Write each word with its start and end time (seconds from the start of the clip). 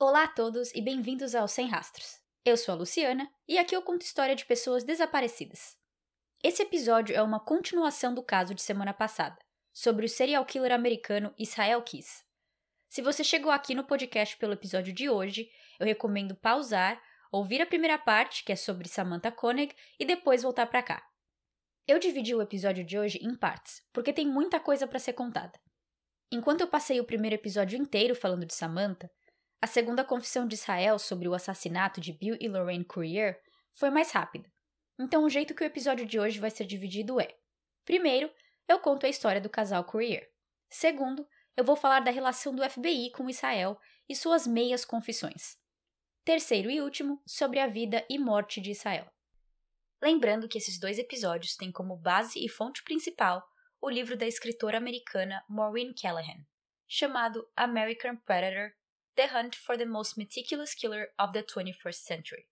Olá 0.00 0.22
a 0.22 0.28
todos 0.28 0.72
e 0.76 0.80
bem-vindos 0.80 1.34
ao 1.34 1.48
Sem 1.48 1.66
Rastros. 1.66 2.20
Eu 2.44 2.56
sou 2.56 2.72
a 2.72 2.78
Luciana 2.78 3.28
e 3.48 3.58
aqui 3.58 3.74
eu 3.74 3.82
conto 3.82 4.02
história 4.02 4.36
de 4.36 4.46
pessoas 4.46 4.84
desaparecidas. 4.84 5.76
Esse 6.40 6.62
episódio 6.62 7.16
é 7.16 7.20
uma 7.20 7.40
continuação 7.40 8.14
do 8.14 8.22
caso 8.22 8.54
de 8.54 8.62
semana 8.62 8.94
passada, 8.94 9.36
sobre 9.72 10.06
o 10.06 10.08
serial 10.08 10.46
killer 10.46 10.70
americano 10.70 11.34
Israel 11.36 11.82
Kiss. 11.82 12.22
Se 12.88 13.02
você 13.02 13.24
chegou 13.24 13.50
aqui 13.50 13.74
no 13.74 13.82
podcast 13.82 14.36
pelo 14.36 14.52
episódio 14.52 14.92
de 14.92 15.10
hoje, 15.10 15.50
eu 15.80 15.86
recomendo 15.86 16.36
pausar, 16.36 17.02
ouvir 17.32 17.60
a 17.60 17.66
primeira 17.66 17.98
parte, 17.98 18.44
que 18.44 18.52
é 18.52 18.56
sobre 18.56 18.88
Samantha 18.88 19.32
Koenig, 19.32 19.74
e 19.98 20.04
depois 20.04 20.44
voltar 20.44 20.66
para 20.66 20.80
cá. 20.80 21.02
Eu 21.88 21.98
dividi 21.98 22.36
o 22.36 22.40
episódio 22.40 22.84
de 22.84 22.96
hoje 22.96 23.18
em 23.20 23.36
partes, 23.36 23.82
porque 23.92 24.12
tem 24.12 24.28
muita 24.28 24.60
coisa 24.60 24.86
para 24.86 25.00
ser 25.00 25.14
contada. 25.14 25.58
Enquanto 26.30 26.60
eu 26.60 26.68
passei 26.68 27.00
o 27.00 27.04
primeiro 27.04 27.34
episódio 27.34 27.76
inteiro 27.76 28.14
falando 28.14 28.46
de 28.46 28.54
Samantha, 28.54 29.10
a 29.60 29.66
segunda 29.66 30.04
confissão 30.04 30.46
de 30.46 30.54
Israel 30.54 30.98
sobre 30.98 31.28
o 31.28 31.34
assassinato 31.34 32.00
de 32.00 32.12
Bill 32.12 32.36
e 32.40 32.48
Lorraine 32.48 32.84
Courier 32.84 33.40
foi 33.72 33.90
mais 33.90 34.10
rápida. 34.12 34.50
Então, 34.98 35.24
o 35.24 35.30
jeito 35.30 35.54
que 35.54 35.62
o 35.62 35.66
episódio 35.66 36.06
de 36.06 36.18
hoje 36.18 36.38
vai 36.38 36.50
ser 36.50 36.64
dividido 36.64 37.20
é: 37.20 37.36
primeiro, 37.84 38.30
eu 38.68 38.78
conto 38.78 39.06
a 39.06 39.08
história 39.08 39.40
do 39.40 39.48
casal 39.48 39.84
Courier. 39.84 40.30
Segundo, 40.68 41.26
eu 41.56 41.64
vou 41.64 41.74
falar 41.74 42.00
da 42.00 42.10
relação 42.10 42.54
do 42.54 42.68
FBI 42.68 43.10
com 43.10 43.28
Israel 43.28 43.80
e 44.08 44.14
suas 44.14 44.46
meias 44.46 44.84
confissões. 44.84 45.56
Terceiro 46.24 46.70
e 46.70 46.80
último, 46.80 47.20
sobre 47.26 47.58
a 47.58 47.66
vida 47.66 48.04
e 48.08 48.18
morte 48.18 48.60
de 48.60 48.70
Israel. 48.70 49.10
Lembrando 50.00 50.48
que 50.48 50.58
esses 50.58 50.78
dois 50.78 50.98
episódios 50.98 51.56
têm 51.56 51.72
como 51.72 51.96
base 51.96 52.38
e 52.44 52.48
fonte 52.48 52.84
principal 52.84 53.44
o 53.80 53.90
livro 53.90 54.16
da 54.16 54.26
escritora 54.26 54.78
americana 54.78 55.42
Maureen 55.48 55.92
Callahan, 55.94 56.44
chamado 56.86 57.48
American 57.56 58.16
Predator 58.16 58.72
The 59.18 59.26
Hunt 59.34 59.56
for 59.56 59.76
the 59.76 59.84
Most 59.84 60.16
Meticulous 60.16 60.74
Killer 60.74 61.08
of 61.18 61.32
the 61.32 61.42
21st 61.42 62.06
Century. 62.06 62.46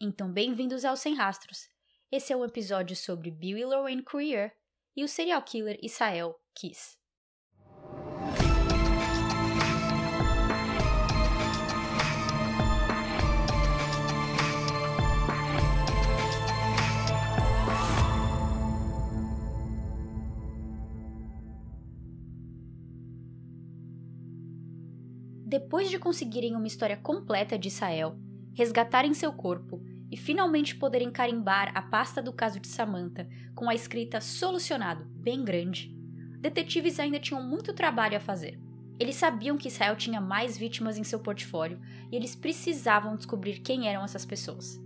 Então, 0.00 0.32
bem-vindos 0.32 0.84
ao 0.84 0.96
Sem 0.96 1.16
Rastros. 1.16 1.68
Esse 2.12 2.32
é 2.32 2.36
um 2.36 2.44
episódio 2.44 2.94
sobre 2.94 3.28
Bill 3.28 3.58
e 3.58 3.64
Lorraine 3.64 4.04
Courier 4.04 4.52
e 4.94 5.02
o 5.02 5.08
serial 5.08 5.42
killer 5.42 5.76
Israel 5.82 6.40
Kiss. 6.54 6.96
Depois 25.58 25.88
de 25.88 25.98
conseguirem 25.98 26.54
uma 26.54 26.66
história 26.66 26.98
completa 26.98 27.58
de 27.58 27.68
Israel, 27.68 28.18
resgatarem 28.52 29.14
seu 29.14 29.32
corpo 29.32 29.82
e 30.10 30.14
finalmente 30.14 30.76
poderem 30.76 31.10
carimbar 31.10 31.72
a 31.74 31.80
pasta 31.80 32.20
do 32.20 32.30
caso 32.30 32.60
de 32.60 32.68
Samantha 32.68 33.26
com 33.54 33.66
a 33.66 33.74
escrita 33.74 34.20
solucionado 34.20 35.06
bem 35.14 35.42
grande, 35.42 35.96
detetives 36.40 37.00
ainda 37.00 37.18
tinham 37.18 37.42
muito 37.42 37.72
trabalho 37.72 38.18
a 38.18 38.20
fazer. 38.20 38.60
Eles 39.00 39.16
sabiam 39.16 39.56
que 39.56 39.68
Israel 39.68 39.96
tinha 39.96 40.20
mais 40.20 40.58
vítimas 40.58 40.98
em 40.98 41.04
seu 41.04 41.20
portfólio 41.20 41.80
e 42.12 42.16
eles 42.16 42.36
precisavam 42.36 43.16
descobrir 43.16 43.60
quem 43.60 43.88
eram 43.88 44.04
essas 44.04 44.26
pessoas. 44.26 44.78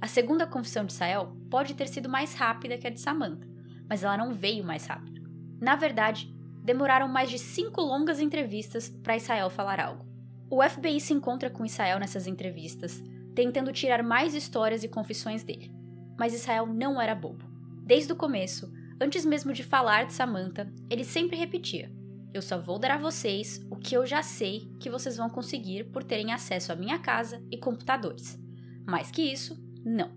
A 0.00 0.06
segunda 0.06 0.46
confissão 0.46 0.84
de 0.84 0.92
Israel 0.92 1.36
pode 1.50 1.74
ter 1.74 1.88
sido 1.88 2.08
mais 2.08 2.34
rápida 2.34 2.78
que 2.78 2.86
a 2.86 2.90
de 2.90 3.00
Samantha, 3.00 3.48
mas 3.88 4.04
ela 4.04 4.16
não 4.16 4.32
veio 4.32 4.62
mais 4.62 4.86
rápido. 4.86 5.28
Na 5.60 5.74
verdade, 5.74 6.32
demoraram 6.64 7.06
mais 7.06 7.28
de 7.28 7.38
cinco 7.38 7.82
longas 7.82 8.18
entrevistas 8.18 8.88
para 8.88 9.16
Israel 9.16 9.50
falar 9.50 9.78
algo. 9.78 10.06
O 10.50 10.62
FBI 10.62 10.98
se 10.98 11.12
encontra 11.12 11.50
com 11.50 11.64
Israel 11.64 11.98
nessas 11.98 12.26
entrevistas, 12.26 13.02
tentando 13.34 13.72
tirar 13.72 14.02
mais 14.02 14.34
histórias 14.34 14.82
e 14.82 14.88
confissões 14.88 15.44
dele. 15.44 15.70
Mas 16.18 16.32
Israel 16.32 16.66
não 16.66 17.00
era 17.00 17.14
bobo. 17.14 17.44
Desde 17.82 18.12
o 18.12 18.16
começo, 18.16 18.72
antes 19.00 19.26
mesmo 19.26 19.52
de 19.52 19.62
falar 19.62 20.06
de 20.06 20.14
Samantha, 20.14 20.72
ele 20.88 21.04
sempre 21.04 21.36
repetia: 21.36 21.92
Eu 22.32 22.40
só 22.40 22.58
vou 22.58 22.78
dar 22.78 22.92
a 22.92 22.98
vocês 22.98 23.60
o 23.70 23.76
que 23.76 23.94
eu 23.94 24.06
já 24.06 24.22
sei 24.22 24.70
que 24.80 24.88
vocês 24.88 25.16
vão 25.16 25.28
conseguir 25.28 25.84
por 25.90 26.02
terem 26.02 26.32
acesso 26.32 26.72
à 26.72 26.76
minha 26.76 26.98
casa 26.98 27.42
e 27.50 27.58
computadores. 27.58 28.38
Mais 28.86 29.10
que 29.10 29.22
isso, 29.22 29.60
não. 29.84 30.12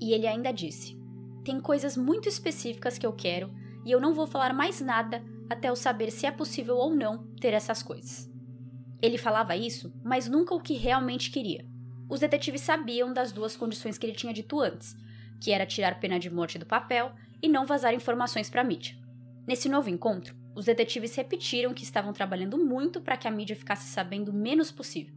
E 0.00 0.12
ele 0.12 0.26
ainda 0.26 0.52
disse: 0.52 0.98
Tem 1.44 1.60
coisas 1.60 1.96
muito 1.96 2.28
específicas 2.28 2.98
que 2.98 3.06
eu 3.06 3.12
quero 3.12 3.50
e 3.84 3.92
eu 3.92 4.00
não 4.00 4.12
vou 4.12 4.26
falar 4.26 4.52
mais 4.52 4.80
nada 4.80 5.22
até 5.48 5.68
eu 5.68 5.76
saber 5.76 6.10
se 6.10 6.26
é 6.26 6.30
possível 6.30 6.76
ou 6.76 6.94
não 6.94 7.26
ter 7.40 7.52
essas 7.52 7.82
coisas. 7.82 8.30
Ele 9.00 9.18
falava 9.18 9.56
isso, 9.56 9.92
mas 10.02 10.28
nunca 10.28 10.54
o 10.54 10.60
que 10.60 10.74
realmente 10.74 11.30
queria. 11.30 11.64
Os 12.08 12.20
detetives 12.20 12.62
sabiam 12.62 13.12
das 13.12 13.32
duas 13.32 13.56
condições 13.56 13.98
que 13.98 14.06
ele 14.06 14.14
tinha 14.14 14.32
dito 14.32 14.60
antes, 14.60 14.96
que 15.40 15.52
era 15.52 15.66
tirar 15.66 16.00
pena 16.00 16.18
de 16.18 16.30
morte 16.30 16.58
do 16.58 16.66
papel 16.66 17.12
e 17.42 17.48
não 17.48 17.66
vazar 17.66 17.94
informações 17.94 18.48
para 18.48 18.62
a 18.62 18.64
mídia. 18.64 18.96
Nesse 19.46 19.68
novo 19.68 19.90
encontro, 19.90 20.34
os 20.54 20.64
detetives 20.64 21.14
repetiram 21.14 21.74
que 21.74 21.82
estavam 21.82 22.12
trabalhando 22.12 22.56
muito 22.56 23.00
para 23.00 23.16
que 23.16 23.28
a 23.28 23.30
mídia 23.30 23.54
ficasse 23.54 23.88
sabendo 23.88 24.30
o 24.30 24.34
menos 24.34 24.72
possível. 24.72 25.14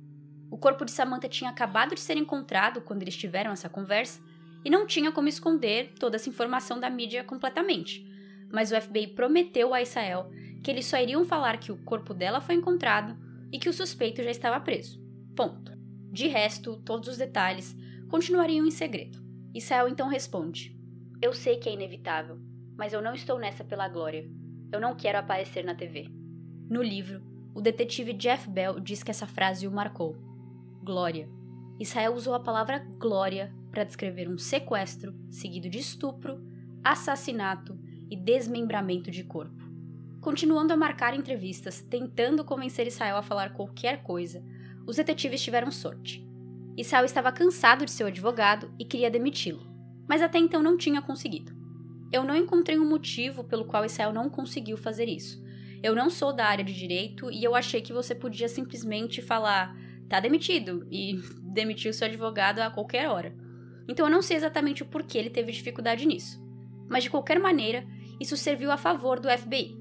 O 0.52 0.58
corpo 0.58 0.84
de 0.84 0.92
Samantha 0.92 1.30
tinha 1.30 1.50
acabado 1.50 1.96
de 1.96 2.02
ser 2.02 2.18
encontrado 2.18 2.82
quando 2.82 3.04
eles 3.04 3.16
tiveram 3.16 3.52
essa 3.52 3.70
conversa 3.70 4.20
e 4.66 4.70
não 4.70 4.86
tinha 4.86 5.12
como 5.12 5.30
esconder 5.30 5.94
toda 6.00 6.16
essa 6.16 6.28
informação 6.28 6.80
da 6.80 6.90
mídia 6.90 7.24
completamente, 7.24 8.06
mas 8.52 8.72
o 8.72 8.80
FBI 8.80 9.08
prometeu 9.08 9.74
a 9.74 9.82
Israel 9.82 10.30
que 10.64 10.70
eles 10.70 10.86
só 10.86 10.98
iriam 10.98 11.24
falar 11.24 11.58
que 11.58 11.72
o 11.72 11.78
corpo 11.78 12.14
dela 12.14 12.42
foi 12.42 12.56
encontrado 12.56 13.18
e 13.52 13.58
que 13.58 13.70
o 13.70 13.74
suspeito 13.74 14.22
já 14.24 14.32
estava 14.32 14.60
preso. 14.60 15.02
Ponto. 15.36 15.72
De 16.12 16.28
resto, 16.28 16.78
todos 16.78 17.08
os 17.08 17.18
detalhes 17.18 17.76
continuariam 18.10 18.66
em 18.66 18.72
segredo. 18.72 19.24
Israel 19.54 19.88
então 19.88 20.08
responde: 20.08 20.78
Eu 21.22 21.34
sei 21.34 21.58
que 21.58 21.70
é 21.70 21.74
inevitável, 21.74 22.40
mas 22.76 22.94
eu 22.94 23.02
não 23.02 23.14
estou 23.14 23.40
nessa 23.40 23.64
pela 23.64 23.88
glória. 23.88 24.30
Eu 24.72 24.80
não 24.80 24.96
quero 24.96 25.18
aparecer 25.18 25.64
na 25.64 25.76
TV. 25.76 26.08
No 26.70 26.84
livro, 26.84 27.22
o 27.56 27.62
detetive 27.62 28.14
Jeff 28.14 28.50
Bell 28.50 28.80
diz 28.80 29.02
que 29.02 29.12
essa 29.12 29.26
frase 29.26 29.68
o 29.68 29.72
marcou. 29.72 30.16
Glória. 30.84 31.30
Israel 31.80 32.14
usou 32.14 32.34
a 32.34 32.40
palavra 32.40 32.80
glória 32.98 33.54
para 33.72 33.84
descrever 33.84 34.28
um 34.28 34.38
sequestro 34.38 35.16
seguido 35.30 35.70
de 35.70 35.80
estupro, 35.80 36.44
assassinato 36.84 37.78
e 38.10 38.16
desmembramento 38.16 39.12
de 39.12 39.24
corpo. 39.24 39.64
Continuando 40.22 40.74
a 40.74 40.78
marcar 40.78 41.14
entrevistas, 41.14 41.82
tentando 41.82 42.44
convencer 42.44 42.88
Israel 42.88 43.18
a 43.18 43.24
falar 43.24 43.54
qualquer 43.54 44.04
coisa, 44.04 44.44
os 44.86 44.98
detetives 44.98 45.42
tiveram 45.42 45.72
sorte. 45.72 46.28
Israel 46.76 47.06
estava 47.06 47.32
cansado 47.32 47.86
de 47.86 47.92
seu 47.92 48.08
advogado 48.08 48.74
e 48.80 48.86
queria 48.86 49.12
demiti-lo, 49.12 49.66
mas 50.08 50.22
até 50.22 50.40
então 50.40 50.64
não 50.64 50.78
tinha 50.78 51.02
conseguido. 51.02 51.54
Eu 52.12 52.24
não 52.24 52.36
encontrei 52.36 52.80
um 52.80 52.90
motivo 52.90 53.44
pelo 53.44 53.66
qual 53.66 53.86
Israel 53.86 54.12
não 54.12 54.30
conseguiu 54.30 54.78
fazer 54.78 55.08
isso. 55.08 55.44
Eu 55.82 55.96
não 55.96 56.10
sou 56.10 56.34
da 56.34 56.46
área 56.46 56.64
de 56.64 56.74
direito 56.74 57.32
e 57.32 57.44
eu 57.44 57.56
achei 57.56 57.82
que 57.82 57.94
você 57.94 58.16
podia 58.16 58.50
simplesmente 58.50 59.22
falar 59.22 59.76
tá 60.10 60.20
demitido 60.20 60.88
e 60.90 61.22
demitir 61.54 61.92
o 61.92 61.94
seu 61.94 62.08
advogado 62.08 62.60
a 62.60 62.72
qualquer 62.72 63.08
hora. 63.10 63.34
Então 63.88 64.06
eu 64.06 64.12
não 64.12 64.22
sei 64.22 64.38
exatamente 64.38 64.84
o 64.84 64.86
porquê 64.86 65.18
ele 65.18 65.30
teve 65.30 65.52
dificuldade 65.52 66.06
nisso. 66.06 66.44
Mas 66.90 67.04
de 67.04 67.10
qualquer 67.10 67.40
maneira, 67.40 67.86
isso 68.20 68.36
serviu 68.36 68.72
a 68.72 68.78
favor 68.78 69.20
do 69.20 69.30
FBI. 69.30 69.78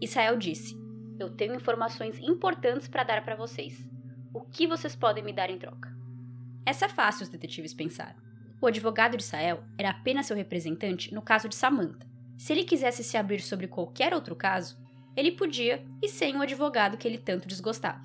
Israel 0.00 0.36
disse: 0.36 0.76
Eu 1.18 1.30
tenho 1.30 1.54
informações 1.54 2.18
importantes 2.18 2.88
para 2.88 3.04
dar 3.04 3.24
para 3.24 3.36
vocês. 3.36 3.84
O 4.32 4.40
que 4.40 4.66
vocês 4.66 4.96
podem 4.96 5.22
me 5.22 5.32
dar 5.32 5.50
em 5.50 5.58
troca? 5.58 5.94
Essa 6.64 6.86
é 6.86 6.88
fácil, 6.88 7.24
os 7.24 7.28
detetives 7.28 7.74
pensaram. 7.74 8.16
O 8.60 8.66
advogado 8.66 9.16
de 9.16 9.22
Israel 9.22 9.62
era 9.76 9.90
apenas 9.90 10.26
seu 10.26 10.36
representante 10.36 11.12
no 11.12 11.20
caso 11.20 11.48
de 11.48 11.54
Samantha. 11.54 12.06
Se 12.38 12.52
ele 12.52 12.64
quisesse 12.64 13.04
se 13.04 13.16
abrir 13.16 13.40
sobre 13.40 13.68
qualquer 13.68 14.14
outro 14.14 14.34
caso, 14.34 14.78
ele 15.16 15.32
podia 15.32 15.84
e 16.00 16.08
sem 16.08 16.36
o 16.36 16.42
advogado 16.42 16.96
que 16.96 17.06
ele 17.06 17.18
tanto 17.18 17.46
desgostava. 17.46 18.02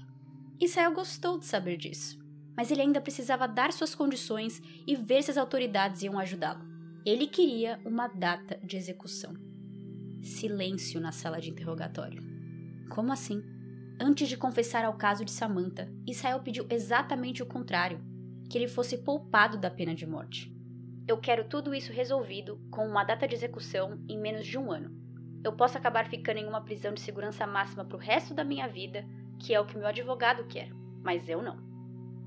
Israel 0.60 0.94
gostou 0.94 1.38
de 1.40 1.46
saber 1.46 1.78
disso, 1.78 2.20
mas 2.56 2.72
ele 2.72 2.82
ainda 2.82 3.00
precisava 3.00 3.48
dar 3.48 3.72
suas 3.72 3.94
condições 3.94 4.62
e 4.86 4.96
ver 4.96 5.22
se 5.22 5.32
as 5.32 5.38
autoridades 5.38 6.02
iam 6.02 6.18
ajudá-lo. 6.20 6.66
Ele 7.06 7.28
queria 7.28 7.80
uma 7.86 8.08
data 8.08 8.60
de 8.64 8.76
execução. 8.76 9.36
Silêncio 10.22 11.00
na 11.00 11.12
sala 11.12 11.40
de 11.40 11.50
interrogatório. 11.50 12.24
Como 12.90 13.12
assim? 13.12 13.44
Antes 14.00 14.30
de 14.30 14.38
confessar 14.38 14.86
ao 14.86 14.94
caso 14.94 15.26
de 15.26 15.32
Samantha, 15.32 15.92
Israel 16.06 16.40
pediu 16.42 16.66
exatamente 16.70 17.42
o 17.42 17.46
contrário: 17.46 18.00
que 18.50 18.58
ele 18.58 18.68
fosse 18.68 18.98
poupado 18.98 19.58
da 19.58 19.70
pena 19.70 19.96
de 19.96 20.06
morte. 20.06 20.54
Eu 21.08 21.18
quero 21.18 21.46
tudo 21.46 21.74
isso 21.74 21.92
resolvido 21.92 22.60
com 22.70 22.86
uma 22.86 23.04
data 23.04 23.28
de 23.28 23.34
execução 23.34 24.00
em 24.08 24.20
menos 24.20 24.46
de 24.46 24.58
um 24.58 24.72
ano. 24.72 24.96
Eu 25.44 25.54
posso 25.54 25.78
acabar 25.78 26.08
ficando 26.08 26.38
em 26.38 26.48
uma 26.48 26.62
prisão 26.62 26.94
de 26.94 27.00
segurança 27.00 27.48
máxima 27.48 27.86
para 27.86 27.98
o 27.98 28.00
resto 28.00 28.34
da 28.34 28.44
minha 28.44 28.68
vida, 28.68 29.06
que 29.40 29.54
é 29.54 29.60
o 29.60 29.66
que 29.66 29.78
meu 29.78 29.88
advogado 29.88 30.46
quer, 30.48 30.70
mas 31.02 31.30
eu 31.30 31.42
não. 31.42 31.58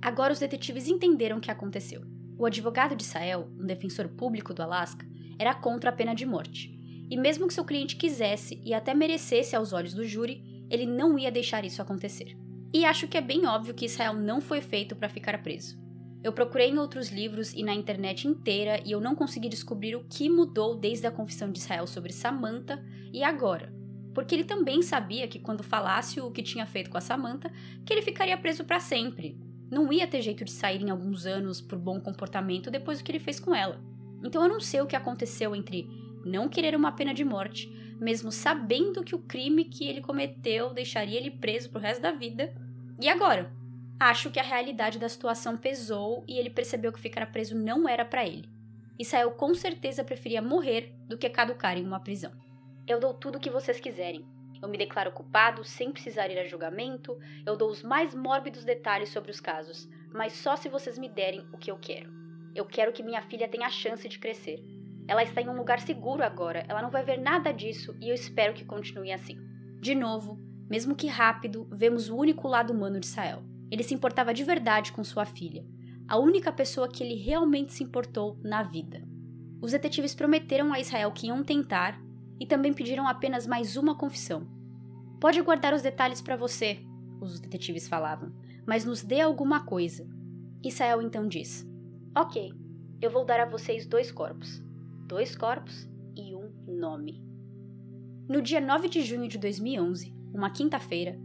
Agora 0.01 0.33
os 0.33 0.39
detetives 0.39 0.89
entenderam 0.89 1.37
o 1.37 1.41
que 1.41 1.51
aconteceu. 1.51 2.03
O 2.39 2.47
advogado 2.47 2.97
de 2.97 3.03
Israel, 3.03 3.51
um 3.59 3.67
defensor 3.67 4.09
público 4.09 4.55
do 4.55 4.63
Alasca, 4.63 5.07
era 5.39 5.55
contra 5.55 5.91
a 5.91 5.93
pena 5.93 6.15
de 6.15 6.25
morte 6.25 6.80
e 7.11 7.17
mesmo 7.17 7.49
que 7.49 7.55
seu 7.55 7.65
cliente 7.65 7.97
quisesse 7.97 8.61
e 8.65 8.73
até 8.73 8.95
merecesse 8.95 9.57
aos 9.57 9.73
olhos 9.73 9.93
do 9.93 10.05
júri, 10.05 10.65
ele 10.71 10.87
não 10.87 11.19
ia 11.19 11.31
deixar 11.31 11.65
isso 11.65 11.83
acontecer. 11.83 12.37
E 12.73 12.85
acho 12.85 13.09
que 13.09 13.19
é 13.19 13.21
bem 13.21 13.47
óbvio 13.47 13.75
que 13.75 13.87
Israel 13.87 14.15
não 14.15 14.41
foi 14.41 14.61
feito 14.61 14.95
para 14.95 15.09
ficar 15.09 15.43
preso. 15.43 15.77
Eu 16.23 16.33
procurei 16.33 16.69
em 16.69 16.79
outros 16.79 17.09
livros 17.09 17.53
e 17.53 17.65
na 17.65 17.75
internet 17.75 18.29
inteira 18.29 18.81
e 18.85 18.93
eu 18.93 19.01
não 19.01 19.17
consegui 19.17 19.49
descobrir 19.49 19.97
o 19.97 20.05
que 20.05 20.29
mudou 20.29 20.77
desde 20.77 21.07
a 21.07 21.11
confissão 21.11 21.51
de 21.51 21.59
Israel 21.59 21.87
sobre 21.87 22.12
Samantha 22.12 22.81
e 23.12 23.25
agora. 23.25 23.73
Porque 24.15 24.35
ele 24.35 24.45
também 24.45 24.83
sabia 24.83 25.27
que 25.27 25.41
quando 25.41 25.65
falasse 25.65 26.21
o 26.21 26.31
que 26.31 26.43
tinha 26.43 26.67
feito 26.67 26.91
com 26.91 26.99
a 26.99 27.01
Samantha, 27.01 27.51
que 27.85 27.93
ele 27.93 28.03
ficaria 28.03 28.37
preso 28.37 28.65
para 28.65 28.79
sempre. 28.79 29.37
Não 29.71 29.93
ia 29.93 30.07
ter 30.07 30.21
jeito 30.21 30.45
de 30.45 30.53
sair 30.53 30.83
em 30.83 30.91
alguns 30.91 31.27
anos 31.27 31.61
por 31.61 31.79
bom 31.79 32.01
comportamento 32.01 32.71
depois 32.71 32.99
do 32.99 33.05
que 33.05 33.11
ele 33.11 33.19
fez 33.19 33.41
com 33.41 33.55
ela. 33.55 33.81
Então 34.23 34.43
eu 34.43 34.49
não 34.49 34.61
sei 34.61 34.81
o 34.81 34.87
que 34.87 34.97
aconteceu 34.97 35.57
entre 35.57 35.89
não 36.25 36.49
querer 36.49 36.75
uma 36.75 36.93
pena 36.93 37.13
de 37.13 37.25
morte, 37.25 37.69
mesmo 38.01 38.33
sabendo 38.33 39.05
que 39.05 39.15
o 39.15 39.19
crime 39.19 39.65
que 39.65 39.87
ele 39.87 40.01
cometeu 40.01 40.73
deixaria 40.73 41.19
ele 41.19 41.31
preso 41.31 41.71
pro 41.71 41.81
resto 41.81 42.01
da 42.01 42.13
vida, 42.13 42.55
e 43.01 43.09
agora, 43.09 43.51
Acho 44.01 44.31
que 44.31 44.41
a 44.41 44.43
realidade 44.43 44.99
da 44.99 45.11
situação 45.11 45.59
pesou 45.59 46.25
e 46.27 46.39
ele 46.39 46.49
percebeu 46.49 46.91
que 46.91 46.99
ficar 46.99 47.31
preso 47.31 47.55
não 47.55 47.87
era 47.87 48.03
para 48.03 48.27
ele. 48.27 48.49
Israel 48.99 49.31
com 49.33 49.53
certeza 49.55 50.03
preferia 50.03 50.41
morrer 50.41 50.95
do 51.07 51.19
que 51.19 51.29
caducar 51.29 51.77
em 51.77 51.85
uma 51.85 52.01
prisão. 52.01 52.33
Eu 52.89 52.99
dou 52.99 53.13
tudo 53.13 53.37
o 53.37 53.41
que 53.41 53.51
vocês 53.51 53.79
quiserem. 53.79 54.25
Eu 54.63 54.71
me 54.71 54.79
declaro 54.79 55.13
culpado 55.13 55.63
sem 55.65 55.93
precisar 55.93 56.31
ir 56.31 56.39
a 56.39 56.47
julgamento, 56.47 57.19
eu 57.45 57.59
dou 57.59 57.71
os 57.71 57.83
mais 57.83 58.15
mórbidos 58.15 58.65
detalhes 58.65 59.11
sobre 59.11 59.31
os 59.31 59.39
casos, 59.39 59.87
mas 60.11 60.33
só 60.33 60.57
se 60.57 60.71
vocês 60.71 60.97
me 60.97 61.09
derem 61.09 61.47
o 61.53 61.59
que 61.59 61.71
eu 61.71 61.77
quero. 61.77 62.11
Eu 62.55 62.65
quero 62.65 62.95
que 62.95 63.03
minha 63.03 63.21
filha 63.21 63.49
tenha 63.49 63.67
a 63.67 63.71
chance 63.71 64.09
de 64.09 64.19
crescer. 64.19 64.65
Ela 65.11 65.25
está 65.25 65.43
em 65.43 65.49
um 65.49 65.57
lugar 65.57 65.81
seguro 65.81 66.23
agora, 66.23 66.65
ela 66.69 66.81
não 66.81 66.89
vai 66.89 67.03
ver 67.03 67.19
nada 67.19 67.53
disso 67.53 67.97
e 68.01 68.09
eu 68.09 68.15
espero 68.15 68.55
que 68.55 68.65
continue 68.65 69.11
assim. 69.11 69.37
De 69.81 69.93
novo, 69.93 70.39
mesmo 70.71 70.95
que 70.95 71.09
rápido, 71.09 71.67
vemos 71.73 72.09
o 72.09 72.17
único 72.17 72.47
lado 72.47 72.73
humano 72.73 73.01
de 73.01 73.07
Israel. 73.07 73.43
Ele 73.73 73.83
se 73.83 73.93
importava 73.93 74.33
de 74.33 74.45
verdade 74.45 74.93
com 74.93 75.03
sua 75.03 75.25
filha, 75.25 75.67
a 76.07 76.17
única 76.17 76.53
pessoa 76.53 76.87
que 76.87 77.03
ele 77.03 77.17
realmente 77.17 77.73
se 77.73 77.83
importou 77.83 78.39
na 78.41 78.62
vida. 78.62 79.03
Os 79.61 79.73
detetives 79.73 80.15
prometeram 80.15 80.73
a 80.73 80.79
Israel 80.79 81.11
que 81.11 81.27
iam 81.27 81.43
tentar 81.43 82.01
e 82.39 82.47
também 82.47 82.73
pediram 82.73 83.09
apenas 83.09 83.49
mais 83.49 83.77
uma 83.77 83.97
confissão. 83.97 84.47
Pode 85.19 85.43
guardar 85.43 85.75
os 85.75 85.83
detalhes 85.83 86.23
para 86.23 86.37
você, 86.37 86.79
os 87.21 87.41
detetives 87.41 87.89
falavam, 87.89 88.33
mas 88.65 88.85
nos 88.85 89.03
dê 89.03 89.21
alguma 89.21 89.65
coisa. 89.67 90.07
Israel 90.62 91.03
então 91.03 91.27
diz: 91.27 91.69
Ok, 92.17 92.53
eu 93.03 93.11
vou 93.11 93.25
dar 93.25 93.41
a 93.41 93.51
vocês 93.51 93.89
dois 93.89 94.12
corpos. 94.12 94.70
Dois 95.11 95.35
corpos 95.35 95.89
e 96.17 96.37
um 96.37 96.53
nome. 96.69 97.21
No 98.29 98.41
dia 98.41 98.61
9 98.61 98.89
de 98.89 99.03
junho 99.03 99.27
de 99.27 99.39
2011, 99.39 100.15
uma 100.33 100.51
quinta-feira, 100.51 101.19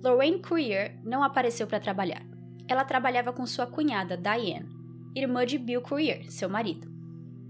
Lorraine 0.00 0.40
Courier 0.40 0.96
não 1.02 1.24
apareceu 1.24 1.66
para 1.66 1.80
trabalhar. 1.80 2.24
Ela 2.68 2.84
trabalhava 2.84 3.32
com 3.32 3.44
sua 3.44 3.66
cunhada, 3.66 4.16
Diane, 4.16 4.68
irmã 5.12 5.44
de 5.44 5.58
Bill 5.58 5.82
Courier, 5.82 6.30
seu 6.30 6.48
marido. 6.48 6.88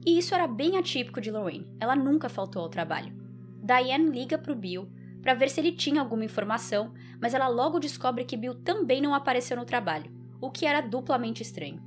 E 0.06 0.16
isso 0.16 0.34
era 0.34 0.46
bem 0.46 0.78
atípico 0.78 1.20
de 1.20 1.30
Lorraine, 1.30 1.68
ela 1.78 1.94
nunca 1.94 2.30
faltou 2.30 2.62
ao 2.62 2.70
trabalho. 2.70 3.14
Diane 3.62 4.18
liga 4.18 4.38
para 4.38 4.52
o 4.52 4.56
Bill 4.56 4.88
para 5.20 5.34
ver 5.34 5.50
se 5.50 5.60
ele 5.60 5.72
tinha 5.72 6.00
alguma 6.00 6.24
informação, 6.24 6.94
mas 7.20 7.34
ela 7.34 7.48
logo 7.48 7.78
descobre 7.78 8.24
que 8.24 8.38
Bill 8.38 8.54
também 8.54 9.02
não 9.02 9.14
apareceu 9.14 9.58
no 9.58 9.66
trabalho, 9.66 10.10
o 10.40 10.50
que 10.50 10.64
era 10.64 10.80
duplamente 10.80 11.42
estranho. 11.42 11.82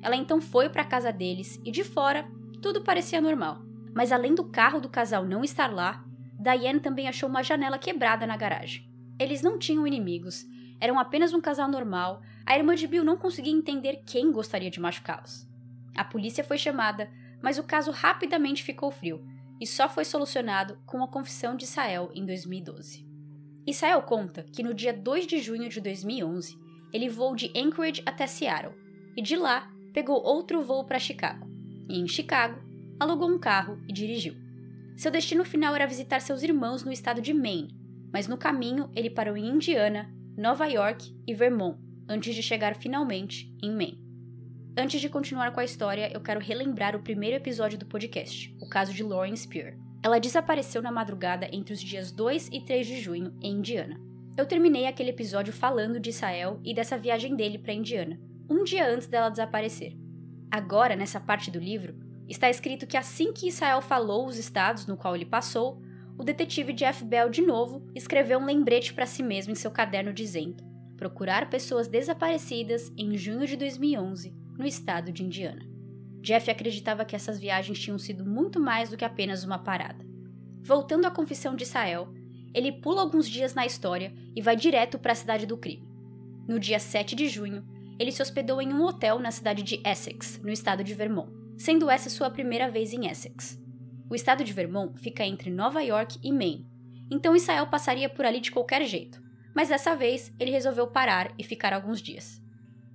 Ela 0.00 0.16
então 0.16 0.40
foi 0.40 0.70
para 0.70 0.80
a 0.80 0.86
casa 0.86 1.12
deles 1.12 1.60
e 1.62 1.70
de 1.70 1.84
fora 1.84 2.26
tudo 2.62 2.80
parecia 2.80 3.20
normal. 3.20 3.60
Mas 3.92 4.12
além 4.12 4.34
do 4.34 4.44
carro 4.44 4.80
do 4.80 4.88
casal 4.88 5.26
não 5.26 5.44
estar 5.44 5.70
lá, 5.70 6.02
Diane 6.40 6.80
também 6.80 7.08
achou 7.08 7.28
uma 7.28 7.42
janela 7.42 7.78
quebrada 7.78 8.26
na 8.26 8.36
garagem. 8.36 8.88
Eles 9.18 9.42
não 9.42 9.58
tinham 9.58 9.86
inimigos, 9.86 10.46
eram 10.80 10.98
apenas 10.98 11.34
um 11.34 11.40
casal 11.40 11.68
normal. 11.68 12.22
A 12.46 12.56
irmã 12.56 12.74
de 12.74 12.86
Bill 12.86 13.04
não 13.04 13.16
conseguia 13.16 13.52
entender 13.52 14.02
quem 14.06 14.32
gostaria 14.32 14.70
de 14.70 14.80
machucá-los. 14.80 15.46
A 15.94 16.04
polícia 16.04 16.42
foi 16.42 16.56
chamada, 16.56 17.10
mas 17.42 17.58
o 17.58 17.64
caso 17.64 17.90
rapidamente 17.90 18.62
ficou 18.62 18.90
frio 18.90 19.22
e 19.60 19.66
só 19.66 19.88
foi 19.88 20.04
solucionado 20.04 20.78
com 20.86 21.02
a 21.02 21.08
confissão 21.08 21.54
de 21.54 21.64
Israel 21.64 22.10
em 22.14 22.24
2012. 22.24 23.06
Israel 23.66 24.02
conta 24.02 24.44
que 24.52 24.62
no 24.62 24.72
dia 24.72 24.92
2 24.92 25.26
de 25.26 25.40
junho 25.40 25.68
de 25.68 25.80
2011, 25.80 26.58
ele 26.92 27.08
voou 27.08 27.36
de 27.36 27.52
Anchorage 27.56 28.02
até 28.06 28.26
Seattle 28.26 28.74
e 29.16 29.22
de 29.22 29.36
lá 29.36 29.70
pegou 29.92 30.20
outro 30.22 30.62
voo 30.62 30.84
para 30.84 30.98
Chicago. 30.98 31.51
E 31.92 31.98
em 32.00 32.08
Chicago, 32.08 32.58
alugou 32.98 33.28
um 33.28 33.38
carro 33.38 33.78
e 33.86 33.92
dirigiu. 33.92 34.34
Seu 34.96 35.10
destino 35.10 35.44
final 35.44 35.74
era 35.74 35.86
visitar 35.86 36.20
seus 36.20 36.42
irmãos 36.42 36.82
no 36.82 36.90
estado 36.90 37.20
de 37.20 37.34
Maine, 37.34 37.76
mas 38.10 38.26
no 38.26 38.38
caminho 38.38 38.90
ele 38.96 39.10
parou 39.10 39.36
em 39.36 39.46
Indiana, 39.46 40.10
Nova 40.34 40.64
York 40.64 41.14
e 41.26 41.34
Vermont, 41.34 41.78
antes 42.08 42.34
de 42.34 42.42
chegar 42.42 42.74
finalmente 42.74 43.54
em 43.62 43.70
Maine. 43.70 44.00
Antes 44.74 45.02
de 45.02 45.10
continuar 45.10 45.52
com 45.52 45.60
a 45.60 45.64
história, 45.64 46.10
eu 46.14 46.22
quero 46.22 46.40
relembrar 46.40 46.96
o 46.96 47.02
primeiro 47.02 47.36
episódio 47.36 47.78
do 47.78 47.84
podcast, 47.84 48.56
o 48.58 48.66
caso 48.66 48.94
de 48.94 49.02
Lauren 49.02 49.36
Spear. 49.36 49.76
Ela 50.02 50.18
desapareceu 50.18 50.80
na 50.80 50.90
madrugada 50.90 51.46
entre 51.52 51.74
os 51.74 51.80
dias 51.80 52.10
2 52.10 52.48
e 52.50 52.62
3 52.62 52.86
de 52.86 53.00
junho 53.02 53.36
em 53.42 53.58
Indiana. 53.58 54.00
Eu 54.34 54.46
terminei 54.46 54.86
aquele 54.86 55.10
episódio 55.10 55.52
falando 55.52 56.00
de 56.00 56.08
Israel 56.08 56.58
e 56.64 56.72
dessa 56.72 56.96
viagem 56.96 57.36
dele 57.36 57.58
para 57.58 57.74
Indiana, 57.74 58.18
um 58.48 58.64
dia 58.64 58.88
antes 58.88 59.06
dela 59.06 59.28
desaparecer. 59.28 60.00
Agora, 60.52 60.94
nessa 60.94 61.18
parte 61.18 61.50
do 61.50 61.58
livro, 61.58 61.94
está 62.28 62.50
escrito 62.50 62.86
que 62.86 62.98
assim 62.98 63.32
que 63.32 63.48
Israel 63.48 63.80
falou 63.80 64.26
os 64.26 64.36
estados 64.36 64.86
no 64.86 64.98
qual 64.98 65.16
ele 65.16 65.24
passou, 65.24 65.80
o 66.18 66.22
detetive 66.22 66.74
Jeff 66.74 67.02
Bell, 67.02 67.30
de 67.30 67.40
novo, 67.40 67.82
escreveu 67.94 68.38
um 68.38 68.44
lembrete 68.44 68.92
para 68.92 69.06
si 69.06 69.22
mesmo 69.22 69.52
em 69.52 69.54
seu 69.54 69.70
caderno 69.70 70.12
dizendo: 70.12 70.62
procurar 70.98 71.48
pessoas 71.48 71.88
desaparecidas 71.88 72.92
em 72.98 73.16
junho 73.16 73.46
de 73.46 73.56
2011, 73.56 74.36
no 74.58 74.66
estado 74.66 75.10
de 75.10 75.24
Indiana. 75.24 75.66
Jeff 76.20 76.50
acreditava 76.50 77.06
que 77.06 77.16
essas 77.16 77.40
viagens 77.40 77.78
tinham 77.78 77.98
sido 77.98 78.22
muito 78.22 78.60
mais 78.60 78.90
do 78.90 78.96
que 78.98 79.06
apenas 79.06 79.44
uma 79.44 79.58
parada. 79.58 80.04
Voltando 80.60 81.06
à 81.06 81.10
confissão 81.10 81.56
de 81.56 81.62
Israel, 81.62 82.12
ele 82.52 82.72
pula 82.72 83.00
alguns 83.00 83.26
dias 83.26 83.54
na 83.54 83.64
história 83.64 84.12
e 84.36 84.42
vai 84.42 84.54
direto 84.54 84.98
para 84.98 85.12
a 85.12 85.16
cidade 85.16 85.46
do 85.46 85.56
crime. 85.56 85.88
No 86.46 86.60
dia 86.60 86.78
7 86.78 87.16
de 87.16 87.26
junho, 87.26 87.64
ele 87.98 88.12
se 88.12 88.22
hospedou 88.22 88.60
em 88.60 88.72
um 88.72 88.82
hotel 88.82 89.18
na 89.18 89.30
cidade 89.30 89.62
de 89.62 89.80
Essex, 89.84 90.40
no 90.42 90.50
estado 90.50 90.82
de 90.82 90.94
Vermont, 90.94 91.30
sendo 91.56 91.90
essa 91.90 92.10
sua 92.10 92.30
primeira 92.30 92.70
vez 92.70 92.92
em 92.92 93.06
Essex. 93.06 93.60
O 94.10 94.14
estado 94.14 94.44
de 94.44 94.52
Vermont 94.52 94.98
fica 95.00 95.24
entre 95.24 95.50
Nova 95.50 95.82
York 95.82 96.18
e 96.22 96.32
Maine, 96.32 96.66
então 97.10 97.36
Israel 97.36 97.66
passaria 97.66 98.08
por 98.08 98.24
ali 98.24 98.40
de 98.40 98.50
qualquer 98.50 98.84
jeito, 98.84 99.22
mas 99.54 99.68
dessa 99.68 99.94
vez 99.94 100.32
ele 100.38 100.50
resolveu 100.50 100.86
parar 100.86 101.32
e 101.38 101.44
ficar 101.44 101.72
alguns 101.72 102.00
dias. 102.00 102.42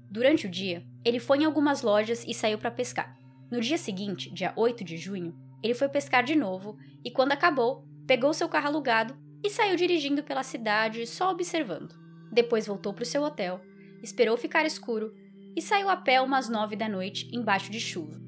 Durante 0.10 0.48
o 0.48 0.50
dia, 0.50 0.86
ele 1.04 1.20
foi 1.20 1.40
em 1.40 1.46
algumas 1.46 1.82
lojas 1.82 2.24
e 2.28 2.34
saiu 2.34 2.58
para 2.58 2.72
pescar. 2.72 3.18
No 3.52 3.62
dia 3.62 3.78
seguinte, 3.78 4.32
dia 4.34 4.54
8 4.56 4.84
de 4.84 4.98
junho, 4.98 5.36
ele 5.62 5.74
foi 5.74 5.90
pescar 5.90 6.24
de 6.24 6.36
novo 6.36 6.78
e, 7.04 7.12
quando 7.12 7.32
acabou, 7.32 7.86
pegou 8.06 8.34
seu 8.34 8.48
carro 8.48 8.68
alugado 8.68 9.18
e 9.44 9.50
saiu 9.50 9.76
dirigindo 9.76 10.24
pela 10.24 10.44
cidade 10.44 11.06
só 11.06 11.32
observando. 11.32 11.96
Depois 12.32 12.68
voltou 12.68 12.94
para 12.94 13.04
o 13.04 13.06
seu 13.06 13.24
hotel, 13.24 13.62
esperou 14.02 14.38
ficar 14.38 14.66
escuro 14.66 15.14
e 15.56 15.62
saiu 15.62 15.90
a 15.90 15.96
pé 15.96 16.22
umas 16.22 16.50
nove 16.50 16.76
da 16.76 16.88
noite 16.88 17.30
embaixo 17.34 17.72
de 17.72 17.80
chuva. 17.80 18.22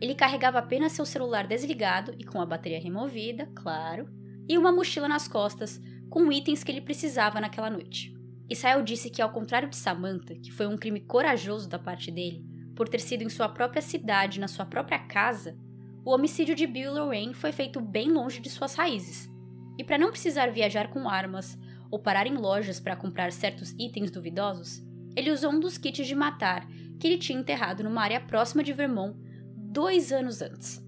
Ele 0.00 0.14
carregava 0.14 0.58
apenas 0.58 0.92
seu 0.92 1.06
celular 1.06 1.46
desligado 1.46 2.14
e 2.18 2.24
com 2.24 2.40
a 2.40 2.46
bateria 2.46 2.80
removida, 2.80 3.50
claro, 3.54 4.08
e 4.48 4.56
uma 4.56 4.70
mochila 4.70 5.08
nas 5.08 5.26
costas 5.26 5.80
com 6.10 6.30
itens 6.30 6.62
que 6.62 6.70
ele 6.70 6.80
precisava 6.80 7.40
naquela 7.40 7.70
noite. 7.70 8.14
Israel 8.48 8.82
disse 8.82 9.10
que, 9.10 9.20
ao 9.20 9.32
contrário 9.32 9.68
de 9.68 9.76
Samantha, 9.76 10.36
que 10.36 10.52
foi 10.52 10.66
um 10.66 10.76
crime 10.76 11.00
corajoso 11.00 11.68
da 11.68 11.78
parte 11.78 12.10
dele, 12.10 12.44
por 12.76 12.88
ter 12.88 13.00
sido 13.00 13.22
em 13.22 13.28
sua 13.28 13.48
própria 13.48 13.82
cidade, 13.82 14.38
na 14.38 14.46
sua 14.46 14.64
própria 14.64 14.98
casa, 14.98 15.58
o 16.04 16.12
homicídio 16.12 16.54
de 16.54 16.66
Bill 16.66 16.92
Lorraine 16.92 17.34
foi 17.34 17.50
feito 17.50 17.80
bem 17.80 18.12
longe 18.12 18.38
de 18.38 18.48
suas 18.48 18.74
raízes. 18.74 19.28
E 19.76 19.82
para 19.82 19.98
não 19.98 20.10
precisar 20.10 20.52
viajar 20.52 20.88
com 20.88 21.08
armas 21.08 21.58
ou 21.90 21.98
parar 21.98 22.26
em 22.26 22.36
lojas 22.36 22.78
para 22.78 22.94
comprar 22.94 23.32
certos 23.32 23.74
itens 23.78 24.10
duvidosos, 24.10 24.85
ele 25.16 25.32
usou 25.32 25.50
um 25.50 25.58
dos 25.58 25.78
kits 25.78 26.06
de 26.06 26.14
matar 26.14 26.68
que 27.00 27.06
ele 27.06 27.18
tinha 27.18 27.38
enterrado 27.38 27.82
numa 27.82 28.02
área 28.02 28.20
próxima 28.20 28.62
de 28.62 28.72
Vermont 28.72 29.16
dois 29.56 30.12
anos 30.12 30.40
antes. 30.40 30.84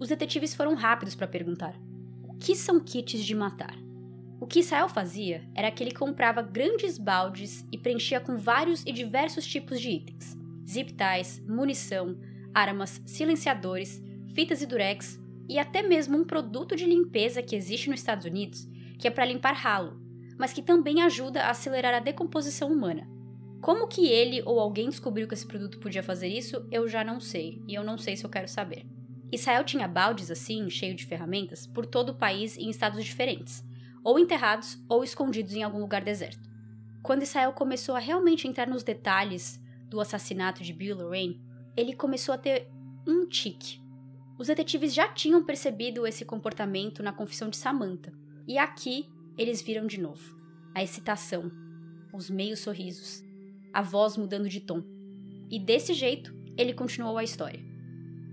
Os 0.00 0.08
detetives 0.08 0.54
foram 0.54 0.74
rápidos 0.74 1.14
para 1.14 1.28
perguntar: 1.28 1.74
o 2.22 2.34
que 2.34 2.56
são 2.56 2.80
kits 2.80 3.24
de 3.24 3.34
matar? 3.34 3.76
O 4.40 4.46
que 4.46 4.60
Israel 4.60 4.88
fazia 4.88 5.48
era 5.54 5.70
que 5.70 5.82
ele 5.82 5.92
comprava 5.92 6.42
grandes 6.42 6.98
baldes 6.98 7.66
e 7.72 7.78
preenchia 7.78 8.20
com 8.20 8.36
vários 8.36 8.84
e 8.84 8.92
diversos 8.92 9.46
tipos 9.46 9.80
de 9.80 9.90
itens: 9.90 10.36
zip 10.68 10.92
ties, 10.92 11.42
munição, 11.46 12.18
armas, 12.54 13.00
silenciadores, 13.06 14.02
fitas 14.34 14.60
e 14.60 14.66
durex 14.66 15.18
e 15.48 15.58
até 15.58 15.82
mesmo 15.82 16.18
um 16.18 16.24
produto 16.24 16.76
de 16.76 16.84
limpeza 16.84 17.42
que 17.42 17.56
existe 17.56 17.88
nos 17.88 18.00
Estados 18.00 18.26
Unidos, 18.26 18.68
que 18.98 19.06
é 19.06 19.10
para 19.10 19.24
limpar 19.24 19.54
ralo, 19.54 20.00
mas 20.38 20.52
que 20.52 20.60
também 20.60 21.02
ajuda 21.02 21.44
a 21.44 21.50
acelerar 21.50 21.94
a 21.94 22.00
decomposição 22.00 22.70
humana. 22.70 23.15
Como 23.60 23.88
que 23.88 24.06
ele 24.06 24.42
ou 24.44 24.60
alguém 24.60 24.88
descobriu 24.88 25.26
que 25.26 25.34
esse 25.34 25.46
produto 25.46 25.78
podia 25.78 26.02
fazer 26.02 26.28
isso, 26.28 26.66
eu 26.70 26.86
já 26.86 27.02
não 27.02 27.18
sei, 27.18 27.62
e 27.66 27.74
eu 27.74 27.82
não 27.82 27.98
sei 27.98 28.16
se 28.16 28.24
eu 28.24 28.30
quero 28.30 28.48
saber. 28.48 28.86
Israel 29.32 29.64
tinha 29.64 29.88
baldes 29.88 30.30
assim, 30.30 30.70
cheio 30.70 30.94
de 30.94 31.04
ferramentas, 31.04 31.66
por 31.66 31.84
todo 31.84 32.10
o 32.10 32.14
país 32.14 32.56
em 32.56 32.70
estados 32.70 33.04
diferentes, 33.04 33.64
ou 34.04 34.18
enterrados 34.18 34.78
ou 34.88 35.02
escondidos 35.02 35.54
em 35.54 35.62
algum 35.62 35.80
lugar 35.80 36.04
deserto. 36.04 36.48
Quando 37.02 37.22
Israel 37.22 37.52
começou 37.52 37.96
a 37.96 38.00
realmente 38.00 38.46
entrar 38.46 38.68
nos 38.68 38.82
detalhes 38.82 39.60
do 39.88 40.00
assassinato 40.00 40.62
de 40.62 40.72
Bill 40.72 40.96
Lorraine, 40.96 41.40
ele 41.76 41.94
começou 41.94 42.34
a 42.34 42.38
ter 42.38 42.68
um 43.06 43.26
tique. 43.26 43.80
Os 44.38 44.48
detetives 44.48 44.94
já 44.94 45.08
tinham 45.08 45.44
percebido 45.44 46.06
esse 46.06 46.24
comportamento 46.24 47.02
na 47.02 47.12
confissão 47.12 47.48
de 47.48 47.56
Samantha, 47.56 48.12
e 48.46 48.58
aqui 48.58 49.08
eles 49.36 49.60
viram 49.60 49.86
de 49.86 50.00
novo 50.00 50.36
a 50.74 50.82
excitação, 50.82 51.50
os 52.12 52.28
meios 52.28 52.60
sorrisos, 52.60 53.24
a 53.76 53.82
voz 53.82 54.16
mudando 54.16 54.48
de 54.48 54.58
tom. 54.58 54.82
E 55.50 55.60
desse 55.60 55.92
jeito, 55.92 56.34
ele 56.56 56.72
continuou 56.72 57.18
a 57.18 57.22
história. 57.22 57.60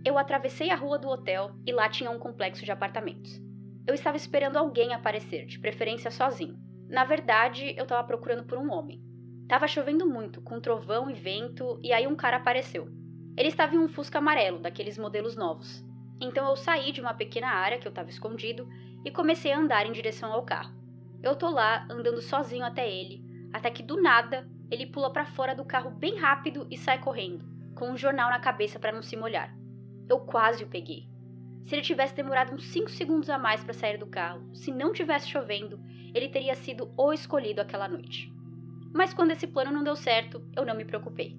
Eu 0.06 0.18
atravessei 0.18 0.70
a 0.70 0.76
rua 0.76 0.98
do 0.98 1.10
hotel 1.10 1.52
e 1.68 1.74
lá 1.74 1.90
tinha 1.90 2.10
um 2.10 2.18
complexo 2.18 2.64
de 2.64 2.72
apartamentos. 2.72 3.42
Eu 3.86 3.94
estava 3.94 4.16
esperando 4.16 4.56
alguém 4.56 4.94
aparecer, 4.94 5.46
de 5.46 5.60
preferência 5.60 6.10
sozinho. 6.10 6.58
Na 6.88 7.04
verdade, 7.04 7.76
eu 7.76 7.84
estava 7.84 8.08
procurando 8.08 8.46
por 8.46 8.58
um 8.58 8.72
homem. 8.72 9.04
Tava 9.50 9.68
chovendo 9.68 10.08
muito, 10.08 10.42
com 10.42 10.62
trovão 10.62 11.10
e 11.10 11.14
vento, 11.14 11.78
e 11.84 11.92
aí 11.92 12.08
um 12.08 12.16
cara 12.16 12.38
apareceu. 12.38 12.88
Ele 13.36 13.50
estava 13.50 13.76
em 13.76 13.80
um 13.80 13.90
Fusca 13.90 14.20
amarelo, 14.20 14.60
daqueles 14.60 14.98
modelos 14.98 15.36
novos. 15.36 15.84
Então 16.22 16.48
eu 16.50 16.56
saí 16.56 16.94
de 16.94 17.02
uma 17.02 17.14
pequena 17.14 17.50
área 17.50 17.80
que 17.80 17.86
eu 17.86 17.92
estava 17.92 18.10
escondido 18.10 18.66
e 19.04 19.12
comecei 19.12 19.52
a 19.52 19.60
andar 19.60 19.86
em 19.86 19.92
direção 19.92 20.32
ao 20.32 20.46
carro. 20.46 20.74
Eu 21.22 21.36
tô 21.36 21.50
lá, 21.50 21.86
andando 21.92 22.22
sozinho 22.22 22.64
até 22.64 22.90
ele, 22.90 23.22
até 23.52 23.70
que 23.70 23.84
do 23.84 24.02
nada 24.02 24.53
ele 24.72 24.88
pula 24.88 25.12
para 25.12 25.26
fora 25.26 25.56
do 25.56 25.66
carro 25.66 25.92
bem 25.92 26.18
rápido 26.18 26.68
e 26.70 26.78
sai 26.78 27.00
correndo, 27.00 27.46
com 27.76 27.92
um 27.92 27.98
jornal 27.98 28.30
na 28.30 28.40
cabeça 28.40 28.80
para 28.80 28.92
não 28.92 29.02
se 29.02 29.16
molhar. 29.16 29.56
Eu 30.10 30.20
quase 30.20 30.64
o 30.64 30.68
peguei. 30.68 31.08
Se 31.66 31.76
ele 31.76 31.82
tivesse 31.82 32.16
demorado 32.16 32.54
uns 32.54 32.66
5 32.66 32.90
segundos 32.90 33.30
a 33.30 33.38
mais 33.38 33.64
para 33.64 33.74
sair 33.74 33.98
do 33.98 34.08
carro, 34.08 34.54
se 34.54 34.72
não 34.72 34.92
tivesse 34.92 35.30
chovendo, 35.30 35.80
ele 36.14 36.30
teria 36.30 36.56
sido 36.56 36.94
o 36.98 37.14
escolhido 37.14 37.62
aquela 37.62 37.88
noite. 37.88 38.32
Mas 38.94 39.14
quando 39.14 39.32
esse 39.32 39.48
plano 39.48 39.72
não 39.72 39.84
deu 39.84 39.96
certo, 39.96 40.46
eu 40.56 40.66
não 40.66 40.76
me 40.76 40.86
preocupei. 40.86 41.38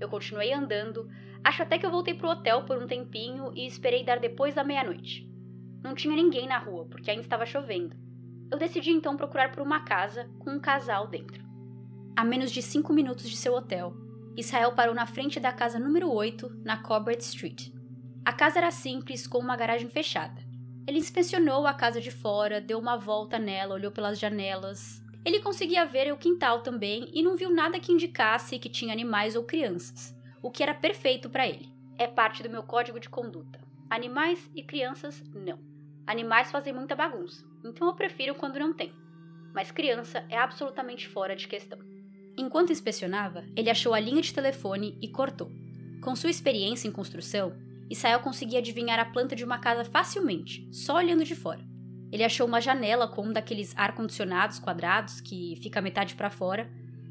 Eu 0.00 0.08
continuei 0.08 0.52
andando, 0.52 1.08
acho 1.44 1.62
até 1.62 1.78
que 1.78 1.86
eu 1.86 1.90
voltei 1.90 2.14
pro 2.14 2.28
hotel 2.28 2.64
por 2.64 2.82
um 2.82 2.86
tempinho 2.86 3.52
e 3.54 3.66
esperei 3.66 4.04
dar 4.04 4.18
depois 4.18 4.54
da 4.54 4.64
meia-noite. 4.64 5.28
Não 5.82 5.94
tinha 5.94 6.16
ninguém 6.16 6.48
na 6.48 6.58
rua, 6.58 6.86
porque 6.86 7.10
ainda 7.10 7.22
estava 7.22 7.46
chovendo. 7.46 7.94
Eu 8.50 8.58
decidi 8.58 8.90
então 8.90 9.16
procurar 9.16 9.52
por 9.52 9.62
uma 9.62 9.84
casa 9.84 10.28
com 10.40 10.50
um 10.50 10.60
casal 10.60 11.06
dentro. 11.06 11.45
A 12.16 12.24
menos 12.24 12.50
de 12.50 12.62
cinco 12.62 12.94
minutos 12.94 13.28
de 13.28 13.36
seu 13.36 13.52
hotel, 13.52 13.94
Israel 14.38 14.72
parou 14.72 14.94
na 14.94 15.04
frente 15.04 15.38
da 15.38 15.52
casa 15.52 15.78
número 15.78 16.10
8, 16.10 16.62
na 16.64 16.78
Corbett 16.78 17.22
Street. 17.22 17.68
A 18.24 18.32
casa 18.32 18.58
era 18.58 18.70
simples, 18.70 19.26
com 19.26 19.38
uma 19.38 19.54
garagem 19.54 19.90
fechada. 19.90 20.42
Ele 20.86 20.98
inspecionou 20.98 21.66
a 21.66 21.74
casa 21.74 22.00
de 22.00 22.10
fora, 22.10 22.58
deu 22.58 22.78
uma 22.78 22.96
volta 22.96 23.38
nela, 23.38 23.74
olhou 23.74 23.92
pelas 23.92 24.18
janelas. 24.18 25.04
Ele 25.26 25.40
conseguia 25.40 25.84
ver 25.84 26.10
o 26.10 26.16
quintal 26.16 26.62
também 26.62 27.10
e 27.12 27.22
não 27.22 27.36
viu 27.36 27.50
nada 27.50 27.78
que 27.78 27.92
indicasse 27.92 28.58
que 28.58 28.70
tinha 28.70 28.94
animais 28.94 29.36
ou 29.36 29.44
crianças, 29.44 30.16
o 30.42 30.50
que 30.50 30.62
era 30.62 30.72
perfeito 30.72 31.28
para 31.28 31.46
ele. 31.46 31.70
É 31.98 32.06
parte 32.06 32.42
do 32.42 32.48
meu 32.48 32.62
código 32.62 32.98
de 32.98 33.10
conduta. 33.10 33.60
Animais 33.90 34.50
e 34.54 34.62
crianças, 34.62 35.22
não. 35.34 35.58
Animais 36.06 36.50
fazem 36.50 36.72
muita 36.72 36.96
bagunça, 36.96 37.44
então 37.62 37.86
eu 37.86 37.94
prefiro 37.94 38.34
quando 38.34 38.58
não 38.58 38.72
tem. 38.72 38.90
Mas 39.52 39.70
criança 39.70 40.24
é 40.30 40.38
absolutamente 40.38 41.06
fora 41.06 41.36
de 41.36 41.46
questão. 41.46 41.95
Enquanto 42.38 42.72
inspecionava, 42.72 43.44
ele 43.56 43.70
achou 43.70 43.94
a 43.94 44.00
linha 44.00 44.20
de 44.20 44.34
telefone 44.34 44.98
e 45.00 45.08
cortou. 45.08 45.50
Com 46.02 46.14
sua 46.14 46.30
experiência 46.30 46.86
em 46.86 46.92
construção, 46.92 47.54
Israel 47.88 48.20
conseguia 48.20 48.58
adivinhar 48.58 48.98
a 48.98 49.04
planta 49.04 49.34
de 49.34 49.44
uma 49.44 49.58
casa 49.58 49.84
facilmente, 49.84 50.68
só 50.70 50.96
olhando 50.96 51.24
de 51.24 51.34
fora. 51.34 51.64
Ele 52.12 52.24
achou 52.24 52.46
uma 52.46 52.60
janela 52.60 53.08
com 53.08 53.22
um 53.22 53.32
daqueles 53.32 53.76
ar-condicionados 53.76 54.58
quadrados 54.58 55.20
que 55.20 55.58
fica 55.62 55.80
metade 55.80 56.14
para 56.14 56.30
fora 56.30 56.70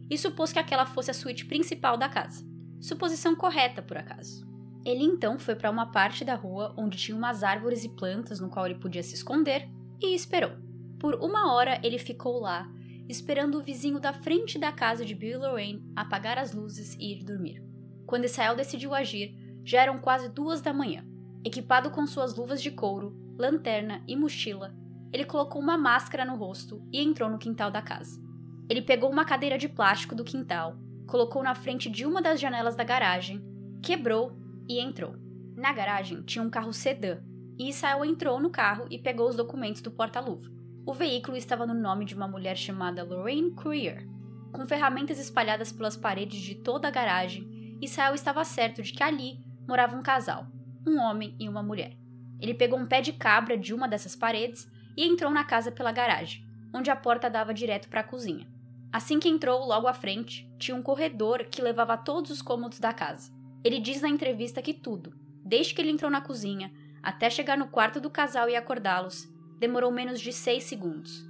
e 0.09 0.17
supôs 0.17 0.53
que 0.53 0.59
aquela 0.59 0.85
fosse 0.85 1.11
a 1.11 1.13
suíte 1.13 1.45
principal 1.45 1.97
da 1.97 2.07
casa. 2.07 2.45
Suposição 2.79 3.35
correta, 3.35 3.81
por 3.81 3.97
acaso. 3.97 4.45
Ele 4.85 5.03
então 5.03 5.39
foi 5.39 5.55
para 5.55 5.71
uma 5.71 5.87
parte 5.87 6.23
da 6.23 6.35
rua 6.35 6.73
onde 6.77 6.97
tinha 6.97 7.17
umas 7.17 7.43
árvores 7.43 7.83
e 7.83 7.89
plantas 7.89 8.39
no 8.39 8.49
qual 8.49 8.67
ele 8.67 8.75
podia 8.75 9.01
se 9.01 9.15
esconder 9.15 9.67
e 9.99 10.13
esperou. 10.13 10.51
Por 10.99 11.15
uma 11.15 11.51
hora 11.53 11.79
ele 11.83 11.97
ficou 11.97 12.39
lá, 12.39 12.69
esperando 13.07 13.55
o 13.55 13.63
vizinho 13.63 13.99
da 13.99 14.13
frente 14.13 14.57
da 14.57 14.71
casa 14.71 15.05
de 15.05 15.13
Bill 15.13 15.39
Lorraine 15.39 15.83
apagar 15.95 16.37
as 16.37 16.53
luzes 16.53 16.95
e 16.99 17.13
ir 17.13 17.23
dormir. 17.23 17.63
Quando 18.05 18.25
Israel 18.25 18.55
decidiu 18.55 18.93
agir, 18.93 19.35
já 19.63 19.81
eram 19.81 19.99
quase 19.99 20.29
duas 20.29 20.61
da 20.61 20.73
manhã. 20.73 21.05
Equipado 21.43 21.91
com 21.91 22.05
suas 22.07 22.35
luvas 22.35 22.61
de 22.61 22.71
couro, 22.71 23.15
lanterna 23.37 24.03
e 24.07 24.15
mochila, 24.15 24.75
ele 25.11 25.25
colocou 25.25 25.61
uma 25.61 25.77
máscara 25.77 26.25
no 26.25 26.35
rosto 26.35 26.81
e 26.91 27.01
entrou 27.01 27.29
no 27.29 27.37
quintal 27.37 27.71
da 27.71 27.81
casa. 27.81 28.21
Ele 28.69 28.81
pegou 28.81 29.09
uma 29.09 29.25
cadeira 29.25 29.57
de 29.57 29.69
plástico 29.69 30.15
do 30.15 30.23
quintal, 30.23 30.77
colocou 31.07 31.43
na 31.43 31.55
frente 31.55 31.89
de 31.89 32.05
uma 32.05 32.21
das 32.21 32.39
janelas 32.39 32.75
da 32.75 32.83
garagem, 32.83 33.41
quebrou 33.81 34.35
e 34.67 34.79
entrou. 34.79 35.15
Na 35.55 35.71
garagem 35.71 36.21
tinha 36.23 36.43
um 36.43 36.49
carro 36.49 36.73
sedã, 36.73 37.21
e 37.57 37.69
Israel 37.69 38.03
entrou 38.03 38.39
no 38.39 38.49
carro 38.49 38.87
e 38.89 38.97
pegou 38.97 39.29
os 39.29 39.35
documentos 39.35 39.81
do 39.81 39.91
porta-luva. 39.91 40.54
O 40.85 40.93
veículo 40.93 41.35
estava 41.35 41.65
no 41.65 41.73
nome 41.73 42.05
de 42.05 42.13
uma 42.13 42.27
mulher 42.27 42.55
chamada 42.55 43.03
Lorraine 43.03 43.49
Courier. 43.55 44.07
Com 44.51 44.67
ferramentas 44.67 45.17
espalhadas 45.17 45.71
pelas 45.71 45.97
paredes 45.97 46.39
de 46.39 46.53
toda 46.53 46.87
a 46.87 46.91
garagem, 46.91 47.79
Israel 47.81 48.13
estava 48.13 48.45
certo 48.45 48.83
de 48.83 48.93
que 48.93 49.01
ali 49.01 49.39
morava 49.67 49.97
um 49.97 50.03
casal, 50.03 50.45
um 50.85 50.99
homem 50.99 51.35
e 51.39 51.49
uma 51.49 51.63
mulher. 51.63 51.97
Ele 52.39 52.53
pegou 52.53 52.77
um 52.77 52.85
pé 52.85 53.01
de 53.01 53.13
cabra 53.13 53.57
de 53.57 53.73
uma 53.73 53.87
dessas 53.87 54.15
paredes 54.15 54.71
e 54.95 55.07
entrou 55.07 55.31
na 55.31 55.43
casa 55.43 55.71
pela 55.71 55.91
garagem, 55.91 56.47
onde 56.71 56.91
a 56.91 56.95
porta 56.95 57.31
dava 57.31 57.51
direto 57.51 57.89
para 57.89 58.01
a 58.01 58.07
cozinha. 58.07 58.47
Assim 58.93 59.19
que 59.19 59.27
entrou, 59.27 59.65
logo 59.65 59.87
à 59.87 59.93
frente, 59.93 60.47
tinha 60.59 60.77
um 60.77 60.83
corredor 60.83 61.45
que 61.45 61.63
levava 61.63 61.93
a 61.93 61.97
todos 61.97 62.29
os 62.29 62.43
cômodos 62.43 62.79
da 62.79 62.93
casa. 62.93 63.33
Ele 63.63 63.79
diz 63.79 64.03
na 64.03 64.07
entrevista 64.07 64.61
que 64.61 64.73
tudo, 64.73 65.15
desde 65.43 65.73
que 65.73 65.81
ele 65.81 65.89
entrou 65.89 66.11
na 66.11 66.21
cozinha 66.21 66.71
até 67.01 67.27
chegar 67.27 67.57
no 67.57 67.69
quarto 67.69 67.99
do 67.99 68.09
casal 68.09 68.47
e 68.47 68.55
acordá-los, 68.55 69.27
demorou 69.59 69.91
menos 69.91 70.19
de 70.19 70.31
seis 70.31 70.63
segundos. 70.63 71.25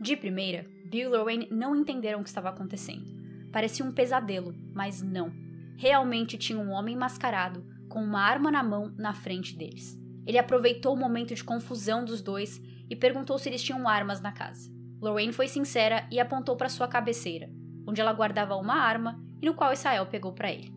De 0.00 0.16
primeira, 0.16 0.66
Bill 0.84 1.10
e 1.10 1.16
Lorraine 1.16 1.48
não 1.50 1.74
entenderam 1.74 2.20
o 2.20 2.22
que 2.22 2.28
estava 2.28 2.48
acontecendo. 2.48 3.06
Parecia 3.52 3.84
um 3.84 3.92
pesadelo, 3.92 4.54
mas 4.74 5.02
não. 5.02 5.32
Realmente 5.76 6.38
tinha 6.38 6.58
um 6.58 6.70
homem 6.70 6.96
mascarado, 6.96 7.64
com 7.88 8.02
uma 8.02 8.20
arma 8.20 8.50
na 8.50 8.62
mão, 8.62 8.92
na 8.96 9.14
frente 9.14 9.56
deles. 9.56 9.98
Ele 10.26 10.38
aproveitou 10.38 10.94
o 10.94 10.98
momento 10.98 11.34
de 11.34 11.44
confusão 11.44 12.04
dos 12.04 12.20
dois 12.20 12.60
e 12.90 12.96
perguntou 12.96 13.38
se 13.38 13.48
eles 13.48 13.62
tinham 13.62 13.88
armas 13.88 14.20
na 14.20 14.32
casa. 14.32 14.70
Lorraine 15.00 15.32
foi 15.32 15.48
sincera 15.48 16.06
e 16.10 16.18
apontou 16.18 16.56
para 16.56 16.68
sua 16.68 16.88
cabeceira, 16.88 17.50
onde 17.86 18.00
ela 18.00 18.12
guardava 18.12 18.56
uma 18.56 18.74
arma 18.74 19.20
e 19.40 19.46
no 19.46 19.54
qual 19.54 19.72
Israel 19.72 20.06
pegou 20.06 20.32
para 20.32 20.50
ele. 20.50 20.72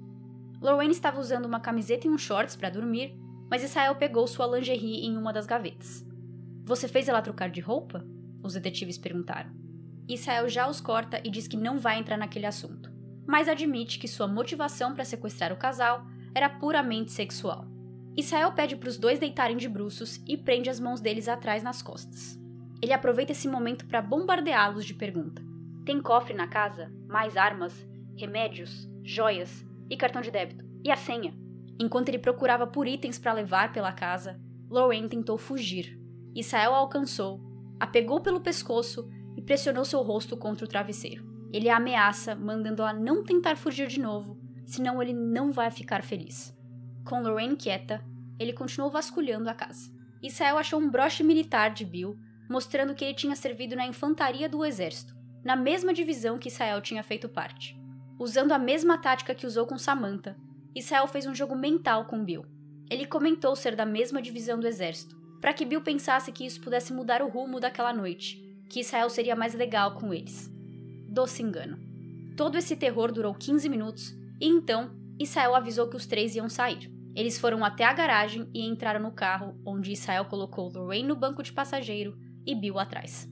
Lorraine 0.62 0.92
estava 0.92 1.20
usando 1.20 1.46
uma 1.46 1.60
camiseta 1.60 2.08
e 2.08 2.10
um 2.10 2.18
shorts 2.18 2.56
para 2.56 2.70
dormir, 2.70 3.16
mas 3.50 3.64
Israel 3.64 3.96
pegou 3.96 4.28
sua 4.28 4.46
lingerie 4.46 5.06
em 5.06 5.18
uma 5.18 5.34
das 5.34 5.46
gavetas. 5.46 6.06
Você 6.70 6.88
fez 6.88 7.10
ela 7.10 7.20
trocar 7.20 7.50
de 7.50 7.60
roupa? 7.60 8.06
Os 8.44 8.54
detetives 8.54 8.96
perguntaram. 8.96 9.50
Israel 10.08 10.48
já 10.48 10.70
os 10.70 10.80
corta 10.80 11.20
e 11.26 11.32
diz 11.32 11.48
que 11.48 11.58
não 11.58 11.80
vai 11.80 11.98
entrar 11.98 12.16
naquele 12.16 12.46
assunto, 12.46 12.92
mas 13.26 13.50
admite 13.50 13.98
que 13.98 14.08
sua 14.08 14.28
motivação 14.28 14.94
para 14.94 15.04
sequestrar 15.04 15.52
o 15.52 15.58
casal 15.58 16.06
era 16.32 16.48
puramente 16.48 17.12
sexual. 17.12 17.66
Israel 18.16 18.52
pede 18.52 18.76
para 18.76 18.88
os 18.88 19.00
dois 19.00 19.18
deitarem 19.18 19.58
de 19.58 19.68
bruços 19.68 20.22
e 20.28 20.38
prende 20.38 20.70
as 20.70 20.80
mãos 20.80 21.02
deles 21.02 21.28
atrás 21.28 21.64
nas 21.64 21.82
costas. 21.82 22.40
Ele 22.84 22.94
aproveita 22.94 23.32
esse 23.32 23.48
momento 23.48 23.88
para 23.88 24.00
bombardeá-los 24.00 24.86
de 24.86 24.94
pergunta: 24.94 25.42
Tem 25.84 26.00
cofre 26.00 26.36
na 26.36 26.48
casa? 26.48 26.94
Mais 27.08 27.36
armas? 27.36 27.74
Remédios? 28.16 28.88
Joias? 29.04 29.66
e 29.90 29.98
cartão 29.98 30.22
de 30.22 30.30
débito, 30.30 30.64
e 30.86 30.92
a 30.92 30.96
senha. 30.96 31.34
Enquanto 31.80 32.10
ele 32.10 32.20
procurava 32.20 32.68
por 32.68 32.88
itens 32.88 33.18
para 33.18 33.34
levar 33.34 33.74
pela 33.74 33.92
casa, 33.92 34.40
Lorraine 34.70 35.10
tentou 35.10 35.36
fugir. 35.36 35.99
Israel 36.36 36.74
a 36.74 36.78
alcançou, 36.78 37.42
a 37.80 37.88
pegou 37.88 38.22
pelo 38.22 38.42
pescoço 38.42 39.10
e 39.36 39.42
pressionou 39.42 39.86
seu 39.86 40.02
rosto 40.02 40.38
contra 40.38 40.66
o 40.66 40.68
travesseiro. 40.68 41.28
Ele 41.52 41.70
a 41.70 41.78
ameaça, 41.78 42.36
mandando-a 42.36 42.94
não 42.94 43.24
tentar 43.24 43.56
fugir 43.56 43.88
de 43.88 44.00
novo, 44.00 44.40
senão 44.66 45.02
ele 45.02 45.14
não 45.14 45.52
vai 45.52 45.72
ficar 45.72 46.04
feliz. 46.04 46.56
Com 47.04 47.22
Lorraine 47.22 47.56
quieta, 47.56 48.04
ele 48.38 48.54
continuou 48.54 48.92
vasculhando 48.92 49.50
a 49.50 49.54
casa. 49.54 49.92
Israel 50.22 50.58
achou 50.58 50.80
um 50.80 50.90
broche 50.90 51.24
militar 51.24 51.72
de 51.72 51.86
Bill, 51.86 52.20
mostrando 52.50 52.94
que 52.94 53.04
ele 53.04 53.14
tinha 53.14 53.36
servido 53.36 53.76
na 53.76 53.86
infantaria 53.86 54.48
do 54.48 54.64
exército, 54.64 55.16
na 55.44 55.56
mesma 55.56 55.94
divisão 55.94 56.38
que 56.38 56.50
Israel 56.50 56.82
tinha 56.82 57.04
feito 57.04 57.28
parte. 57.28 57.80
Usando 58.20 58.52
a 58.52 58.60
mesma 58.60 58.98
tática 58.98 59.34
que 59.34 59.48
usou 59.48 59.66
com 59.66 59.78
Samantha, 59.78 60.38
Israel 60.76 61.08
fez 61.08 61.26
um 61.26 61.34
jogo 61.34 61.56
mental 61.56 62.06
com 62.06 62.24
Bill. 62.24 62.46
Ele 62.90 63.06
comentou 63.06 63.56
ser 63.56 63.76
da 63.76 63.86
mesma 63.86 64.22
divisão 64.22 64.60
do 64.60 64.68
exército, 64.68 65.19
para 65.40 65.54
que 65.54 65.66
Bill 65.66 65.82
pensasse 65.82 66.32
que 66.32 66.46
isso 66.46 66.62
pudesse 66.62 66.94
mudar 66.94 67.22
o 67.22 67.30
rumo 67.30 67.60
daquela 67.60 67.94
noite, 67.94 68.44
que 68.70 68.82
Israel 68.82 69.10
seria 69.10 69.36
mais 69.36 69.54
legal 69.54 69.96
com 69.96 70.14
eles. 70.14 70.52
Doce 71.08 71.42
engano. 71.42 71.78
Todo 72.36 72.58
esse 72.58 72.76
terror 72.76 73.12
durou 73.12 73.34
15 73.34 73.68
minutos 73.68 74.16
e 74.40 74.48
então 74.48 74.92
Israel 75.20 75.56
avisou 75.56 75.90
que 75.90 75.98
os 75.98 76.06
três 76.06 76.36
iam 76.36 76.48
sair. 76.48 76.90
Eles 77.16 77.40
foram 77.40 77.66
até 77.66 77.84
a 77.84 77.94
garagem 77.94 78.48
e 78.54 78.66
entraram 78.66 79.02
no 79.02 79.12
carro, 79.12 79.60
onde 79.66 79.92
Israel 79.92 80.26
colocou 80.26 80.72
Lorraine 80.72 81.08
no 81.08 81.16
banco 81.16 81.44
de 81.44 81.52
passageiro 81.52 82.18
e 82.46 82.56
Bill 82.56 82.80
atrás. 82.80 83.28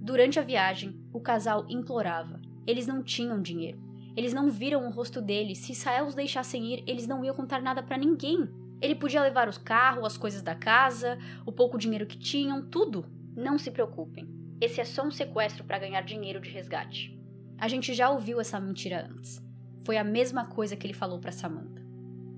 Durante 0.00 0.38
a 0.38 0.42
viagem, 0.42 0.98
o 1.12 1.20
casal 1.20 1.66
implorava, 1.68 2.40
Eles 2.66 2.86
não 2.86 3.02
tinham 3.02 3.42
dinheiro. 3.42 3.78
Eles 4.16 4.32
não 4.32 4.50
viram 4.50 4.86
o 4.86 4.90
rosto 4.90 5.20
dele. 5.20 5.54
Se 5.54 5.72
Israel 5.72 6.06
os 6.06 6.14
deixassem 6.14 6.74
ir, 6.74 6.84
eles 6.86 7.06
não 7.06 7.24
iam 7.24 7.34
contar 7.34 7.62
nada 7.62 7.82
para 7.82 7.96
ninguém. 7.96 8.48
Ele 8.80 8.94
podia 8.94 9.22
levar 9.22 9.48
os 9.48 9.58
carros, 9.58 10.04
as 10.04 10.16
coisas 10.16 10.42
da 10.42 10.54
casa, 10.54 11.18
o 11.44 11.52
pouco 11.52 11.78
dinheiro 11.78 12.06
que 12.06 12.18
tinham, 12.18 12.62
tudo. 12.62 13.04
Não 13.36 13.58
se 13.58 13.70
preocupem. 13.70 14.28
Esse 14.60 14.80
é 14.80 14.84
só 14.84 15.04
um 15.04 15.10
sequestro 15.10 15.64
para 15.64 15.78
ganhar 15.78 16.02
dinheiro 16.02 16.40
de 16.40 16.50
resgate. 16.50 17.16
A 17.58 17.66
gente 17.66 17.92
já 17.92 18.10
ouviu 18.10 18.40
essa 18.40 18.60
mentira 18.60 19.08
antes. 19.10 19.42
Foi 19.84 19.96
a 19.96 20.04
mesma 20.04 20.46
coisa 20.46 20.76
que 20.76 20.86
ele 20.86 20.94
falou 20.94 21.18
para 21.18 21.32
Samantha. 21.32 21.82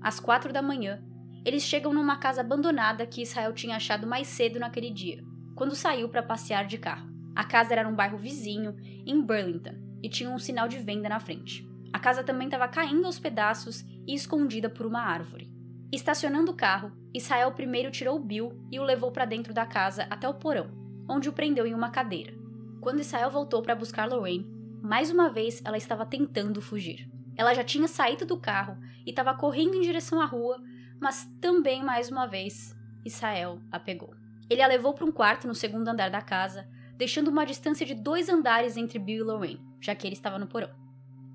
Às 0.01 0.19
quatro 0.19 0.51
da 0.51 0.61
manhã, 0.61 1.03
eles 1.45 1.63
chegam 1.63 1.93
numa 1.93 2.17
casa 2.17 2.41
abandonada 2.41 3.05
que 3.05 3.21
Israel 3.21 3.53
tinha 3.53 3.75
achado 3.75 4.07
mais 4.07 4.27
cedo 4.27 4.59
naquele 4.59 4.89
dia, 4.89 5.23
quando 5.55 5.75
saiu 5.75 6.09
para 6.09 6.23
passear 6.23 6.65
de 6.65 6.77
carro. 6.77 7.09
A 7.35 7.43
casa 7.43 7.73
era 7.73 7.83
num 7.83 7.95
bairro 7.95 8.17
vizinho, 8.17 8.75
em 9.05 9.21
Burlington, 9.21 9.75
e 10.01 10.09
tinha 10.09 10.29
um 10.29 10.39
sinal 10.39 10.67
de 10.67 10.79
venda 10.79 11.09
na 11.09 11.19
frente. 11.19 11.67
A 11.93 11.99
casa 11.99 12.23
também 12.23 12.47
estava 12.47 12.67
caindo 12.67 13.05
aos 13.05 13.19
pedaços 13.19 13.83
e 14.07 14.13
escondida 14.13 14.69
por 14.69 14.85
uma 14.85 15.01
árvore. 15.01 15.50
Estacionando 15.91 16.53
o 16.53 16.55
carro, 16.55 16.93
Israel 17.13 17.51
primeiro 17.51 17.91
tirou 17.91 18.17
Bill 18.17 18.65
e 18.71 18.79
o 18.79 18.83
levou 18.83 19.11
para 19.11 19.25
dentro 19.25 19.53
da 19.53 19.65
casa 19.65 20.07
até 20.09 20.27
o 20.27 20.33
porão, 20.33 20.71
onde 21.09 21.27
o 21.27 21.33
prendeu 21.33 21.67
em 21.67 21.73
uma 21.73 21.89
cadeira. 21.89 22.33
Quando 22.79 23.01
Israel 23.01 23.29
voltou 23.29 23.61
para 23.61 23.75
buscar 23.75 24.07
Lorraine, 24.07 24.49
mais 24.81 25.11
uma 25.11 25.29
vez 25.29 25.61
ela 25.65 25.75
estava 25.77 26.05
tentando 26.05 26.61
fugir. 26.61 27.11
Ela 27.35 27.53
já 27.53 27.63
tinha 27.63 27.89
saído 27.89 28.25
do 28.25 28.39
carro 28.39 28.77
e 29.05 29.09
estava 29.09 29.33
correndo 29.33 29.75
em 29.75 29.81
direção 29.81 30.21
à 30.21 30.25
rua, 30.25 30.63
mas 30.97 31.29
também 31.41 31.83
mais 31.83 32.09
uma 32.09 32.25
vez 32.25 32.73
Israel 33.03 33.59
a 33.69 33.77
pegou. 33.77 34.15
Ele 34.49 34.61
a 34.61 34.67
levou 34.67 34.93
para 34.93 35.05
um 35.05 35.11
quarto 35.11 35.45
no 35.45 35.53
segundo 35.53 35.89
andar 35.89 36.09
da 36.09 36.21
casa, 36.21 36.69
deixando 36.95 37.27
uma 37.27 37.45
distância 37.45 37.85
de 37.85 37.95
dois 37.95 38.29
andares 38.29 38.77
entre 38.77 38.97
Bill 38.97 39.25
e 39.25 39.27
Lorraine, 39.27 39.61
já 39.81 39.93
que 39.93 40.07
ele 40.07 40.15
estava 40.15 40.39
no 40.39 40.47
porão. 40.47 40.69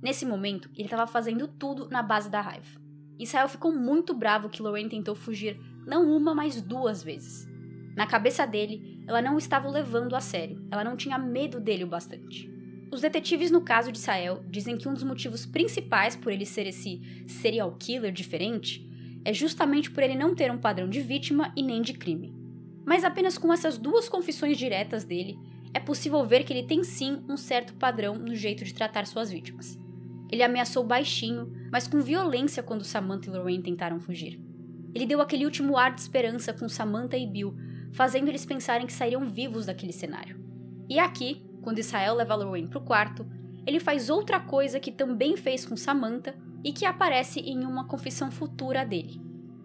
Nesse 0.02 0.24
momento, 0.24 0.70
ele 0.74 0.84
estava 0.84 1.06
fazendo 1.06 1.46
tudo 1.46 1.90
na 1.90 2.02
base 2.02 2.30
da 2.30 2.40
raiva. 2.40 2.85
Israel 3.18 3.48
ficou 3.48 3.72
muito 3.72 4.14
bravo 4.14 4.48
que 4.48 4.62
Lorraine 4.62 4.90
tentou 4.90 5.14
fugir 5.14 5.58
não 5.86 6.10
uma, 6.16 6.34
mas 6.34 6.60
duas 6.60 7.02
vezes. 7.02 7.48
Na 7.96 8.06
cabeça 8.06 8.46
dele, 8.46 9.02
ela 9.06 9.22
não 9.22 9.38
estava 9.38 9.68
o 9.68 9.70
levando 9.70 10.14
a 10.14 10.20
sério, 10.20 10.62
ela 10.70 10.84
não 10.84 10.96
tinha 10.96 11.18
medo 11.18 11.58
dele 11.60 11.84
o 11.84 11.88
bastante. 11.88 12.50
Os 12.90 13.00
detetives 13.00 13.50
no 13.50 13.60
caso 13.60 13.90
de 13.90 13.98
Israel 13.98 14.44
dizem 14.48 14.76
que 14.76 14.88
um 14.88 14.94
dos 14.94 15.02
motivos 15.02 15.46
principais 15.46 16.14
por 16.14 16.32
ele 16.32 16.44
ser 16.44 16.66
esse 16.66 17.00
serial 17.26 17.74
killer 17.78 18.12
diferente 18.12 18.86
é 19.24 19.32
justamente 19.32 19.90
por 19.90 20.02
ele 20.02 20.14
não 20.14 20.34
ter 20.34 20.52
um 20.52 20.58
padrão 20.58 20.88
de 20.88 21.00
vítima 21.00 21.52
e 21.56 21.62
nem 21.62 21.82
de 21.82 21.94
crime. 21.94 22.32
Mas 22.84 23.02
apenas 23.02 23.36
com 23.36 23.52
essas 23.52 23.76
duas 23.76 24.08
confissões 24.08 24.56
diretas 24.56 25.04
dele, 25.04 25.36
é 25.74 25.80
possível 25.80 26.24
ver 26.24 26.44
que 26.44 26.52
ele 26.52 26.66
tem 26.66 26.84
sim 26.84 27.24
um 27.28 27.36
certo 27.36 27.74
padrão 27.74 28.14
no 28.14 28.34
jeito 28.34 28.64
de 28.64 28.72
tratar 28.72 29.06
suas 29.06 29.30
vítimas. 29.30 29.76
Ele 30.30 30.42
ameaçou 30.42 30.84
baixinho, 30.84 31.52
mas 31.70 31.86
com 31.86 32.00
violência 32.00 32.62
quando 32.62 32.84
Samantha 32.84 33.28
e 33.28 33.32
Lorraine 33.32 33.62
tentaram 33.62 34.00
fugir. 34.00 34.40
Ele 34.94 35.06
deu 35.06 35.20
aquele 35.20 35.44
último 35.44 35.76
ar 35.76 35.94
de 35.94 36.00
esperança 36.00 36.52
com 36.52 36.68
Samantha 36.68 37.16
e 37.16 37.26
Bill, 37.26 37.54
fazendo 37.92 38.28
eles 38.28 38.46
pensarem 38.46 38.86
que 38.86 38.92
sairiam 38.92 39.26
vivos 39.28 39.66
daquele 39.66 39.92
cenário. 39.92 40.40
E 40.88 40.98
aqui, 40.98 41.44
quando 41.62 41.78
Israel 41.78 42.14
leva 42.14 42.34
Lorraine 42.34 42.68
para 42.68 42.78
o 42.78 42.84
quarto, 42.84 43.26
ele 43.66 43.80
faz 43.80 44.08
outra 44.08 44.40
coisa 44.40 44.80
que 44.80 44.92
também 44.92 45.36
fez 45.36 45.66
com 45.66 45.76
Samantha 45.76 46.34
e 46.64 46.72
que 46.72 46.86
aparece 46.86 47.40
em 47.40 47.64
uma 47.64 47.86
confissão 47.86 48.30
futura 48.30 48.84
dele. 48.84 49.20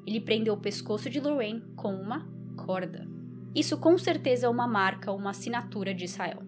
Ele 0.05 0.19
prendeu 0.19 0.53
o 0.53 0.59
pescoço 0.59 1.09
de 1.09 1.19
Lorraine 1.19 1.63
com 1.75 1.93
uma 1.93 2.27
corda. 2.57 3.07
Isso 3.55 3.77
com 3.77 3.97
certeza 3.97 4.47
é 4.47 4.49
uma 4.49 4.67
marca 4.67 5.11
uma 5.11 5.29
assinatura 5.29 5.93
de 5.93 6.05
Israel. 6.05 6.43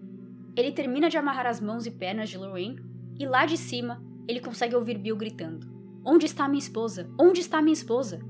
Ele 0.56 0.72
termina 0.72 1.08
de 1.08 1.16
amarrar 1.16 1.46
as 1.46 1.60
mãos 1.60 1.86
e 1.86 1.90
pernas 1.90 2.28
de 2.28 2.38
Lorraine 2.38 2.80
e 3.18 3.26
lá 3.26 3.46
de 3.46 3.56
cima 3.56 4.02
ele 4.26 4.40
consegue 4.40 4.74
ouvir 4.74 4.98
Bill 4.98 5.16
gritando: 5.16 5.66
Onde 6.04 6.26
está 6.26 6.48
minha 6.48 6.58
esposa? 6.58 7.10
Onde 7.18 7.40
está 7.40 7.60
minha 7.60 7.72
esposa? 7.72 8.20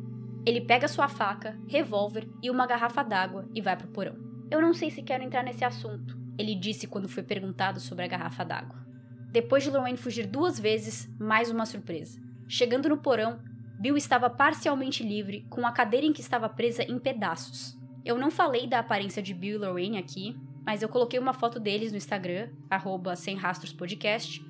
Ele 0.47 0.61
pega 0.61 0.89
sua 0.89 1.09
faca, 1.09 1.59
revólver 1.67 2.29
e 2.43 2.51
uma 2.51 2.67
garrafa 2.67 3.03
d'água 3.03 3.49
e 3.55 3.61
vai 3.61 3.77
para 3.77 3.87
o 3.87 3.91
porão. 3.91 4.17
Eu 4.51 4.61
não 4.61 4.75
sei 4.75 4.91
se 4.91 5.03
quero 5.03 5.25
entrar 5.25 5.43
nesse 5.43 5.65
assunto, 5.65 6.19
ele 6.39 6.55
disse 6.55 6.87
quando 6.87 7.09
foi 7.09 7.23
perguntado 7.23 7.81
sobre 7.81 8.05
a 8.05 8.09
garrafa 8.09 8.45
d'água. 8.45 8.85
Depois 9.33 9.65
de 9.65 9.71
Lorraine 9.71 9.97
fugir 9.97 10.27
duas 10.27 10.61
vezes, 10.61 11.09
mais 11.19 11.51
uma 11.51 11.67
surpresa. 11.67 12.21
Chegando 12.47 12.89
no 12.89 12.99
porão, 12.99 13.41
Bill 13.81 13.97
estava 13.97 14.31
parcialmente 14.31 15.03
livre, 15.03 15.47
com 15.51 15.67
a 15.67 15.73
cadeira 15.73 16.07
em 16.07 16.13
que 16.13 16.21
estava 16.21 16.49
presa 16.49 16.83
em 16.85 16.99
pedaços. 16.99 17.77
Eu 18.05 18.19
não 18.19 18.31
falei 18.31 18.67
da 18.67 18.79
aparência 18.79 19.23
de 19.23 19.35
Bill 19.35 19.57
e 19.57 19.59
Lorraine 19.59 19.99
aqui, 19.99 20.37
mas 20.65 20.83
eu 20.83 20.89
coloquei 20.89 21.19
uma 21.19 21.33
foto 21.33 21.59
deles 21.59 21.91
no 21.91 21.99
Instagram, 21.99 22.51
arroba 22.71 23.17
sem 23.17 23.37
rastros 23.37 23.73
podcast, 23.73 24.45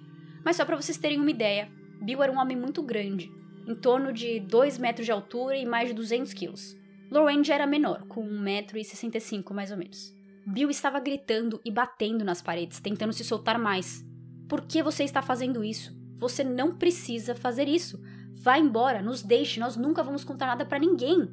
mas 0.45 0.57
só 0.57 0.65
para 0.65 0.77
vocês 0.77 0.99
terem 0.99 1.21
uma 1.21 1.31
ideia, 1.31 1.69
Bill 2.01 2.23
era 2.23 2.33
um 2.33 2.39
homem 2.39 2.57
muito 2.57 2.83
grande, 2.83 3.33
em 3.67 3.75
torno 3.75 4.13
de 4.13 4.41
2 4.41 4.79
metros 4.79 5.07
de 5.07 5.13
altura 5.13 5.57
e 5.57 5.65
mais 5.65 5.89
de 5.89 5.95
200 5.95 6.33
quilos. 6.35 6.77
Lorraine 7.11 7.45
já 7.45 7.55
era 7.55 7.67
menor, 7.67 8.07
com 8.07 8.27
1,65m 8.27 9.53
mais 9.53 9.71
ou 9.71 9.77
menos. 9.77 10.15
Bill 10.47 10.69
estava 10.69 11.01
gritando 11.01 11.61
e 11.65 11.71
batendo 11.71 12.25
nas 12.25 12.43
paredes, 12.43 12.81
tentando 12.81 13.13
se 13.13 13.25
soltar 13.25 13.59
mais. 13.59 14.05
Por 14.49 14.63
que 14.63 14.83
você 14.83 15.05
está 15.05 15.23
fazendo 15.23 15.65
isso? 15.65 15.97
Você 16.17 16.45
não 16.45 16.77
precisa 16.77 17.35
fazer 17.35 17.67
isso. 17.67 18.01
Vá 18.35 18.59
embora, 18.59 19.01
nos 19.01 19.23
deixe, 19.23 19.59
nós 19.59 19.77
nunca 19.77 20.03
vamos 20.03 20.25
contar 20.25 20.47
nada 20.47 20.67
para 20.67 20.79
ninguém. 20.79 21.31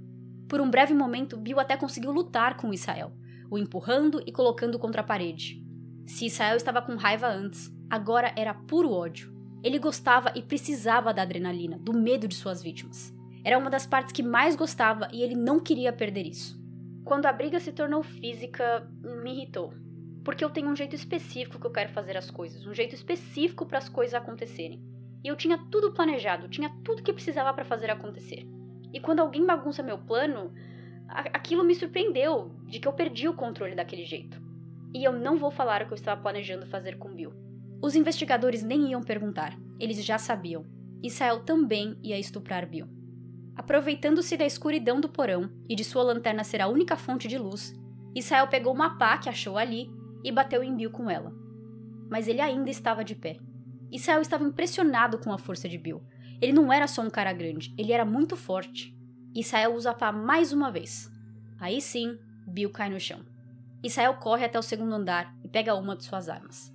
Por 0.48 0.62
um 0.62 0.70
breve 0.70 0.94
momento, 0.94 1.36
Bill 1.36 1.60
até 1.60 1.76
conseguiu 1.76 2.12
lutar 2.12 2.56
com 2.56 2.74
Israel, 2.74 3.12
o 3.50 3.58
empurrando 3.58 4.22
e 4.26 4.32
colocando 4.32 4.80
contra 4.80 5.02
a 5.02 5.04
parede. 5.04 5.62
Se 6.06 6.26
Israel 6.26 6.56
estava 6.56 6.82
com 6.82 6.96
raiva 6.96 7.28
antes, 7.28 7.70
agora 7.92 8.34
era 8.38 8.54
puro 8.54 8.90
ódio. 8.90 9.30
Ele 9.62 9.78
gostava 9.78 10.32
e 10.34 10.42
precisava 10.42 11.14
da 11.14 11.24
adrenalina, 11.24 11.78
do 11.78 11.94
medo 11.94 12.26
de 12.26 12.36
suas 12.36 12.64
vítimas. 12.64 13.14
Era 13.44 13.58
uma 13.58 13.70
das 13.70 13.86
partes 13.86 14.14
que 14.14 14.24
mais 14.24 14.56
gostava 14.56 15.10
e 15.12 15.22
ele 15.22 15.36
não 15.36 15.60
queria 15.60 15.92
perder 15.92 16.26
isso. 16.26 16.60
Quando 17.04 17.26
a 17.26 17.34
briga 17.34 17.60
se 17.60 17.74
tornou 17.74 18.02
física, 18.02 18.88
me 19.24 19.34
irritou. 19.34 19.74
Porque 20.24 20.44
eu 20.44 20.50
tenho 20.50 20.70
um 20.70 20.76
jeito 20.76 20.96
específico 20.96 21.60
que 21.60 21.68
eu 21.68 21.72
quero 21.72 21.92
fazer 21.92 22.16
as 22.16 22.32
coisas, 22.32 22.66
um 22.66 22.74
jeito 22.74 22.96
específico 22.96 23.66
para 23.66 23.80
as 23.80 23.90
coisas 23.90 24.14
acontecerem. 24.14 24.82
E 25.24 25.28
eu 25.28 25.36
tinha 25.36 25.58
tudo 25.70 25.92
planejado, 25.92 26.48
tinha 26.48 26.70
tudo 26.84 27.04
que 27.04 27.12
precisava 27.12 27.54
para 27.54 27.66
fazer 27.66 27.92
acontecer. 27.92 28.48
E 28.94 29.00
quando 29.00 29.20
alguém 29.20 29.46
bagunça 29.46 29.84
meu 29.84 29.98
plano, 29.98 30.54
aquilo 31.08 31.64
me 31.64 31.76
surpreendeu 31.76 32.52
de 32.68 32.80
que 32.80 32.88
eu 32.88 32.94
perdi 32.94 33.28
o 33.28 33.34
controle 33.34 33.76
daquele 33.76 34.06
jeito. 34.06 34.42
E 34.94 35.04
eu 35.04 35.12
não 35.12 35.38
vou 35.38 35.52
falar 35.52 35.82
o 35.82 35.88
que 35.88 35.94
eu 35.94 35.96
estava 35.96 36.22
planejando 36.22 36.66
fazer 36.68 36.98
com 36.98 37.14
Bill. 37.14 37.51
Os 37.82 37.96
investigadores 37.96 38.62
nem 38.62 38.92
iam 38.92 39.02
perguntar, 39.02 39.58
eles 39.80 40.04
já 40.06 40.18
sabiam. 40.18 40.66
Israel 41.02 41.40
também 41.40 41.98
ia 42.04 42.20
estuprar 42.20 42.70
Bill. 42.70 42.88
Aproveitando-se 43.56 44.38
da 44.38 44.46
escuridão 44.46 45.02
do 45.02 45.10
porão 45.10 45.50
e 45.68 45.76
de 45.76 45.84
sua 45.84 46.04
lanterna 46.04 46.44
ser 46.44 46.62
a 46.62 46.68
única 46.68 46.96
fonte 46.96 47.28
de 47.28 47.40
luz, 47.40 47.74
Israel 48.16 48.48
pegou 48.48 48.74
uma 48.74 48.98
pá 48.98 49.18
que 49.18 49.30
achou 49.30 49.58
ali 49.58 49.90
e 50.24 50.32
bateu 50.32 50.64
em 50.64 50.76
Bill 50.76 50.92
com 50.92 51.10
ela. 51.10 51.34
Mas 52.10 52.28
ele 52.28 52.40
ainda 52.40 52.70
estava 52.70 53.04
de 53.04 53.16
pé. 53.16 53.38
Israel 53.92 54.22
estava 54.22 54.44
impressionado 54.44 55.18
com 55.18 55.34
a 55.34 55.38
força 55.38 55.68
de 55.68 55.78
Bill. 55.78 56.04
Ele 56.40 56.54
não 56.54 56.72
era 56.72 56.88
só 56.88 57.02
um 57.02 57.10
cara 57.10 57.34
grande, 57.34 57.74
ele 57.78 57.92
era 57.92 58.06
muito 58.06 58.36
forte. 58.36 58.96
Israel 59.34 59.74
usa 59.74 59.92
a 59.92 59.94
pá 59.94 60.12
mais 60.12 60.54
uma 60.54 60.72
vez. 60.72 61.12
Aí 61.60 61.82
sim, 61.82 62.18
Bill 62.46 62.70
cai 62.70 62.90
no 62.90 63.00
chão. 63.00 63.22
Israel 63.84 64.16
corre 64.16 64.46
até 64.46 64.60
o 64.60 64.64
segundo 64.64 64.94
andar 64.94 65.36
e 65.44 65.48
pega 65.48 65.74
uma 65.74 65.96
de 65.96 66.04
suas 66.04 66.30
armas. 66.30 66.72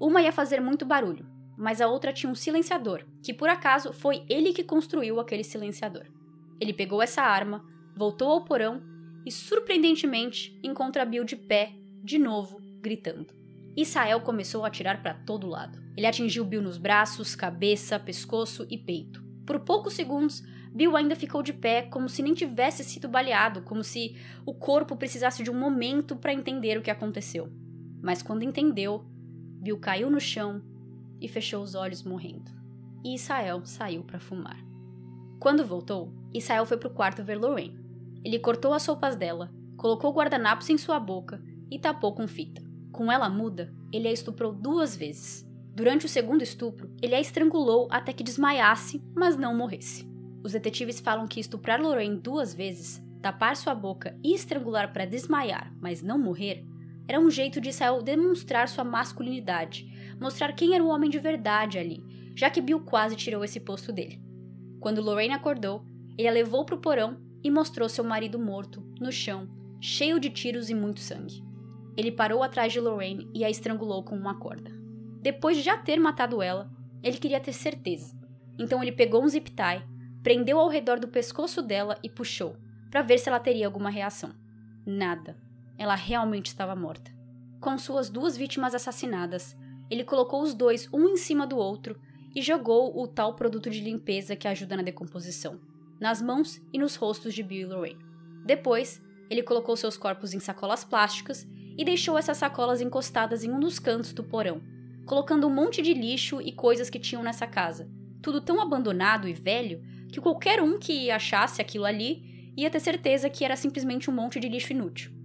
Uma 0.00 0.22
ia 0.22 0.32
fazer 0.32 0.60
muito 0.60 0.84
barulho, 0.84 1.26
mas 1.56 1.80
a 1.80 1.88
outra 1.88 2.12
tinha 2.12 2.30
um 2.30 2.34
silenciador, 2.34 3.04
que 3.22 3.32
por 3.32 3.48
acaso 3.48 3.92
foi 3.92 4.24
ele 4.28 4.52
que 4.52 4.62
construiu 4.62 5.18
aquele 5.18 5.42
silenciador. 5.42 6.06
Ele 6.60 6.72
pegou 6.72 7.02
essa 7.02 7.22
arma, 7.22 7.64
voltou 7.96 8.30
ao 8.30 8.44
porão 8.44 8.82
e, 9.24 9.30
surpreendentemente, 9.30 10.58
encontra 10.62 11.04
Bill 11.04 11.24
de 11.24 11.36
pé, 11.36 11.72
de 12.04 12.18
novo, 12.18 12.60
gritando. 12.80 13.26
Israel 13.76 14.20
começou 14.20 14.64
a 14.64 14.68
atirar 14.68 15.02
para 15.02 15.14
todo 15.14 15.46
lado. 15.46 15.78
Ele 15.96 16.06
atingiu 16.06 16.44
Bill 16.44 16.62
nos 16.62 16.78
braços, 16.78 17.34
cabeça, 17.34 17.98
pescoço 17.98 18.66
e 18.70 18.78
peito. 18.78 19.22
Por 19.44 19.60
poucos 19.60 19.94
segundos, 19.94 20.42
Bill 20.72 20.96
ainda 20.96 21.16
ficou 21.16 21.42
de 21.42 21.52
pé, 21.52 21.82
como 21.82 22.08
se 22.08 22.22
nem 22.22 22.34
tivesse 22.34 22.84
sido 22.84 23.08
baleado, 23.08 23.62
como 23.62 23.82
se 23.82 24.16
o 24.44 24.54
corpo 24.54 24.96
precisasse 24.96 25.42
de 25.42 25.50
um 25.50 25.58
momento 25.58 26.16
para 26.16 26.32
entender 26.32 26.78
o 26.78 26.82
que 26.82 26.90
aconteceu. 26.90 27.50
Mas 28.02 28.22
quando 28.22 28.42
entendeu, 28.42 29.04
Bill 29.66 29.78
caiu 29.78 30.08
no 30.08 30.20
chão 30.20 30.62
e 31.20 31.26
fechou 31.26 31.60
os 31.60 31.74
olhos 31.74 32.04
morrendo. 32.04 32.52
E 33.04 33.16
Israel 33.16 33.66
saiu 33.66 34.04
para 34.04 34.20
fumar. 34.20 34.64
Quando 35.40 35.66
voltou, 35.66 36.14
Israel 36.32 36.64
foi 36.64 36.76
para 36.76 36.86
o 36.86 36.94
quarto 36.94 37.24
ver 37.24 37.34
Lorraine. 37.34 37.84
Ele 38.24 38.38
cortou 38.38 38.72
as 38.72 38.86
roupas 38.86 39.16
dela, 39.16 39.52
colocou 39.76 40.12
guardanapos 40.12 40.70
em 40.70 40.78
sua 40.78 41.00
boca 41.00 41.42
e 41.68 41.80
tapou 41.80 42.14
com 42.14 42.28
fita. 42.28 42.62
Com 42.92 43.10
ela 43.10 43.28
muda, 43.28 43.74
ele 43.92 44.06
a 44.06 44.12
estuprou 44.12 44.52
duas 44.52 44.94
vezes. 44.94 45.44
Durante 45.74 46.06
o 46.06 46.08
segundo 46.08 46.42
estupro, 46.42 46.88
ele 47.02 47.16
a 47.16 47.20
estrangulou 47.20 47.88
até 47.90 48.12
que 48.12 48.22
desmaiasse, 48.22 49.02
mas 49.16 49.36
não 49.36 49.52
morresse. 49.52 50.08
Os 50.44 50.52
detetives 50.52 51.00
falam 51.00 51.26
que 51.26 51.40
estuprar 51.40 51.82
Lorraine 51.82 52.20
duas 52.20 52.54
vezes, 52.54 53.02
tapar 53.20 53.56
sua 53.56 53.74
boca 53.74 54.16
e 54.22 54.32
estrangular 54.32 54.92
para 54.92 55.06
desmaiar, 55.06 55.74
mas 55.80 56.04
não 56.04 56.20
morrer, 56.20 56.64
era 57.08 57.20
um 57.20 57.30
jeito 57.30 57.60
de 57.60 57.68
Israel 57.68 58.02
demonstrar 58.02 58.68
sua 58.68 58.84
masculinidade, 58.84 60.16
mostrar 60.20 60.52
quem 60.52 60.74
era 60.74 60.82
o 60.82 60.88
homem 60.88 61.08
de 61.08 61.18
verdade 61.18 61.78
ali, 61.78 62.02
já 62.34 62.50
que 62.50 62.60
Bill 62.60 62.80
quase 62.80 63.16
tirou 63.16 63.44
esse 63.44 63.60
posto 63.60 63.92
dele. 63.92 64.20
Quando 64.80 65.02
Lorraine 65.02 65.34
acordou, 65.34 65.84
ele 66.18 66.28
a 66.28 66.32
levou 66.32 66.64
para 66.64 66.74
o 66.74 66.80
porão 66.80 67.18
e 67.42 67.50
mostrou 67.50 67.88
seu 67.88 68.04
marido 68.04 68.38
morto, 68.38 68.82
no 69.00 69.12
chão, 69.12 69.48
cheio 69.80 70.18
de 70.18 70.30
tiros 70.30 70.68
e 70.68 70.74
muito 70.74 71.00
sangue. 71.00 71.44
Ele 71.96 72.10
parou 72.10 72.42
atrás 72.42 72.72
de 72.72 72.80
Lorraine 72.80 73.30
e 73.34 73.44
a 73.44 73.50
estrangulou 73.50 74.02
com 74.02 74.16
uma 74.16 74.38
corda. 74.38 74.70
Depois 75.22 75.56
de 75.56 75.62
já 75.62 75.76
ter 75.76 75.98
matado 75.98 76.42
ela, 76.42 76.70
ele 77.02 77.18
queria 77.18 77.40
ter 77.40 77.52
certeza. 77.52 78.14
Então 78.58 78.82
ele 78.82 78.92
pegou 78.92 79.22
um 79.22 79.28
zip 79.28 79.50
tie, 79.50 79.82
prendeu 80.22 80.58
ao 80.58 80.68
redor 80.68 80.98
do 80.98 81.08
pescoço 81.08 81.62
dela 81.62 81.98
e 82.02 82.10
puxou, 82.10 82.56
para 82.90 83.02
ver 83.02 83.18
se 83.18 83.28
ela 83.28 83.40
teria 83.40 83.66
alguma 83.66 83.90
reação. 83.90 84.34
Nada. 84.84 85.36
Ela 85.78 85.94
realmente 85.94 86.46
estava 86.46 86.74
morta. 86.74 87.10
Com 87.60 87.76
suas 87.78 88.08
duas 88.10 88.36
vítimas 88.36 88.74
assassinadas, 88.74 89.56
ele 89.90 90.04
colocou 90.04 90.42
os 90.42 90.54
dois 90.54 90.88
um 90.92 91.08
em 91.08 91.16
cima 91.16 91.46
do 91.46 91.56
outro 91.56 91.98
e 92.34 92.42
jogou 92.42 93.00
o 93.00 93.06
tal 93.06 93.34
produto 93.34 93.70
de 93.70 93.80
limpeza 93.80 94.36
que 94.36 94.46
ajuda 94.46 94.76
na 94.76 94.82
decomposição, 94.82 95.60
nas 95.98 96.20
mãos 96.20 96.60
e 96.72 96.78
nos 96.78 96.96
rostos 96.96 97.34
de 97.34 97.42
Bill 97.42 97.68
e 97.68 97.72
Lorraine. 97.72 98.06
Depois, 98.44 99.02
ele 99.30 99.42
colocou 99.42 99.76
seus 99.76 99.96
corpos 99.96 100.34
em 100.34 100.40
sacolas 100.40 100.84
plásticas 100.84 101.46
e 101.78 101.84
deixou 101.84 102.18
essas 102.18 102.36
sacolas 102.36 102.80
encostadas 102.80 103.42
em 103.42 103.50
um 103.50 103.58
dos 103.58 103.78
cantos 103.78 104.12
do 104.12 104.22
porão, 104.22 104.60
colocando 105.04 105.46
um 105.46 105.54
monte 105.54 105.82
de 105.82 105.94
lixo 105.94 106.40
e 106.40 106.52
coisas 106.52 106.90
que 106.90 106.98
tinham 106.98 107.22
nessa 107.22 107.46
casa. 107.46 107.88
Tudo 108.22 108.40
tão 108.40 108.60
abandonado 108.60 109.28
e 109.28 109.32
velho 109.32 109.82
que 110.08 110.20
qualquer 110.20 110.62
um 110.62 110.78
que 110.78 111.10
achasse 111.10 111.60
aquilo 111.60 111.84
ali 111.84 112.52
ia 112.56 112.70
ter 112.70 112.80
certeza 112.80 113.30
que 113.30 113.44
era 113.44 113.56
simplesmente 113.56 114.10
um 114.10 114.14
monte 114.14 114.38
de 114.40 114.48
lixo 114.48 114.72
inútil. 114.72 115.15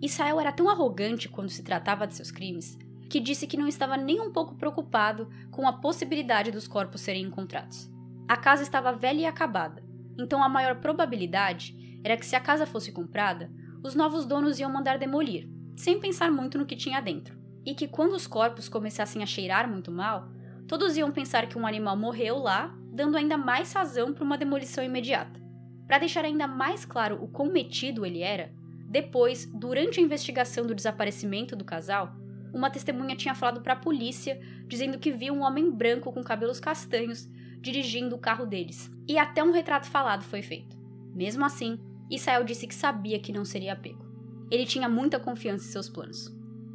Israel 0.00 0.40
era 0.40 0.52
tão 0.52 0.68
arrogante 0.68 1.28
quando 1.28 1.50
se 1.50 1.62
tratava 1.62 2.06
de 2.06 2.14
seus 2.14 2.30
crimes 2.30 2.78
que 3.10 3.18
disse 3.18 3.46
que 3.46 3.56
não 3.56 3.66
estava 3.66 3.96
nem 3.96 4.20
um 4.20 4.32
pouco 4.32 4.54
preocupado 4.54 5.28
com 5.50 5.66
a 5.66 5.72
possibilidade 5.72 6.52
dos 6.52 6.68
corpos 6.68 7.00
serem 7.00 7.24
encontrados. 7.24 7.90
A 8.28 8.36
casa 8.36 8.62
estava 8.62 8.92
velha 8.92 9.22
e 9.22 9.26
acabada, 9.26 9.82
então 10.16 10.42
a 10.42 10.48
maior 10.48 10.76
probabilidade 10.76 12.00
era 12.04 12.16
que 12.16 12.24
se 12.24 12.36
a 12.36 12.40
casa 12.40 12.64
fosse 12.64 12.92
comprada, 12.92 13.50
os 13.82 13.96
novos 13.96 14.24
donos 14.24 14.60
iam 14.60 14.72
mandar 14.72 14.96
demolir, 14.96 15.50
sem 15.76 15.98
pensar 15.98 16.30
muito 16.30 16.56
no 16.56 16.64
que 16.64 16.76
tinha 16.76 17.00
dentro, 17.00 17.36
e 17.66 17.74
que 17.74 17.88
quando 17.88 18.12
os 18.12 18.28
corpos 18.28 18.68
começassem 18.68 19.24
a 19.24 19.26
cheirar 19.26 19.68
muito 19.68 19.90
mal, 19.90 20.28
todos 20.68 20.96
iam 20.96 21.10
pensar 21.10 21.48
que 21.48 21.58
um 21.58 21.66
animal 21.66 21.96
morreu 21.96 22.38
lá, 22.38 22.72
dando 22.92 23.16
ainda 23.16 23.36
mais 23.36 23.72
razão 23.72 24.14
para 24.14 24.22
uma 24.22 24.38
demolição 24.38 24.84
imediata. 24.84 25.40
Para 25.88 25.98
deixar 25.98 26.24
ainda 26.24 26.46
mais 26.46 26.84
claro 26.84 27.18
o 27.20 27.26
quão 27.26 27.50
metido 27.50 28.06
ele 28.06 28.22
era, 28.22 28.52
depois, 28.90 29.46
durante 29.54 30.00
a 30.00 30.02
investigação 30.02 30.66
do 30.66 30.74
desaparecimento 30.74 31.54
do 31.54 31.64
casal, 31.64 32.12
uma 32.52 32.68
testemunha 32.68 33.14
tinha 33.14 33.36
falado 33.36 33.60
para 33.60 33.74
a 33.74 33.76
polícia 33.76 34.40
dizendo 34.66 34.98
que 34.98 35.12
viu 35.12 35.32
um 35.32 35.42
homem 35.42 35.70
branco 35.70 36.12
com 36.12 36.24
cabelos 36.24 36.58
castanhos 36.58 37.30
dirigindo 37.60 38.16
o 38.16 38.18
carro 38.18 38.44
deles. 38.44 38.90
E 39.06 39.16
até 39.16 39.44
um 39.44 39.52
retrato 39.52 39.86
falado 39.86 40.24
foi 40.24 40.42
feito. 40.42 40.76
Mesmo 41.14 41.44
assim, 41.44 41.78
Israel 42.10 42.42
disse 42.42 42.66
que 42.66 42.74
sabia 42.74 43.20
que 43.20 43.32
não 43.32 43.44
seria 43.44 43.76
pego. 43.76 44.04
Ele 44.50 44.66
tinha 44.66 44.88
muita 44.88 45.20
confiança 45.20 45.68
em 45.68 45.70
seus 45.70 45.88
planos. 45.88 46.28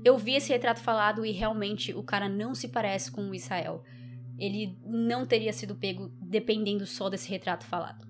Eu 0.06 0.18
vi 0.18 0.36
esse 0.36 0.54
retrato 0.54 0.80
falado 0.80 1.26
e 1.26 1.32
realmente 1.32 1.94
o 1.94 2.02
cara 2.02 2.30
não 2.30 2.56
se 2.56 2.70
parece 2.70 3.12
com 3.12 3.30
o 3.30 3.36
Israel. 3.36 3.84
Ele 4.40 4.78
não 4.86 5.26
teria 5.26 5.52
sido 5.52 5.76
pego 5.76 6.10
dependendo 6.22 6.86
só 6.86 7.10
desse 7.10 7.30
retrato 7.30 7.66
falado. 7.66 8.08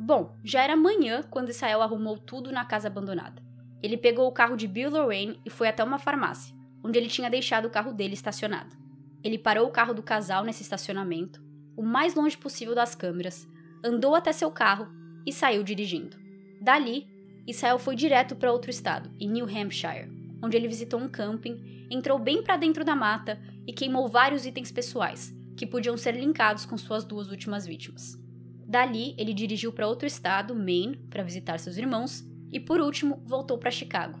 Bom, 0.00 0.36
já 0.44 0.62
era 0.62 0.76
manhã 0.76 1.22
quando 1.28 1.50
Israel 1.50 1.82
arrumou 1.82 2.16
tudo 2.16 2.52
na 2.52 2.64
casa 2.64 2.86
abandonada. 2.86 3.42
Ele 3.82 3.96
pegou 3.96 4.28
o 4.28 4.32
carro 4.32 4.56
de 4.56 4.68
Bill 4.68 4.90
Lorraine 4.90 5.40
e 5.44 5.50
foi 5.50 5.66
até 5.66 5.82
uma 5.82 5.98
farmácia, 5.98 6.54
onde 6.84 6.96
ele 6.98 7.08
tinha 7.08 7.28
deixado 7.28 7.66
o 7.66 7.70
carro 7.70 7.92
dele 7.92 8.14
estacionado. 8.14 8.76
Ele 9.24 9.38
parou 9.38 9.66
o 9.66 9.72
carro 9.72 9.92
do 9.92 10.02
casal 10.02 10.44
nesse 10.44 10.62
estacionamento, 10.62 11.42
o 11.76 11.82
mais 11.82 12.14
longe 12.14 12.36
possível 12.36 12.74
das 12.74 12.94
câmeras, 12.94 13.48
andou 13.84 14.14
até 14.14 14.32
seu 14.32 14.50
carro 14.50 14.88
e 15.26 15.32
saiu 15.32 15.64
dirigindo. 15.64 16.16
Dali, 16.60 17.06
Israel 17.46 17.78
foi 17.78 17.96
direto 17.96 18.36
para 18.36 18.52
outro 18.52 18.70
estado, 18.70 19.10
em 19.18 19.28
New 19.28 19.46
Hampshire, 19.46 20.10
onde 20.42 20.56
ele 20.56 20.68
visitou 20.68 21.00
um 21.00 21.08
camping, 21.08 21.86
entrou 21.90 22.18
bem 22.18 22.42
para 22.42 22.56
dentro 22.56 22.84
da 22.84 22.94
mata 22.94 23.40
e 23.66 23.72
queimou 23.72 24.06
vários 24.06 24.46
itens 24.46 24.70
pessoais, 24.70 25.34
que 25.56 25.66
podiam 25.66 25.96
ser 25.96 26.12
linkados 26.12 26.64
com 26.64 26.78
suas 26.78 27.04
duas 27.04 27.30
últimas 27.30 27.66
vítimas. 27.66 28.27
Dali, 28.68 29.14
ele 29.16 29.32
dirigiu 29.32 29.72
para 29.72 29.88
outro 29.88 30.06
estado, 30.06 30.54
Maine, 30.54 30.98
para 31.08 31.22
visitar 31.22 31.58
seus 31.58 31.78
irmãos, 31.78 32.22
e 32.52 32.60
por 32.60 32.82
último, 32.82 33.22
voltou 33.24 33.56
para 33.56 33.70
Chicago. 33.70 34.18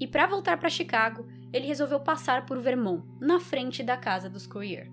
E 0.00 0.06
para 0.06 0.26
voltar 0.26 0.56
para 0.56 0.70
Chicago, 0.70 1.28
ele 1.52 1.66
resolveu 1.66 2.00
passar 2.00 2.46
por 2.46 2.58
Vermont, 2.58 3.04
na 3.20 3.38
frente 3.38 3.82
da 3.82 3.94
casa 3.94 4.30
dos 4.30 4.46
Courier. 4.46 4.90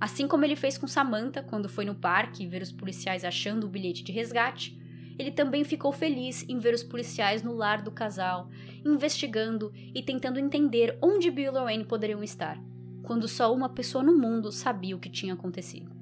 Assim 0.00 0.26
como 0.26 0.44
ele 0.44 0.56
fez 0.56 0.76
com 0.76 0.88
Samantha 0.88 1.40
quando 1.40 1.68
foi 1.68 1.84
no 1.84 1.94
parque 1.94 2.44
ver 2.44 2.62
os 2.62 2.72
policiais 2.72 3.24
achando 3.24 3.64
o 3.64 3.70
bilhete 3.70 4.02
de 4.02 4.10
resgate, 4.10 4.76
ele 5.16 5.30
também 5.30 5.62
ficou 5.62 5.92
feliz 5.92 6.44
em 6.48 6.58
ver 6.58 6.74
os 6.74 6.82
policiais 6.82 7.44
no 7.44 7.54
lar 7.54 7.80
do 7.80 7.92
casal, 7.92 8.50
investigando 8.84 9.70
e 9.94 10.02
tentando 10.02 10.40
entender 10.40 10.98
onde 11.00 11.30
Bill 11.30 11.52
e 11.52 11.54
Lorraine 11.54 11.84
poderiam 11.84 12.24
estar, 12.24 12.58
quando 13.04 13.28
só 13.28 13.54
uma 13.54 13.68
pessoa 13.68 14.02
no 14.02 14.18
mundo 14.18 14.50
sabia 14.50 14.96
o 14.96 14.98
que 14.98 15.08
tinha 15.08 15.34
acontecido. 15.34 16.01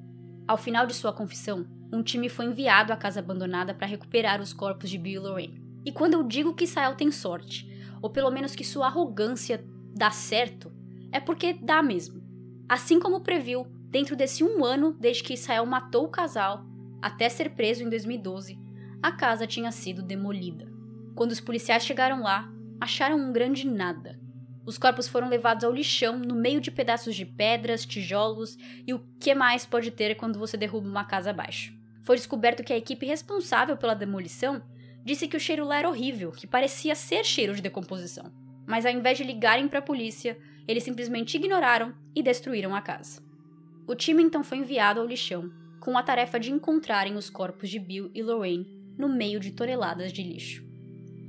Ao 0.50 0.56
final 0.56 0.84
de 0.84 0.94
sua 0.94 1.12
confissão, 1.12 1.64
um 1.92 2.02
time 2.02 2.28
foi 2.28 2.46
enviado 2.46 2.92
à 2.92 2.96
casa 2.96 3.20
abandonada 3.20 3.72
para 3.72 3.86
recuperar 3.86 4.40
os 4.40 4.52
corpos 4.52 4.90
de 4.90 4.98
Bill 4.98 5.22
e 5.22 5.24
Lorraine. 5.24 5.62
E 5.84 5.92
quando 5.92 6.14
eu 6.14 6.24
digo 6.24 6.54
que 6.54 6.64
Israel 6.64 6.96
tem 6.96 7.12
sorte, 7.12 7.70
ou 8.02 8.10
pelo 8.10 8.32
menos 8.32 8.56
que 8.56 8.64
sua 8.64 8.86
arrogância 8.86 9.64
dá 9.94 10.10
certo, 10.10 10.72
é 11.12 11.20
porque 11.20 11.52
dá 11.52 11.80
mesmo. 11.84 12.20
Assim 12.68 12.98
como 12.98 13.20
previu, 13.20 13.64
dentro 13.88 14.16
desse 14.16 14.42
um 14.42 14.64
ano 14.64 14.92
desde 14.98 15.22
que 15.22 15.34
Israel 15.34 15.64
matou 15.66 16.06
o 16.06 16.10
casal, 16.10 16.66
até 17.00 17.28
ser 17.28 17.50
preso 17.50 17.84
em 17.84 17.88
2012, 17.88 18.58
a 19.00 19.12
casa 19.12 19.46
tinha 19.46 19.70
sido 19.70 20.02
demolida. 20.02 20.66
Quando 21.14 21.30
os 21.30 21.40
policiais 21.40 21.84
chegaram 21.84 22.24
lá, 22.24 22.52
acharam 22.80 23.16
um 23.20 23.32
grande 23.32 23.68
nada. 23.68 24.19
Os 24.64 24.78
corpos 24.78 25.08
foram 25.08 25.28
levados 25.28 25.64
ao 25.64 25.72
lixão 25.72 26.18
no 26.18 26.34
meio 26.34 26.60
de 26.60 26.70
pedaços 26.70 27.14
de 27.14 27.24
pedras, 27.24 27.84
tijolos 27.84 28.56
e 28.86 28.94
o 28.94 29.00
que 29.18 29.34
mais 29.34 29.64
pode 29.64 29.90
ter 29.90 30.14
quando 30.16 30.38
você 30.38 30.56
derruba 30.56 30.88
uma 30.88 31.04
casa 31.04 31.30
abaixo 31.30 31.80
foi 32.10 32.16
descoberto 32.16 32.64
que 32.64 32.72
a 32.72 32.76
equipe 32.76 33.06
responsável 33.06 33.76
pela 33.76 33.94
demolição 33.94 34.60
disse 35.04 35.28
que 35.28 35.36
o 35.36 35.40
cheiro 35.40 35.64
lá 35.64 35.78
era 35.78 35.88
horrível, 35.88 36.32
que 36.32 36.44
parecia 36.44 36.92
ser 36.96 37.24
cheiro 37.24 37.54
de 37.54 37.62
decomposição. 37.62 38.32
Mas 38.66 38.84
ao 38.84 38.92
invés 38.92 39.16
de 39.16 39.22
ligarem 39.22 39.68
para 39.68 39.78
a 39.78 39.82
polícia, 39.82 40.36
eles 40.66 40.82
simplesmente 40.82 41.36
ignoraram 41.36 41.94
e 42.12 42.20
destruíram 42.20 42.74
a 42.74 42.82
casa. 42.82 43.22
O 43.86 43.94
time 43.94 44.24
então 44.24 44.42
foi 44.42 44.58
enviado 44.58 44.98
ao 44.98 45.06
lixão, 45.06 45.52
com 45.78 45.96
a 45.96 46.02
tarefa 46.02 46.40
de 46.40 46.50
encontrarem 46.50 47.14
os 47.14 47.30
corpos 47.30 47.70
de 47.70 47.78
Bill 47.78 48.10
e 48.12 48.22
Lorraine 48.22 48.66
no 48.98 49.08
meio 49.08 49.38
de 49.38 49.52
toneladas 49.52 50.12
de 50.12 50.24
lixo. 50.24 50.69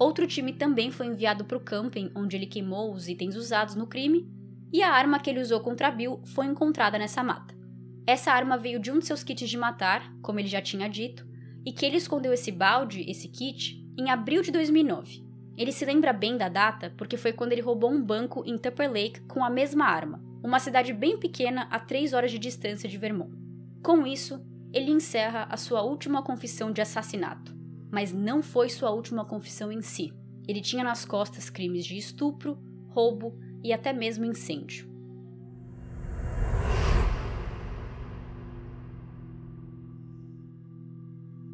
Outro 0.01 0.25
time 0.25 0.51
também 0.51 0.89
foi 0.89 1.05
enviado 1.05 1.45
para 1.45 1.55
o 1.55 1.61
camping 1.61 2.09
onde 2.15 2.35
ele 2.35 2.47
queimou 2.47 2.91
os 2.91 3.07
itens 3.07 3.35
usados 3.35 3.75
no 3.75 3.85
crime, 3.85 4.27
e 4.73 4.81
a 4.81 4.91
arma 4.91 5.19
que 5.19 5.29
ele 5.29 5.39
usou 5.39 5.59
contra 5.59 5.91
Bill 5.91 6.19
foi 6.33 6.47
encontrada 6.47 6.97
nessa 6.97 7.21
mata. 7.21 7.55
Essa 8.07 8.31
arma 8.31 8.57
veio 8.57 8.79
de 8.79 8.89
um 8.89 8.97
de 8.97 9.05
seus 9.05 9.23
kits 9.23 9.47
de 9.47 9.55
matar, 9.59 10.11
como 10.23 10.39
ele 10.39 10.47
já 10.47 10.59
tinha 10.59 10.89
dito, 10.89 11.23
e 11.63 11.71
que 11.71 11.85
ele 11.85 11.97
escondeu 11.97 12.33
esse 12.33 12.51
balde, 12.51 13.05
esse 13.07 13.27
kit, 13.27 13.79
em 13.95 14.09
abril 14.09 14.41
de 14.41 14.49
2009. 14.49 15.23
Ele 15.55 15.71
se 15.71 15.85
lembra 15.85 16.11
bem 16.11 16.35
da 16.35 16.49
data 16.49 16.91
porque 16.97 17.15
foi 17.15 17.31
quando 17.31 17.51
ele 17.51 17.61
roubou 17.61 17.91
um 17.91 18.03
banco 18.03 18.41
em 18.43 18.57
Tupper 18.57 18.91
Lake 18.91 19.21
com 19.27 19.45
a 19.45 19.51
mesma 19.51 19.85
arma, 19.85 20.19
uma 20.43 20.57
cidade 20.57 20.93
bem 20.93 21.19
pequena 21.19 21.67
a 21.69 21.79
3 21.79 22.13
horas 22.13 22.31
de 22.31 22.39
distância 22.39 22.89
de 22.89 22.97
Vermont. 22.97 23.37
Com 23.83 24.07
isso, 24.07 24.43
ele 24.73 24.89
encerra 24.89 25.45
a 25.47 25.57
sua 25.57 25.83
última 25.83 26.23
confissão 26.23 26.71
de 26.71 26.81
assassinato, 26.81 27.50
mas 27.91 28.13
não 28.13 28.41
foi 28.41 28.69
sua 28.69 28.89
última 28.89 29.25
confissão 29.25 29.71
em 29.71 29.81
si. 29.81 30.13
Ele 30.47 30.61
tinha 30.61 30.83
nas 30.83 31.05
costas 31.05 31.49
crimes 31.49 31.85
de 31.85 31.97
estupro, 31.97 32.57
roubo 32.89 33.37
e 33.63 33.73
até 33.73 33.91
mesmo 33.91 34.25
incêndio. 34.25 34.89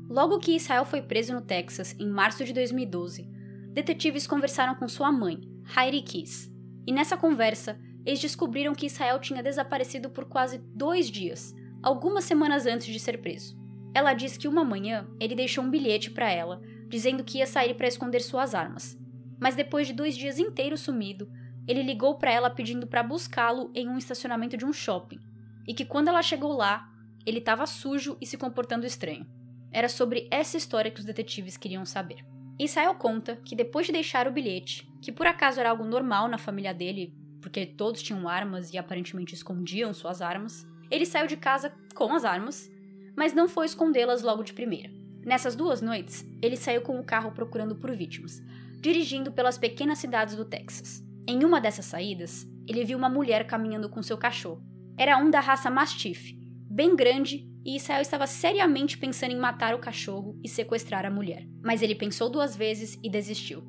Logo 0.09 0.39
que 0.39 0.55
Israel 0.55 0.85
foi 0.85 1.01
preso 1.01 1.33
no 1.33 1.41
Texas, 1.41 1.93
em 1.99 2.09
março 2.09 2.45
de 2.45 2.53
2012, 2.53 3.29
detetives 3.73 4.25
conversaram 4.25 4.73
com 4.73 4.87
sua 4.87 5.11
mãe, 5.11 5.41
Heidi 5.77 6.01
Kiss. 6.01 6.51
E 6.87 6.93
nessa 6.93 7.17
conversa, 7.17 7.77
eles 8.05 8.21
descobriram 8.21 8.73
que 8.73 8.85
Israel 8.85 9.19
tinha 9.19 9.43
desaparecido 9.43 10.09
por 10.09 10.25
quase 10.25 10.59
dois 10.73 11.11
dias, 11.11 11.53
algumas 11.83 12.23
semanas 12.23 12.65
antes 12.65 12.87
de 12.87 12.99
ser 12.99 13.21
preso. 13.21 13.66
Ela 13.93 14.13
diz 14.13 14.37
que 14.37 14.47
uma 14.47 14.63
manhã 14.63 15.07
ele 15.19 15.35
deixou 15.35 15.63
um 15.63 15.69
bilhete 15.69 16.11
para 16.11 16.31
ela, 16.31 16.61
dizendo 16.87 17.23
que 17.23 17.39
ia 17.39 17.47
sair 17.47 17.73
para 17.75 17.87
esconder 17.87 18.21
suas 18.21 18.53
armas. 18.53 18.97
Mas 19.39 19.55
depois 19.55 19.87
de 19.87 19.93
dois 19.93 20.15
dias 20.15 20.39
inteiros 20.39 20.81
sumido, 20.81 21.29
ele 21.67 21.83
ligou 21.83 22.15
para 22.15 22.31
ela 22.31 22.49
pedindo 22.49 22.87
para 22.87 23.03
buscá-lo 23.03 23.71
em 23.75 23.89
um 23.89 23.97
estacionamento 23.97 24.55
de 24.55 24.65
um 24.65 24.71
shopping, 24.71 25.19
e 25.67 25.73
que 25.73 25.85
quando 25.85 26.07
ela 26.07 26.21
chegou 26.21 26.53
lá, 26.53 26.89
ele 27.25 27.39
estava 27.39 27.65
sujo 27.65 28.17
e 28.21 28.25
se 28.25 28.37
comportando 28.37 28.85
estranho. 28.85 29.27
Era 29.71 29.89
sobre 29.89 30.27
essa 30.31 30.55
história 30.55 30.89
que 30.89 30.99
os 30.99 31.05
detetives 31.05 31.57
queriam 31.57 31.85
saber. 31.85 32.25
Israel 32.57 32.95
conta 32.95 33.35
que 33.43 33.55
depois 33.55 33.85
de 33.85 33.91
deixar 33.91 34.27
o 34.27 34.31
bilhete, 34.31 34.89
que 35.01 35.11
por 35.11 35.27
acaso 35.27 35.59
era 35.59 35.69
algo 35.69 35.83
normal 35.83 36.27
na 36.27 36.37
família 36.37 36.73
dele, 36.73 37.13
porque 37.41 37.65
todos 37.65 38.01
tinham 38.01 38.27
armas 38.27 38.73
e 38.73 38.77
aparentemente 38.77 39.35
escondiam 39.35 39.93
suas 39.93 40.21
armas, 40.21 40.65
ele 40.89 41.05
saiu 41.05 41.27
de 41.27 41.37
casa 41.37 41.73
com 41.93 42.13
as 42.13 42.23
armas, 42.23 42.71
mas 43.17 43.33
não 43.33 43.49
foi 43.49 43.65
escondê-las 43.65 44.21
logo 44.21 44.43
de 44.43 44.53
primeira. 44.53 44.91
Nessas 45.25 45.55
duas 45.55 45.81
noites, 45.81 46.23
ele 46.41 46.55
saiu 46.55 46.81
com 46.81 46.99
o 46.99 47.03
carro 47.03 47.31
procurando 47.31 47.75
por 47.75 47.93
vítimas, 47.95 48.41
dirigindo 48.79 49.31
pelas 49.31 49.57
pequenas 49.57 49.97
cidades 49.97 50.35
do 50.35 50.45
Texas. 50.45 51.03
Em 51.27 51.43
uma 51.43 51.59
dessas 51.59 51.85
saídas, 51.85 52.47
ele 52.67 52.85
viu 52.85 52.97
uma 52.97 53.09
mulher 53.09 53.47
caminhando 53.47 53.89
com 53.89 54.03
seu 54.03 54.17
cachorro. 54.17 54.63
Era 54.95 55.17
um 55.17 55.29
da 55.29 55.39
raça 55.39 55.69
Mastiff, 55.69 56.37
bem 56.69 56.95
grande, 56.95 57.45
e 57.65 57.75
Israel 57.75 58.01
estava 58.01 58.27
seriamente 58.27 58.97
pensando 58.97 59.31
em 59.31 59.39
matar 59.39 59.75
o 59.75 59.79
cachorro 59.79 60.39
e 60.41 60.47
sequestrar 60.47 61.05
a 61.05 61.11
mulher. 61.11 61.45
Mas 61.61 61.81
ele 61.81 61.95
pensou 61.95 62.29
duas 62.29 62.55
vezes 62.55 62.97
e 63.03 63.09
desistiu. 63.09 63.63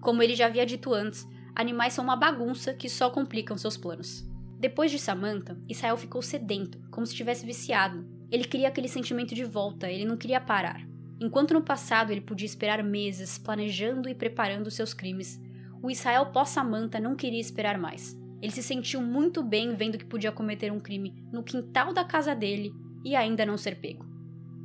Como 0.00 0.22
ele 0.22 0.34
já 0.34 0.46
havia 0.46 0.66
dito 0.66 0.92
antes, 0.92 1.24
animais 1.54 1.92
são 1.92 2.02
uma 2.02 2.16
bagunça 2.16 2.74
que 2.74 2.88
só 2.88 3.10
complicam 3.10 3.56
seus 3.56 3.76
planos. 3.76 4.24
Depois 4.58 4.90
de 4.90 4.98
Samantha, 4.98 5.56
Israel 5.68 5.96
ficou 5.96 6.20
sedento, 6.22 6.80
como 6.90 7.06
se 7.06 7.12
estivesse 7.12 7.46
viciado. 7.46 8.04
Ele 8.30 8.44
queria 8.44 8.68
aquele 8.68 8.88
sentimento 8.88 9.34
de 9.34 9.44
volta, 9.44 9.90
ele 9.90 10.04
não 10.04 10.16
queria 10.16 10.40
parar. 10.40 10.86
Enquanto 11.20 11.54
no 11.54 11.62
passado 11.62 12.10
ele 12.10 12.20
podia 12.20 12.46
esperar 12.46 12.82
meses 12.82 13.38
planejando 13.38 14.08
e 14.08 14.14
preparando 14.14 14.70
seus 14.70 14.92
crimes, 14.92 15.40
o 15.82 15.90
Israel 15.90 16.26
pós-Samantha 16.26 16.98
não 16.98 17.14
queria 17.14 17.40
esperar 17.40 17.78
mais. 17.78 18.18
Ele 18.42 18.52
se 18.52 18.62
sentiu 18.62 19.00
muito 19.00 19.42
bem 19.42 19.74
vendo 19.74 19.96
que 19.96 20.04
podia 20.04 20.32
cometer 20.32 20.72
um 20.72 20.80
crime 20.80 21.14
no 21.32 21.42
quintal 21.42 21.92
da 21.92 22.04
casa 22.04 22.34
dele 22.34 22.74
e 23.04 23.14
ainda 23.14 23.46
não 23.46 23.56
ser 23.56 23.76
pego. 23.76 24.04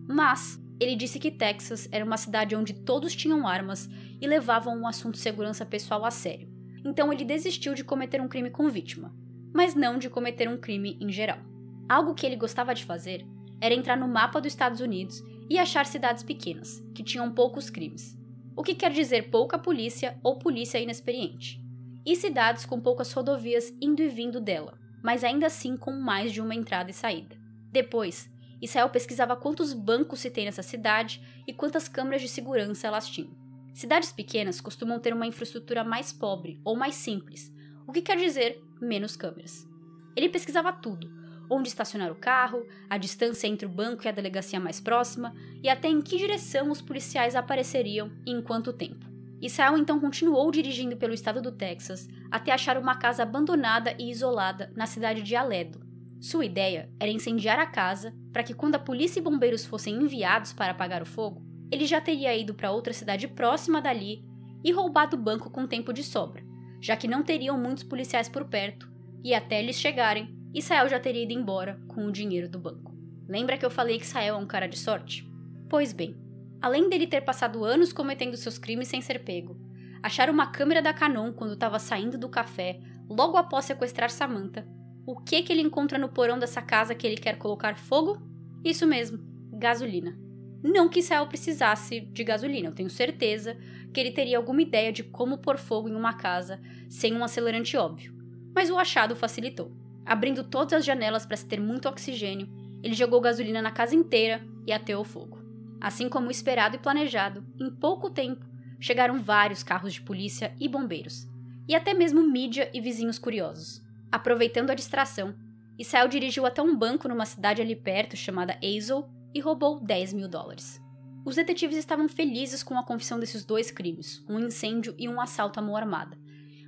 Mas 0.08 0.60
ele 0.80 0.96
disse 0.96 1.20
que 1.20 1.30
Texas 1.30 1.88
era 1.92 2.04
uma 2.04 2.18
cidade 2.18 2.56
onde 2.56 2.74
todos 2.74 3.16
tinham 3.16 3.48
armas 3.48 3.90
e 4.20 4.26
levavam 4.26 4.78
um 4.78 4.88
assunto 4.88 5.16
de 5.16 5.20
segurança 5.20 5.66
pessoal 5.66 6.06
a 6.06 6.12
sério. 6.12 6.50
Então 6.86 7.12
ele 7.12 7.26
desistiu 7.26 7.74
de 7.74 7.84
cometer 7.84 8.22
um 8.22 8.28
crime 8.28 8.50
com 8.50 8.70
vítima, 8.70 9.14
mas 9.54 9.76
não 9.76 9.98
de 9.98 10.10
cometer 10.10 10.48
um 10.48 10.58
crime 10.58 10.98
em 11.02 11.12
geral. 11.12 11.40
Algo 11.88 12.14
que 12.14 12.26
ele 12.26 12.36
gostava 12.36 12.74
de 12.74 12.86
fazer 12.86 13.26
era 13.62 13.74
entrar 13.74 13.98
no 13.98 14.08
mapa 14.08 14.40
dos 14.40 14.52
Estados 14.52 14.80
Unidos 14.80 15.24
e 15.50 15.58
achar 15.58 15.86
cidades 15.86 16.24
pequenas, 16.24 16.80
que 16.94 17.04
tinham 17.04 17.32
poucos 17.32 17.70
crimes. 17.70 18.18
O 18.56 18.64
que 18.64 18.76
quer 18.76 18.92
dizer 18.92 19.30
pouca 19.30 19.58
polícia 19.58 20.20
ou 20.24 20.38
polícia 20.38 20.80
inexperiente. 20.80 21.60
E 22.06 22.16
cidades 22.16 22.66
com 22.66 22.80
poucas 22.80 23.12
rodovias 23.12 23.74
indo 23.82 24.02
e 24.02 24.10
vindo 24.10 24.40
dela, 24.40 24.78
mas 25.04 25.24
ainda 25.24 25.48
assim 25.48 25.78
com 25.78 25.92
mais 25.92 26.32
de 26.32 26.42
uma 26.42 26.56
entrada 26.56 26.92
e 26.92 26.94
saída. 26.94 27.38
Depois, 27.72 28.30
Israel 28.62 28.90
pesquisava 28.90 29.36
quantos 29.36 29.74
bancos 29.74 30.20
se 30.20 30.30
tem 30.30 30.46
nessa 30.46 30.64
cidade 30.64 31.22
e 31.48 31.54
quantas 31.54 31.88
câmeras 31.88 32.22
de 32.22 32.28
segurança 32.28 32.88
elas 32.88 33.08
tinham. 33.08 33.38
Cidades 33.74 34.12
pequenas 34.12 34.60
costumam 34.60 35.00
ter 35.00 35.14
uma 35.14 35.28
infraestrutura 35.28 35.84
mais 35.84 36.12
pobre 36.12 36.60
ou 36.66 36.76
mais 36.76 36.96
simples, 36.96 37.54
o 37.88 37.94
que 37.94 38.02
quer 38.02 38.18
dizer 38.18 38.62
menos 38.82 39.16
câmeras. 39.16 39.68
Ele 40.16 40.30
pesquisava 40.30 40.74
tudo, 40.74 41.10
onde 41.50 41.68
estacionar 41.68 42.12
o 42.12 42.16
carro, 42.16 42.66
a 42.90 42.98
distância 42.98 43.48
entre 43.48 43.66
o 43.66 43.70
banco 43.70 44.06
e 44.06 44.08
a 44.08 44.12
delegacia 44.12 44.60
mais 44.60 44.80
próxima 44.80 45.34
e 45.64 45.70
até 45.70 45.88
em 45.88 46.02
que 46.02 46.18
direção 46.18 46.70
os 46.70 46.82
policiais 46.82 47.36
apareceriam 47.36 48.12
e 48.26 48.32
em 48.32 48.42
quanto 48.42 48.72
tempo. 48.72 49.08
Israel 49.42 49.78
então 49.78 50.00
continuou 50.00 50.52
dirigindo 50.52 50.98
pelo 50.98 51.14
estado 51.14 51.42
do 51.42 51.52
Texas 51.52 52.08
até 52.30 52.52
achar 52.52 52.78
uma 52.78 52.96
casa 52.96 53.24
abandonada 53.24 53.96
e 53.98 54.12
isolada 54.12 54.72
na 54.76 54.86
cidade 54.86 55.22
de 55.22 55.36
Aledo. 55.36 55.80
Sua 56.20 56.46
ideia 56.46 56.90
era 57.00 57.10
incendiar 57.10 57.58
a 57.58 57.66
casa 57.66 58.14
para 58.34 58.44
que, 58.44 58.54
quando 58.54 58.76
a 58.76 58.80
polícia 58.80 59.20
e 59.20 59.24
bombeiros 59.24 59.66
fossem 59.66 59.96
enviados 59.96 60.52
para 60.52 60.72
apagar 60.72 61.02
o 61.02 61.06
fogo, 61.06 61.42
ele 61.72 61.86
já 61.86 62.02
teria 62.02 62.36
ido 62.36 62.54
para 62.54 62.72
outra 62.72 62.92
cidade 62.92 63.28
próxima 63.28 63.82
dali 63.82 64.26
e 64.64 64.72
roubado 64.72 65.16
o 65.16 65.20
banco 65.20 65.50
com 65.50 65.66
tempo 65.66 65.94
de 65.94 66.04
sobra, 66.04 66.44
já 66.82 66.98
que 66.98 67.08
não 67.08 67.24
teriam 67.24 67.58
muitos 67.58 67.84
policiais 67.84 68.28
por 68.28 68.46
perto, 68.46 68.92
e 69.24 69.34
até 69.34 69.60
eles 69.60 69.78
chegarem, 69.78 70.36
Israel 70.54 70.90
já 70.90 71.00
teria 71.00 71.24
ido 71.24 71.34
embora 71.34 71.80
com 71.88 72.08
o 72.08 72.12
dinheiro 72.12 72.50
do 72.50 72.58
banco. 72.58 72.98
Lembra 73.28 73.58
que 73.58 73.66
eu 73.66 73.70
falei 73.70 74.00
que 74.00 74.06
Israel 74.06 74.36
é 74.36 74.38
um 74.38 74.48
cara 74.48 74.68
de 74.68 74.80
sorte? 74.80 75.30
Pois 75.70 75.94
bem, 75.94 76.18
além 76.60 76.90
dele 76.90 77.06
ter 77.06 77.22
passado 77.22 77.64
anos 77.64 77.94
cometendo 77.94 78.36
seus 78.36 78.58
crimes 78.58 78.88
sem 78.88 79.00
ser 79.00 79.24
pego, 79.24 79.56
achar 80.02 80.28
uma 80.30 80.48
câmera 80.48 80.82
da 80.82 80.92
Canon 80.92 81.32
quando 81.32 81.54
estava 81.54 81.78
saindo 81.78 82.18
do 82.18 82.28
café, 82.28 82.80
logo 83.08 83.38
após 83.38 83.66
sequestrar 83.66 84.10
Samantha, 84.10 84.68
o 85.06 85.16
que 85.16 85.44
que 85.44 85.54
ele 85.54 85.62
encontra 85.62 86.00
no 86.00 86.10
porão 86.10 86.40
dessa 86.40 86.64
casa 86.64 86.96
que 86.96 87.06
ele 87.06 87.18
quer 87.18 87.38
colocar 87.38 87.78
fogo? 87.78 88.20
Isso 88.66 88.88
mesmo, 88.88 89.20
gasolina. 89.54 90.18
Não 90.64 90.90
que 90.90 91.00
Israel 91.00 91.28
precisasse 91.28 92.00
de 92.00 92.24
gasolina, 92.24 92.70
eu 92.70 92.76
tenho 92.76 92.90
certeza 92.90 93.56
que 93.94 94.00
ele 94.00 94.12
teria 94.12 94.38
alguma 94.38 94.62
ideia 94.64 94.92
de 94.92 95.04
como 95.04 95.38
pôr 95.38 95.58
fogo 95.58 95.88
em 95.88 95.96
uma 95.96 96.14
casa 96.14 96.60
sem 96.90 97.14
um 97.14 97.24
acelerante 97.24 97.78
óbvio, 97.78 98.14
mas 98.54 98.72
o 98.72 98.78
achado 98.78 99.16
facilitou. 99.16 99.72
Abrindo 100.10 100.44
todas 100.44 100.74
as 100.74 100.84
janelas 100.84 101.24
para 101.24 101.38
se 101.38 101.46
ter 101.46 101.62
muito 101.62 101.88
oxigênio, 101.88 102.50
ele 102.82 102.96
jogou 102.96 103.22
gasolina 103.22 103.62
na 103.62 103.70
casa 103.70 103.94
inteira 103.94 104.44
e 104.66 104.74
ateou 104.74 105.04
fogo. 105.04 105.38
Assim 105.80 106.10
como 106.10 106.32
esperado 106.32 106.76
e 106.76 106.80
planejado, 106.80 107.46
em 107.60 107.70
pouco 107.70 108.10
tempo 108.10 108.44
chegaram 108.80 109.22
vários 109.22 109.62
carros 109.62 109.94
de 109.94 110.02
polícia 110.02 110.56
e 110.60 110.68
bombeiros, 110.68 111.28
e 111.68 111.76
até 111.76 111.94
mesmo 111.94 112.24
mídia 112.24 112.72
e 112.74 112.82
vizinhos 112.82 113.20
curiosos. 113.20 113.84
Aproveitando 114.12 114.72
a 114.72 114.74
distração, 114.74 115.36
Israel 115.78 116.08
dirigiu 116.08 116.44
até 116.44 116.60
um 116.60 116.76
banco 116.76 117.08
numa 117.08 117.28
cidade 117.28 117.62
ali 117.62 117.76
perto 117.76 118.18
chamada 118.18 118.58
Azle 118.64 119.06
e 119.32 119.40
roubou 119.40 119.80
10 119.80 120.14
mil 120.14 120.28
dólares. 120.28 120.82
Os 121.24 121.36
detetives 121.36 121.78
estavam 121.78 122.10
felizes 122.10 122.64
com 122.64 122.80
a 122.80 122.84
confissão 122.84 123.20
desses 123.20 123.46
dois 123.46 123.70
crimes, 123.70 124.26
um 124.28 124.40
incêndio 124.40 124.96
e 124.98 125.08
um 125.08 125.22
assalto 125.22 125.60
à 125.60 125.62
mão 125.62 125.78
armada. 125.78 126.18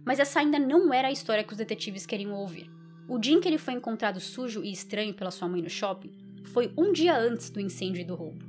Mas 0.06 0.20
essa 0.20 0.40
ainda 0.40 0.60
não 0.60 0.94
era 0.94 1.08
a 1.08 1.12
história 1.12 1.44
que 1.44 1.54
os 1.54 1.58
detetives 1.58 2.06
queriam 2.06 2.34
ouvir. 2.34 2.70
O 3.12 3.20
dia 3.20 3.34
em 3.34 3.42
que 3.42 3.48
ele 3.50 3.58
foi 3.58 3.74
encontrado 3.74 4.22
sujo 4.22 4.64
e 4.64 4.72
estranho 4.72 5.14
pela 5.14 5.32
sua 5.32 5.46
mãe 5.46 5.62
no 5.62 5.70
shopping 5.70 6.14
foi 6.46 6.72
um 6.78 6.94
dia 6.94 7.14
antes 7.14 7.50
do 7.50 7.60
incêndio 7.60 8.00
e 8.00 8.06
do 8.06 8.16
roubo. 8.16 8.46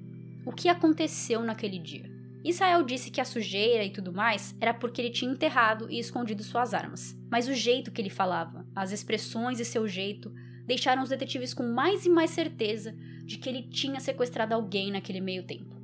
O 0.47 0.53
que 0.53 0.69
aconteceu 0.69 1.43
naquele 1.43 1.81
dia? 1.81 2.09
Israel 2.45 2.85
disse 2.85 3.11
que 3.11 3.21
a 3.21 3.25
sujeira 3.25 3.83
e 3.83 3.91
tudo 3.91 4.13
mais 4.13 4.55
era 4.61 4.73
porque 4.73 5.03
ele 5.03 5.11
tinha 5.11 5.33
enterrado 5.33 5.91
e 5.91 5.99
escondido 5.99 6.45
suas 6.45 6.73
armas. 6.73 7.19
Mas 7.29 7.49
o 7.49 7.55
jeito 7.55 7.91
que 7.91 8.01
ele 8.01 8.09
falava, 8.09 8.65
as 8.73 8.93
expressões 8.93 9.59
e 9.59 9.65
seu 9.65 9.89
jeito, 9.89 10.33
deixaram 10.65 11.03
os 11.03 11.09
detetives 11.09 11.53
com 11.53 11.65
mais 11.65 12.07
e 12.07 12.09
mais 12.09 12.31
certeza 12.31 12.95
de 13.25 13.39
que 13.39 13.49
ele 13.49 13.65
tinha 13.65 13.99
sequestrado 13.99 14.55
alguém 14.55 14.93
naquele 14.93 15.21
meio 15.21 15.43
tempo. 15.43 15.75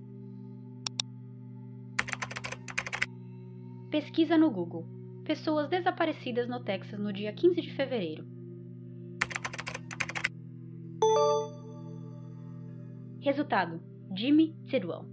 Pesquisa 3.91 4.39
no 4.39 4.49
Google: 4.53 4.87
Pessoas 5.25 5.69
desaparecidas 5.69 6.49
no 6.49 6.61
Texas 6.61 7.01
no 7.01 7.13
dia 7.13 7.33
15 7.33 7.61
de 7.61 7.73
fevereiro. 7.73 8.38
Resultado: 13.29 13.79
Jimmy 14.17 14.57
Tidwell. 14.65 15.05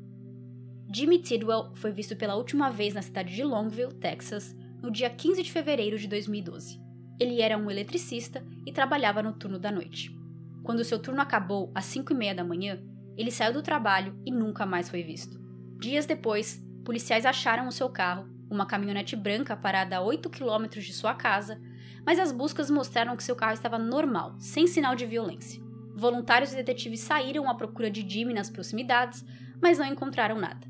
Jimmy 0.89 1.19
Tidwell 1.19 1.75
foi 1.75 1.91
visto 1.91 2.15
pela 2.15 2.38
última 2.38 2.69
vez 2.69 2.93
na 2.93 3.01
cidade 3.01 3.36
de 3.36 3.43
Longville, 3.43 3.93
Texas, 3.93 4.56
no 4.82 4.89
dia 4.89 5.10
15 5.10 5.43
de 5.43 5.51
fevereiro 5.51 5.99
de 5.99 6.08
2012. 6.08 6.80
Ele 7.19 7.41
era 7.41 7.58
um 7.58 7.69
eletricista 7.69 8.41
e 8.65 8.71
trabalhava 8.71 9.21
no 9.21 9.34
turno 9.34 9.60
da 9.60 9.69
noite. 9.69 10.17
Quando 10.63 10.86
seu 10.86 10.97
turno 10.97 11.19
acabou 11.19 11.69
às 11.75 11.84
5 11.84 12.13
e 12.13 12.15
meia 12.15 12.34
da 12.34 12.41
manhã, 12.41 12.82
ele 13.17 13.32
saiu 13.32 13.51
do 13.51 13.62
trabalho 13.62 14.17
e 14.25 14.32
nunca 14.32 14.65
mais 14.65 14.89
foi 14.89 15.04
visto. 15.04 15.38
Dias 15.78 16.06
depois, 16.06 16.65
policiais 16.86 17.25
acharam 17.25 17.67
o 17.67 17.71
seu 17.71 17.89
carro, 17.89 18.30
uma 18.49 18.65
caminhonete 18.65 19.17
branca 19.17 19.58
parada 19.58 19.97
a 19.97 20.01
8 20.01 20.30
quilômetros 20.30 20.86
de 20.86 20.93
sua 20.93 21.15
casa, 21.15 21.60
mas 22.06 22.17
as 22.17 22.32
buscas 22.32 22.71
mostraram 22.71 23.17
que 23.17 23.23
seu 23.25 23.36
carro 23.36 23.56
estava 23.56 23.78
normal, 23.78 24.38
sem 24.39 24.67
sinal 24.67 24.95
de 24.95 25.06
violência. 25.06 25.64
Voluntários 25.95 26.51
e 26.51 26.58
detetives 26.58 26.99
saíram 26.99 27.49
à 27.49 27.55
procura 27.55 27.89
de 27.89 28.08
Jimmy 28.08 28.34
nas 28.34 28.49
proximidades, 28.49 29.23
mas 29.62 29.77
não 29.77 29.86
encontraram 29.86 30.38
nada. 30.38 30.67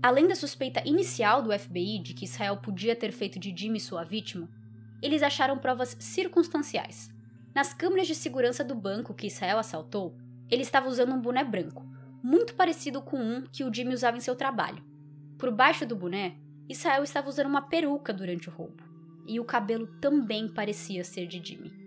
Além 0.00 0.28
da 0.28 0.36
suspeita 0.36 0.80
inicial 0.86 1.42
do 1.42 1.56
FBI 1.56 1.98
de 1.98 2.14
que 2.14 2.24
Israel 2.24 2.56
podia 2.58 2.94
ter 2.94 3.10
feito 3.10 3.40
de 3.40 3.52
Jimmy 3.56 3.80
sua 3.80 4.04
vítima, 4.04 4.48
eles 5.02 5.20
acharam 5.22 5.58
provas 5.58 5.96
circunstanciais. 5.98 7.10
Nas 7.52 7.74
câmeras 7.74 8.06
de 8.06 8.14
segurança 8.14 8.62
do 8.62 8.74
banco 8.74 9.12
que 9.12 9.26
Israel 9.26 9.58
assaltou, 9.58 10.16
ele 10.48 10.62
estava 10.62 10.88
usando 10.88 11.12
um 11.12 11.20
boné 11.20 11.42
branco, 11.42 11.84
muito 12.22 12.54
parecido 12.54 13.02
com 13.02 13.16
um 13.16 13.42
que 13.42 13.64
o 13.64 13.74
Jimmy 13.74 13.94
usava 13.94 14.16
em 14.16 14.20
seu 14.20 14.36
trabalho. 14.36 14.82
Por 15.36 15.50
baixo 15.50 15.84
do 15.84 15.96
boné, 15.96 16.36
Israel 16.68 17.02
estava 17.02 17.28
usando 17.28 17.46
uma 17.46 17.62
peruca 17.62 18.12
durante 18.12 18.48
o 18.48 18.52
roubo, 18.52 18.84
e 19.26 19.40
o 19.40 19.44
cabelo 19.44 19.88
também 20.00 20.48
parecia 20.48 21.02
ser 21.02 21.26
de 21.26 21.44
Jimmy. 21.44 21.81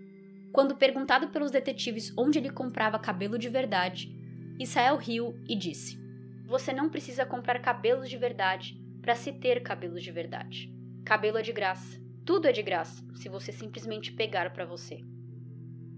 Quando 0.56 0.74
perguntado 0.74 1.28
pelos 1.28 1.50
detetives 1.50 2.14
onde 2.16 2.38
ele 2.38 2.48
comprava 2.48 2.98
cabelo 2.98 3.38
de 3.38 3.46
verdade, 3.46 4.10
Israel 4.58 4.96
riu 4.96 5.38
e 5.46 5.54
disse: 5.54 6.00
Você 6.46 6.72
não 6.72 6.88
precisa 6.88 7.26
comprar 7.26 7.60
cabelos 7.60 8.08
de 8.08 8.16
verdade 8.16 8.82
para 9.02 9.14
se 9.14 9.34
ter 9.34 9.62
cabelos 9.62 10.02
de 10.02 10.10
verdade. 10.10 10.74
Cabelo 11.04 11.36
é 11.36 11.42
de 11.42 11.52
graça. 11.52 12.00
Tudo 12.24 12.48
é 12.48 12.52
de 12.52 12.62
graça 12.62 13.04
se 13.16 13.28
você 13.28 13.52
simplesmente 13.52 14.10
pegar 14.12 14.50
para 14.54 14.64
você. 14.64 15.04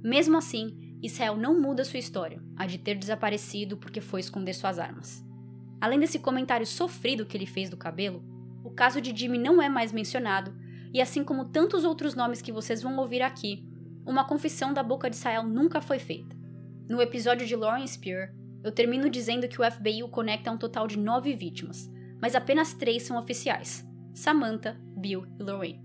Mesmo 0.02 0.36
assim, 0.36 0.98
Israel 1.00 1.36
não 1.36 1.56
muda 1.60 1.84
sua 1.84 2.00
história, 2.00 2.42
a 2.56 2.66
de 2.66 2.78
ter 2.78 2.96
desaparecido 2.96 3.76
porque 3.76 4.00
foi 4.00 4.18
esconder 4.18 4.54
suas 4.54 4.80
armas. 4.80 5.24
Além 5.80 6.00
desse 6.00 6.18
comentário 6.18 6.66
sofrido 6.66 7.24
que 7.24 7.36
ele 7.36 7.46
fez 7.46 7.70
do 7.70 7.76
cabelo, 7.76 8.24
O 8.64 8.70
caso 8.72 9.00
de 9.00 9.16
Jimmy 9.16 9.38
não 9.38 9.62
é 9.62 9.68
mais 9.68 9.92
mencionado, 9.92 10.52
e 10.92 11.00
assim 11.00 11.22
como 11.22 11.44
tantos 11.44 11.84
outros 11.84 12.16
nomes 12.16 12.42
que 12.42 12.50
vocês 12.50 12.82
vão 12.82 12.96
ouvir 12.98 13.22
aqui, 13.22 13.67
uma 14.08 14.24
confissão 14.24 14.72
da 14.72 14.82
boca 14.82 15.10
de 15.10 15.16
Sael 15.16 15.42
nunca 15.42 15.82
foi 15.82 15.98
feita. 15.98 16.34
No 16.88 17.02
episódio 17.02 17.46
de 17.46 17.54
Lauren 17.54 17.86
Spear, 17.86 18.32
eu 18.64 18.72
termino 18.72 19.10
dizendo 19.10 19.46
que 19.46 19.60
o 19.60 19.70
FBI 19.70 20.02
o 20.02 20.08
conecta 20.08 20.48
a 20.48 20.52
um 20.54 20.56
total 20.56 20.86
de 20.86 20.98
nove 20.98 21.34
vítimas, 21.36 21.90
mas 22.18 22.34
apenas 22.34 22.72
três 22.72 23.02
são 23.02 23.18
oficiais: 23.18 23.86
Samantha, 24.14 24.80
Bill 24.96 25.26
e 25.38 25.42
Lorraine. 25.42 25.84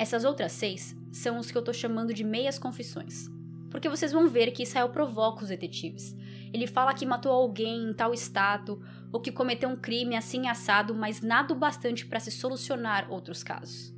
Essas 0.00 0.24
outras 0.24 0.50
seis 0.50 0.96
são 1.12 1.38
os 1.38 1.48
que 1.48 1.56
eu 1.56 1.62
tô 1.62 1.72
chamando 1.72 2.12
de 2.12 2.24
meias 2.24 2.58
confissões. 2.58 3.28
Porque 3.70 3.88
vocês 3.88 4.10
vão 4.10 4.26
ver 4.26 4.50
que 4.50 4.64
Israel 4.64 4.88
provoca 4.88 5.44
os 5.44 5.48
detetives. 5.50 6.16
Ele 6.52 6.66
fala 6.66 6.92
que 6.92 7.06
matou 7.06 7.30
alguém 7.30 7.84
em 7.88 7.94
tal 7.94 8.12
estado, 8.12 8.82
ou 9.12 9.20
que 9.20 9.30
cometeu 9.30 9.68
um 9.68 9.76
crime 9.76 10.16
assim 10.16 10.48
assado, 10.48 10.92
mas 10.92 11.20
nada 11.20 11.54
o 11.54 11.56
bastante 11.56 12.04
para 12.04 12.18
se 12.18 12.32
solucionar 12.32 13.06
outros 13.12 13.44
casos. 13.44 13.94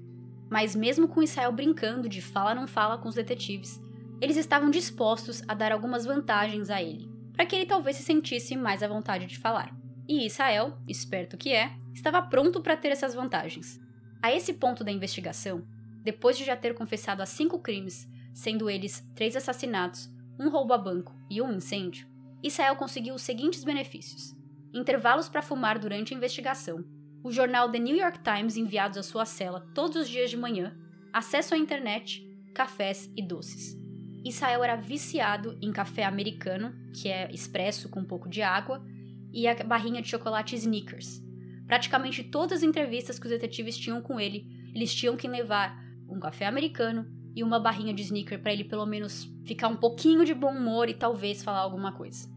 Mas 0.53 0.77
mesmo 0.77 1.09
com 1.09 1.23
Israel 1.23 1.51
brincando 1.51 2.11
de 2.11 2.21
fala 2.21 2.55
não 2.55 2.67
fala 2.67 2.99
com 2.99 3.09
os 3.09 3.15
detetives, 3.15 3.81
eles 4.21 4.37
estavam 4.37 4.71
dispostos 4.71 5.43
a 5.49 5.55
dar 5.55 5.73
algumas 5.73 6.05
vantagens 6.05 6.69
a 6.69 6.83
ele, 6.83 7.11
para 7.33 7.47
que 7.47 7.57
ele 7.57 7.65
talvez 7.65 7.97
se 7.97 8.03
sentisse 8.03 8.55
mais 8.55 8.83
à 8.83 8.87
vontade 8.87 9.25
de 9.25 9.38
falar. 9.38 9.75
E 10.07 10.27
Israel, 10.27 10.77
esperto 10.87 11.38
que 11.38 11.55
é, 11.55 11.73
estava 11.95 12.21
pronto 12.21 12.61
para 12.61 12.77
ter 12.77 12.88
essas 12.88 13.15
vantagens. 13.15 13.81
A 14.23 14.31
esse 14.31 14.53
ponto 14.53 14.85
da 14.85 14.93
investigação, 14.93 15.67
depois 16.03 16.37
de 16.37 16.45
já 16.45 16.55
ter 16.55 16.75
confessado 16.75 17.23
a 17.23 17.27
cinco 17.27 17.59
crimes, 17.59 18.07
sendo 18.35 18.69
eles 18.69 19.03
três 19.15 19.35
assassinatos, 19.35 20.11
um 20.38 20.51
roubo 20.51 20.75
a 20.75 20.79
banco 20.79 21.17
e 21.31 21.41
um 21.41 21.51
incêndio, 21.51 22.07
Israel 22.43 22.77
conseguiu 22.77 23.15
os 23.15 23.23
seguintes 23.23 23.65
benefícios: 23.65 24.37
intervalos 24.75 25.31
para 25.31 25.41
fumar 25.41 25.79
durante 25.79 26.12
a 26.12 26.17
investigação, 26.19 26.85
o 27.22 27.30
jornal 27.30 27.70
The 27.70 27.78
New 27.78 27.96
York 27.96 28.20
Times 28.20 28.56
enviados 28.56 28.98
à 28.98 29.02
sua 29.02 29.24
cela 29.24 29.66
todos 29.74 30.02
os 30.02 30.08
dias 30.08 30.30
de 30.30 30.37
manhã, 30.37 30.76
acesso 31.12 31.54
à 31.54 31.58
internet, 31.58 32.26
cafés 32.54 33.11
e 33.16 33.22
doces. 33.22 33.76
Israel 34.24 34.62
era 34.62 34.76
viciado 34.76 35.56
em 35.61 35.72
café 35.72 36.04
americano, 36.04 36.74
que 36.94 37.08
é 37.08 37.30
expresso 37.32 37.88
com 37.88 38.00
um 38.00 38.04
pouco 38.04 38.28
de 38.28 38.42
água, 38.42 38.85
e 39.32 39.48
a 39.48 39.54
barrinha 39.64 40.02
de 40.02 40.08
chocolate 40.08 40.54
Snickers. 40.56 41.22
Praticamente 41.66 42.22
todas 42.22 42.58
as 42.58 42.62
entrevistas 42.62 43.18
que 43.18 43.26
os 43.26 43.32
detetives 43.32 43.76
tinham 43.76 44.02
com 44.02 44.20
ele, 44.20 44.46
eles 44.74 44.94
tinham 44.94 45.16
que 45.16 45.26
levar 45.26 45.80
um 46.08 46.20
café 46.20 46.46
americano 46.46 47.06
e 47.35 47.42
uma 47.42 47.58
barrinha 47.58 47.94
de 47.94 48.02
sneaker 48.02 48.40
para 48.40 48.52
ele 48.52 48.64
pelo 48.64 48.85
menos 48.85 49.28
ficar 49.44 49.68
um 49.68 49.76
pouquinho 49.76 50.24
de 50.24 50.35
bom 50.35 50.52
humor 50.52 50.88
e 50.88 50.94
talvez 50.94 51.42
falar 51.42 51.61
alguma 51.61 51.92
coisa. 51.92 52.28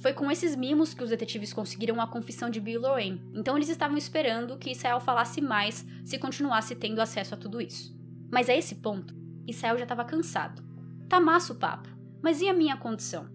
Foi 0.00 0.12
com 0.12 0.30
esses 0.30 0.54
mimos 0.54 0.94
que 0.94 1.02
os 1.02 1.10
detetives 1.10 1.52
conseguiram 1.52 2.00
a 2.00 2.06
confissão 2.06 2.48
de 2.48 2.60
Bill 2.60 2.80
Lorraine, 2.80 3.20
então 3.34 3.56
eles 3.56 3.68
estavam 3.68 3.96
esperando 3.96 4.56
que 4.56 4.70
Israel 4.70 5.00
falasse 5.00 5.40
mais 5.40 5.84
se 6.04 6.18
continuasse 6.18 6.76
tendo 6.76 7.00
acesso 7.00 7.34
a 7.34 7.36
tudo 7.36 7.60
isso. 7.60 7.96
Mas 8.30 8.48
a 8.48 8.54
esse 8.54 8.76
ponto, 8.76 9.14
Israel 9.46 9.76
já 9.76 9.84
estava 9.84 10.04
cansado. 10.04 10.62
Tá 11.08 11.18
massa 11.18 11.52
o 11.52 11.56
papo, 11.56 11.88
mas 12.22 12.40
e 12.40 12.48
a 12.48 12.54
minha 12.54 12.76
condição? 12.76 13.28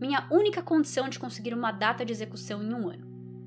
Minha 0.00 0.26
única 0.30 0.62
condição 0.62 1.08
de 1.08 1.18
conseguir 1.18 1.54
uma 1.54 1.70
data 1.70 2.04
de 2.04 2.12
execução 2.12 2.62
em 2.62 2.72
um 2.72 2.88
ano. 2.88 3.06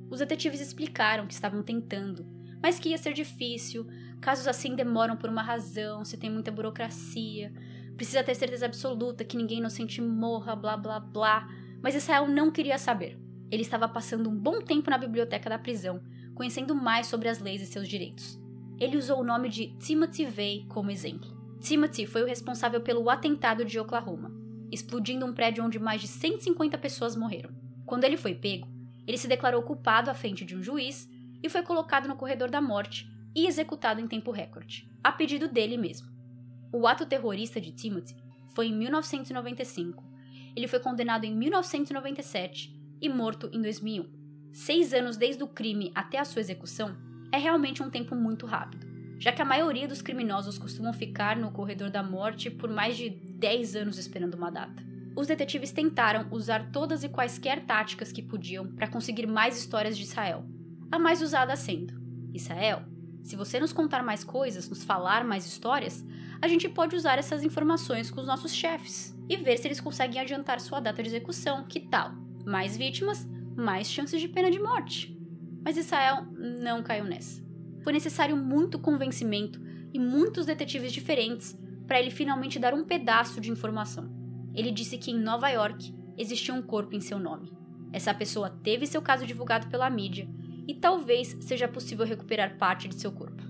Os 0.10 0.20
detetives 0.20 0.62
explicaram 0.62 1.26
que 1.26 1.34
estavam 1.34 1.64
tentando, 1.64 2.26
mas 2.62 2.80
que 2.80 2.90
ia 2.90 2.98
ser 2.98 3.14
difícil, 3.14 3.88
casos 4.22 4.48
assim 4.48 4.76
demoram 4.76 5.18
por 5.18 5.30
uma 5.30 5.42
razão, 5.42 6.06
se 6.06 6.18
tem 6.18 6.30
muita 6.30 6.52
burocracia, 6.52 7.52
precisa 7.96 8.24
ter 8.24 8.36
certeza 8.36 8.66
absoluta 8.66 9.26
que 9.26 9.36
ninguém 9.36 9.60
inocente 9.60 10.02
morra, 10.02 10.56
blá 10.56 10.78
blá 10.78 11.00
blá. 11.00 11.50
Mas 11.82 11.96
Israel 11.96 12.28
não 12.28 12.52
queria 12.52 12.78
saber. 12.78 13.17
Ele 13.50 13.63
estava 13.63 13.88
passando 13.88 14.30
um 14.30 14.36
bom 14.36 14.62
tempo 14.62 14.89
na 14.89 14.98
biblioteca 14.98 15.50
da 15.50 15.60
prisão, 15.60 16.02
conhecendo 16.36 16.74
mais 16.76 17.08
sobre 17.08 17.28
as 17.28 17.39
leis 17.39 17.62
e 17.62 17.65
seus 17.65 17.88
direitos. 17.88 18.39
Ele 18.80 18.98
usou 18.98 19.20
o 19.20 19.24
nome 19.24 19.50
de 19.50 19.76
Timothy 19.78 20.26
Vey 20.26 20.65
como 20.70 20.89
exemplo. 20.89 21.30
Timothy 21.60 22.06
foi 22.06 22.24
o 22.24 22.28
responsável 22.28 22.82
pelo 22.82 23.10
atentado 23.10 23.63
de 23.63 23.80
Oklahoma, 23.80 24.32
explodindo 24.72 25.26
um 25.26 25.34
prédio 25.34 25.63
onde 25.63 25.78
mais 25.78 26.02
de 26.02 26.08
150 26.08 26.78
pessoas 26.78 27.15
morreram. 27.15 27.54
Quando 27.86 28.06
ele 28.06 28.17
foi 28.17 28.34
pego, 28.34 28.67
ele 29.06 29.17
se 29.17 29.28
declarou 29.28 29.62
culpado 29.62 30.10
à 30.10 30.13
frente 30.13 30.46
de 30.46 30.56
um 30.56 30.63
juiz 30.63 31.10
e 31.44 31.50
foi 31.50 31.62
colocado 31.62 32.08
no 32.08 32.15
corredor 32.15 32.50
da 32.50 32.62
morte 32.62 33.08
e 33.36 33.46
executado 33.46 34.00
em 34.00 34.08
tempo 34.08 34.32
recorde, 34.32 34.89
a 35.04 35.12
pedido 35.12 35.48
dele 35.48 35.78
mesmo. 35.78 36.08
O 36.72 36.88
ato 36.88 37.06
terrorista 37.06 37.60
de 37.60 37.72
Timothy 37.72 38.15
foi 38.56 38.67
em 38.67 38.74
1995. 38.76 40.11
Ele 40.56 40.68
foi 40.68 40.80
condenado 40.80 41.24
em 41.24 41.36
1997 41.36 42.76
e 43.02 43.10
morto 43.10 43.50
em 43.54 43.62
2001. 43.62 44.08
Seis 44.52 44.94
anos 44.94 45.16
desde 45.16 45.44
o 45.44 45.48
crime 45.48 45.92
até 45.96 46.20
a 46.20 46.26
sua 46.26 46.42
execução 46.42 46.96
é 47.32 47.38
realmente 47.38 47.82
um 47.82 47.90
tempo 47.90 48.16
muito 48.16 48.46
rápido, 48.46 48.86
já 49.18 49.32
que 49.32 49.42
a 49.42 49.46
maioria 49.46 49.88
dos 49.88 50.02
criminosos 50.02 50.58
costumam 50.58 50.92
ficar 50.92 51.38
no 51.38 51.52
corredor 51.52 51.90
da 51.90 52.04
morte 52.04 52.50
por 52.50 52.70
mais 52.70 52.98
de 52.98 53.10
10 53.10 53.76
anos 53.78 53.98
esperando 53.98 54.36
uma 54.36 54.52
data. 54.52 54.84
Os 55.16 55.28
detetives 55.28 55.72
tentaram 55.72 56.28
usar 56.32 56.72
todas 56.72 57.04
e 57.04 57.10
quaisquer 57.10 57.66
táticas 57.66 58.12
que 58.12 58.22
podiam 58.22 58.68
para 58.68 58.88
conseguir 58.88 59.26
mais 59.26 59.58
histórias 59.58 59.98
de 59.98 60.04
Israel, 60.04 60.46
a 60.92 61.00
mais 61.00 61.22
usada 61.22 61.56
sendo: 61.56 61.94
Israel, 62.34 62.84
se 63.24 63.36
você 63.36 63.60
nos 63.60 63.72
contar 63.72 64.04
mais 64.04 64.24
coisas, 64.24 64.70
nos 64.70 64.84
falar 64.84 65.24
mais 65.24 65.46
histórias, 65.46 66.04
a 66.42 66.48
gente 66.48 66.68
pode 66.68 66.96
usar 66.96 67.18
essas 67.18 67.44
informações 67.44 68.10
com 68.12 68.20
os 68.20 68.28
nossos 68.28 68.54
chefes 68.54 69.16
e 69.32 69.38
ver 69.38 69.58
se 69.58 69.65
eles 69.65 69.80
conseguem 69.80 70.20
adiantar 70.20 70.60
sua 70.60 70.82
data 70.82 71.02
de 71.02 71.08
execução. 71.08 71.63
Que 71.63 71.80
tal? 71.80 72.12
Mais 72.46 72.76
vítimas, 72.76 73.26
mais 73.56 73.89
chances 73.89 74.20
de 74.20 74.28
pena 74.28 74.52
de 74.52 74.60
morte. 74.60 75.17
Mas 75.63 75.78
Israel 75.78 76.26
não 76.34 76.84
caiu 76.84 77.06
nessa. 77.06 77.41
Foi 77.82 77.94
necessário 77.94 78.36
muito 78.36 78.78
convencimento 78.78 79.62
e 79.94 80.00
muitos 80.00 80.46
detetives 80.46 80.91
diferentes 80.91 81.58
para 81.88 81.98
ele 81.98 82.12
finalmente 82.12 82.60
dar 82.60 82.74
um 82.74 82.84
pedaço 82.84 83.39
de 83.39 83.50
informação. 83.50 84.12
Ele 84.54 84.70
disse 84.70 84.98
que 84.98 85.12
em 85.12 85.17
Nova 85.17 85.48
York 85.48 85.96
existia 86.17 86.54
um 86.54 86.62
corpo 86.62 86.94
em 86.94 87.00
seu 87.00 87.17
nome. 87.17 87.54
Essa 87.94 88.13
pessoa 88.13 88.50
teve 88.50 88.86
seu 88.86 89.02
caso 89.02 89.26
divulgado 89.26 89.67
pela 89.67 89.89
mídia 89.89 90.28
e 90.67 90.74
talvez 90.74 91.38
seja 91.39 91.70
possível 91.70 92.06
recuperar 92.06 92.58
parte 92.58 92.89
de 92.89 93.00
seu 93.00 93.13
corpo. 93.13 93.41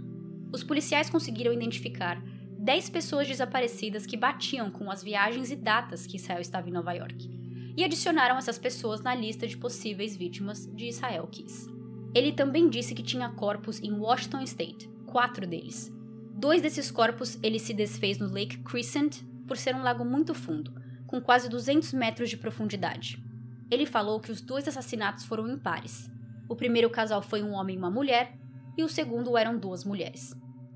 Os 0.53 0.63
policiais 0.63 1.09
conseguiram 1.09 1.51
identificar 1.51 2.21
10 2.61 2.91
pessoas 2.91 3.27
desaparecidas 3.27 4.05
que 4.05 4.15
batiam 4.15 4.69
com 4.69 4.91
as 4.91 5.01
viagens 5.01 5.49
e 5.49 5.55
datas 5.55 6.05
que 6.05 6.17
Israel 6.17 6.39
estava 6.39 6.69
em 6.69 6.71
Nova 6.71 6.93
York, 6.93 7.27
e 7.75 7.83
adicionaram 7.83 8.37
essas 8.37 8.59
pessoas 8.59 9.01
na 9.01 9.15
lista 9.15 9.47
de 9.47 9.57
possíveis 9.57 10.15
vítimas 10.15 10.67
de 10.67 10.85
Israel 10.89 11.25
Kiss. 11.25 11.67
Ele 12.13 12.31
também 12.31 12.69
disse 12.69 12.93
que 12.93 13.01
tinha 13.01 13.29
corpos 13.29 13.81
em 13.81 13.91
Washington 13.91 14.43
State, 14.43 14.87
quatro 15.07 15.47
deles. 15.47 15.91
Dois 16.35 16.61
desses 16.61 16.91
corpos 16.91 17.39
ele 17.41 17.57
se 17.57 17.73
desfez 17.73 18.19
no 18.19 18.31
Lake 18.31 18.59
Crescent 18.59 19.23
por 19.47 19.57
ser 19.57 19.73
um 19.73 19.81
lago 19.81 20.05
muito 20.05 20.35
fundo, 20.35 20.71
com 21.07 21.19
quase 21.19 21.49
200 21.49 21.91
metros 21.93 22.29
de 22.29 22.37
profundidade. 22.37 23.23
Ele 23.71 23.87
falou 23.87 24.19
que 24.19 24.31
os 24.31 24.39
dois 24.39 24.67
assassinatos 24.67 25.25
foram 25.25 25.49
impares, 25.49 26.11
o 26.47 26.55
primeiro 26.55 26.91
casal 26.91 27.23
foi 27.23 27.41
um 27.41 27.53
homem 27.53 27.75
e 27.75 27.79
uma 27.79 27.89
mulher, 27.89 28.37
e 28.77 28.83
o 28.83 28.89
segundo 28.89 29.35
eram 29.35 29.57
duas 29.57 29.83
mulheres. 29.83 30.35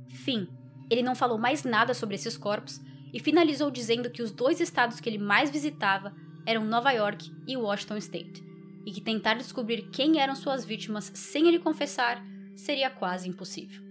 Fim. 0.10 0.48
Ele 0.90 1.02
não 1.02 1.16
falou 1.16 1.38
mais 1.38 1.64
nada 1.64 1.94
sobre 1.94 2.16
esses 2.16 2.38
corpos 2.38 2.80
e 3.14 3.20
finalizou 3.20 3.72
dizendo 3.72 4.10
que 4.10 4.22
os 4.22 4.32
dois 4.32 4.60
estados 4.60 5.00
que 5.00 5.10
ele 5.10 5.18
mais 5.18 5.50
visitava 5.50 6.14
eram 6.46 6.66
Nova 6.66 6.92
York 6.92 7.32
e 7.48 7.58
Washington 7.58 7.98
State, 7.98 8.44
e 8.86 8.92
que 8.92 9.02
tentar 9.02 9.36
descobrir 9.36 9.90
quem 9.90 10.20
eram 10.20 10.36
suas 10.36 10.64
vítimas 10.64 11.12
sem 11.16 11.48
ele 11.48 11.60
confessar 11.60 12.24
seria 12.56 12.90
quase 12.90 13.28
impossível. 13.28 13.82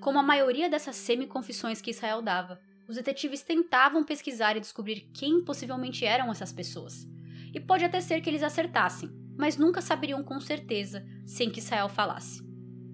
Como 0.00 0.18
a 0.18 0.22
maioria 0.22 0.68
dessas 0.68 0.96
semi-confissões 0.96 1.80
que 1.80 1.90
Israel 1.90 2.22
dava, 2.22 2.60
os 2.88 2.96
detetives 2.96 3.42
tentavam 3.42 4.02
pesquisar 4.02 4.56
e 4.56 4.60
descobrir 4.60 5.08
quem 5.14 5.44
possivelmente 5.44 6.04
eram 6.04 6.30
essas 6.30 6.52
pessoas. 6.52 7.06
E 7.54 7.60
pode 7.60 7.84
até 7.84 8.00
ser 8.00 8.20
que 8.20 8.28
eles 8.28 8.42
acertassem, 8.42 9.10
mas 9.36 9.56
nunca 9.56 9.80
saberiam 9.80 10.22
com 10.24 10.40
certeza 10.40 11.06
sem 11.24 11.50
que 11.50 11.60
Israel 11.60 11.88
falasse. 11.88 12.42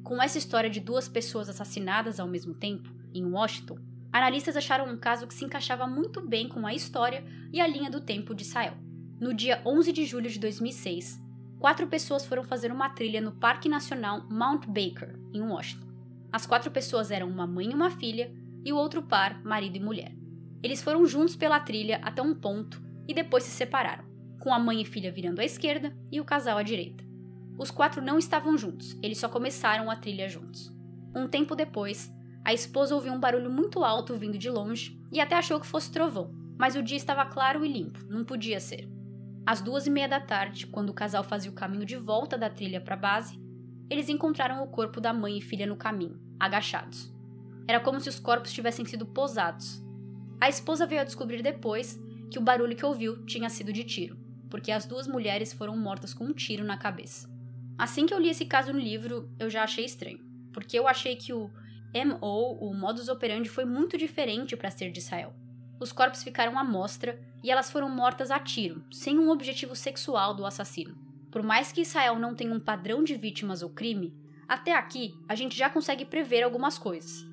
Com 0.02 0.22
essa 0.22 0.36
história 0.36 0.68
de 0.68 0.80
duas 0.80 1.08
pessoas 1.08 1.48
assassinadas 1.48 2.20
ao 2.20 2.28
mesmo 2.28 2.54
tempo, 2.54 2.95
em 3.18 3.24
Washington, 3.24 3.78
analistas 4.12 4.56
acharam 4.56 4.86
um 4.90 4.96
caso 4.96 5.26
que 5.26 5.34
se 5.34 5.44
encaixava 5.44 5.86
muito 5.86 6.20
bem 6.20 6.48
com 6.48 6.66
a 6.66 6.74
história 6.74 7.24
e 7.52 7.60
a 7.60 7.66
linha 7.66 7.90
do 7.90 8.00
tempo 8.00 8.34
de 8.34 8.42
Israel. 8.42 8.74
No 9.20 9.32
dia 9.32 9.62
11 9.64 9.92
de 9.92 10.04
julho 10.04 10.30
de 10.30 10.38
2006, 10.38 11.22
quatro 11.58 11.86
pessoas 11.86 12.26
foram 12.26 12.44
fazer 12.44 12.70
uma 12.70 12.90
trilha 12.90 13.20
no 13.20 13.32
Parque 13.32 13.68
Nacional 13.68 14.26
Mount 14.30 14.66
Baker, 14.66 15.18
em 15.32 15.42
Washington. 15.42 15.86
As 16.32 16.46
quatro 16.46 16.70
pessoas 16.70 17.10
eram 17.10 17.28
uma 17.28 17.46
mãe 17.46 17.70
e 17.70 17.74
uma 17.74 17.90
filha, 17.90 18.32
e 18.64 18.72
o 18.72 18.76
outro 18.76 19.02
par, 19.02 19.42
marido 19.44 19.76
e 19.76 19.80
mulher. 19.80 20.12
Eles 20.62 20.82
foram 20.82 21.06
juntos 21.06 21.36
pela 21.36 21.60
trilha 21.60 22.00
até 22.02 22.20
um 22.20 22.34
ponto 22.34 22.82
e 23.06 23.14
depois 23.14 23.44
se 23.44 23.50
separaram 23.50 24.16
com 24.46 24.54
a 24.54 24.60
mãe 24.60 24.80
e 24.80 24.84
filha 24.84 25.10
virando 25.10 25.40
à 25.40 25.44
esquerda 25.44 25.92
e 26.10 26.20
o 26.20 26.24
casal 26.24 26.56
à 26.56 26.62
direita. 26.62 27.04
Os 27.58 27.70
quatro 27.70 28.00
não 28.00 28.16
estavam 28.16 28.56
juntos, 28.56 28.96
eles 29.02 29.18
só 29.18 29.28
começaram 29.28 29.90
a 29.90 29.96
trilha 29.96 30.28
juntos. 30.28 30.72
Um 31.12 31.26
tempo 31.26 31.56
depois, 31.56 32.12
a 32.46 32.54
esposa 32.54 32.94
ouviu 32.94 33.12
um 33.12 33.18
barulho 33.18 33.50
muito 33.50 33.82
alto 33.82 34.16
vindo 34.16 34.38
de 34.38 34.48
longe 34.48 34.96
e 35.10 35.18
até 35.18 35.34
achou 35.34 35.58
que 35.58 35.66
fosse 35.66 35.90
trovão, 35.90 36.32
mas 36.56 36.76
o 36.76 36.82
dia 36.82 36.96
estava 36.96 37.26
claro 37.26 37.64
e 37.64 37.68
limpo, 37.68 38.06
não 38.08 38.24
podia 38.24 38.60
ser. 38.60 38.88
Às 39.44 39.60
duas 39.60 39.84
e 39.88 39.90
meia 39.90 40.08
da 40.08 40.20
tarde, 40.20 40.68
quando 40.68 40.90
o 40.90 40.94
casal 40.94 41.24
fazia 41.24 41.50
o 41.50 41.54
caminho 41.54 41.84
de 41.84 41.96
volta 41.96 42.38
da 42.38 42.48
trilha 42.48 42.80
para 42.80 42.94
a 42.94 42.98
base, 42.98 43.36
eles 43.90 44.08
encontraram 44.08 44.62
o 44.62 44.68
corpo 44.68 45.00
da 45.00 45.12
mãe 45.12 45.38
e 45.38 45.42
filha 45.42 45.66
no 45.66 45.74
caminho, 45.74 46.20
agachados. 46.38 47.12
Era 47.66 47.80
como 47.80 48.00
se 48.00 48.08
os 48.08 48.20
corpos 48.20 48.52
tivessem 48.52 48.84
sido 48.84 49.06
posados. 49.06 49.82
A 50.40 50.48
esposa 50.48 50.86
veio 50.86 51.00
a 51.00 51.04
descobrir 51.04 51.42
depois 51.42 52.00
que 52.30 52.38
o 52.38 52.42
barulho 52.42 52.76
que 52.76 52.86
ouviu 52.86 53.26
tinha 53.26 53.48
sido 53.48 53.72
de 53.72 53.82
tiro, 53.82 54.16
porque 54.48 54.70
as 54.70 54.86
duas 54.86 55.08
mulheres 55.08 55.52
foram 55.52 55.76
mortas 55.76 56.14
com 56.14 56.26
um 56.26 56.32
tiro 56.32 56.62
na 56.62 56.76
cabeça. 56.76 57.28
Assim 57.76 58.06
que 58.06 58.14
eu 58.14 58.20
li 58.20 58.28
esse 58.28 58.44
caso 58.44 58.72
no 58.72 58.78
livro, 58.78 59.28
eu 59.36 59.50
já 59.50 59.64
achei 59.64 59.84
estranho, 59.84 60.20
porque 60.52 60.78
eu 60.78 60.86
achei 60.86 61.16
que 61.16 61.32
o 61.32 61.50
MO, 62.04 62.58
o 62.60 62.74
modus 62.74 63.08
operandi, 63.08 63.48
foi 63.48 63.64
muito 63.64 63.96
diferente 63.96 64.56
para 64.56 64.70
ser 64.70 64.90
de 64.90 64.98
Israel. 64.98 65.34
Os 65.78 65.92
corpos 65.92 66.22
ficaram 66.22 66.58
à 66.58 66.64
mostra 66.64 67.20
e 67.42 67.50
elas 67.50 67.70
foram 67.70 67.88
mortas 67.88 68.30
a 68.30 68.38
tiro, 68.38 68.84
sem 68.90 69.18
um 69.18 69.30
objetivo 69.30 69.76
sexual 69.76 70.34
do 70.34 70.46
assassino. 70.46 70.96
Por 71.30 71.42
mais 71.42 71.70
que 71.70 71.82
Israel 71.82 72.18
não 72.18 72.34
tenha 72.34 72.52
um 72.52 72.60
padrão 72.60 73.04
de 73.04 73.14
vítimas 73.14 73.62
ou 73.62 73.70
crime, 73.70 74.14
até 74.48 74.74
aqui 74.74 75.14
a 75.28 75.34
gente 75.34 75.56
já 75.56 75.68
consegue 75.68 76.04
prever 76.04 76.42
algumas 76.42 76.78
coisas. 76.78 77.26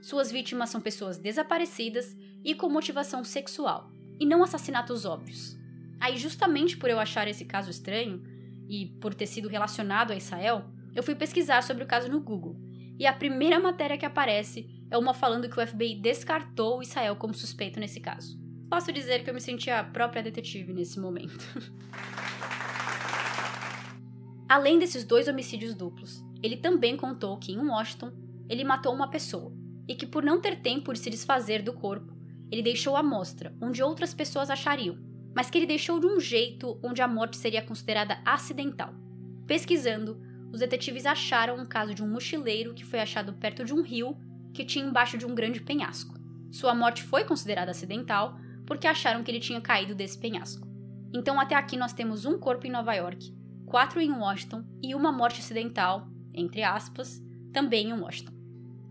Suas 0.00 0.32
vítimas 0.32 0.70
são 0.70 0.80
pessoas 0.80 1.18
desaparecidas 1.18 2.16
e 2.44 2.54
com 2.54 2.68
motivação 2.68 3.22
sexual, 3.22 3.90
e 4.18 4.26
não 4.26 4.42
assassinatos 4.42 5.04
óbvios. 5.04 5.56
Aí, 6.00 6.16
justamente 6.16 6.76
por 6.76 6.90
eu 6.90 6.98
achar 6.98 7.28
esse 7.28 7.44
caso 7.44 7.70
estranho, 7.70 8.22
e 8.68 8.86
por 9.00 9.14
ter 9.14 9.26
sido 9.26 9.48
relacionado 9.48 10.12
a 10.12 10.16
Israel, 10.16 10.64
eu 10.94 11.02
fui 11.02 11.14
pesquisar 11.14 11.62
sobre 11.62 11.84
o 11.84 11.86
caso 11.86 12.08
no 12.08 12.20
Google. 12.20 12.56
E 13.02 13.06
a 13.08 13.12
primeira 13.12 13.58
matéria 13.58 13.98
que 13.98 14.06
aparece 14.06 14.64
é 14.88 14.96
uma 14.96 15.12
falando 15.12 15.48
que 15.48 15.58
o 15.58 15.66
FBI 15.66 15.96
descartou 15.96 16.78
o 16.78 16.82
Israel 16.84 17.16
como 17.16 17.34
suspeito 17.34 17.80
nesse 17.80 17.98
caso. 17.98 18.38
Posso 18.70 18.92
dizer 18.92 19.24
que 19.24 19.30
eu 19.30 19.34
me 19.34 19.40
senti 19.40 19.70
a 19.70 19.82
própria 19.82 20.22
detetive 20.22 20.72
nesse 20.72 21.00
momento. 21.00 21.44
Além 24.48 24.78
desses 24.78 25.02
dois 25.02 25.26
homicídios 25.26 25.74
duplos, 25.74 26.24
ele 26.40 26.56
também 26.56 26.96
contou 26.96 27.36
que 27.38 27.50
em 27.50 27.58
Washington 27.58 28.12
ele 28.48 28.62
matou 28.62 28.94
uma 28.94 29.10
pessoa 29.10 29.52
e 29.88 29.96
que 29.96 30.06
por 30.06 30.22
não 30.22 30.40
ter 30.40 30.60
tempo 30.60 30.92
de 30.92 31.00
se 31.00 31.10
desfazer 31.10 31.60
do 31.60 31.72
corpo, 31.72 32.16
ele 32.52 32.62
deixou 32.62 32.96
a 32.96 33.02
mostra 33.02 33.52
onde 33.60 33.82
outras 33.82 34.14
pessoas 34.14 34.48
achariam 34.48 34.96
mas 35.34 35.50
que 35.50 35.58
ele 35.58 35.66
deixou 35.66 35.98
de 35.98 36.06
um 36.06 36.20
jeito 36.20 36.78
onde 36.82 37.00
a 37.00 37.08
morte 37.08 37.36
seria 37.36 37.62
considerada 37.62 38.20
acidental. 38.24 38.94
Pesquisando, 39.46 40.20
os 40.52 40.60
detetives 40.60 41.06
acharam 41.06 41.56
um 41.56 41.64
caso 41.64 41.94
de 41.94 42.02
um 42.02 42.08
mochileiro 42.08 42.74
que 42.74 42.84
foi 42.84 43.00
achado 43.00 43.32
perto 43.32 43.64
de 43.64 43.72
um 43.72 43.82
rio 43.82 44.16
que 44.52 44.64
tinha 44.64 44.84
embaixo 44.84 45.16
de 45.16 45.24
um 45.24 45.34
grande 45.34 45.62
penhasco. 45.62 46.14
Sua 46.50 46.74
morte 46.74 47.02
foi 47.02 47.24
considerada 47.24 47.70
acidental 47.70 48.36
porque 48.66 48.86
acharam 48.86 49.24
que 49.24 49.30
ele 49.30 49.40
tinha 49.40 49.62
caído 49.62 49.94
desse 49.94 50.18
penhasco. 50.18 50.68
Então, 51.12 51.40
até 51.40 51.54
aqui, 51.54 51.76
nós 51.76 51.94
temos 51.94 52.26
um 52.26 52.38
corpo 52.38 52.66
em 52.66 52.70
Nova 52.70 52.92
York, 52.92 53.34
quatro 53.64 53.98
em 53.98 54.12
Washington 54.12 54.62
e 54.82 54.94
uma 54.94 55.10
morte 55.10 55.40
acidental, 55.40 56.06
entre 56.34 56.62
aspas, 56.62 57.22
também 57.52 57.88
em 57.88 57.98
Washington. 57.98 58.32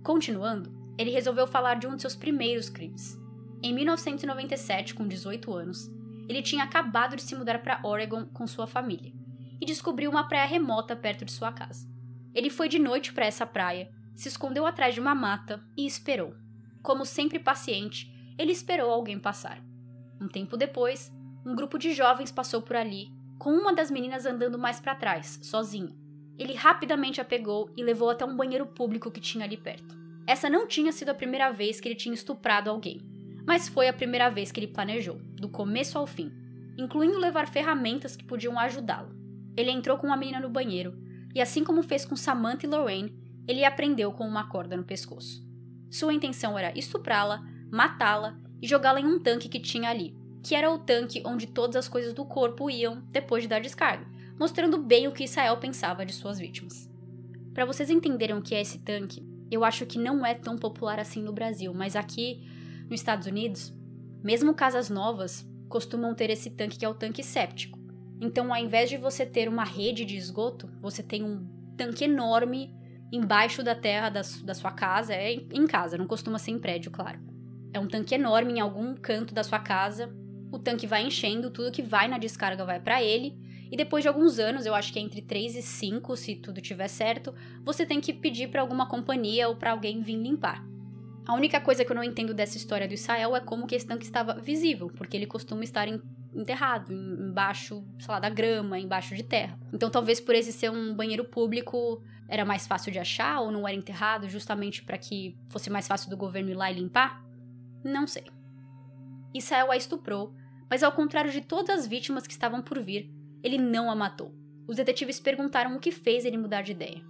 Continuando, 0.04 0.74
ele 0.98 1.12
resolveu 1.12 1.46
falar 1.46 1.76
de 1.76 1.86
um 1.86 1.96
de 1.96 2.02
seus 2.02 2.16
primeiros 2.16 2.70
crimes. 2.70 3.20
Em 3.62 3.74
1997, 3.74 4.96
com 4.96 5.08
18 5.08 5.54
anos, 5.54 5.92
ele 6.28 6.42
tinha 6.42 6.64
acabado 6.64 7.16
de 7.16 7.22
se 7.22 7.36
mudar 7.36 7.62
para 7.62 7.82
Oregon 7.84 8.26
com 8.26 8.48
sua 8.48 8.66
família 8.66 9.14
e 9.62 9.66
descobriu 9.66 10.10
uma 10.10 10.28
praia 10.28 10.48
remota 10.48 10.96
perto 10.96 11.24
de 11.24 11.32
sua 11.32 11.52
casa. 11.52 11.88
Ele 12.34 12.50
foi 12.50 12.68
de 12.68 12.80
noite 12.80 13.14
para 13.14 13.26
essa 13.26 13.46
praia, 13.46 13.92
se 14.16 14.28
escondeu 14.28 14.66
atrás 14.66 14.96
de 14.96 15.00
uma 15.00 15.14
mata 15.14 15.64
e 15.78 15.86
esperou. 15.86 16.34
Como 16.82 17.06
sempre 17.06 17.38
paciente, 17.38 18.12
ele 18.38 18.52
esperou 18.52 18.90
alguém 18.90 19.20
passar. 19.20 19.64
Um 20.20 20.28
tempo 20.28 20.58
depois, 20.58 21.12
um 21.46 21.56
grupo 21.56 21.78
de 21.78 21.94
jovens 21.94 22.32
passou 22.32 22.62
por 22.62 22.76
ali, 22.76 23.12
com 23.38 23.52
uma 23.52 23.74
das 23.74 23.92
meninas 23.92 24.26
andando 24.26 24.58
mais 24.58 24.80
para 24.80 24.96
trás, 24.96 25.40
sozinha. 25.44 25.96
Ele 26.40 26.56
rapidamente 26.56 27.22
a 27.22 27.26
pegou 27.26 27.70
e 27.78 27.84
levou 27.84 28.10
até 28.10 28.26
um 28.26 28.36
banheiro 28.36 28.66
público 28.66 29.12
que 29.12 29.22
tinha 29.22 29.46
ali 29.46 29.58
perto. 29.58 29.96
Essa 30.26 30.50
não 30.50 30.68
tinha 30.68 30.92
sido 30.92 31.10
a 31.10 31.16
primeira 31.16 31.52
vez 31.52 31.80
que 31.80 31.88
ele 31.88 31.96
tinha 31.96 32.16
estuprado 32.16 32.70
alguém 32.70 33.12
mas 33.46 33.68
foi 33.68 33.88
a 33.88 33.94
primeira 33.94 34.30
vez 34.30 34.52
que 34.52 34.60
ele 34.60 34.68
planejou, 34.68 35.16
do 35.36 35.50
começo 35.50 35.98
ao 35.98 36.08
fim, 36.08 36.32
incluindo 36.78 37.18
levar 37.18 37.48
ferramentas 37.48 38.16
que 38.16 38.24
podiam 38.24 38.58
ajudá-lo. 38.60 39.14
Ele 39.56 39.72
entrou 39.72 39.98
com 39.98 40.12
a 40.12 40.18
menina 40.18 40.40
no 40.40 40.50
banheiro, 40.50 40.98
e 41.34 41.42
assim 41.42 41.64
como 41.64 41.84
fez 41.84 42.06
com 42.06 42.16
Samantha 42.16 42.66
e 42.66 42.70
Lorraine, 42.70 43.16
ele 43.48 43.66
a 43.66 43.72
prendeu 43.72 44.12
com 44.12 44.28
uma 44.28 44.48
corda 44.48 44.78
no 44.78 44.84
pescoço. 44.84 45.46
Sua 45.90 46.14
intenção 46.14 46.58
era 46.58 46.78
estuprá-la, 46.78 47.42
matá-la 47.72 48.38
e 48.62 48.68
jogá-la 48.68 49.00
em 49.00 49.06
um 49.06 49.20
tanque 49.20 49.50
que 49.50 49.60
tinha 49.60 49.90
ali, 49.90 50.16
que 50.44 50.56
era 50.56 50.72
o 50.72 50.80
tanque 50.80 51.22
onde 51.26 51.48
todas 51.48 51.76
as 51.76 51.88
coisas 51.88 52.14
do 52.14 52.26
corpo 52.26 52.70
iam 52.70 53.04
depois 53.12 53.44
de 53.44 53.50
dar 53.50 53.62
descarga, 53.62 54.08
mostrando 54.40 54.78
bem 54.78 55.08
o 55.08 55.12
que 55.12 55.24
Israel 55.24 55.58
pensava 55.58 56.06
de 56.06 56.14
suas 56.14 56.40
vítimas. 56.40 56.90
Para 57.54 57.66
vocês 57.66 57.90
entenderem 57.90 58.36
o 58.36 58.42
que 58.42 58.56
é 58.56 58.62
esse 58.62 58.80
tanque, 58.80 59.26
eu 59.52 59.66
acho 59.66 59.86
que 59.86 60.00
não 60.00 60.26
é 60.26 60.34
tão 60.34 60.58
popular 60.58 61.00
assim 61.00 61.22
no 61.22 61.34
Brasil, 61.34 61.74
mas 61.74 61.96
aqui 61.96 62.42
nos 62.90 63.02
Estados 63.02 63.28
Unidos, 63.28 63.74
mesmo 64.24 64.54
casas 64.54 64.90
novas 64.90 65.46
costumam 65.68 66.16
ter 66.16 66.30
esse 66.30 66.52
tanque 66.52 66.78
que 66.78 66.86
é 66.86 66.90
o 66.90 66.94
tanque 66.94 67.24
séptico. 67.24 67.81
Então, 68.22 68.54
ao 68.54 68.64
invés 68.64 68.88
de 68.88 68.98
você 68.98 69.26
ter 69.26 69.50
uma 69.50 69.64
rede 69.64 70.06
de 70.06 70.16
esgoto, 70.16 70.70
você 70.80 71.02
tem 71.02 71.24
um 71.24 71.44
tanque 71.76 72.04
enorme 72.04 72.72
embaixo 73.12 73.64
da 73.64 73.74
terra 73.74 74.10
da, 74.10 74.22
da 74.44 74.54
sua 74.54 74.72
casa. 74.72 75.16
É 75.16 75.34
em 75.34 75.66
casa, 75.66 75.98
não 75.98 76.06
costuma 76.06 76.38
ser 76.38 76.52
em 76.52 76.60
prédio, 76.60 76.92
claro. 76.92 77.20
É 77.74 77.80
um 77.80 77.88
tanque 77.88 78.14
enorme 78.14 78.54
em 78.54 78.60
algum 78.60 78.94
canto 78.96 79.34
da 79.34 79.44
sua 79.44 79.58
casa. 79.58 80.14
O 80.52 80.60
tanque 80.60 80.86
vai 80.86 81.04
enchendo, 81.04 81.50
tudo 81.50 81.72
que 81.72 81.82
vai 81.82 82.08
na 82.08 82.20
descarga 82.20 82.64
vai 82.64 82.80
para 82.80 83.02
ele. 83.02 83.36
E 83.72 83.76
depois 83.78 84.04
de 84.04 84.10
alguns 84.10 84.38
anos, 84.38 84.68
eu 84.68 84.76
acho 84.76 84.94
que 84.94 85.00
é 85.00 85.02
entre 85.02 85.22
3 85.22 85.56
e 85.56 85.62
5, 85.62 86.16
se 86.16 86.36
tudo 86.36 86.62
tiver 86.62 86.90
certo, 86.90 87.34
você 87.64 87.86
tem 87.86 88.00
que 88.00 88.14
pedir 88.14 88.50
para 88.50 88.62
alguma 88.62 88.88
companhia 88.88 89.48
ou 89.48 89.56
para 89.56 89.72
alguém 89.72 90.02
vir 90.02 90.18
limpar. 90.18 90.64
A 91.26 91.34
única 91.34 91.60
coisa 91.62 91.86
que 91.86 91.92
eu 91.92 91.96
não 91.96 92.04
entendo 92.04 92.34
dessa 92.34 92.58
história 92.58 92.88
do 92.88 92.94
Israel 92.94 93.36
é 93.36 93.40
como 93.40 93.66
que 93.66 93.74
esse 93.74 93.88
tanque 93.88 94.04
estava 94.04 94.34
visível, 94.36 94.92
porque 94.96 95.16
ele 95.16 95.26
costuma 95.26 95.64
estar 95.64 95.88
enterrado, 96.34 96.94
embaixo, 96.94 97.84
sei 98.00 98.14
lá, 98.14 98.20
da 98.20 98.30
grama, 98.30 98.80
embaixo 98.80 99.16
de 99.16 99.24
terra. 99.24 99.60
Então 99.74 99.90
talvez 99.90 100.20
por 100.20 100.36
esse 100.36 100.52
ser 100.52 100.70
um 100.70 100.96
banheiro 100.96 101.26
público 101.26 102.02
era 102.28 102.46
mais 102.46 102.66
fácil 102.66 102.92
de 102.92 103.00
achar 103.00 103.42
ou 103.42 103.52
não 103.52 103.68
era 103.68 103.76
enterrado 103.76 104.30
justamente 104.30 104.84
para 104.84 104.98
que 104.98 105.38
fosse 105.50 105.70
mais 105.70 105.88
fácil 105.88 106.10
do 106.10 106.18
governo 106.18 106.50
ir 106.50 106.56
lá 106.56 106.72
e 106.72 106.76
limpar? 106.76 107.24
Não 107.84 108.08
sei. 108.08 108.24
Israel 109.34 109.72
a 109.72 109.78
estuprou, 109.78 110.34
mas 110.70 110.84
ao 110.84 110.92
contrário 110.92 111.32
de 111.32 111.42
todas 111.42 111.80
as 111.80 111.88
vítimas 111.88 112.26
que 112.26 112.34
estavam 112.34 112.62
por 112.62 112.80
vir, 112.82 113.12
ele 113.44 113.58
não 113.58 113.92
a 113.92 113.96
matou. 113.96 114.34
Os 114.68 114.78
detetives 114.78 115.20
perguntaram 115.20 115.76
o 115.76 115.80
que 115.80 115.92
fez 115.92 116.24
ele 116.24 116.38
mudar 116.38 116.62
de 116.62 116.72
ideia. 116.72 117.04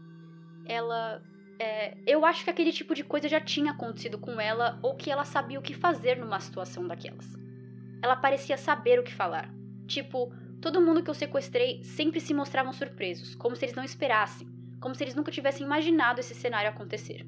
Ela 0.65 1.21
é, 1.59 1.95
eu 2.07 2.25
acho 2.25 2.43
que 2.43 2.49
aquele 2.49 2.71
tipo 2.71 2.95
de 2.95 3.03
coisa 3.03 3.29
já 3.29 3.39
tinha 3.39 3.71
acontecido 3.71 4.17
com 4.17 4.41
ela 4.41 4.79
ou 4.81 4.95
que 4.95 5.11
ela 5.11 5.23
sabia 5.23 5.59
o 5.59 5.61
que 5.61 5.75
fazer 5.75 6.17
numa 6.17 6.39
situação 6.39 6.87
daquelas. 6.87 7.40
Ela 8.01 8.15
parecia 8.15 8.57
saber 8.57 8.99
o 8.99 9.03
que 9.03 9.13
falar. 9.13 9.53
Tipo, 9.87 10.33
todo 10.61 10.81
mundo 10.81 11.03
que 11.03 11.09
eu 11.09 11.13
sequestrei 11.13 11.83
sempre 11.83 12.19
se 12.19 12.33
mostravam 12.33 12.73
surpresos, 12.73 13.35
como 13.35 13.55
se 13.55 13.65
eles 13.65 13.75
não 13.75 13.83
esperassem, 13.83 14.47
como 14.79 14.95
se 14.95 15.03
eles 15.03 15.15
nunca 15.15 15.31
tivessem 15.31 15.65
imaginado 15.65 16.19
esse 16.19 16.33
cenário 16.33 16.69
acontecer. 16.69 17.25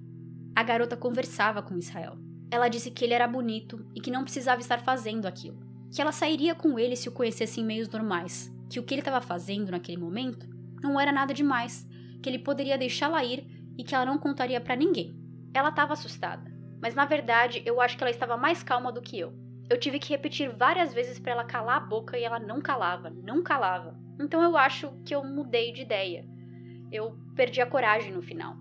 A 0.56 0.64
garota 0.64 0.96
conversava 0.96 1.62
com 1.62 1.78
Israel. 1.78 2.18
Ela 2.52 2.68
disse 2.68 2.92
que 2.92 3.04
ele 3.04 3.14
era 3.14 3.28
bonito 3.28 3.86
e 3.96 4.00
que 4.00 4.12
não 4.12 4.24
precisava 4.24 4.62
estar 4.62 4.80
fazendo 4.82 5.26
aquilo. 5.26 5.60
Que 5.92 6.02
ela 6.02 6.12
sairia 6.12 6.54
com 6.54 6.78
ele 6.78 6.96
se 6.96 7.10
o 7.10 7.12
conhecesse 7.12 7.60
em 7.60 7.66
meios 7.66 7.90
normais. 7.90 8.52
Que 8.70 8.80
o 8.80 8.84
que 8.84 8.94
ele 8.94 9.02
estava 9.02 9.22
fazendo 9.22 9.72
naquele 9.72 9.98
momento 9.98 10.48
não 10.82 11.00
era 11.00 11.12
nada 11.12 11.34
demais. 11.34 11.88
Que 12.22 12.30
ele 12.30 12.40
poderia 12.40 12.78
deixá-la 12.78 13.24
ir 13.24 13.48
e 13.78 13.84
que 13.84 13.96
ela 13.96 14.06
não 14.06 14.18
contaria 14.18 14.62
para 14.62 14.76
ninguém. 14.76 15.16
Ela 15.54 15.70
estava 15.70 15.94
assustada, 15.94 16.52
mas 16.82 16.96
na 16.96 17.06
verdade 17.06 17.62
eu 17.66 17.80
acho 17.80 17.98
que 17.98 18.04
ela 18.04 18.12
estava 18.12 18.38
mais 18.38 18.64
calma 18.64 18.92
do 18.92 19.02
que 19.02 19.20
eu. 19.20 19.34
Eu 19.74 19.80
tive 19.80 19.98
que 19.98 20.10
repetir 20.10 20.56
várias 20.56 20.94
vezes 20.94 21.18
para 21.18 21.32
ela 21.32 21.44
calar 21.44 21.78
a 21.78 21.80
boca 21.80 22.16
e 22.16 22.24
ela 22.24 22.38
não 22.38 22.62
calava, 22.62 23.10
não 23.10 23.42
calava. 23.42 24.00
Então 24.22 24.44
eu 24.44 24.56
acho 24.56 24.92
que 25.04 25.16
eu 25.16 25.24
mudei 25.24 25.74
de 25.74 25.82
ideia. 25.82 26.30
Eu 26.92 27.18
perdi 27.36 27.60
a 27.60 27.66
coragem 27.66 28.14
no 28.14 28.22
final. 28.22 28.56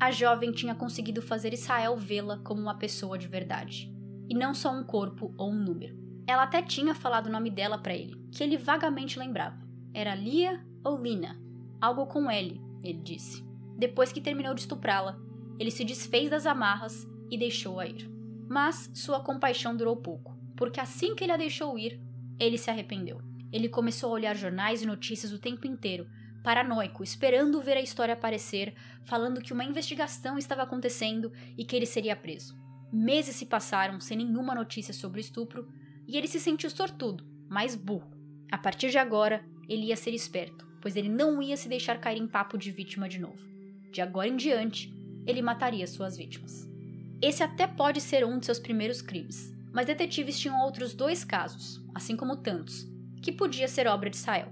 A 0.00 0.10
jovem 0.10 0.50
tinha 0.50 0.74
conseguido 0.74 1.22
fazer 1.22 1.54
Israel 1.54 1.96
vê-la 1.96 2.38
como 2.38 2.60
uma 2.60 2.76
pessoa 2.76 3.16
de 3.16 3.28
verdade, 3.28 3.94
e 4.28 4.34
não 4.34 4.52
só 4.52 4.72
um 4.72 4.82
corpo 4.82 5.32
ou 5.38 5.52
um 5.52 5.54
número. 5.54 5.96
Ela 6.26 6.42
até 6.42 6.60
tinha 6.60 6.96
falado 6.96 7.28
o 7.28 7.32
nome 7.32 7.48
dela 7.48 7.78
para 7.78 7.94
ele, 7.94 8.20
que 8.32 8.42
ele 8.42 8.56
vagamente 8.56 9.20
lembrava. 9.20 9.62
Era 9.94 10.16
Lia 10.16 10.60
ou 10.82 11.00
Lina? 11.00 11.40
Algo 11.80 12.08
com 12.08 12.28
L, 12.28 12.60
ele 12.82 13.02
disse. 13.04 13.46
Depois 13.78 14.10
que 14.10 14.20
terminou 14.20 14.52
de 14.52 14.62
estuprá-la, 14.62 15.16
ele 15.60 15.70
se 15.70 15.84
desfez 15.84 16.28
das 16.28 16.44
amarras 16.44 17.08
e 17.30 17.38
deixou-a 17.38 17.86
ir. 17.86 18.10
Mas 18.48 18.90
sua 18.92 19.20
compaixão 19.20 19.76
durou 19.76 19.96
pouco, 19.96 20.35
porque 20.56 20.80
assim 20.80 21.14
que 21.14 21.24
ele 21.24 21.32
a 21.32 21.36
deixou 21.36 21.78
ir, 21.78 22.00
ele 22.38 22.58
se 22.58 22.70
arrependeu. 22.70 23.20
Ele 23.52 23.68
começou 23.68 24.10
a 24.10 24.14
olhar 24.14 24.36
jornais 24.36 24.82
e 24.82 24.86
notícias 24.86 25.32
o 25.32 25.38
tempo 25.38 25.66
inteiro, 25.66 26.08
paranoico, 26.42 27.02
esperando 27.02 27.60
ver 27.60 27.76
a 27.76 27.80
história 27.80 28.14
aparecer, 28.14 28.74
falando 29.04 29.40
que 29.40 29.52
uma 29.52 29.64
investigação 29.64 30.38
estava 30.38 30.62
acontecendo 30.62 31.32
e 31.56 31.64
que 31.64 31.74
ele 31.74 31.86
seria 31.86 32.16
preso. 32.16 32.56
Meses 32.92 33.36
se 33.36 33.46
passaram 33.46 34.00
sem 34.00 34.18
nenhuma 34.18 34.54
notícia 34.54 34.94
sobre 34.94 35.18
o 35.18 35.20
estupro 35.20 35.68
e 36.06 36.16
ele 36.16 36.28
se 36.28 36.38
sentiu 36.38 36.70
sortudo, 36.70 37.26
mas 37.48 37.74
burro. 37.74 38.10
A 38.50 38.56
partir 38.56 38.90
de 38.90 38.98
agora, 38.98 39.44
ele 39.68 39.86
ia 39.86 39.96
ser 39.96 40.14
esperto, 40.14 40.66
pois 40.80 40.94
ele 40.94 41.08
não 41.08 41.42
ia 41.42 41.56
se 41.56 41.68
deixar 41.68 41.98
cair 41.98 42.20
em 42.20 42.28
papo 42.28 42.56
de 42.56 42.70
vítima 42.70 43.08
de 43.08 43.18
novo. 43.18 43.44
De 43.90 44.00
agora 44.00 44.28
em 44.28 44.36
diante, 44.36 44.94
ele 45.26 45.42
mataria 45.42 45.86
suas 45.86 46.16
vítimas. 46.16 46.70
Esse 47.20 47.42
até 47.42 47.66
pode 47.66 48.00
ser 48.00 48.24
um 48.24 48.38
de 48.38 48.46
seus 48.46 48.60
primeiros 48.60 49.02
crimes, 49.02 49.55
mas 49.76 49.84
detetives 49.84 50.38
tinham 50.38 50.58
outros 50.62 50.94
dois 50.94 51.22
casos, 51.22 51.84
assim 51.94 52.16
como 52.16 52.38
tantos, 52.38 52.90
que 53.20 53.30
podia 53.30 53.68
ser 53.68 53.86
obra 53.86 54.08
de 54.08 54.16
Sael. 54.16 54.50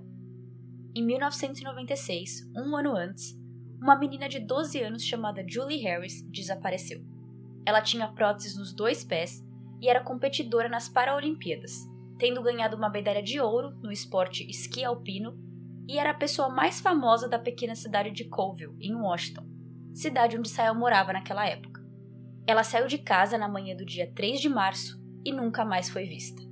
Em 0.95 1.03
1996, 1.03 2.53
um 2.55 2.77
ano 2.77 2.95
antes, 2.95 3.35
uma 3.81 3.99
menina 3.99 4.29
de 4.29 4.39
12 4.39 4.83
anos 4.83 5.03
chamada 5.03 5.43
Julie 5.49 5.81
Harris 5.81 6.21
desapareceu. 6.31 7.03
Ela 7.65 7.81
tinha 7.81 8.13
próteses 8.13 8.55
nos 8.55 8.75
dois 8.75 9.03
pés 9.03 9.43
e 9.81 9.89
era 9.89 10.05
competidora 10.05 10.69
nas 10.69 10.91
Paralimpíadas, 10.91 11.73
tendo 12.19 12.43
ganhado 12.43 12.77
uma 12.77 12.91
medalha 12.91 13.23
de 13.23 13.41
ouro 13.41 13.71
no 13.83 13.91
esporte 13.91 14.47
esqui 14.47 14.85
alpino, 14.85 15.39
e 15.89 15.99
era 15.99 16.11
a 16.11 16.15
pessoa 16.15 16.51
mais 16.51 16.81
famosa 16.81 17.31
da 17.31 17.39
pequena 17.39 17.75
cidade 17.75 18.11
de 18.11 18.25
Colville, 18.25 18.77
em 18.79 18.95
Washington, 18.95 19.47
cidade 19.95 20.37
onde 20.37 20.51
Sael 20.51 20.75
morava 20.75 21.15
naquela 21.15 21.47
época. 21.47 21.83
Ela 22.47 22.63
saiu 22.63 22.87
de 22.87 22.99
casa 22.99 23.39
na 23.39 23.49
manhã 23.49 23.75
do 23.75 23.87
dia 23.87 24.13
3 24.15 24.39
de 24.39 24.51
março 24.51 25.03
e 25.25 25.33
nunca 25.33 25.65
mais 25.65 25.89
foi 25.89 26.05
vista. 26.05 26.43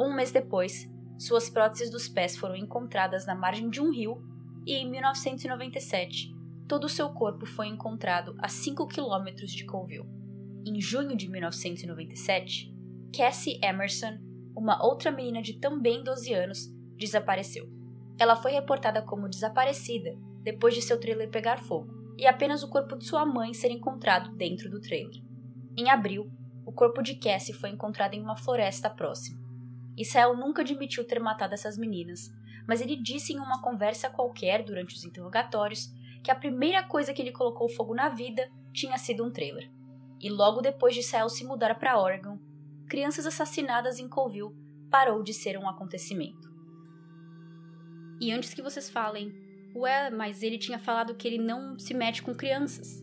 Um 0.00 0.14
mês 0.14 0.32
depois, 0.32 0.90
suas 1.18 1.48
próteses 1.48 1.90
dos 1.90 2.08
pés 2.08 2.36
foram 2.36 2.56
encontradas 2.56 3.26
na 3.26 3.34
margem 3.34 3.70
de 3.70 3.80
um 3.80 3.90
rio 3.90 4.22
e, 4.66 4.74
em 4.74 4.90
1997, 4.90 6.34
todo 6.68 6.84
o 6.84 6.88
seu 6.88 7.10
corpo 7.10 7.46
foi 7.46 7.68
encontrado 7.68 8.34
a 8.38 8.48
5 8.48 8.86
quilômetros 8.88 9.52
de 9.52 9.64
Colville. 9.64 10.08
Em 10.66 10.80
junho 10.80 11.16
de 11.16 11.28
1997, 11.28 12.74
Cassie 13.16 13.58
Emerson, 13.62 14.18
uma 14.56 14.84
outra 14.84 15.10
menina 15.10 15.40
de 15.40 15.58
também 15.58 16.02
12 16.02 16.32
anos, 16.34 16.70
desapareceu. 16.96 17.68
Ela 18.18 18.36
foi 18.36 18.52
reportada 18.52 19.02
como 19.02 19.28
desaparecida 19.28 20.10
depois 20.42 20.74
de 20.74 20.82
seu 20.82 20.98
trailer 20.98 21.30
pegar 21.30 21.58
fogo 21.58 21.94
e 22.18 22.26
apenas 22.26 22.62
o 22.62 22.68
corpo 22.68 22.96
de 22.96 23.06
sua 23.06 23.24
mãe 23.26 23.52
ser 23.52 23.70
encontrado 23.70 24.34
dentro 24.36 24.70
do 24.70 24.80
trailer. 24.80 25.22
Em 25.76 25.90
abril, 25.90 26.30
o 26.66 26.72
corpo 26.72 27.00
de 27.00 27.14
Cassie 27.14 27.54
foi 27.54 27.70
encontrado 27.70 28.14
em 28.14 28.20
uma 28.20 28.36
floresta 28.36 28.90
próxima. 28.90 29.40
Israel 29.96 30.36
nunca 30.36 30.62
admitiu 30.62 31.06
ter 31.06 31.20
matado 31.20 31.54
essas 31.54 31.78
meninas, 31.78 32.28
mas 32.66 32.80
ele 32.80 32.96
disse 32.96 33.32
em 33.32 33.38
uma 33.38 33.62
conversa 33.62 34.10
qualquer 34.10 34.64
durante 34.64 34.96
os 34.96 35.04
interrogatórios 35.04 35.88
que 36.24 36.30
a 36.30 36.34
primeira 36.34 36.82
coisa 36.82 37.14
que 37.14 37.22
ele 37.22 37.30
colocou 37.30 37.68
fogo 37.68 37.94
na 37.94 38.08
vida 38.08 38.50
tinha 38.72 38.98
sido 38.98 39.24
um 39.24 39.30
trailer. 39.30 39.70
E 40.20 40.28
logo 40.28 40.60
depois 40.60 40.92
de 40.92 41.04
Sael 41.04 41.28
se 41.28 41.44
mudar 41.44 41.78
para 41.78 42.00
Oregon, 42.00 42.36
crianças 42.88 43.26
assassinadas 43.26 44.00
em 44.00 44.08
Colville 44.08 44.52
parou 44.90 45.22
de 45.22 45.32
ser 45.32 45.56
um 45.56 45.68
acontecimento. 45.68 46.50
E 48.20 48.32
antes 48.32 48.52
que 48.52 48.62
vocês 48.62 48.90
falem, 48.90 49.32
ué, 49.72 50.10
mas 50.10 50.42
ele 50.42 50.58
tinha 50.58 50.80
falado 50.80 51.14
que 51.14 51.28
ele 51.28 51.38
não 51.38 51.78
se 51.78 51.94
mete 51.94 52.22
com 52.22 52.34
crianças. 52.34 53.00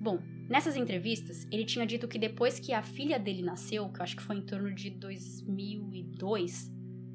Bom, 0.00 0.18
nessas 0.48 0.76
entrevistas, 0.76 1.46
ele 1.50 1.64
tinha 1.64 1.86
dito 1.86 2.08
que 2.08 2.18
depois 2.18 2.58
que 2.58 2.72
a 2.72 2.82
filha 2.82 3.18
dele 3.18 3.42
nasceu, 3.42 3.88
que 3.88 4.00
eu 4.00 4.02
acho 4.02 4.16
que 4.16 4.22
foi 4.22 4.36
em 4.36 4.42
torno 4.42 4.72
de 4.74 4.90
2002, 4.90 6.72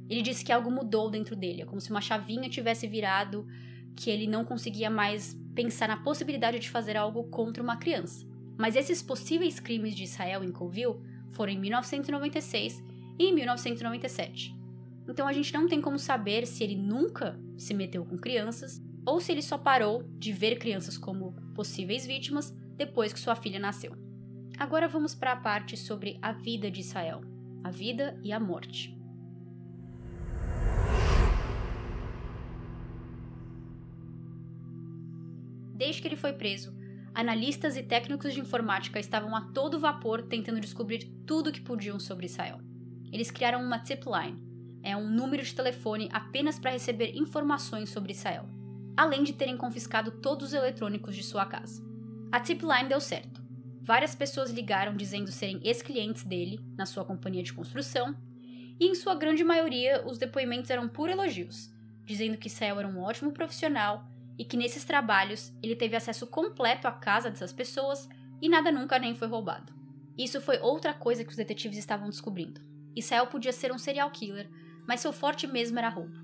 ele 0.10 0.22
disse 0.22 0.44
que 0.44 0.52
algo 0.52 0.70
mudou 0.70 1.10
dentro 1.10 1.36
dele, 1.36 1.62
é 1.62 1.66
como 1.66 1.80
se 1.80 1.90
uma 1.90 2.02
chavinha 2.02 2.50
tivesse 2.50 2.88
virado 2.88 3.48
que 3.96 4.10
ele 4.10 4.28
não 4.28 4.44
conseguia 4.44 4.90
mais 4.90 5.38
pensar 5.54 5.88
na 5.88 5.98
possibilidade 5.98 6.60
de 6.60 6.70
fazer 6.70 6.98
algo 6.98 7.26
contra 7.26 7.62
uma 7.62 7.78
criança. 7.78 8.26
Mas 8.58 8.76
esses 8.76 9.02
possíveis 9.02 9.60
crimes 9.60 9.96
de 9.96 10.04
Israel 10.04 10.44
em 10.44 10.52
Colville 10.52 11.00
foram 11.32 11.54
em 11.54 11.60
1996 11.60 12.84
e 13.18 13.26
em 13.26 13.34
1997. 13.34 14.56
Então 15.08 15.28
a 15.28 15.34
gente 15.34 15.54
não 15.54 15.68
tem 15.68 15.82
como 15.82 15.98
saber 15.98 16.46
se 16.46 16.64
ele 16.64 16.76
nunca 16.76 17.40
se 17.58 17.74
meteu 17.74 18.06
com 18.06 18.18
crianças 18.18 18.82
ou 19.06 19.20
se 19.20 19.32
ele 19.32 19.42
só 19.42 19.58
parou 19.58 20.04
de 20.18 20.32
ver 20.32 20.58
crianças 20.58 20.98
como 20.98 21.34
possíveis 21.56 22.06
vítimas 22.06 22.54
depois 22.78 23.14
que 23.14 23.20
sua 23.20 23.36
filha 23.36 23.60
nasceu. 23.60 23.96
Agora 24.58 24.88
vamos 24.88 25.16
para 25.16 25.32
a 25.32 25.36
parte 25.36 25.76
sobre 25.76 26.20
a 26.22 26.32
vida 26.32 26.70
de 26.70 26.82
Israel, 26.82 27.22
a 27.64 27.72
vida 27.72 28.20
e 28.24 28.32
a 28.32 28.40
morte. 28.40 28.96
Desde 35.74 36.00
que 36.00 36.08
ele 36.08 36.16
foi 36.16 36.34
preso, 36.34 36.72
analistas 37.12 37.76
e 37.76 37.82
técnicos 37.82 38.36
de 38.36 38.40
informática 38.40 39.00
estavam 39.00 39.36
a 39.36 39.42
todo 39.52 39.80
vapor 39.80 40.22
tentando 40.22 40.60
descobrir 40.60 41.06
tudo 41.26 41.50
o 41.50 41.52
que 41.52 41.60
podiam 41.60 42.00
sobre 42.00 42.28
Israel. 42.28 42.60
Eles 43.12 43.32
criaram 43.32 43.64
uma 43.64 43.80
tip 43.80 44.04
line, 44.06 44.40
é 44.84 44.96
um 44.96 45.10
número 45.10 45.42
de 45.42 45.56
telefone 45.56 46.08
apenas 46.14 46.60
para 46.60 46.70
receber 46.70 47.16
informações 47.16 47.90
sobre 47.90 48.12
Israel, 48.12 48.48
além 48.96 49.24
de 49.24 49.34
terem 49.34 49.58
confiscado 49.58 50.12
todos 50.12 50.50
os 50.50 50.54
eletrônicos 50.54 51.16
de 51.16 51.24
sua 51.24 51.48
casa. 51.48 51.91
A 52.32 52.40
tip 52.40 52.62
line 52.62 52.88
deu 52.88 53.02
certo. 53.02 53.42
Várias 53.82 54.16
pessoas 54.16 54.52
ligaram 54.52 54.96
dizendo 54.96 55.30
serem 55.30 55.60
ex-clientes 55.66 56.24
dele 56.24 56.62
na 56.78 56.86
sua 56.86 57.04
companhia 57.04 57.44
de 57.44 57.52
construção, 57.52 58.16
e 58.80 58.88
em 58.88 58.96
sua 58.96 59.16
grande 59.16 59.44
maioria 59.44 60.02
os 60.08 60.18
depoimentos 60.18 60.70
eram 60.70 60.88
por 60.88 61.10
elogios, 61.10 61.70
dizendo 62.06 62.38
que 62.38 62.48
Israel 62.48 62.80
era 62.80 62.88
um 62.88 63.02
ótimo 63.02 63.34
profissional 63.34 64.08
e 64.40 64.46
que 64.46 64.56
nesses 64.56 64.86
trabalhos 64.86 65.52
ele 65.62 65.76
teve 65.76 65.94
acesso 65.94 66.26
completo 66.26 66.88
à 66.88 66.92
casa 66.94 67.30
dessas 67.30 67.52
pessoas 67.52 68.08
e 68.42 68.48
nada 68.48 68.72
nunca 68.72 68.98
nem 68.98 69.14
foi 69.14 69.28
roubado. 69.28 69.74
Isso 70.18 70.40
foi 70.40 70.58
outra 70.60 70.94
coisa 70.94 71.26
que 71.26 71.32
os 71.32 71.36
detetives 71.36 71.78
estavam 71.78 72.10
descobrindo. 72.10 72.62
Israel 72.96 73.28
podia 73.28 73.52
ser 73.52 73.74
um 73.74 73.78
serial 73.78 74.10
killer, 74.10 74.50
mas 74.88 75.02
seu 75.02 75.12
forte 75.12 75.46
mesmo 75.46 75.78
era 75.78 75.90
roubo. 75.90 76.16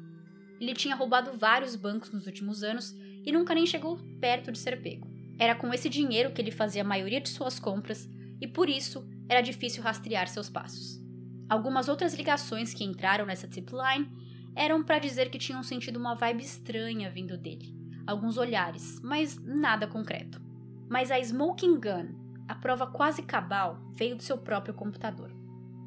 Ele 0.58 0.74
tinha 0.74 0.96
roubado 0.96 1.38
vários 1.38 1.76
bancos 1.76 2.12
nos 2.12 2.28
últimos 2.28 2.64
anos 2.64 2.96
e 3.26 3.32
nunca 3.32 3.54
nem 3.54 3.66
chegou 3.66 4.00
perto 4.22 4.54
de 4.54 4.58
ser 4.58 4.82
pego. 4.82 5.17
Era 5.40 5.56
com 5.56 5.74
esse 5.74 5.90
dinheiro 5.90 6.32
que 6.32 6.42
ele 6.42 6.52
fazia 6.52 6.82
a 6.82 6.86
maioria 6.86 7.22
de 7.22 7.30
suas 7.30 7.60
compras 7.60 8.10
e 8.42 8.48
por 8.48 8.70
isso 8.70 9.08
era 9.30 9.42
difícil 9.42 9.84
rastrear 9.84 10.28
seus 10.28 10.50
passos. 10.50 11.02
Algumas 11.50 11.88
outras 11.88 12.14
ligações 12.14 12.74
que 12.74 12.84
entraram 12.84 13.26
nessa 13.26 13.48
tip 13.48 13.70
line 13.72 14.10
eram 14.56 14.84
para 14.84 15.00
dizer 15.00 15.30
que 15.30 15.38
tinham 15.38 15.64
sentido 15.64 15.98
uma 15.98 16.16
vibe 16.16 16.44
estranha 16.44 17.10
vindo 17.10 17.38
dele 17.38 17.78
alguns 18.08 18.38
olhares, 18.38 19.00
mas 19.04 19.38
nada 19.44 19.86
concreto. 19.86 20.42
Mas 20.90 21.12
a 21.12 21.20
Smoking 21.20 21.76
Gun, 21.76 22.16
a 22.48 22.56
prova 22.56 22.88
quase 22.88 23.22
cabal, 23.22 23.78
veio 23.92 24.16
do 24.16 24.24
seu 24.24 24.38
próprio 24.38 24.74
computador. 24.74 25.30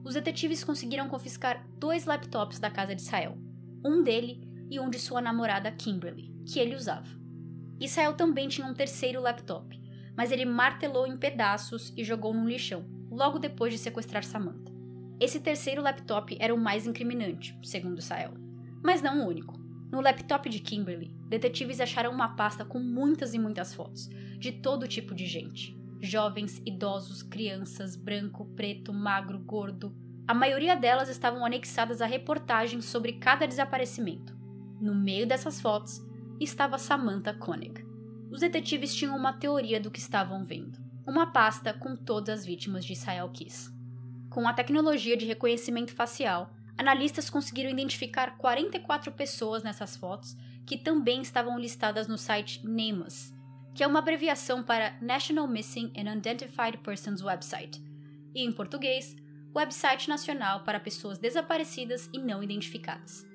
Os 0.04 0.14
detetives 0.14 0.62
conseguiram 0.62 1.08
confiscar 1.08 1.66
dois 1.78 2.04
laptops 2.04 2.58
da 2.58 2.70
casa 2.70 2.94
de 2.94 3.00
Israel, 3.00 3.38
um 3.84 4.02
dele 4.02 4.46
e 4.70 4.78
um 4.78 4.90
de 4.90 4.98
sua 4.98 5.22
namorada 5.22 5.72
Kimberly, 5.72 6.30
que 6.46 6.58
ele 6.58 6.76
usava. 6.76 7.08
Israel 7.80 8.12
também 8.12 8.46
tinha 8.46 8.66
um 8.66 8.74
terceiro 8.74 9.22
laptop, 9.22 9.80
mas 10.14 10.30
ele 10.30 10.44
martelou 10.44 11.06
em 11.06 11.16
pedaços 11.16 11.94
e 11.96 12.04
jogou 12.04 12.34
num 12.34 12.46
lixão, 12.46 12.84
logo 13.10 13.38
depois 13.38 13.72
de 13.72 13.78
sequestrar 13.78 14.22
Samantha. 14.22 14.70
Esse 15.18 15.40
terceiro 15.40 15.80
laptop 15.80 16.36
era 16.38 16.54
o 16.54 16.58
mais 16.58 16.86
incriminante, 16.86 17.58
segundo 17.62 17.98
Israel, 17.98 18.34
mas 18.82 19.00
não 19.00 19.22
o 19.22 19.28
único. 19.28 19.58
No 19.90 20.00
laptop 20.00 20.48
de 20.48 20.60
Kimberly, 20.60 21.14
detetives 21.28 21.80
acharam 21.80 22.12
uma 22.12 22.36
pasta 22.36 22.64
com 22.64 22.78
muitas 22.78 23.32
e 23.34 23.38
muitas 23.38 23.74
fotos, 23.74 24.08
de 24.38 24.52
todo 24.52 24.86
tipo 24.86 25.14
de 25.14 25.26
gente: 25.26 25.76
jovens, 26.00 26.62
idosos, 26.66 27.22
crianças, 27.22 27.96
branco, 27.96 28.44
preto, 28.54 28.92
magro, 28.92 29.38
gordo. 29.38 29.94
A 30.28 30.34
maioria 30.34 30.76
delas 30.76 31.08
estavam 31.08 31.44
anexadas 31.44 32.00
a 32.00 32.06
reportagens 32.06 32.84
sobre 32.84 33.14
cada 33.14 33.46
desaparecimento. 33.46 34.38
No 34.80 34.94
meio 34.94 35.26
dessas 35.26 35.60
fotos 35.60 36.00
estava 36.44 36.78
Samantha 36.78 37.34
Koenig. 37.34 37.84
Os 38.30 38.40
detetives 38.40 38.94
tinham 38.94 39.16
uma 39.16 39.32
teoria 39.32 39.80
do 39.80 39.90
que 39.90 39.98
estavam 39.98 40.44
vendo: 40.44 40.78
uma 41.06 41.32
pasta 41.32 41.72
com 41.72 41.94
todas 41.96 42.40
as 42.40 42.46
vítimas 42.46 42.84
de 42.84 42.92
Israel 42.92 43.28
Kiss. 43.30 43.70
Com 44.30 44.46
a 44.46 44.52
tecnologia 44.52 45.16
de 45.16 45.26
reconhecimento 45.26 45.92
facial, 45.92 46.50
Analistas 46.78 47.28
conseguiram 47.28 47.68
identificar 47.68 48.38
44 48.38 49.12
pessoas 49.12 49.62
nessas 49.62 49.96
fotos 49.96 50.34
que 50.64 50.78
também 50.78 51.20
estavam 51.20 51.58
listadas 51.58 52.08
no 52.08 52.16
site 52.16 52.66
NAMUS, 52.66 53.34
que 53.74 53.82
é 53.82 53.86
uma 53.86 53.98
abreviação 53.98 54.62
para 54.62 54.96
National 55.02 55.46
Missing 55.46 55.92
and 55.96 56.10
Unidentified 56.10 56.78
Persons 56.78 57.22
Website, 57.22 57.82
e 58.34 58.44
em 58.44 58.52
português, 58.52 59.16
Website 59.54 60.08
Nacional 60.08 60.62
para 60.62 60.78
Pessoas 60.78 61.18
Desaparecidas 61.18 62.08
e 62.12 62.18
Não 62.18 62.42
Identificadas. 62.42 63.26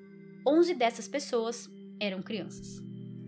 11 0.48 0.74
dessas 0.74 1.06
pessoas 1.06 1.70
eram 2.00 2.22
crianças. 2.22 2.85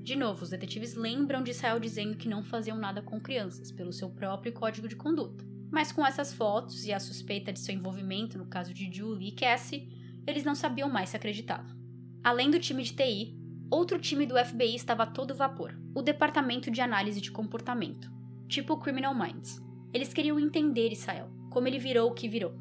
De 0.08 0.16
novo, 0.16 0.42
os 0.42 0.48
detetives 0.48 0.94
lembram 0.94 1.42
de 1.42 1.50
Israel 1.50 1.78
dizendo 1.78 2.16
que 2.16 2.30
não 2.30 2.42
faziam 2.42 2.78
nada 2.78 3.02
com 3.02 3.20
crianças, 3.20 3.70
pelo 3.70 3.92
seu 3.92 4.08
próprio 4.08 4.54
código 4.54 4.88
de 4.88 4.96
conduta. 4.96 5.44
Mas 5.70 5.92
com 5.92 6.06
essas 6.06 6.32
fotos 6.32 6.86
e 6.86 6.94
a 6.94 6.98
suspeita 6.98 7.52
de 7.52 7.58
seu 7.58 7.74
envolvimento 7.74 8.38
no 8.38 8.46
caso 8.46 8.72
de 8.72 8.90
Julie 8.90 9.28
e 9.28 9.32
Cassie, 9.32 9.86
eles 10.26 10.44
não 10.44 10.54
sabiam 10.54 10.88
mais 10.88 11.10
se 11.10 11.16
acreditavam. 11.18 11.76
Além 12.24 12.50
do 12.50 12.58
time 12.58 12.82
de 12.82 12.94
TI, 12.94 13.36
outro 13.70 13.98
time 13.98 14.24
do 14.24 14.42
FBI 14.42 14.74
estava 14.74 15.02
a 15.02 15.06
todo 15.06 15.34
vapor, 15.34 15.78
o 15.94 16.00
Departamento 16.00 16.70
de 16.70 16.80
Análise 16.80 17.20
de 17.20 17.30
Comportamento, 17.30 18.10
tipo 18.48 18.78
Criminal 18.78 19.14
Minds. 19.14 19.60
Eles 19.92 20.14
queriam 20.14 20.40
entender 20.40 20.90
Israel, 20.90 21.28
como 21.50 21.68
ele 21.68 21.78
virou 21.78 22.10
o 22.10 22.14
que 22.14 22.30
virou. 22.30 22.54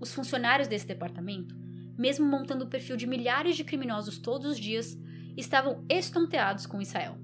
Os 0.00 0.14
funcionários 0.14 0.66
desse 0.66 0.86
departamento, 0.86 1.54
mesmo 1.98 2.24
montando 2.24 2.64
o 2.64 2.70
perfil 2.70 2.96
de 2.96 3.06
milhares 3.06 3.54
de 3.54 3.64
criminosos 3.64 4.16
todos 4.16 4.46
os 4.46 4.58
dias, 4.58 4.98
estavam 5.36 5.84
estonteados 5.88 6.66
com 6.66 6.80
Israel. 6.80 7.18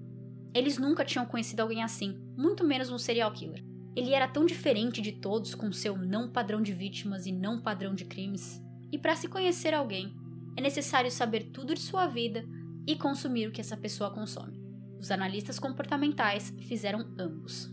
Eles 0.54 0.78
nunca 0.78 1.04
tinham 1.04 1.24
conhecido 1.24 1.60
alguém 1.60 1.82
assim, 1.82 2.18
muito 2.36 2.64
menos 2.64 2.90
um 2.90 2.98
serial 2.98 3.32
killer. 3.32 3.64
Ele 3.94 4.14
era 4.14 4.28
tão 4.28 4.46
diferente 4.46 5.00
de 5.00 5.12
todos 5.12 5.54
com 5.54 5.72
seu 5.72 5.96
não 5.96 6.30
padrão 6.30 6.62
de 6.62 6.72
vítimas 6.72 7.26
e 7.26 7.32
não 7.32 7.60
padrão 7.60 7.94
de 7.94 8.04
crimes. 8.04 8.62
E 8.90 8.98
para 8.98 9.16
se 9.16 9.28
conhecer 9.28 9.74
alguém, 9.74 10.14
é 10.56 10.60
necessário 10.60 11.10
saber 11.10 11.50
tudo 11.52 11.74
de 11.74 11.80
sua 11.80 12.06
vida 12.06 12.44
e 12.86 12.96
consumir 12.96 13.46
o 13.46 13.52
que 13.52 13.60
essa 13.60 13.76
pessoa 13.76 14.10
consome. 14.10 14.60
Os 14.98 15.10
analistas 15.10 15.58
comportamentais 15.58 16.54
fizeram 16.60 17.00
ambos. 17.18 17.70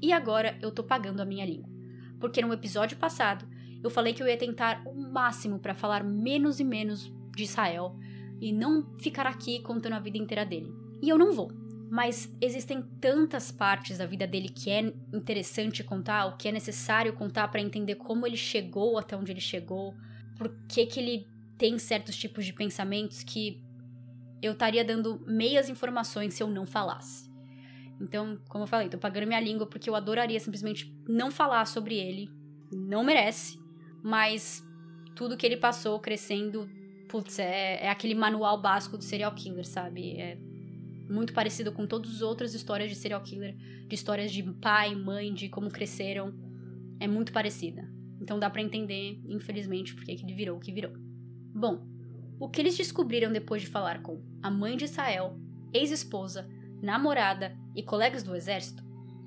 E 0.00 0.12
agora 0.12 0.58
eu 0.62 0.70
tô 0.70 0.82
pagando 0.82 1.20
a 1.20 1.24
minha 1.24 1.44
língua. 1.44 1.68
Porque 2.18 2.42
no 2.42 2.52
episódio 2.52 2.96
passado 2.96 3.46
eu 3.82 3.90
falei 3.90 4.12
que 4.12 4.22
eu 4.22 4.26
ia 4.26 4.36
tentar 4.36 4.82
o 4.86 4.94
máximo 4.94 5.58
para 5.58 5.74
falar 5.74 6.04
menos 6.04 6.60
e 6.60 6.64
menos 6.64 7.12
de 7.34 7.44
Israel 7.44 7.96
e 8.40 8.52
não 8.52 8.96
ficar 8.98 9.26
aqui 9.26 9.60
contando 9.60 9.94
a 9.94 10.00
vida 10.00 10.16
inteira 10.16 10.44
dele. 10.44 10.72
E 11.02 11.08
eu 11.08 11.18
não 11.18 11.32
vou. 11.32 11.52
Mas 11.90 12.32
existem 12.40 12.82
tantas 13.00 13.50
partes 13.50 13.98
da 13.98 14.06
vida 14.06 14.26
dele 14.26 14.48
que 14.48 14.70
é 14.70 14.80
interessante 15.12 15.82
contar, 15.82 16.26
o 16.26 16.36
que 16.36 16.48
é 16.48 16.52
necessário 16.52 17.12
contar 17.12 17.48
para 17.48 17.60
entender 17.60 17.96
como 17.96 18.26
ele 18.26 18.36
chegou 18.36 18.96
até 18.96 19.16
onde 19.16 19.32
ele 19.32 19.40
chegou, 19.40 19.94
por 20.38 20.48
que, 20.68 20.86
que 20.86 21.00
ele 21.00 21.26
tem 21.58 21.78
certos 21.78 22.16
tipos 22.16 22.46
de 22.46 22.52
pensamentos 22.52 23.22
que 23.22 23.62
eu 24.40 24.52
estaria 24.52 24.84
dando 24.84 25.20
meias 25.26 25.68
informações 25.68 26.34
se 26.34 26.42
eu 26.42 26.48
não 26.48 26.64
falasse. 26.64 27.28
Então, 28.00 28.40
como 28.48 28.64
eu 28.64 28.68
falei, 28.68 28.88
tô 28.88 28.96
pagando 28.96 29.26
minha 29.26 29.40
língua 29.40 29.66
porque 29.66 29.90
eu 29.90 29.94
adoraria 29.94 30.40
simplesmente 30.40 30.90
não 31.06 31.30
falar 31.30 31.66
sobre 31.66 31.96
ele. 31.96 32.30
Não 32.72 33.04
merece. 33.04 33.58
Mas 34.02 34.64
tudo 35.14 35.36
que 35.36 35.44
ele 35.44 35.58
passou 35.58 36.00
crescendo, 36.00 36.66
putz, 37.10 37.40
é, 37.40 37.84
é 37.84 37.90
aquele 37.90 38.14
manual 38.14 38.62
básico 38.62 38.96
do 38.96 39.02
serial 39.02 39.34
killer, 39.34 39.66
sabe? 39.66 40.12
É 40.12 40.38
muito 41.08 41.32
parecido 41.32 41.72
com 41.72 41.84
todas 41.84 42.14
as 42.14 42.22
outras 42.22 42.54
histórias 42.54 42.88
de 42.88 42.94
serial 42.94 43.20
killer, 43.20 43.56
de 43.56 43.94
histórias 43.94 44.30
de 44.30 44.42
pai, 44.44 44.94
mãe, 44.94 45.34
de 45.34 45.48
como 45.48 45.68
cresceram. 45.68 46.32
É 47.00 47.08
muito 47.08 47.32
parecida. 47.32 47.82
Então 48.20 48.38
dá 48.38 48.48
para 48.48 48.62
entender, 48.62 49.20
infelizmente, 49.26 49.92
porque 49.92 50.14
que 50.14 50.24
ele 50.24 50.34
virou 50.34 50.56
o 50.56 50.60
que 50.60 50.72
virou. 50.72 50.92
Bom, 51.52 51.84
o 52.38 52.48
que 52.48 52.60
eles 52.60 52.76
descobriram 52.76 53.32
depois 53.32 53.62
de 53.62 53.68
falar 53.68 54.02
com 54.02 54.22
a 54.40 54.50
mãe 54.50 54.76
de 54.76 54.84
Israel, 54.84 55.36
ex-esposa, 55.74 56.48
namorada 56.80 57.58
e 57.74 57.82
colegas 57.82 58.22
do 58.22 58.36
exército 58.36 58.84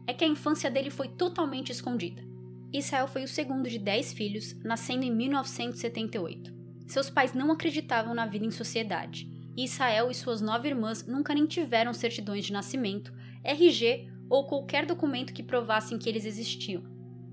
é 0.07 0.13
que 0.13 0.23
a 0.23 0.27
infância 0.27 0.71
dele 0.71 0.89
foi 0.89 1.09
totalmente 1.09 1.71
escondida. 1.71 2.23
Israel 2.71 3.07
foi 3.07 3.23
o 3.23 3.27
segundo 3.27 3.69
de 3.69 3.77
dez 3.77 4.13
filhos, 4.13 4.55
nascendo 4.63 5.03
em 5.03 5.11
1978. 5.11 6.62
Seus 6.93 7.09
pais 7.09 7.33
não 7.33 7.51
acreditavam 7.51 8.13
na 8.13 8.27
vida 8.27 8.45
em 8.45 8.51
sociedade, 8.51 9.27
e 9.57 9.63
Israel 9.63 10.11
e 10.11 10.13
suas 10.13 10.41
nove 10.41 10.67
irmãs 10.67 11.07
nunca 11.07 11.33
nem 11.33 11.47
tiveram 11.47 11.91
certidões 11.91 12.45
de 12.45 12.53
nascimento, 12.53 13.11
RG 13.43 14.07
ou 14.29 14.45
qualquer 14.45 14.85
documento 14.85 15.33
que 15.33 15.41
provassem 15.41 15.97
que 15.97 16.07
eles 16.07 16.23
existiam. 16.23 16.83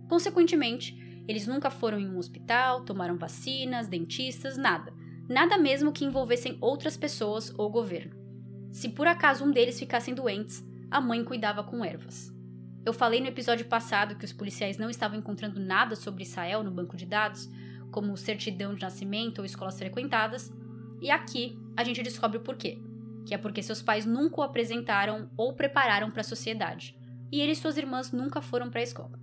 Consequentemente, 0.08 0.96
eles 1.28 1.46
nunca 1.46 1.68
foram 1.68 2.00
em 2.00 2.08
um 2.08 2.16
hospital, 2.16 2.86
tomaram 2.86 3.18
vacinas, 3.18 3.86
dentistas, 3.86 4.56
nada, 4.56 4.94
nada 5.28 5.58
mesmo 5.58 5.92
que 5.92 6.06
envolvessem 6.06 6.56
outras 6.58 6.96
pessoas 6.96 7.52
ou 7.58 7.68
governo. 7.68 8.16
Se 8.72 8.88
por 8.88 9.06
acaso 9.06 9.44
um 9.44 9.50
deles 9.50 9.78
ficassem 9.78 10.14
doentes, 10.14 10.64
a 10.90 11.02
mãe 11.02 11.22
cuidava 11.22 11.62
com 11.62 11.84
ervas. 11.84 12.34
Eu 12.82 12.94
falei 12.94 13.20
no 13.20 13.28
episódio 13.28 13.66
passado 13.66 14.14
que 14.14 14.24
os 14.24 14.32
policiais 14.32 14.78
não 14.78 14.88
estavam 14.88 15.18
encontrando 15.18 15.60
nada 15.60 15.94
sobre 15.94 16.22
Israel 16.22 16.64
no 16.64 16.70
banco 16.70 16.96
de 16.96 17.04
dados, 17.04 17.46
como 17.90 18.16
certidão 18.16 18.74
de 18.74 18.82
nascimento 18.82 19.40
ou 19.40 19.44
escolas 19.44 19.78
frequentadas, 19.78 20.52
e 21.00 21.10
aqui 21.10 21.58
a 21.76 21.84
gente 21.84 22.02
descobre 22.02 22.38
o 22.38 22.42
porquê. 22.42 22.78
Que 23.26 23.34
é 23.34 23.38
porque 23.38 23.62
seus 23.62 23.82
pais 23.82 24.06
nunca 24.06 24.40
o 24.40 24.42
apresentaram 24.42 25.30
ou 25.36 25.54
prepararam 25.54 26.10
para 26.10 26.20
a 26.20 26.24
sociedade, 26.24 26.96
e 27.30 27.40
ele 27.40 27.52
e 27.52 27.56
suas 27.56 27.76
irmãs 27.76 28.12
nunca 28.12 28.40
foram 28.40 28.70
para 28.70 28.80
a 28.80 28.84
escola. 28.84 29.18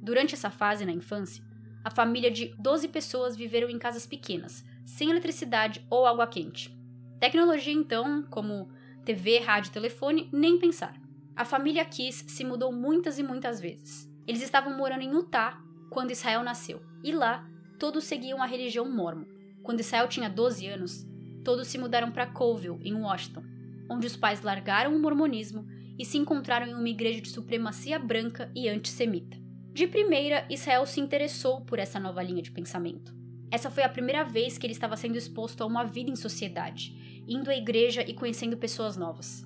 Durante 0.00 0.34
essa 0.34 0.50
fase 0.50 0.84
na 0.84 0.92
infância, 0.92 1.44
a 1.84 1.90
família 1.90 2.30
de 2.30 2.54
12 2.58 2.88
pessoas 2.88 3.36
viveram 3.36 3.68
em 3.68 3.78
casas 3.78 4.06
pequenas, 4.06 4.64
sem 4.84 5.10
eletricidade 5.10 5.86
ou 5.88 6.06
água 6.06 6.26
quente. 6.26 6.76
Tecnologia, 7.20 7.72
então, 7.72 8.24
como 8.30 8.68
TV, 9.04 9.38
rádio 9.38 9.72
telefone, 9.72 10.28
nem 10.32 10.58
pensar. 10.58 11.00
A 11.36 11.44
família 11.44 11.84
Kiss 11.84 12.24
se 12.28 12.44
mudou 12.44 12.72
muitas 12.72 13.18
e 13.18 13.22
muitas 13.22 13.60
vezes. 13.60 14.10
Eles 14.26 14.42
estavam 14.42 14.76
morando 14.76 15.02
em 15.02 15.12
Utah 15.12 15.60
quando 15.90 16.10
Israel 16.10 16.42
nasceu, 16.42 16.82
e 17.04 17.12
lá 17.12 17.48
todos 17.78 18.04
seguiam 18.04 18.42
a 18.42 18.46
religião 18.46 18.90
mormon. 18.90 19.24
Quando 19.62 19.80
Israel 19.80 20.08
tinha 20.08 20.28
12 20.28 20.66
anos, 20.66 21.06
todos 21.44 21.68
se 21.68 21.78
mudaram 21.78 22.10
para 22.10 22.26
Colville, 22.26 22.80
em 22.82 22.94
Washington, 22.94 23.44
onde 23.90 24.06
os 24.06 24.16
pais 24.16 24.42
largaram 24.42 24.94
o 24.94 24.98
mormonismo 25.00 25.66
e 25.98 26.04
se 26.04 26.18
encontraram 26.18 26.66
em 26.66 26.74
uma 26.74 26.88
igreja 26.88 27.20
de 27.20 27.30
supremacia 27.30 27.98
branca 27.98 28.50
e 28.54 28.68
antissemita. 28.68 29.36
De 29.72 29.86
primeira, 29.86 30.46
Israel 30.48 30.86
se 30.86 31.00
interessou 31.00 31.60
por 31.60 31.78
essa 31.78 32.00
nova 32.00 32.22
linha 32.22 32.42
de 32.42 32.50
pensamento. 32.50 33.14
Essa 33.50 33.70
foi 33.70 33.82
a 33.82 33.88
primeira 33.88 34.24
vez 34.24 34.58
que 34.58 34.66
ele 34.66 34.72
estava 34.72 34.96
sendo 34.96 35.16
exposto 35.16 35.62
a 35.62 35.66
uma 35.66 35.84
vida 35.84 36.10
em 36.10 36.16
sociedade, 36.16 37.22
indo 37.28 37.50
à 37.50 37.56
igreja 37.56 38.02
e 38.02 38.14
conhecendo 38.14 38.56
pessoas 38.56 38.96
novas. 38.96 39.44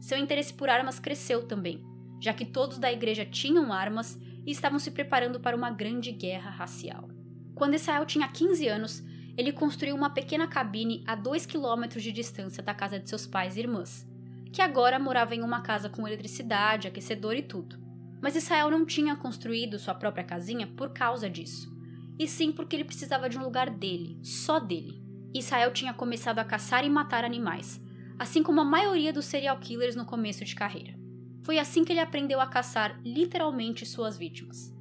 Seu 0.00 0.16
interesse 0.18 0.54
por 0.54 0.68
armas 0.68 0.98
cresceu 0.98 1.46
também, 1.46 1.84
já 2.20 2.32
que 2.32 2.44
todos 2.44 2.78
da 2.78 2.92
igreja 2.92 3.24
tinham 3.24 3.72
armas 3.72 4.18
e 4.46 4.50
estavam 4.50 4.78
se 4.78 4.90
preparando 4.90 5.40
para 5.40 5.56
uma 5.56 5.70
grande 5.70 6.12
guerra 6.12 6.50
racial. 6.50 7.15
Quando 7.56 7.74
Israel 7.74 8.06
tinha 8.06 8.28
15 8.28 8.68
anos, 8.68 9.02
ele 9.36 9.50
construiu 9.50 9.96
uma 9.96 10.10
pequena 10.10 10.46
cabine 10.46 11.02
a 11.04 11.16
2 11.16 11.44
quilômetros 11.44 12.04
de 12.04 12.12
distância 12.12 12.62
da 12.62 12.72
casa 12.72 13.00
de 13.00 13.08
seus 13.08 13.26
pais 13.26 13.56
e 13.56 13.60
irmãs, 13.60 14.06
que 14.52 14.62
agora 14.62 14.96
morava 14.96 15.34
em 15.34 15.42
uma 15.42 15.62
casa 15.62 15.88
com 15.88 16.06
eletricidade, 16.06 16.86
aquecedor 16.86 17.34
e 17.34 17.42
tudo. 17.42 17.76
Mas 18.22 18.36
Israel 18.36 18.70
não 18.70 18.86
tinha 18.86 19.16
construído 19.16 19.76
sua 19.76 19.94
própria 19.94 20.22
casinha 20.22 20.68
por 20.68 20.90
causa 20.90 21.28
disso 21.28 21.74
e 22.18 22.26
sim 22.26 22.52
porque 22.52 22.76
ele 22.76 22.84
precisava 22.84 23.28
de 23.28 23.38
um 23.38 23.42
lugar 23.42 23.70
dele, 23.70 24.18
só 24.22 24.58
dele. 24.58 25.02
Israel 25.34 25.72
tinha 25.72 25.92
começado 25.92 26.38
a 26.38 26.44
caçar 26.44 26.84
e 26.84 26.90
matar 26.90 27.24
animais, 27.24 27.80
assim 28.18 28.42
como 28.42 28.60
a 28.60 28.64
maioria 28.64 29.12
dos 29.12 29.26
serial 29.26 29.58
killers 29.58 29.96
no 29.96 30.06
começo 30.06 30.44
de 30.44 30.54
carreira. 30.54 30.94
Foi 31.42 31.58
assim 31.58 31.84
que 31.84 31.92
ele 31.92 32.00
aprendeu 32.00 32.40
a 32.40 32.46
caçar 32.46 32.98
literalmente 33.04 33.84
suas 33.84 34.16
vítimas. 34.16 34.74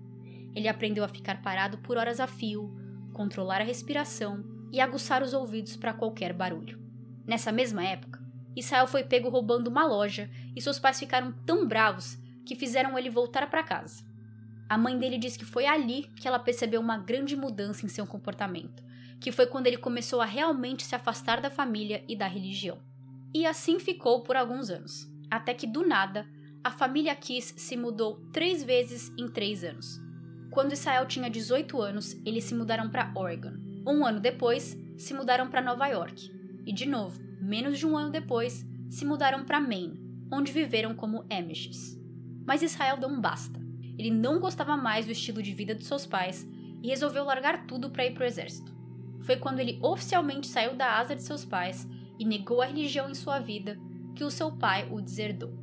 Ele 0.55 0.67
aprendeu 0.67 1.03
a 1.03 1.09
ficar 1.09 1.41
parado 1.41 1.77
por 1.79 1.97
horas 1.97 2.19
a 2.19 2.27
fio, 2.27 2.73
controlar 3.13 3.61
a 3.61 3.65
respiração 3.65 4.43
e 4.71 4.79
aguçar 4.79 5.21
os 5.21 5.33
ouvidos 5.33 5.75
para 5.75 5.93
qualquer 5.93 6.33
barulho. 6.33 6.81
Nessa 7.27 7.51
mesma 7.51 7.83
época, 7.83 8.23
Israel 8.55 8.87
foi 8.87 9.03
pego 9.03 9.29
roubando 9.29 9.67
uma 9.67 9.85
loja 9.85 10.29
e 10.55 10.61
seus 10.61 10.79
pais 10.79 10.99
ficaram 10.99 11.33
tão 11.45 11.67
bravos 11.67 12.17
que 12.45 12.55
fizeram 12.55 12.97
ele 12.97 13.09
voltar 13.09 13.49
para 13.49 13.63
casa. 13.63 14.05
A 14.69 14.77
mãe 14.77 14.97
dele 14.97 15.17
diz 15.17 15.35
que 15.35 15.45
foi 15.45 15.65
ali 15.65 16.03
que 16.15 16.27
ela 16.27 16.39
percebeu 16.39 16.79
uma 16.79 16.97
grande 16.97 17.35
mudança 17.35 17.85
em 17.85 17.89
seu 17.89 18.07
comportamento, 18.07 18.83
que 19.19 19.31
foi 19.31 19.45
quando 19.45 19.67
ele 19.67 19.77
começou 19.77 20.21
a 20.21 20.25
realmente 20.25 20.83
se 20.83 20.95
afastar 20.95 21.41
da 21.41 21.49
família 21.49 22.03
e 22.07 22.15
da 22.15 22.27
religião. 22.27 22.79
E 23.33 23.45
assim 23.45 23.79
ficou 23.79 24.23
por 24.23 24.35
alguns 24.35 24.69
anos, 24.69 25.07
até 25.29 25.53
que 25.53 25.67
do 25.67 25.85
nada 25.85 26.25
a 26.63 26.71
família 26.71 27.15
Kiss 27.15 27.53
se 27.57 27.77
mudou 27.77 28.15
três 28.31 28.63
vezes 28.63 29.11
em 29.17 29.27
três 29.27 29.63
anos. 29.63 30.04
Quando 30.55 30.71
Israel 30.71 31.05
tinha 31.05 31.29
18 31.29 31.81
anos, 31.81 32.15
eles 32.25 32.45
se 32.45 32.55
mudaram 32.55 32.89
para 32.89 33.11
Oregon. 33.13 33.51
Um 33.85 34.05
ano 34.05 34.21
depois, 34.21 34.77
se 34.97 35.13
mudaram 35.13 35.49
para 35.49 35.61
Nova 35.61 35.85
York. 35.87 36.31
E 36.65 36.71
de 36.71 36.85
novo, 36.85 37.19
menos 37.41 37.77
de 37.77 37.85
um 37.85 37.97
ano 37.97 38.09
depois, 38.09 38.65
se 38.89 39.03
mudaram 39.03 39.43
para 39.43 39.59
Maine, 39.59 39.99
onde 40.31 40.53
viveram 40.53 40.95
como 40.95 41.25
Amishes. 41.29 41.99
Mas 42.47 42.61
Israel 42.61 42.95
deu 42.95 43.09
um 43.09 43.19
basta. 43.19 43.59
Ele 43.99 44.09
não 44.09 44.39
gostava 44.39 44.77
mais 44.77 45.05
do 45.05 45.11
estilo 45.11 45.43
de 45.43 45.53
vida 45.53 45.75
de 45.75 45.83
seus 45.83 46.05
pais 46.05 46.47
e 46.81 46.87
resolveu 46.87 47.25
largar 47.25 47.67
tudo 47.67 47.89
para 47.89 48.05
ir 48.05 48.13
para 48.13 48.23
o 48.23 48.27
exército. 48.27 48.73
Foi 49.23 49.35
quando 49.35 49.59
ele 49.59 49.77
oficialmente 49.83 50.47
saiu 50.47 50.73
da 50.73 50.97
asa 50.97 51.17
de 51.17 51.23
seus 51.23 51.43
pais 51.43 51.85
e 52.17 52.23
negou 52.23 52.61
a 52.61 52.67
religião 52.67 53.09
em 53.09 53.13
sua 53.13 53.39
vida 53.39 53.77
que 54.15 54.23
o 54.23 54.31
seu 54.31 54.53
pai 54.53 54.87
o 54.89 55.01
deserdou. 55.01 55.53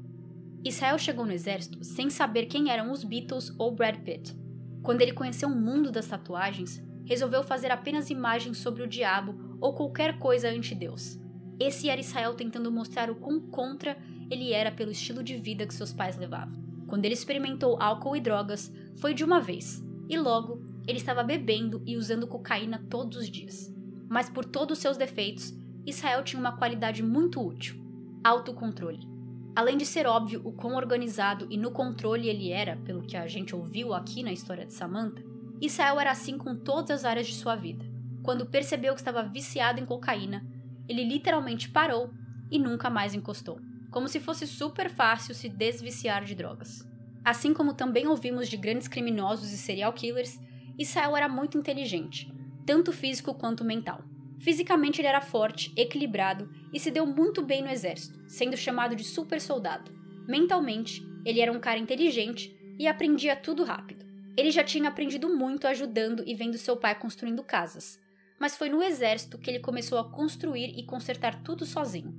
Israel 0.62 0.98
chegou 0.98 1.24
no 1.24 1.32
exército 1.32 1.82
sem 1.82 2.10
saber 2.10 2.44
quem 2.44 2.70
eram 2.70 2.92
os 2.92 3.02
Beatles 3.02 3.54
ou 3.58 3.74
Brad 3.74 3.96
Pitt. 4.00 4.41
Quando 4.82 5.00
ele 5.00 5.12
conheceu 5.12 5.48
o 5.48 5.54
mundo 5.54 5.92
das 5.92 6.08
tatuagens, 6.08 6.82
resolveu 7.04 7.42
fazer 7.42 7.70
apenas 7.70 8.10
imagens 8.10 8.58
sobre 8.58 8.82
o 8.82 8.88
diabo 8.88 9.56
ou 9.60 9.74
qualquer 9.74 10.18
coisa 10.18 10.48
anti-Deus. 10.48 11.18
Esse 11.58 11.88
era 11.88 12.00
Israel 12.00 12.34
tentando 12.34 12.72
mostrar 12.72 13.10
o 13.10 13.14
quão 13.14 13.40
contra 13.40 13.96
ele 14.30 14.52
era 14.52 14.72
pelo 14.72 14.90
estilo 14.90 15.22
de 15.22 15.36
vida 15.36 15.66
que 15.66 15.74
seus 15.74 15.92
pais 15.92 16.16
levavam. 16.16 16.60
Quando 16.88 17.04
ele 17.04 17.14
experimentou 17.14 17.80
álcool 17.80 18.16
e 18.16 18.20
drogas, 18.20 18.72
foi 18.96 19.14
de 19.14 19.24
uma 19.24 19.40
vez, 19.40 19.82
e 20.08 20.18
logo 20.18 20.60
ele 20.86 20.98
estava 20.98 21.22
bebendo 21.22 21.82
e 21.86 21.96
usando 21.96 22.26
cocaína 22.26 22.84
todos 22.90 23.18
os 23.18 23.30
dias. 23.30 23.72
Mas 24.08 24.28
por 24.28 24.44
todos 24.44 24.78
os 24.78 24.82
seus 24.82 24.96
defeitos, 24.96 25.54
Israel 25.86 26.22
tinha 26.24 26.40
uma 26.40 26.56
qualidade 26.56 27.02
muito 27.02 27.40
útil: 27.40 27.76
autocontrole. 28.24 29.11
Além 29.54 29.76
de 29.76 29.84
ser 29.84 30.06
óbvio 30.06 30.40
o 30.44 30.52
quão 30.52 30.76
organizado 30.76 31.46
e 31.50 31.58
no 31.58 31.70
controle 31.70 32.28
ele 32.28 32.50
era, 32.50 32.76
pelo 32.78 33.02
que 33.02 33.16
a 33.16 33.26
gente 33.26 33.54
ouviu 33.54 33.92
aqui 33.92 34.22
na 34.22 34.32
história 34.32 34.64
de 34.64 34.72
Samantha, 34.72 35.22
Israel 35.60 36.00
era 36.00 36.10
assim 36.10 36.38
com 36.38 36.56
todas 36.56 36.90
as 36.90 37.04
áreas 37.04 37.26
de 37.26 37.34
sua 37.34 37.54
vida. 37.54 37.84
Quando 38.22 38.46
percebeu 38.46 38.94
que 38.94 39.00
estava 39.00 39.22
viciado 39.22 39.78
em 39.78 39.84
cocaína, 39.84 40.44
ele 40.88 41.04
literalmente 41.04 41.68
parou 41.68 42.10
e 42.50 42.58
nunca 42.58 42.88
mais 42.88 43.14
encostou. 43.14 43.60
como 43.90 44.08
se 44.08 44.18
fosse 44.18 44.46
super 44.46 44.88
fácil 44.88 45.34
se 45.34 45.50
desviciar 45.50 46.24
de 46.24 46.34
drogas. 46.34 46.88
Assim 47.22 47.52
como 47.52 47.74
também 47.74 48.06
ouvimos 48.06 48.48
de 48.48 48.56
grandes 48.56 48.88
criminosos 48.88 49.52
e 49.52 49.58
serial 49.58 49.92
killers, 49.92 50.40
Israel 50.78 51.14
era 51.14 51.28
muito 51.28 51.58
inteligente, 51.58 52.32
tanto 52.64 52.90
físico 52.90 53.34
quanto 53.34 53.62
mental. 53.62 54.02
Fisicamente 54.42 55.00
ele 55.00 55.06
era 55.06 55.20
forte, 55.20 55.72
equilibrado 55.76 56.50
e 56.72 56.80
se 56.80 56.90
deu 56.90 57.06
muito 57.06 57.42
bem 57.42 57.62
no 57.62 57.70
exército, 57.70 58.20
sendo 58.26 58.56
chamado 58.56 58.96
de 58.96 59.04
super 59.04 59.40
soldado. 59.40 59.92
Mentalmente, 60.26 61.00
ele 61.24 61.40
era 61.40 61.52
um 61.52 61.60
cara 61.60 61.78
inteligente 61.78 62.52
e 62.76 62.88
aprendia 62.88 63.36
tudo 63.36 63.62
rápido. 63.62 64.04
Ele 64.36 64.50
já 64.50 64.64
tinha 64.64 64.88
aprendido 64.88 65.28
muito 65.28 65.68
ajudando 65.68 66.24
e 66.26 66.34
vendo 66.34 66.58
seu 66.58 66.76
pai 66.76 66.92
construindo 66.98 67.44
casas, 67.44 68.00
mas 68.36 68.56
foi 68.56 68.68
no 68.68 68.82
exército 68.82 69.38
que 69.38 69.48
ele 69.48 69.60
começou 69.60 69.96
a 69.96 70.10
construir 70.10 70.76
e 70.76 70.82
consertar 70.82 71.44
tudo 71.44 71.64
sozinho. 71.64 72.12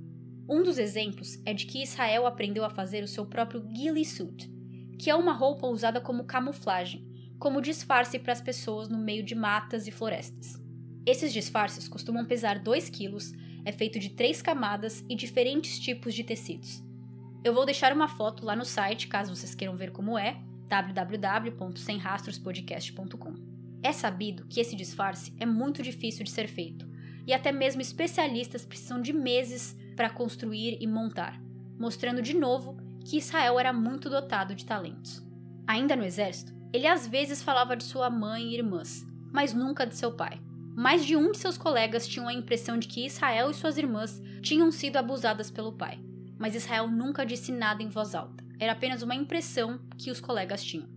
Um 0.48 0.62
dos 0.62 0.78
exemplos 0.78 1.38
é 1.44 1.52
de 1.52 1.66
que 1.66 1.82
Israel 1.82 2.26
aprendeu 2.26 2.64
a 2.64 2.70
fazer 2.70 3.04
o 3.04 3.08
seu 3.08 3.26
próprio 3.26 3.60
ghillie 3.60 4.04
suit, 4.04 4.50
que 4.98 5.10
é 5.10 5.14
uma 5.14 5.34
roupa 5.34 5.66
usada 5.66 6.00
como 6.00 6.24
camuflagem, 6.24 7.06
como 7.38 7.60
disfarce 7.60 8.18
para 8.18 8.32
as 8.32 8.40
pessoas 8.40 8.88
no 8.88 8.96
meio 8.96 9.22
de 9.22 9.34
matas 9.34 9.86
e 9.86 9.90
florestas. 9.90 10.63
Esses 11.06 11.32
disfarces 11.32 11.86
costumam 11.86 12.24
pesar 12.24 12.58
2 12.58 12.88
quilos, 12.88 13.32
é 13.64 13.72
feito 13.72 13.98
de 13.98 14.10
três 14.10 14.40
camadas 14.40 15.04
e 15.08 15.14
diferentes 15.14 15.78
tipos 15.78 16.14
de 16.14 16.24
tecidos. 16.24 16.82
Eu 17.42 17.52
vou 17.52 17.66
deixar 17.66 17.92
uma 17.92 18.08
foto 18.08 18.42
lá 18.44 18.56
no 18.56 18.64
site, 18.64 19.08
caso 19.08 19.36
vocês 19.36 19.54
queiram 19.54 19.76
ver 19.76 19.90
como 19.90 20.18
é, 20.18 20.40
www.semrastrospodcast.com. 20.68 23.34
É 23.82 23.92
sabido 23.92 24.46
que 24.46 24.60
esse 24.60 24.74
disfarce 24.74 25.34
é 25.38 25.44
muito 25.44 25.82
difícil 25.82 26.24
de 26.24 26.30
ser 26.30 26.48
feito, 26.48 26.88
e 27.26 27.34
até 27.34 27.52
mesmo 27.52 27.82
especialistas 27.82 28.64
precisam 28.64 29.00
de 29.00 29.12
meses 29.12 29.76
para 29.94 30.08
construir 30.08 30.78
e 30.80 30.86
montar, 30.86 31.38
mostrando 31.78 32.22
de 32.22 32.34
novo 32.34 32.78
que 33.04 33.18
Israel 33.18 33.60
era 33.60 33.74
muito 33.74 34.08
dotado 34.08 34.54
de 34.54 34.64
talentos. 34.64 35.22
Ainda 35.66 35.94
no 35.94 36.04
exército, 36.04 36.54
ele 36.72 36.86
às 36.86 37.06
vezes 37.06 37.42
falava 37.42 37.76
de 37.76 37.84
sua 37.84 38.08
mãe 38.08 38.44
e 38.44 38.54
irmãs, 38.54 39.06
mas 39.32 39.52
nunca 39.52 39.86
de 39.86 39.96
seu 39.96 40.12
pai. 40.12 40.40
Mais 40.76 41.06
de 41.06 41.16
um 41.16 41.30
de 41.30 41.38
seus 41.38 41.56
colegas 41.56 42.06
tinham 42.06 42.26
a 42.26 42.34
impressão 42.34 42.76
de 42.76 42.88
que 42.88 43.06
Israel 43.06 43.48
e 43.48 43.54
suas 43.54 43.78
irmãs 43.78 44.20
tinham 44.42 44.72
sido 44.72 44.96
abusadas 44.96 45.48
pelo 45.48 45.72
pai, 45.72 46.00
mas 46.36 46.56
Israel 46.56 46.88
nunca 46.88 47.24
disse 47.24 47.52
nada 47.52 47.80
em 47.80 47.88
voz 47.88 48.12
alta. 48.12 48.44
Era 48.58 48.72
apenas 48.72 49.00
uma 49.00 49.14
impressão 49.14 49.78
que 49.96 50.10
os 50.10 50.20
colegas 50.20 50.64
tinham. 50.64 50.88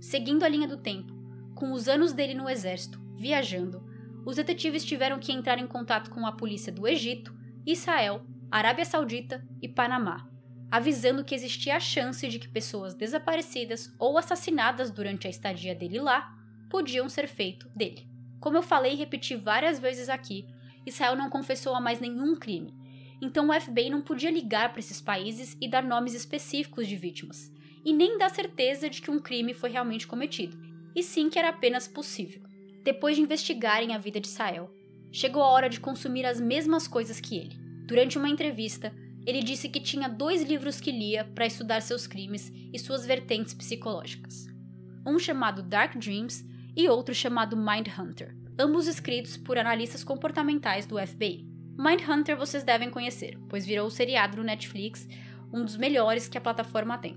Seguindo 0.00 0.42
a 0.42 0.48
linha 0.48 0.66
do 0.66 0.78
tempo, 0.78 1.12
com 1.54 1.72
os 1.72 1.86
anos 1.86 2.14
dele 2.14 2.32
no 2.32 2.48
exército, 2.48 2.98
viajando, 3.14 3.84
os 4.24 4.36
detetives 4.36 4.84
tiveram 4.84 5.18
que 5.18 5.32
entrar 5.32 5.58
em 5.58 5.66
contato 5.66 6.10
com 6.10 6.26
a 6.26 6.32
polícia 6.32 6.72
do 6.72 6.88
Egito, 6.88 7.36
Israel, 7.66 8.24
Arábia 8.50 8.86
Saudita 8.86 9.46
e 9.60 9.68
Panamá, 9.68 10.30
avisando 10.70 11.24
que 11.24 11.34
existia 11.34 11.76
a 11.76 11.80
chance 11.80 12.26
de 12.26 12.38
que 12.38 12.48
pessoas 12.48 12.94
desaparecidas 12.94 13.94
ou 13.98 14.16
assassinadas 14.16 14.90
durante 14.90 15.26
a 15.26 15.30
estadia 15.30 15.74
dele 15.74 16.00
lá 16.00 16.34
podiam 16.70 17.08
ser 17.08 17.28
feito 17.28 17.68
dele. 17.76 18.15
Como 18.40 18.56
eu 18.56 18.62
falei 18.62 18.92
e 18.92 18.96
repeti 18.96 19.34
várias 19.34 19.78
vezes 19.78 20.08
aqui, 20.08 20.46
Israel 20.84 21.16
não 21.16 21.30
confessou 21.30 21.74
a 21.74 21.80
mais 21.80 22.00
nenhum 22.00 22.36
crime, 22.36 22.72
então 23.20 23.48
o 23.48 23.60
FBI 23.60 23.90
não 23.90 24.02
podia 24.02 24.30
ligar 24.30 24.70
para 24.70 24.80
esses 24.80 25.00
países 25.00 25.56
e 25.60 25.68
dar 25.68 25.82
nomes 25.82 26.14
específicos 26.14 26.86
de 26.86 26.96
vítimas, 26.96 27.50
e 27.84 27.92
nem 27.92 28.18
dar 28.18 28.30
certeza 28.30 28.90
de 28.90 29.00
que 29.00 29.10
um 29.10 29.18
crime 29.18 29.54
foi 29.54 29.70
realmente 29.70 30.06
cometido, 30.06 30.58
e 30.94 31.02
sim 31.02 31.28
que 31.30 31.38
era 31.38 31.48
apenas 31.48 31.88
possível. 31.88 32.42
Depois 32.82 33.16
de 33.16 33.22
investigarem 33.22 33.94
a 33.94 33.98
vida 33.98 34.20
de 34.20 34.28
Israel, 34.28 34.70
chegou 35.10 35.42
a 35.42 35.48
hora 35.48 35.68
de 35.68 35.80
consumir 35.80 36.26
as 36.26 36.40
mesmas 36.40 36.86
coisas 36.86 37.18
que 37.18 37.36
ele. 37.36 37.56
Durante 37.86 38.18
uma 38.18 38.28
entrevista, 38.28 38.94
ele 39.26 39.42
disse 39.42 39.68
que 39.68 39.80
tinha 39.80 40.08
dois 40.08 40.42
livros 40.42 40.80
que 40.80 40.92
lia 40.92 41.24
para 41.24 41.46
estudar 41.46 41.80
seus 41.80 42.06
crimes 42.06 42.52
e 42.72 42.78
suas 42.78 43.04
vertentes 43.04 43.54
psicológicas. 43.54 44.46
Um 45.04 45.18
chamado 45.18 45.62
Dark 45.62 45.96
Dreams 45.96 46.44
e 46.76 46.88
outro 46.88 47.14
chamado 47.14 47.56
Mindhunter, 47.56 48.36
ambos 48.58 48.86
escritos 48.86 49.36
por 49.36 49.56
analistas 49.56 50.04
comportamentais 50.04 50.86
do 50.86 50.98
FBI. 50.98 51.48
Mindhunter 51.78 52.36
vocês 52.36 52.62
devem 52.62 52.90
conhecer, 52.90 53.38
pois 53.48 53.64
virou 53.64 53.86
o 53.86 53.90
seriado 53.90 54.36
no 54.36 54.44
Netflix, 54.44 55.08
um 55.52 55.64
dos 55.64 55.76
melhores 55.76 56.28
que 56.28 56.36
a 56.36 56.40
plataforma 56.40 56.98
tem. 56.98 57.16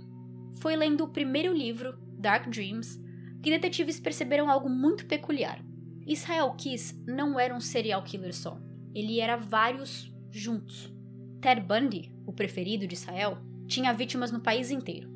Foi 0.61 0.75
lendo 0.75 1.03
o 1.03 1.09
primeiro 1.09 1.53
livro, 1.53 1.97
Dark 2.17 2.47
Dreams, 2.49 2.99
que 3.43 3.49
detetives 3.49 3.99
perceberam 3.99 4.49
algo 4.49 4.69
muito 4.69 5.05
peculiar. 5.05 5.63
Israel 6.07 6.53
Kiss 6.57 6.97
não 7.05 7.39
era 7.39 7.53
um 7.53 7.59
serial 7.59 8.03
killer 8.03 8.33
só, 8.33 8.59
ele 8.93 9.19
era 9.19 9.37
vários 9.37 10.11
juntos. 10.31 10.93
Ted 11.41 11.61
Bundy, 11.61 12.11
o 12.25 12.33
preferido 12.33 12.87
de 12.87 12.95
Israel, 12.95 13.37
tinha 13.67 13.93
vítimas 13.93 14.31
no 14.31 14.41
país 14.41 14.71
inteiro. 14.71 15.09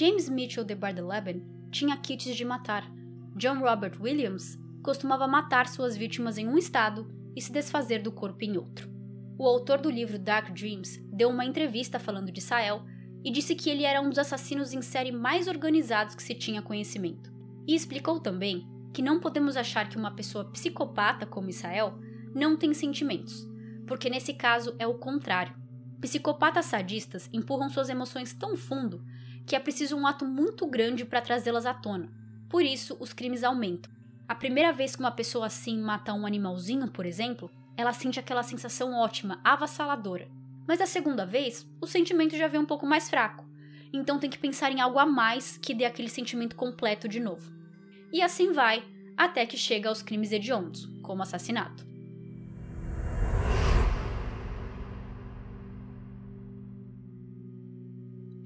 James 0.00 0.28
Mitchell 0.28 0.64
de 0.64 0.74
Bardeleben 0.74 1.44
tinha 1.70 1.96
kits 1.96 2.34
de 2.34 2.44
matar. 2.44 2.90
John 3.38 3.60
Robert 3.60 3.92
Williams 4.00 4.58
costumava 4.82 5.28
matar 5.28 5.68
suas 5.68 5.96
vítimas 5.96 6.38
em 6.38 6.48
um 6.48 6.58
estado 6.58 7.08
e 7.36 7.40
se 7.40 7.52
desfazer 7.52 8.02
do 8.02 8.10
corpo 8.10 8.42
em 8.44 8.58
outro. 8.58 8.90
O 9.38 9.46
autor 9.46 9.78
do 9.80 9.88
livro 9.88 10.18
Dark 10.18 10.50
Dreams 10.50 11.00
deu 11.12 11.28
uma 11.28 11.44
entrevista 11.44 12.00
falando 12.00 12.32
de 12.32 12.40
Sael 12.40 12.82
e 13.24 13.30
disse 13.30 13.54
que 13.54 13.70
ele 13.70 13.84
era 13.84 14.00
um 14.00 14.08
dos 14.08 14.18
assassinos 14.18 14.72
em 14.72 14.82
série 14.82 15.12
mais 15.12 15.46
organizados 15.46 16.16
que 16.16 16.22
se 16.22 16.34
tinha 16.34 16.60
conhecimento. 16.60 17.32
E 17.64 17.76
explicou 17.76 18.18
também 18.18 18.66
que 18.92 19.02
não 19.02 19.20
podemos 19.20 19.56
achar 19.56 19.88
que 19.88 19.96
uma 19.96 20.16
pessoa 20.16 20.50
psicopata 20.50 21.24
como 21.24 21.48
Israel 21.48 21.96
não 22.34 22.56
tem 22.56 22.74
sentimentos, 22.74 23.48
porque 23.86 24.10
nesse 24.10 24.34
caso 24.34 24.74
é 24.80 24.86
o 24.86 24.98
contrário. 24.98 25.54
Psicopatas 26.00 26.66
sadistas 26.66 27.30
empurram 27.32 27.70
suas 27.70 27.88
emoções 27.88 28.34
tão 28.34 28.56
fundo 28.56 29.04
que 29.46 29.54
é 29.54 29.60
preciso 29.60 29.96
um 29.96 30.08
ato 30.08 30.24
muito 30.24 30.66
grande 30.66 31.04
para 31.04 31.20
trazê-las 31.20 31.66
à 31.66 31.72
tona. 31.72 32.18
Por 32.48 32.62
isso, 32.62 32.96
os 32.98 33.12
crimes 33.12 33.44
aumentam. 33.44 33.92
A 34.26 34.34
primeira 34.34 34.72
vez 34.72 34.96
que 34.96 35.00
uma 35.00 35.10
pessoa 35.10 35.46
assim 35.46 35.78
mata 35.78 36.14
um 36.14 36.26
animalzinho, 36.26 36.90
por 36.90 37.04
exemplo, 37.04 37.50
ela 37.76 37.92
sente 37.92 38.18
aquela 38.18 38.42
sensação 38.42 38.94
ótima, 38.94 39.40
avassaladora. 39.44 40.28
Mas 40.66 40.80
a 40.80 40.86
segunda 40.86 41.24
vez, 41.24 41.66
o 41.80 41.86
sentimento 41.86 42.36
já 42.36 42.48
vem 42.48 42.60
um 42.60 42.66
pouco 42.66 42.86
mais 42.86 43.08
fraco. 43.08 43.46
Então 43.92 44.18
tem 44.18 44.28
que 44.28 44.38
pensar 44.38 44.70
em 44.70 44.80
algo 44.80 44.98
a 44.98 45.06
mais 45.06 45.56
que 45.56 45.74
dê 45.74 45.84
aquele 45.84 46.08
sentimento 46.08 46.56
completo 46.56 47.08
de 47.08 47.20
novo. 47.20 47.50
E 48.12 48.20
assim 48.20 48.52
vai, 48.52 48.84
até 49.16 49.46
que 49.46 49.56
chega 49.56 49.88
aos 49.88 50.02
crimes 50.02 50.32
hediondos, 50.32 50.86
como 51.02 51.22
assassinato. 51.22 51.86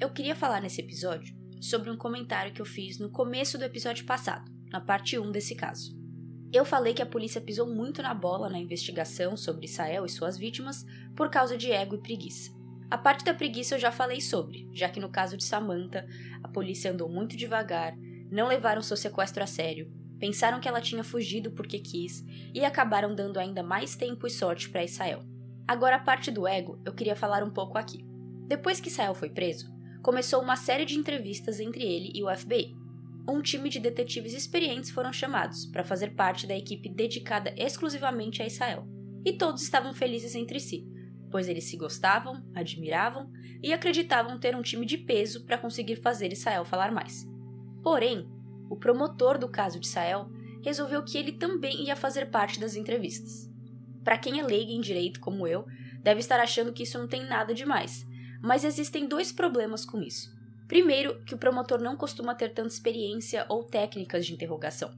Eu 0.01 0.11
queria 0.11 0.35
falar 0.35 0.61
nesse 0.61 0.81
episódio 0.81 1.42
sobre 1.63 1.91
um 1.91 1.97
comentário 1.97 2.53
que 2.53 2.61
eu 2.61 2.67
fiz 2.67 2.99
no 2.99 3.09
começo 3.09 3.57
do 3.57 3.65
episódio 3.65 4.05
passado 4.05 4.51
na 4.73 4.81
parte 4.81 5.17
1 5.17 5.31
desse 5.31 5.55
caso. 5.55 5.97
Eu 6.53 6.65
falei 6.65 6.93
que 6.93 7.01
a 7.01 7.07
polícia 7.07 7.41
pisou 7.41 7.73
muito 7.73 8.03
na 8.03 8.13
bola 8.13 8.51
na 8.51 8.59
investigação 8.59 9.37
sobre 9.37 9.67
Israel 9.67 10.05
e 10.05 10.09
suas 10.09 10.37
vítimas 10.37 10.85
por 11.15 11.31
causa 11.31 11.57
de 11.57 11.71
ego 11.71 11.95
e 11.95 12.03
preguiça. 12.03 12.51
A 12.91 12.99
parte 12.99 13.25
da 13.25 13.33
preguiça 13.33 13.77
eu 13.77 13.79
já 13.79 13.93
falei 13.93 14.21
sobre, 14.21 14.69
já 14.73 14.89
que 14.89 14.99
no 14.99 15.09
caso 15.09 15.37
de 15.37 15.45
Samantha, 15.45 16.05
a 16.43 16.49
polícia 16.49 16.91
andou 16.91 17.09
muito 17.09 17.37
devagar, 17.37 17.95
não 18.31 18.49
levaram 18.49 18.83
seu 18.83 18.97
sequestro 18.97 19.43
a 19.43 19.47
sério, 19.47 19.91
pensaram 20.19 20.61
que 20.61 20.69
ela 20.69 20.81
tinha 20.81 21.05
fugido 21.05 21.53
porque 21.53 21.79
quis 21.79 22.25
e 22.53 22.65
acabaram 22.65 23.15
dando 23.15 23.39
ainda 23.39 23.63
mais 23.63 23.95
tempo 23.95 24.27
e 24.27 24.31
sorte 24.31 24.69
para 24.69 24.85
Israel. 24.85 25.23
Agora 25.67 25.97
a 25.97 26.01
parte 26.01 26.31
do 26.31 26.47
ego 26.47 26.83
eu 26.85 26.93
queria 26.93 27.15
falar 27.15 27.45
um 27.45 27.51
pouco 27.51 27.79
aqui. 27.79 28.05
Depois 28.47 28.81
que 28.81 28.89
Israel 28.89 29.15
foi 29.15 29.31
preso, 29.31 29.72
começou 30.03 30.43
uma 30.43 30.57
série 30.57 30.85
de 30.85 30.99
entrevistas 30.99 31.61
entre 31.61 31.85
ele 31.85 32.11
e 32.15 32.23
o 32.23 32.37
FBI, 32.37 32.77
um 33.29 33.41
time 33.41 33.69
de 33.69 33.79
detetives 33.79 34.35
experientes 34.35 34.91
foram 34.91 35.13
chamados 35.13 35.67
para 35.67 35.85
fazer 35.85 36.15
parte 36.15 36.45
da 36.45 36.57
equipe 36.57 36.89
dedicada 36.89 37.55
exclusivamente 37.57 38.43
a 38.43 38.47
Israel. 38.47 38.85
E 39.25 39.33
todos 39.35 39.63
estavam 39.63 39.95
felizes 39.95 40.35
entre 40.35 40.59
si, 40.59 40.85
pois 41.31 41.49
eles 41.49 41.65
se 41.65 41.77
gostavam, 41.77 42.43
admiravam 42.53 43.31
e 43.63 43.73
acreditavam 43.73 44.41
ter 44.41 44.57
um 44.57 44.63
time 44.63 44.85
de 44.85 44.99
peso 44.99 45.45
para 45.47 45.57
conseguir 45.57 45.97
fazer 45.97 46.33
Israel 46.33 46.65
falar 46.65 46.91
mais. 46.91 47.25
Porém, 47.81 48.29
o 48.69 48.77
promotor 48.77 49.39
do 49.39 49.49
caso 49.49 49.79
de 49.79 49.87
Israel 49.87 50.29
resolveu 50.65 51.05
que 51.05 51.17
ele 51.17 51.33
também 51.33 51.85
ia 51.85 51.95
fazer 51.95 52.27
parte 52.27 52.59
das 52.59 52.75
entrevistas. 52.75 53.49
Para 54.03 54.19
quem 54.19 54.41
é 54.41 54.43
leigo 54.43 54.73
em 54.73 54.81
direito 54.81 55.21
como 55.21 55.47
eu, 55.47 55.65
deve 56.03 56.19
estar 56.19 56.41
achando 56.41 56.73
que 56.73 56.83
isso 56.83 56.99
não 56.99 57.07
tem 57.07 57.25
nada 57.25 57.55
demais, 57.55 58.05
mas 58.43 58.65
existem 58.65 59.07
dois 59.07 59.31
problemas 59.31 59.85
com 59.85 60.03
isso. 60.03 60.31
Primeiro, 60.67 61.23
que 61.25 61.35
o 61.35 61.39
promotor 61.39 61.81
não 61.81 61.97
costuma 61.97 62.35
ter 62.35 62.53
tanta 62.53 62.73
experiência 62.73 63.47
ou 63.49 63.63
técnicas 63.63 64.27
de 64.27 64.33
interrogação. 64.33 64.91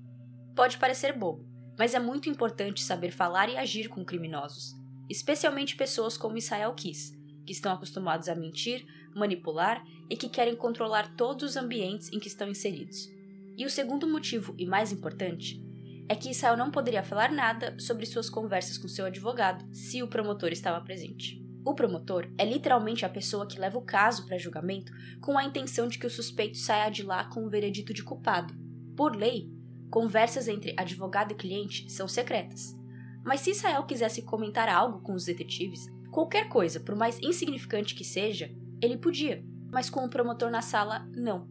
Pode 0.55 0.79
parecer 0.79 1.13
bobo, 1.13 1.45
mas 1.79 1.95
é 1.95 1.99
muito 1.99 2.31
importante 2.31 2.83
saber 2.83 3.11
falar 3.11 3.49
e 3.49 3.57
agir 3.57 3.89
com 3.89 4.05
criminosos, 4.05 4.73
especialmente 5.11 5.77
pessoas 5.77 6.17
como 6.17 6.39
Israel 6.39 6.73
Kiss, 6.75 7.13
que 7.45 7.53
estão 7.53 7.73
acostumados 7.73 8.29
a 8.29 8.35
mentir, 8.35 8.87
manipular 9.15 9.85
e 10.09 10.17
que 10.17 10.29
querem 10.29 10.57
controlar 10.57 11.15
todos 11.17 11.51
os 11.51 11.57
ambientes 11.57 12.11
em 12.13 12.19
que 12.19 12.29
estão 12.29 12.49
inseridos. 12.49 13.09
E 13.57 13.67
o 13.67 13.71
segundo 13.71 14.09
motivo, 14.09 14.55
e 14.57 14.67
mais 14.67 14.93
importante, 14.93 15.61
é 16.09 16.15
que 16.15 16.31
Israel 16.31 16.57
não 16.57 16.71
poderia 16.71 17.03
falar 17.03 17.33
nada 17.33 17.77
sobre 17.79 18.07
suas 18.07 18.31
conversas 18.31 18.79
com 18.79 18.89
seu 18.89 19.07
advogado 19.07 19.65
se 19.75 20.03
o 20.03 20.09
promotor 20.09 20.53
estava 20.53 20.85
presente. 20.85 21.44
O 21.65 21.75
promotor 21.75 22.31
é 22.37 22.45
literalmente 22.45 23.07
a 23.07 23.09
pessoa 23.09 23.47
que 23.47 23.59
leva 23.59 23.79
o 23.79 23.83
caso 23.83 24.27
para 24.27 24.37
julgamento 24.37 24.93
com 25.21 25.39
a 25.39 25.45
intenção 25.45 25.89
de 25.89 25.99
que 25.99 26.07
o 26.07 26.11
suspeito 26.11 26.59
saia 26.59 26.91
de 26.91 27.03
lá 27.03 27.25
com 27.25 27.45
o 27.45 27.49
veredito 27.49 27.95
de 27.95 28.03
culpado. 28.03 28.55
Por 28.95 29.17
lei, 29.17 29.51
conversas 29.91 30.47
entre 30.47 30.75
advogado 30.77 31.33
e 31.33 31.35
cliente 31.35 31.91
são 31.91 32.07
secretas. 32.07 32.77
Mas 33.25 33.41
se 33.41 33.51
Israel 33.51 33.85
quisesse 33.85 34.21
comentar 34.21 34.69
algo 34.69 35.01
com 35.01 35.15
os 35.15 35.25
detetives, 35.25 35.87
qualquer 36.11 36.51
coisa, 36.51 36.79
por 36.81 36.95
mais 36.95 37.19
insignificante 37.23 37.95
que 37.95 38.05
seja, 38.05 38.55
ele 38.83 38.99
podia, 38.99 39.43
mas 39.73 39.89
com 39.89 40.05
o 40.05 40.11
promotor 40.11 40.51
na 40.51 40.61
sala, 40.61 41.09
não. 41.17 41.49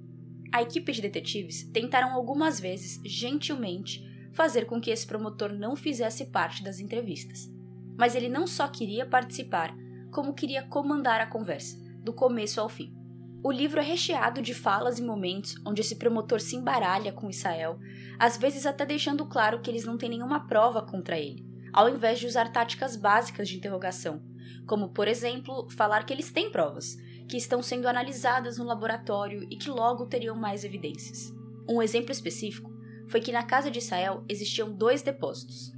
A 0.53 0.61
equipe 0.61 0.91
de 0.91 1.01
detetives 1.01 1.63
tentaram 1.73 2.13
algumas 2.13 2.59
vezes, 2.59 3.01
gentilmente, 3.03 4.07
fazer 4.31 4.65
com 4.65 4.79
que 4.79 4.91
esse 4.91 5.07
promotor 5.07 5.51
não 5.51 5.75
fizesse 5.75 6.25
parte 6.25 6.63
das 6.63 6.79
entrevistas. 6.79 7.51
Mas 7.97 8.13
ele 8.13 8.29
não 8.29 8.45
só 8.45 8.67
queria 8.67 9.05
participar, 9.05 9.75
como 10.13 10.33
queria 10.33 10.63
comandar 10.63 11.19
a 11.19 11.27
conversa, 11.27 11.75
do 12.03 12.13
começo 12.13 12.61
ao 12.61 12.69
fim. 12.69 12.95
O 13.43 13.51
livro 13.51 13.81
é 13.81 13.83
recheado 13.83 14.41
de 14.41 14.53
falas 14.53 14.99
e 14.99 15.03
momentos 15.03 15.55
onde 15.65 15.81
esse 15.81 15.95
promotor 15.95 16.39
se 16.39 16.55
embaralha 16.55 17.11
com 17.11 17.29
Israel, 17.29 17.77
às 18.17 18.37
vezes 18.37 18.65
até 18.65 18.85
deixando 18.85 19.25
claro 19.25 19.59
que 19.59 19.69
eles 19.69 19.83
não 19.83 19.97
têm 19.97 20.09
nenhuma 20.09 20.47
prova 20.47 20.81
contra 20.81 21.19
ele, 21.19 21.45
ao 21.73 21.89
invés 21.89 22.19
de 22.19 22.27
usar 22.27 22.53
táticas 22.53 22.95
básicas 22.95 23.49
de 23.49 23.57
interrogação, 23.57 24.21
como, 24.65 24.89
por 24.89 25.07
exemplo, 25.07 25.67
falar 25.71 26.05
que 26.05 26.13
eles 26.13 26.31
têm 26.31 26.49
provas, 26.49 26.95
que 27.27 27.35
estão 27.35 27.61
sendo 27.61 27.87
analisadas 27.87 28.57
no 28.57 28.63
laboratório 28.63 29.45
e 29.49 29.57
que 29.57 29.69
logo 29.69 30.05
teriam 30.05 30.35
mais 30.35 30.63
evidências. 30.63 31.33
Um 31.67 31.81
exemplo 31.81 32.11
específico 32.11 32.71
foi 33.09 33.19
que 33.19 33.31
na 33.31 33.43
casa 33.43 33.71
de 33.71 33.79
Israel 33.79 34.23
existiam 34.29 34.71
dois 34.71 35.01
depósitos. 35.01 35.73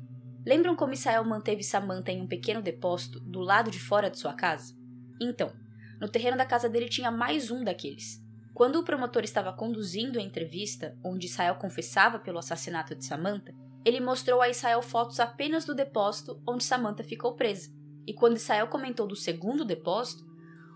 Lembram 0.46 0.76
como 0.76 0.94
Israel 0.94 1.24
manteve 1.24 1.64
Samantha 1.64 2.12
em 2.12 2.22
um 2.22 2.28
pequeno 2.28 2.62
depósito 2.62 3.20
do 3.20 3.40
lado 3.40 3.72
de 3.72 3.80
fora 3.80 4.12
de 4.12 4.20
sua 4.20 4.34
casa? 4.34 4.76
Então, 5.20 5.52
no 6.00 6.08
terreno 6.08 6.38
da 6.38 6.46
casa 6.46 6.70
dele 6.70 6.88
tinha 6.88 7.10
mais 7.10 7.50
um 7.50 7.64
daqueles. 7.64 8.24
Quando 8.54 8.76
o 8.76 8.84
promotor 8.84 9.24
estava 9.24 9.52
conduzindo 9.52 10.20
a 10.20 10.22
entrevista, 10.22 10.96
onde 11.04 11.26
Israel 11.26 11.56
confessava 11.56 12.20
pelo 12.20 12.38
assassinato 12.38 12.94
de 12.94 13.04
Samantha, 13.04 13.56
ele 13.84 14.00
mostrou 14.00 14.40
a 14.40 14.48
Israel 14.48 14.82
fotos 14.84 15.20
apenas 15.20 15.66
do 15.66 15.74
depósito 15.74 16.40
onde 16.48 16.64
Samantha 16.64 17.04
ficou 17.04 17.36
presa. 17.36 17.74
E 18.06 18.14
quando 18.14 18.38
Israel 18.38 18.68
comentou 18.68 19.08
do 19.08 19.16
segundo 19.16 19.66
depósito, 19.66 20.24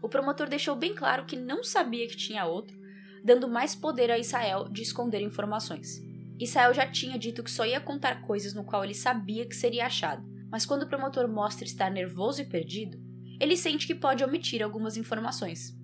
o 0.02 0.10
promotor 0.10 0.50
deixou 0.50 0.76
bem 0.76 0.96
claro 0.96 1.26
que 1.26 1.36
não 1.36 1.64
sabia 1.64 2.08
que 2.08 2.18
tinha 2.18 2.46
outro, 2.46 2.76
dando 3.24 3.48
mais 3.48 3.76
poder 3.76 4.10
a 4.10 4.18
Israel 4.18 4.68
de 4.68 4.82
esconder 4.82 5.22
informações. 5.22 6.09
Israel 6.40 6.74
já 6.74 6.90
tinha 6.90 7.20
dito 7.20 7.44
que 7.44 7.52
só 7.52 7.66
ia 7.66 7.82
contar 7.82 8.22
coisas 8.22 8.54
no 8.54 8.64
qual 8.64 8.84
ele 8.84 8.94
sabia 8.94 9.46
que 9.46 9.56
seria 9.56 9.86
achado, 9.86 10.26
mas 10.50 10.66
quando 10.66 10.84
o 10.84 10.88
promotor 10.88 11.28
mostra 11.28 11.66
estar 11.66 11.92
nervoso 11.92 12.42
e 12.42 12.46
perdido, 12.46 12.98
ele 13.40 13.58
sente 13.58 13.86
que 13.86 13.94
pode 13.94 14.24
omitir 14.24 14.64
algumas 14.64 14.96
informações. 14.98 15.78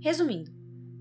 Resumindo, 0.00 0.52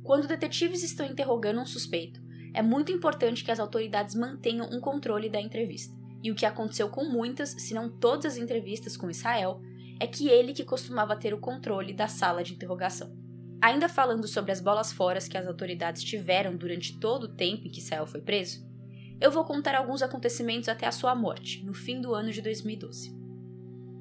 quando 0.04 0.28
detetives 0.28 0.84
estão 0.84 1.06
interrogando 1.06 1.60
um 1.60 1.66
suspeito, 1.66 2.22
é 2.54 2.62
muito 2.62 2.92
importante 2.92 3.44
que 3.44 3.52
as 3.52 3.60
autoridades 3.60 4.16
mantenham 4.16 4.70
um 4.72 4.80
controle 4.80 5.30
da 5.30 5.42
entrevista. 5.42 5.94
E 6.22 6.32
o 6.32 6.36
que 6.36 6.46
aconteceu 6.46 6.90
com 6.90 7.04
muitas, 7.04 7.50
se 7.50 7.74
não 7.74 7.90
todas 7.90 8.34
as 8.34 8.38
entrevistas 8.38 8.96
com 8.96 9.10
Israel, 9.10 9.62
é 10.00 10.08
que 10.08 10.30
ele 10.30 10.54
que 10.54 10.64
costumava 10.64 11.16
ter 11.16 11.34
o 11.34 11.40
controle 11.40 11.94
da 11.94 12.08
sala 12.08 12.44
de 12.44 12.54
interrogação. 12.54 13.14
Ainda 13.62 13.88
falando 13.88 14.28
sobre 14.28 14.52
as 14.52 14.60
bolas 14.60 14.92
fora 14.92 15.20
que 15.20 15.38
as 15.38 15.48
autoridades 15.48 16.04
tiveram 16.04 16.56
durante 16.56 17.00
todo 17.00 17.26
o 17.26 17.36
tempo 17.36 17.68
em 17.68 17.72
que 17.72 17.80
Israel 17.80 18.06
foi 18.06 18.22
preso, 18.22 18.66
eu 19.24 19.32
vou 19.32 19.46
contar 19.46 19.74
alguns 19.74 20.02
acontecimentos 20.02 20.68
até 20.68 20.86
a 20.86 20.92
sua 20.92 21.16
morte, 21.16 21.64
no 21.64 21.74
fim 21.74 22.02
do 22.02 22.14
ano 22.14 22.30
de 22.30 22.42
2012. 22.42 23.16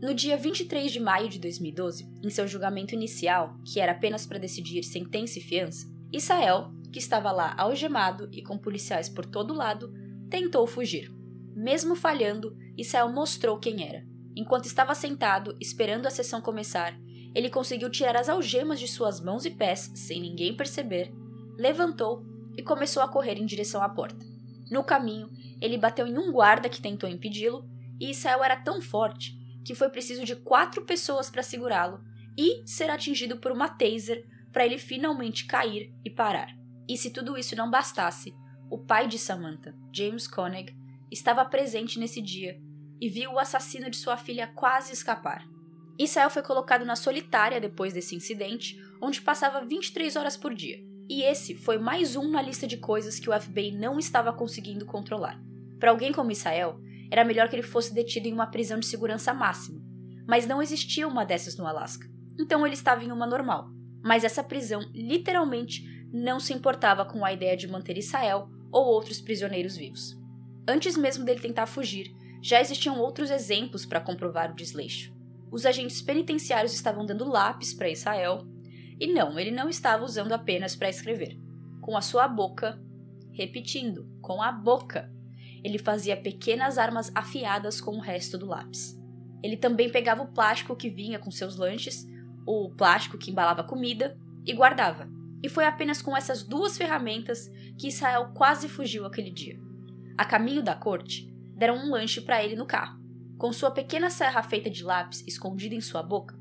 No 0.02 0.12
dia 0.12 0.36
23 0.36 0.90
de 0.90 0.98
maio 0.98 1.28
de 1.28 1.38
2012, 1.38 2.10
em 2.24 2.28
seu 2.28 2.48
julgamento 2.48 2.92
inicial, 2.92 3.56
que 3.64 3.78
era 3.78 3.92
apenas 3.92 4.26
para 4.26 4.40
decidir 4.40 4.82
sentença 4.82 5.38
e 5.38 5.42
fiança, 5.42 5.86
Israel, 6.12 6.72
que 6.92 6.98
estava 6.98 7.30
lá 7.30 7.54
algemado 7.56 8.28
e 8.32 8.42
com 8.42 8.58
policiais 8.58 9.08
por 9.08 9.24
todo 9.24 9.54
lado, 9.54 9.94
tentou 10.28 10.66
fugir. 10.66 11.08
Mesmo 11.54 11.94
falhando, 11.94 12.56
Israel 12.76 13.08
mostrou 13.12 13.60
quem 13.60 13.86
era. 13.86 14.04
Enquanto 14.34 14.64
estava 14.64 14.92
sentado, 14.92 15.56
esperando 15.60 16.06
a 16.06 16.10
sessão 16.10 16.40
começar, 16.40 16.98
ele 17.32 17.48
conseguiu 17.48 17.88
tirar 17.88 18.16
as 18.16 18.28
algemas 18.28 18.80
de 18.80 18.88
suas 18.88 19.20
mãos 19.20 19.44
e 19.44 19.50
pés 19.50 19.88
sem 19.94 20.20
ninguém 20.20 20.56
perceber, 20.56 21.14
levantou 21.56 22.26
e 22.58 22.62
começou 22.62 23.04
a 23.04 23.08
correr 23.08 23.38
em 23.38 23.46
direção 23.46 23.80
à 23.80 23.88
porta. 23.88 24.31
No 24.72 24.82
caminho, 24.82 25.28
ele 25.60 25.76
bateu 25.76 26.06
em 26.06 26.16
um 26.16 26.32
guarda 26.32 26.66
que 26.66 26.80
tentou 26.80 27.06
impedi-lo, 27.06 27.68
e 28.00 28.10
Israel 28.10 28.42
era 28.42 28.56
tão 28.56 28.80
forte 28.80 29.38
que 29.62 29.74
foi 29.74 29.90
preciso 29.90 30.24
de 30.24 30.34
quatro 30.34 30.86
pessoas 30.86 31.28
para 31.28 31.42
segurá-lo 31.42 32.02
e 32.38 32.66
ser 32.66 32.88
atingido 32.88 33.36
por 33.36 33.52
uma 33.52 33.68
taser 33.68 34.26
para 34.50 34.64
ele 34.64 34.78
finalmente 34.78 35.44
cair 35.44 35.92
e 36.02 36.08
parar. 36.08 36.56
E 36.88 36.96
se 36.96 37.10
tudo 37.10 37.36
isso 37.36 37.54
não 37.54 37.70
bastasse, 37.70 38.34
o 38.70 38.78
pai 38.78 39.06
de 39.06 39.18
Samantha, 39.18 39.76
James 39.94 40.26
Koenig, 40.26 40.74
estava 41.10 41.44
presente 41.44 41.98
nesse 41.98 42.22
dia 42.22 42.58
e 42.98 43.10
viu 43.10 43.32
o 43.32 43.38
assassino 43.38 43.90
de 43.90 43.98
sua 43.98 44.16
filha 44.16 44.46
quase 44.46 44.94
escapar. 44.94 45.46
Israel 45.98 46.30
foi 46.30 46.42
colocado 46.42 46.86
na 46.86 46.96
solitária 46.96 47.60
depois 47.60 47.92
desse 47.92 48.16
incidente, 48.16 48.82
onde 49.02 49.20
passava 49.20 49.62
23 49.66 50.16
horas 50.16 50.34
por 50.34 50.54
dia. 50.54 50.91
E 51.08 51.22
esse 51.22 51.54
foi 51.54 51.78
mais 51.78 52.16
um 52.16 52.30
na 52.30 52.40
lista 52.40 52.66
de 52.66 52.76
coisas 52.76 53.18
que 53.18 53.28
o 53.28 53.40
FBI 53.40 53.72
não 53.72 53.98
estava 53.98 54.32
conseguindo 54.32 54.86
controlar. 54.86 55.40
Para 55.78 55.90
alguém 55.90 56.12
como 56.12 56.30
Israel, 56.30 56.80
era 57.10 57.24
melhor 57.24 57.48
que 57.48 57.56
ele 57.56 57.62
fosse 57.62 57.92
detido 57.92 58.28
em 58.28 58.32
uma 58.32 58.46
prisão 58.46 58.78
de 58.78 58.86
segurança 58.86 59.34
máxima. 59.34 59.80
Mas 60.26 60.46
não 60.46 60.62
existia 60.62 61.06
uma 61.06 61.24
dessas 61.24 61.56
no 61.56 61.66
Alasca. 61.66 62.08
Então 62.38 62.64
ele 62.64 62.74
estava 62.74 63.04
em 63.04 63.12
uma 63.12 63.26
normal. 63.26 63.68
Mas 64.02 64.24
essa 64.24 64.42
prisão 64.42 64.80
literalmente 64.94 65.82
não 66.12 66.40
se 66.40 66.52
importava 66.52 67.04
com 67.04 67.24
a 67.24 67.32
ideia 67.32 67.56
de 67.56 67.68
manter 67.68 67.98
Israel 67.98 68.48
ou 68.70 68.84
outros 68.86 69.20
prisioneiros 69.20 69.76
vivos. 69.76 70.16
Antes 70.66 70.96
mesmo 70.96 71.24
dele 71.24 71.40
tentar 71.40 71.66
fugir, 71.66 72.14
já 72.40 72.60
existiam 72.60 72.98
outros 72.98 73.30
exemplos 73.30 73.84
para 73.84 74.00
comprovar 74.00 74.50
o 74.50 74.54
desleixo. 74.54 75.12
Os 75.50 75.66
agentes 75.66 76.00
penitenciários 76.00 76.72
estavam 76.72 77.04
dando 77.04 77.28
lápis 77.28 77.74
para 77.74 77.90
Israel 77.90 78.46
e 78.98 79.12
não, 79.12 79.38
ele 79.38 79.50
não 79.50 79.68
estava 79.68 80.04
usando 80.04 80.32
apenas 80.32 80.76
para 80.76 80.88
escrever. 80.88 81.38
Com 81.80 81.96
a 81.96 82.00
sua 82.00 82.28
boca, 82.28 82.80
repetindo, 83.32 84.08
com 84.20 84.42
a 84.42 84.52
boca, 84.52 85.10
ele 85.64 85.78
fazia 85.78 86.16
pequenas 86.16 86.78
armas 86.78 87.10
afiadas 87.14 87.80
com 87.80 87.92
o 87.92 88.00
resto 88.00 88.36
do 88.36 88.46
lápis. 88.46 88.98
Ele 89.42 89.56
também 89.56 89.90
pegava 89.90 90.22
o 90.22 90.32
plástico 90.32 90.76
que 90.76 90.88
vinha 90.88 91.18
com 91.18 91.30
seus 91.30 91.56
lanches, 91.56 92.06
o 92.46 92.70
plástico 92.70 93.18
que 93.18 93.30
embalava 93.30 93.64
comida, 93.64 94.16
e 94.46 94.52
guardava. 94.52 95.08
E 95.42 95.48
foi 95.48 95.64
apenas 95.64 96.00
com 96.00 96.16
essas 96.16 96.42
duas 96.42 96.76
ferramentas 96.76 97.50
que 97.78 97.88
Israel 97.88 98.32
quase 98.34 98.68
fugiu 98.68 99.04
aquele 99.04 99.30
dia. 99.30 99.58
A 100.16 100.24
caminho 100.24 100.62
da 100.62 100.74
corte, 100.74 101.32
deram 101.56 101.76
um 101.76 101.90
lanche 101.90 102.20
para 102.20 102.42
ele 102.42 102.54
no 102.54 102.66
carro. 102.66 103.00
Com 103.38 103.52
sua 103.52 103.70
pequena 103.70 104.10
serra 104.10 104.42
feita 104.42 104.70
de 104.70 104.84
lápis 104.84 105.24
escondida 105.26 105.74
em 105.74 105.80
sua 105.80 106.02
boca, 106.02 106.38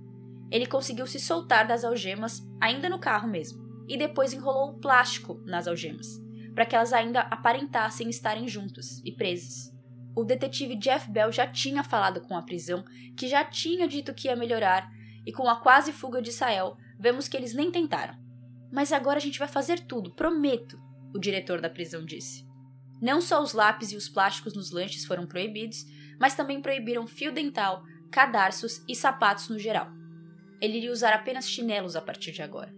ele 0.51 0.65
conseguiu 0.65 1.07
se 1.07 1.19
soltar 1.19 1.65
das 1.65 1.85
algemas 1.85 2.45
ainda 2.59 2.89
no 2.89 2.99
carro 2.99 3.27
mesmo, 3.27 3.85
e 3.87 3.97
depois 3.97 4.33
enrolou 4.33 4.71
o 4.71 4.79
plástico 4.79 5.41
nas 5.45 5.65
algemas, 5.65 6.07
para 6.53 6.65
que 6.65 6.75
elas 6.75 6.91
ainda 6.91 7.21
aparentassem 7.21 8.09
estarem 8.09 8.47
juntas 8.47 9.01
e 9.05 9.13
presas. 9.13 9.73
O 10.13 10.25
detetive 10.25 10.75
Jeff 10.75 11.09
Bell 11.09 11.31
já 11.31 11.47
tinha 11.47 11.83
falado 11.83 12.19
com 12.21 12.35
a 12.35 12.41
prisão, 12.41 12.83
que 13.15 13.29
já 13.29 13.45
tinha 13.45 13.87
dito 13.87 14.13
que 14.13 14.27
ia 14.27 14.35
melhorar, 14.35 14.91
e 15.25 15.31
com 15.31 15.47
a 15.47 15.55
quase 15.55 15.93
fuga 15.93 16.21
de 16.21 16.29
Israel, 16.29 16.75
vemos 16.99 17.29
que 17.29 17.37
eles 17.37 17.53
nem 17.53 17.71
tentaram. 17.71 18.19
Mas 18.69 18.91
agora 18.91 19.17
a 19.17 19.21
gente 19.21 19.39
vai 19.39 19.47
fazer 19.47 19.79
tudo, 19.79 20.13
prometo, 20.13 20.77
o 21.15 21.19
diretor 21.19 21.61
da 21.61 21.69
prisão 21.69 22.03
disse. 22.03 22.45
Não 23.01 23.21
só 23.21 23.41
os 23.41 23.53
lápis 23.53 23.91
e 23.91 23.95
os 23.95 24.09
plásticos 24.09 24.53
nos 24.53 24.71
lanches 24.71 25.05
foram 25.05 25.25
proibidos, 25.25 25.85
mas 26.19 26.35
também 26.35 26.61
proibiram 26.61 27.07
fio 27.07 27.31
dental, 27.31 27.83
cadarços 28.11 28.83
e 28.87 28.95
sapatos 28.95 29.49
no 29.49 29.57
geral 29.57 30.00
ele 30.61 30.77
iria 30.77 30.91
usar 30.91 31.13
apenas 31.13 31.49
chinelos 31.49 31.95
a 31.95 32.01
partir 32.01 32.31
de 32.31 32.41
agora. 32.41 32.73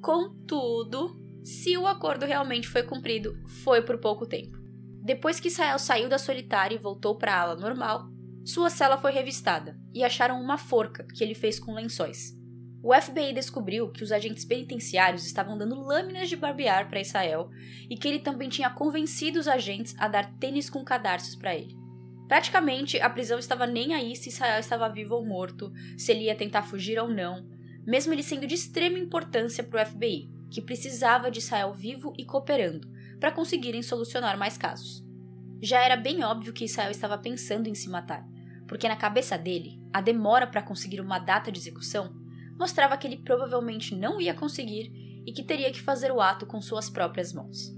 Contudo, 0.00 1.20
se 1.42 1.76
o 1.76 1.86
acordo 1.86 2.24
realmente 2.24 2.68
foi 2.68 2.82
cumprido, 2.84 3.36
foi 3.64 3.82
por 3.82 3.98
pouco 3.98 4.24
tempo. 4.24 4.56
Depois 5.02 5.40
que 5.40 5.48
Israel 5.48 5.78
saiu 5.78 6.08
da 6.08 6.18
solitária 6.18 6.74
e 6.76 6.78
voltou 6.78 7.16
para 7.16 7.34
a 7.34 7.40
ala 7.40 7.56
normal, 7.56 8.08
sua 8.44 8.70
cela 8.70 8.96
foi 8.96 9.10
revistada 9.10 9.78
e 9.92 10.04
acharam 10.04 10.40
uma 10.40 10.56
forca 10.56 11.06
que 11.14 11.24
ele 11.24 11.34
fez 11.34 11.58
com 11.58 11.74
lençóis. 11.74 12.38
O 12.82 12.94
FBI 12.94 13.32
descobriu 13.32 13.90
que 13.90 14.04
os 14.04 14.12
agentes 14.12 14.44
penitenciários 14.44 15.26
estavam 15.26 15.58
dando 15.58 15.80
lâminas 15.80 16.28
de 16.28 16.36
barbear 16.36 16.88
para 16.88 17.00
Israel 17.00 17.50
e 17.90 17.96
que 17.96 18.06
ele 18.06 18.20
também 18.20 18.48
tinha 18.48 18.70
convencido 18.70 19.38
os 19.38 19.48
agentes 19.48 19.94
a 19.98 20.06
dar 20.06 20.32
tênis 20.38 20.70
com 20.70 20.84
cadarços 20.84 21.34
para 21.34 21.54
ele. 21.56 21.76
Praticamente, 22.28 23.00
a 23.00 23.08
prisão 23.08 23.38
estava 23.38 23.66
nem 23.66 23.94
aí 23.94 24.14
se 24.14 24.28
Israel 24.28 24.60
estava 24.60 24.88
vivo 24.90 25.14
ou 25.14 25.26
morto, 25.26 25.72
se 25.96 26.12
ele 26.12 26.24
ia 26.24 26.36
tentar 26.36 26.62
fugir 26.62 26.98
ou 26.98 27.08
não, 27.08 27.48
mesmo 27.86 28.12
ele 28.12 28.22
sendo 28.22 28.46
de 28.46 28.54
extrema 28.54 28.98
importância 28.98 29.64
para 29.64 29.82
o 29.82 29.86
FBI, 29.86 30.30
que 30.50 30.60
precisava 30.60 31.30
de 31.30 31.38
Israel 31.38 31.72
vivo 31.72 32.12
e 32.18 32.26
cooperando 32.26 32.86
para 33.18 33.32
conseguirem 33.32 33.82
solucionar 33.82 34.38
mais 34.38 34.58
casos. 34.58 35.02
Já 35.62 35.82
era 35.82 35.96
bem 35.96 36.22
óbvio 36.22 36.52
que 36.52 36.66
Israel 36.66 36.90
estava 36.90 37.16
pensando 37.16 37.66
em 37.66 37.74
se 37.74 37.88
matar, 37.88 38.24
porque 38.68 38.86
na 38.86 38.94
cabeça 38.94 39.38
dele, 39.38 39.80
a 39.90 40.02
demora 40.02 40.46
para 40.46 40.62
conseguir 40.62 41.00
uma 41.00 41.18
data 41.18 41.50
de 41.50 41.58
execução 41.58 42.14
mostrava 42.58 42.96
que 42.98 43.06
ele 43.06 43.16
provavelmente 43.16 43.94
não 43.94 44.20
ia 44.20 44.34
conseguir 44.34 44.92
e 45.26 45.32
que 45.32 45.42
teria 45.42 45.72
que 45.72 45.80
fazer 45.80 46.12
o 46.12 46.20
ato 46.20 46.44
com 46.44 46.60
suas 46.60 46.90
próprias 46.90 47.32
mãos. 47.32 47.77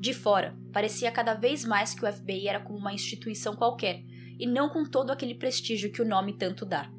De 0.00 0.14
fora, 0.14 0.56
parecia 0.72 1.12
cada 1.12 1.34
vez 1.34 1.62
mais 1.62 1.92
que 1.92 2.02
o 2.02 2.10
FBI 2.10 2.48
era 2.48 2.58
como 2.58 2.78
uma 2.78 2.94
instituição 2.94 3.54
qualquer 3.54 4.02
e 4.38 4.46
não 4.46 4.70
com 4.70 4.82
todo 4.82 5.10
aquele 5.10 5.34
prestígio 5.34 5.92
que 5.92 6.00
o 6.00 6.08
nome 6.08 6.32
tanto 6.32 6.64
dá. 6.64 6.90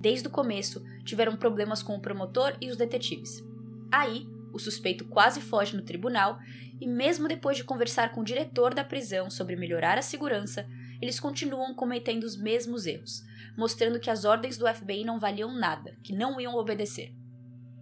Desde 0.00 0.26
o 0.26 0.30
começo, 0.30 0.82
tiveram 1.04 1.36
problemas 1.36 1.82
com 1.82 1.94
o 1.94 2.00
promotor 2.00 2.56
e 2.58 2.70
os 2.70 2.76
detetives. 2.78 3.44
Aí, 3.92 4.26
o 4.54 4.58
suspeito 4.58 5.04
quase 5.04 5.42
foge 5.42 5.76
no 5.76 5.82
tribunal 5.82 6.38
e, 6.80 6.86
mesmo 6.86 7.28
depois 7.28 7.58
de 7.58 7.64
conversar 7.64 8.12
com 8.12 8.22
o 8.22 8.24
diretor 8.24 8.72
da 8.72 8.82
prisão 8.82 9.28
sobre 9.28 9.54
melhorar 9.54 9.98
a 9.98 10.02
segurança, 10.02 10.66
eles 11.02 11.20
continuam 11.20 11.74
cometendo 11.74 12.24
os 12.24 12.38
mesmos 12.38 12.86
erros, 12.86 13.22
mostrando 13.54 14.00
que 14.00 14.08
as 14.08 14.24
ordens 14.24 14.56
do 14.56 14.66
FBI 14.66 15.04
não 15.04 15.20
valiam 15.20 15.52
nada, 15.52 15.94
que 16.02 16.14
não 16.14 16.40
iam 16.40 16.54
obedecer. 16.54 17.12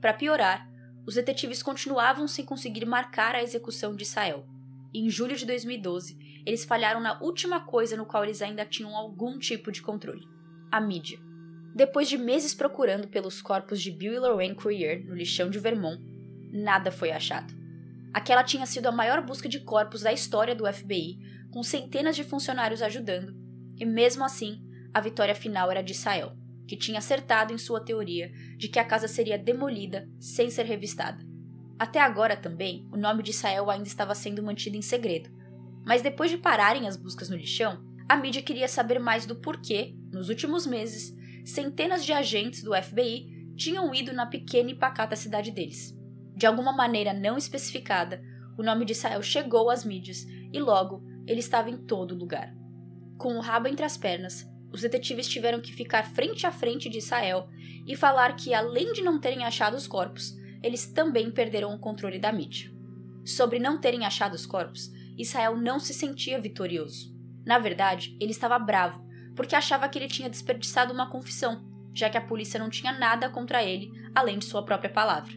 Para 0.01 0.14
piorar, 0.14 0.68
os 1.07 1.14
detetives 1.14 1.62
continuavam 1.62 2.27
sem 2.27 2.45
conseguir 2.45 2.85
marcar 2.85 3.37
a 3.37 3.43
execução 3.43 3.95
de 3.95 4.05
Sael. 4.05 4.45
Em 4.95 5.11
julho 5.11 5.36
de 5.36 5.45
2012, 5.45 6.16
eles 6.47 6.64
falharam 6.64 7.01
na 7.01 7.20
última 7.20 7.61
coisa 7.61 7.97
no 7.97 8.07
qual 8.07 8.22
eles 8.22 8.40
ainda 8.40 8.64
tinham 8.64 8.95
algum 8.95 9.38
tipo 9.40 9.72
de 9.72 9.82
controle: 9.82 10.24
a 10.70 10.80
mídia. 10.80 11.18
Depois 11.74 12.09
de 12.09 12.16
meses 12.16 12.55
procurando 12.55 13.09
pelos 13.09 13.42
corpos 13.42 13.82
de 13.82 13.90
Bill 13.90 14.12
e 14.14 14.18
Lorraine 14.20 14.55
Courier 14.55 15.05
no 15.05 15.16
lixão 15.16 15.51
de 15.51 15.59
Vermont, 15.59 16.01
nada 16.53 16.92
foi 16.92 17.11
achado. 17.11 17.53
Aquela 18.12 18.45
tinha 18.45 18.64
sido 18.64 18.86
a 18.86 18.92
maior 18.92 19.20
busca 19.26 19.49
de 19.49 19.59
corpos 19.59 20.03
da 20.03 20.12
história 20.12 20.55
do 20.55 20.72
FBI, 20.72 21.18
com 21.51 21.64
centenas 21.64 22.14
de 22.14 22.22
funcionários 22.22 22.80
ajudando, 22.80 23.34
e 23.76 23.84
mesmo 23.84 24.24
assim, 24.24 24.62
a 24.92 25.01
vitória 25.01 25.34
final 25.34 25.68
era 25.72 25.82
de 25.82 25.95
Sael, 25.95 26.36
que 26.68 26.76
tinha 26.76 26.99
acertado 26.99 27.53
em 27.53 27.59
sua 27.59 27.84
teoria 27.84 28.30
de 28.57 28.68
que 28.68 28.78
a 28.78 28.84
casa 28.84 29.09
seria 29.09 29.36
demolida 29.36 30.09
sem 30.20 30.49
ser 30.51 30.66
revistada. 30.66 31.34
Até 31.79 32.01
agora 32.01 32.37
também, 32.37 32.89
o 32.93 32.97
nome 32.97 33.22
de 33.22 33.33
Sael 33.33 33.70
ainda 33.70 33.89
estava 33.89 34.14
sendo 34.14 34.43
mantido 34.43 34.77
em 34.77 34.83
segredo, 34.83 35.31
mas 35.85 36.03
depois 36.03 36.31
de 36.31 36.39
pararem 36.39 36.87
as 36.87 36.97
buscas 36.97 37.29
no 37.29 37.37
lixão, 37.37 37.85
a 38.09 38.16
mídia 38.16 38.43
queria 38.43 38.68
saber 38.68 38.99
mais 38.99 39.27
do 39.27 39.37
porquê, 39.37 39.95
nos 40.12 40.29
últimos 40.29 40.66
meses, 40.66 41.14
centenas 41.45 42.05
de 42.05 42.12
agentes 42.12 42.62
do 42.62 42.75
FBI 42.75 43.53
tinham 43.57 43.95
ido 43.95 44.12
na 44.12 44.27
pequena 44.27 44.70
e 44.70 44.75
pacata 44.75 45.16
cidade 45.16 45.51
deles. 45.51 45.97
De 46.37 46.47
alguma 46.47 46.72
maneira 46.72 47.12
não 47.12 47.37
especificada, 47.37 48.22
o 48.59 48.62
nome 48.62 48.85
de 48.85 48.95
Sael 48.95 49.22
chegou 49.22 49.70
às 49.70 49.85
mídias 49.85 50.27
e 50.53 50.61
logo 50.61 51.03
ele 51.27 51.41
estava 51.41 51.70
em 51.70 51.77
todo 51.77 52.14
lugar. 52.14 52.55
Com 53.18 53.37
o 53.37 53.41
rabo 53.41 53.68
entre 53.68 53.85
as 53.85 53.97
pernas, 53.97 54.45
os 54.72 54.83
detetives 54.83 55.29
tiveram 55.29 55.61
que 55.61 55.72
ficar 55.72 56.05
frente 56.05 56.47
a 56.47 56.53
frente 56.53 56.89
de 56.89 56.99
Israel 56.99 57.49
e 57.87 57.95
falar 57.95 58.35
que, 58.35 58.53
além 58.53 58.93
de 58.93 59.03
não 59.03 59.20
terem 59.20 59.45
achado 59.45 59.77
os 59.77 59.87
corpos, 59.87 60.35
eles 60.65 60.87
também 60.87 61.31
perderam 61.31 61.75
o 61.75 61.79
controle 61.79 62.19
da 62.19 62.33
mídia. 62.33 62.73
Sobre 63.25 63.59
não 63.59 63.79
terem 63.79 64.05
achado 64.05 64.35
os 64.35 64.47
corpos, 64.47 64.91
Israel 65.17 65.57
não 65.57 65.79
se 65.79 65.93
sentia 65.93 66.41
vitorioso. 66.41 67.15
Na 67.45 67.59
verdade, 67.59 68.17
ele 68.21 68.31
estava 68.31 68.59
bravo, 68.59 69.05
porque 69.37 69.55
achava 69.55 69.89
que 69.89 69.99
ele 69.99 70.09
tinha 70.09 70.31
desperdiçado 70.31 70.93
uma 70.93 71.11
confissão, 71.11 71.65
já 71.95 72.09
que 72.09 72.19
a 72.19 72.25
polícia 72.27 72.59
não 72.59 72.71
tinha 72.71 72.93
nada 72.93 73.29
contra 73.29 73.62
ele, 73.62 73.91
além 74.15 74.39
de 74.39 74.47
sua 74.47 74.65
própria 74.65 74.91
palavra. 74.91 75.35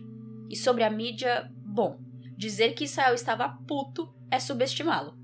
E 0.49 0.55
sobre 0.55 0.83
a 0.83 0.89
mídia, 0.89 1.51
bom, 1.57 1.99
dizer 2.37 2.73
que 2.73 2.85
Israel 2.85 3.13
estava 3.13 3.49
puto 3.67 4.13
é 4.31 4.39
subestimá-lo. 4.39 5.17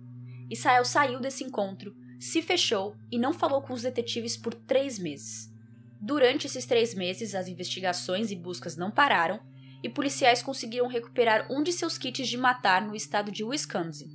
Israel 0.50 0.86
saiu 0.86 1.20
desse 1.20 1.44
encontro 1.44 1.96
se 2.24 2.42
fechou 2.42 2.96
e 3.12 3.20
não 3.20 3.34
falou 3.34 3.62
com 3.62 3.74
os 3.74 3.82
detetives 3.82 4.38
por 4.38 4.54
três 4.54 4.98
meses. 4.98 5.54
Durante 6.00 6.48
esses 6.48 6.66
três 6.66 6.96
meses, 6.96 7.36
as 7.36 7.50
investigações 7.50 8.32
e 8.32 8.36
buscas 8.36 8.78
não 8.78 8.90
pararam 8.90 9.42
e 9.84 9.90
policiais 9.90 10.42
conseguiram 10.42 10.88
recuperar 10.88 11.48
um 11.52 11.62
de 11.62 11.74
seus 11.74 11.98
kits 11.98 12.28
de 12.28 12.38
matar 12.38 12.82
no 12.82 12.96
estado 12.96 13.32
de 13.32 13.44
Wisconsin, 13.44 14.08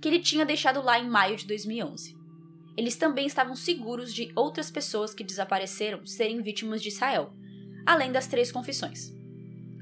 que 0.00 0.08
ele 0.08 0.20
tinha 0.20 0.46
deixado 0.46 0.80
lá 0.80 0.98
em 0.98 1.08
maio 1.08 1.36
de 1.36 1.46
2011. 1.46 2.14
Eles 2.76 2.96
também 2.96 3.26
estavam 3.26 3.56
seguros 3.56 4.14
de 4.14 4.30
outras 4.36 4.70
pessoas 4.70 5.12
que 5.12 5.24
desapareceram 5.24 6.06
serem 6.06 6.40
vítimas 6.40 6.80
de 6.80 6.88
Israel, 6.88 7.32
além 7.84 8.12
das 8.12 8.26
três 8.26 8.52
confissões. 8.52 9.12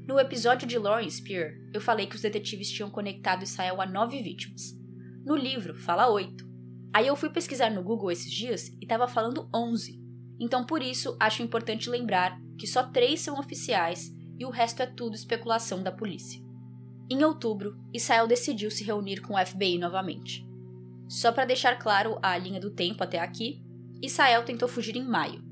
No 0.07 0.19
episódio 0.19 0.67
de 0.67 0.77
Lauren 0.77 1.09
Spear, 1.09 1.53
eu 1.73 1.81
falei 1.81 2.07
que 2.07 2.15
os 2.15 2.21
detetives 2.21 2.69
tinham 2.69 2.89
conectado 2.89 3.43
Israel 3.43 3.81
a 3.81 3.85
nove 3.85 4.21
vítimas. 4.21 4.73
No 5.25 5.35
livro, 5.35 5.75
fala 5.75 6.09
oito, 6.09 6.45
Aí 6.95 7.07
eu 7.07 7.15
fui 7.17 7.29
pesquisar 7.29 7.69
no 7.71 7.83
Google 7.83 8.09
esses 8.09 8.31
dias 8.31 8.69
e 8.69 8.85
estava 8.85 9.05
falando 9.05 9.49
11. 9.53 10.01
Então 10.39 10.65
por 10.65 10.81
isso 10.81 11.17
acho 11.19 11.43
importante 11.43 11.89
lembrar 11.89 12.39
que 12.57 12.65
só 12.65 12.83
três 12.83 13.19
são 13.19 13.37
oficiais 13.37 14.14
e 14.37 14.45
o 14.45 14.49
resto 14.49 14.81
é 14.81 14.85
tudo 14.85 15.15
especulação 15.15 15.81
da 15.81 15.91
polícia. 15.91 16.41
Em 17.09 17.23
outubro, 17.23 17.77
Israel 17.93 18.27
decidiu 18.27 18.71
se 18.71 18.83
reunir 18.83 19.21
com 19.21 19.35
o 19.35 19.45
FBI 19.45 19.77
novamente. 19.77 20.45
Só 21.07 21.31
para 21.31 21.45
deixar 21.45 21.77
claro 21.77 22.17
a 22.21 22.35
linha 22.37 22.59
do 22.59 22.71
tempo 22.71 23.03
até 23.03 23.19
aqui, 23.19 23.61
Israel 24.01 24.43
tentou 24.43 24.67
fugir 24.67 24.95
em 24.95 25.07
maio. 25.07 25.43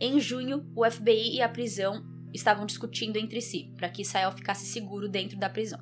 Em 0.00 0.18
junho, 0.18 0.66
o 0.74 0.88
FBI 0.88 1.36
e 1.36 1.42
a 1.42 1.48
prisão 1.48 2.04
estavam 2.34 2.66
discutindo 2.66 3.16
entre 3.16 3.40
si 3.40 3.72
para 3.76 3.88
que 3.88 4.02
Israel 4.02 4.32
ficasse 4.32 4.66
seguro 4.66 5.08
dentro 5.08 5.38
da 5.38 5.48
prisão. 5.48 5.80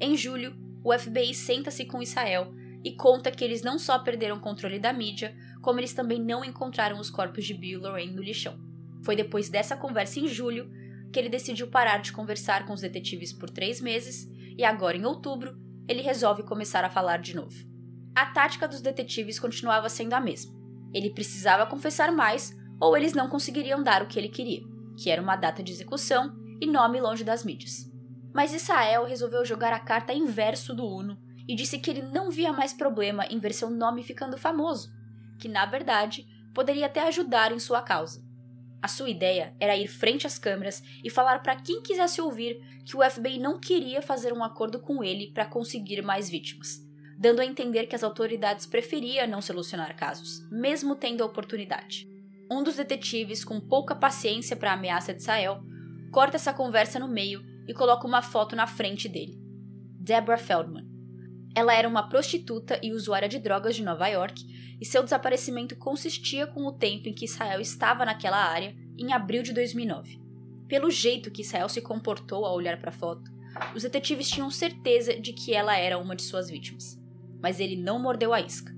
Em 0.00 0.16
julho, 0.16 0.56
o 0.82 0.92
FBI 0.98 1.34
senta-se 1.34 1.84
com 1.84 2.02
Israel 2.02 2.52
e 2.84 2.92
conta 2.96 3.30
que 3.30 3.44
eles 3.44 3.62
não 3.62 3.78
só 3.78 3.98
perderam 3.98 4.36
o 4.36 4.40
controle 4.40 4.78
da 4.78 4.92
mídia, 4.92 5.36
como 5.60 5.78
eles 5.78 5.92
também 5.92 6.20
não 6.20 6.44
encontraram 6.44 6.98
os 6.98 7.10
corpos 7.10 7.44
de 7.44 7.54
Bill 7.54 7.80
Lorraine 7.80 8.12
no 8.12 8.22
lixão. 8.22 8.58
Foi 9.04 9.14
depois 9.14 9.48
dessa 9.48 9.76
conversa 9.76 10.18
em 10.18 10.26
julho 10.26 10.70
que 11.12 11.18
ele 11.18 11.28
decidiu 11.28 11.68
parar 11.68 11.98
de 11.98 12.12
conversar 12.12 12.64
com 12.66 12.72
os 12.72 12.80
detetives 12.80 13.32
por 13.32 13.50
três 13.50 13.80
meses 13.80 14.26
e 14.56 14.64
agora, 14.64 14.96
em 14.96 15.04
outubro, 15.04 15.56
ele 15.86 16.00
resolve 16.00 16.42
começar 16.42 16.84
a 16.84 16.90
falar 16.90 17.18
de 17.18 17.36
novo. 17.36 17.54
A 18.14 18.26
tática 18.26 18.66
dos 18.66 18.80
detetives 18.80 19.38
continuava 19.38 19.88
sendo 19.88 20.14
a 20.14 20.20
mesma. 20.20 20.52
Ele 20.92 21.10
precisava 21.10 21.66
confessar 21.66 22.12
mais 22.12 22.56
ou 22.80 22.96
eles 22.96 23.12
não 23.12 23.28
conseguiriam 23.28 23.82
dar 23.82 24.02
o 24.02 24.06
que 24.06 24.18
ele 24.18 24.28
queria, 24.28 24.62
que 24.96 25.10
era 25.10 25.22
uma 25.22 25.36
data 25.36 25.62
de 25.62 25.72
execução 25.72 26.34
e 26.60 26.66
nome 26.66 27.00
longe 27.00 27.24
das 27.24 27.44
mídias. 27.44 27.90
Mas 28.34 28.54
Israel 28.54 29.04
resolveu 29.04 29.44
jogar 29.44 29.72
a 29.72 29.80
carta 29.80 30.12
inverso 30.12 30.74
do 30.74 30.86
Uno 30.86 31.18
e 31.46 31.54
disse 31.54 31.78
que 31.78 31.90
ele 31.90 32.02
não 32.02 32.30
via 32.30 32.52
mais 32.52 32.72
problema 32.72 33.26
em 33.26 33.38
ver 33.38 33.52
seu 33.52 33.68
nome 33.68 34.02
ficando 34.02 34.38
famoso, 34.38 34.90
que 35.38 35.48
na 35.48 35.66
verdade 35.66 36.26
poderia 36.54 36.86
até 36.86 37.06
ajudar 37.06 37.52
em 37.52 37.58
sua 37.58 37.82
causa. 37.82 38.22
A 38.82 38.88
sua 38.88 39.08
ideia 39.08 39.54
era 39.60 39.76
ir 39.76 39.86
frente 39.86 40.26
às 40.26 40.38
câmeras 40.38 40.82
e 41.04 41.08
falar 41.08 41.38
para 41.38 41.54
quem 41.54 41.80
quisesse 41.80 42.20
ouvir 42.20 42.60
que 42.84 42.96
o 42.96 43.10
FBI 43.10 43.38
não 43.38 43.60
queria 43.60 44.02
fazer 44.02 44.32
um 44.32 44.42
acordo 44.42 44.80
com 44.80 45.04
ele 45.04 45.30
para 45.32 45.46
conseguir 45.46 46.02
mais 46.02 46.28
vítimas, 46.28 46.80
dando 47.16 47.40
a 47.40 47.46
entender 47.46 47.86
que 47.86 47.94
as 47.94 48.02
autoridades 48.02 48.66
preferiam 48.66 49.28
não 49.28 49.40
solucionar 49.40 49.94
casos, 49.94 50.44
mesmo 50.50 50.96
tendo 50.96 51.22
a 51.22 51.26
oportunidade. 51.26 52.08
Um 52.50 52.64
dos 52.64 52.74
detetives, 52.74 53.44
com 53.44 53.60
pouca 53.60 53.94
paciência 53.94 54.56
para 54.56 54.72
a 54.72 54.74
ameaça 54.74 55.14
de 55.14 55.22
Sael, 55.22 55.62
corta 56.10 56.36
essa 56.36 56.52
conversa 56.52 56.98
no 56.98 57.06
meio 57.06 57.40
e 57.68 57.72
coloca 57.72 58.04
uma 58.04 58.20
foto 58.20 58.56
na 58.56 58.66
frente 58.66 59.08
dele. 59.08 59.38
Deborah 60.00 60.36
Feldman, 60.36 60.92
ela 61.54 61.72
era 61.72 61.88
uma 61.88 62.08
prostituta 62.08 62.80
e 62.82 62.92
usuária 62.92 63.28
de 63.28 63.38
drogas 63.38 63.76
de 63.76 63.84
Nova 63.84 64.08
York, 64.08 64.42
e 64.82 64.84
seu 64.84 65.00
desaparecimento 65.00 65.76
consistia 65.76 66.44
com 66.44 66.66
o 66.66 66.72
tempo 66.72 67.08
em 67.08 67.12
que 67.12 67.24
Israel 67.24 67.60
estava 67.60 68.04
naquela 68.04 68.36
área 68.36 68.74
em 68.98 69.12
abril 69.12 69.40
de 69.40 69.52
2009. 69.52 70.20
Pelo 70.66 70.90
jeito 70.90 71.30
que 71.30 71.42
Israel 71.42 71.68
se 71.68 71.80
comportou 71.80 72.44
ao 72.44 72.56
olhar 72.56 72.76
para 72.80 72.90
a 72.90 72.92
foto, 72.92 73.30
os 73.76 73.84
detetives 73.84 74.28
tinham 74.28 74.50
certeza 74.50 75.14
de 75.14 75.32
que 75.32 75.54
ela 75.54 75.76
era 75.76 75.96
uma 75.96 76.16
de 76.16 76.24
suas 76.24 76.50
vítimas. 76.50 77.00
Mas 77.40 77.60
ele 77.60 77.76
não 77.76 78.00
mordeu 78.00 78.34
a 78.34 78.40
isca. 78.40 78.74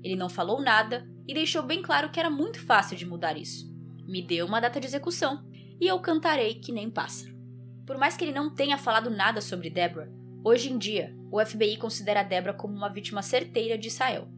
Ele 0.00 0.14
não 0.14 0.28
falou 0.28 0.62
nada 0.62 1.04
e 1.26 1.34
deixou 1.34 1.64
bem 1.64 1.82
claro 1.82 2.12
que 2.12 2.20
era 2.20 2.30
muito 2.30 2.64
fácil 2.64 2.96
de 2.96 3.04
mudar 3.04 3.36
isso. 3.36 3.68
Me 4.06 4.22
deu 4.22 4.46
uma 4.46 4.60
data 4.60 4.78
de 4.78 4.86
execução 4.86 5.44
e 5.80 5.88
eu 5.88 5.98
cantarei 5.98 6.54
que 6.54 6.70
nem 6.70 6.88
pássaro. 6.88 7.36
Por 7.84 7.98
mais 7.98 8.16
que 8.16 8.22
ele 8.22 8.32
não 8.32 8.54
tenha 8.54 8.78
falado 8.78 9.10
nada 9.10 9.40
sobre 9.40 9.70
Deborah, 9.70 10.08
Hoje 10.44 10.72
em 10.72 10.78
dia, 10.78 11.12
o 11.32 11.44
FBI 11.44 11.76
considera 11.78 12.22
Debra 12.22 12.54
como 12.54 12.72
uma 12.72 12.88
vítima 12.88 13.22
certeira 13.22 13.76
de 13.76 13.88
Israel. 13.88 14.28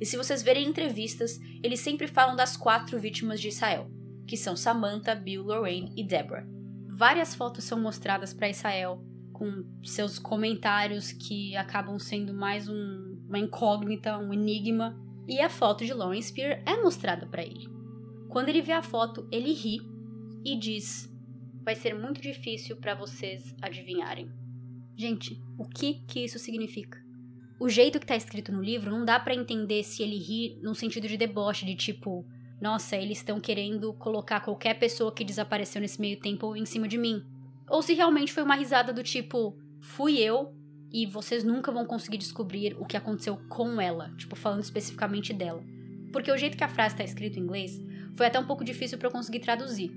E 0.00 0.06
se 0.06 0.16
vocês 0.16 0.42
verem 0.42 0.66
entrevistas, 0.66 1.38
eles 1.62 1.80
sempre 1.80 2.08
falam 2.08 2.34
das 2.34 2.56
quatro 2.56 2.98
vítimas 2.98 3.40
de 3.40 3.48
Israel, 3.48 3.90
que 4.26 4.36
são 4.36 4.56
Samantha, 4.56 5.14
Bill, 5.14 5.42
Lorraine 5.42 5.92
e 5.96 6.02
Deborah. 6.02 6.46
Várias 6.88 7.34
fotos 7.34 7.64
são 7.64 7.78
mostradas 7.78 8.32
para 8.32 8.48
Israel, 8.48 9.04
com 9.32 9.64
seus 9.84 10.18
comentários 10.18 11.12
que 11.12 11.54
acabam 11.56 11.98
sendo 11.98 12.32
mais 12.32 12.68
um, 12.68 13.22
uma 13.28 13.38
incógnita, 13.38 14.18
um 14.18 14.32
enigma, 14.32 14.98
e 15.28 15.40
a 15.40 15.48
foto 15.50 15.84
de 15.84 15.92
Lauren 15.92 16.20
Spear 16.20 16.62
é 16.66 16.82
mostrada 16.82 17.26
para 17.26 17.42
ele. 17.42 17.68
Quando 18.28 18.48
ele 18.48 18.62
vê 18.62 18.72
a 18.72 18.82
foto, 18.82 19.28
ele 19.30 19.52
ri 19.52 19.80
e 20.44 20.56
diz: 20.56 21.10
Vai 21.62 21.74
ser 21.74 21.94
muito 21.94 22.20
difícil 22.20 22.76
para 22.76 22.94
vocês 22.94 23.54
adivinharem. 23.60 24.30
Gente, 24.96 25.40
o 25.58 25.68
que 25.68 25.94
que 26.06 26.24
isso 26.24 26.38
significa? 26.38 27.02
O 27.60 27.68
jeito 27.68 28.00
que 28.00 28.06
tá 28.06 28.16
escrito 28.16 28.50
no 28.50 28.62
livro 28.62 28.90
não 28.90 29.04
dá 29.04 29.20
para 29.20 29.34
entender 29.34 29.84
se 29.84 30.02
ele 30.02 30.16
ri 30.16 30.58
num 30.62 30.72
sentido 30.72 31.06
de 31.06 31.18
deboche, 31.18 31.66
de 31.66 31.74
tipo, 31.74 32.26
nossa, 32.58 32.96
eles 32.96 33.18
estão 33.18 33.38
querendo 33.38 33.92
colocar 33.92 34.40
qualquer 34.40 34.78
pessoa 34.78 35.12
que 35.12 35.22
desapareceu 35.22 35.78
nesse 35.78 36.00
meio 36.00 36.18
tempo 36.18 36.56
em 36.56 36.64
cima 36.64 36.88
de 36.88 36.96
mim. 36.96 37.22
ou 37.68 37.82
se 37.82 37.92
realmente 37.92 38.32
foi 38.32 38.42
uma 38.42 38.54
risada 38.54 38.94
do 38.94 39.02
tipo, 39.02 39.54
fui 39.78 40.18
eu 40.18 40.54
e 40.90 41.04
vocês 41.04 41.44
nunca 41.44 41.70
vão 41.70 41.84
conseguir 41.84 42.16
descobrir 42.16 42.74
o 42.80 42.86
que 42.86 42.96
aconteceu 42.96 43.36
com 43.50 43.78
ela, 43.78 44.10
tipo, 44.16 44.34
falando 44.34 44.62
especificamente 44.62 45.34
dela. 45.34 45.62
Porque 46.10 46.32
o 46.32 46.38
jeito 46.38 46.56
que 46.56 46.64
a 46.64 46.68
frase 46.68 46.94
está 46.94 47.04
escrita 47.04 47.38
em 47.38 47.42
inglês 47.42 47.78
foi 48.16 48.26
até 48.26 48.40
um 48.40 48.46
pouco 48.46 48.64
difícil 48.64 48.96
para 48.96 49.08
eu 49.08 49.12
conseguir 49.12 49.40
traduzir. 49.40 49.92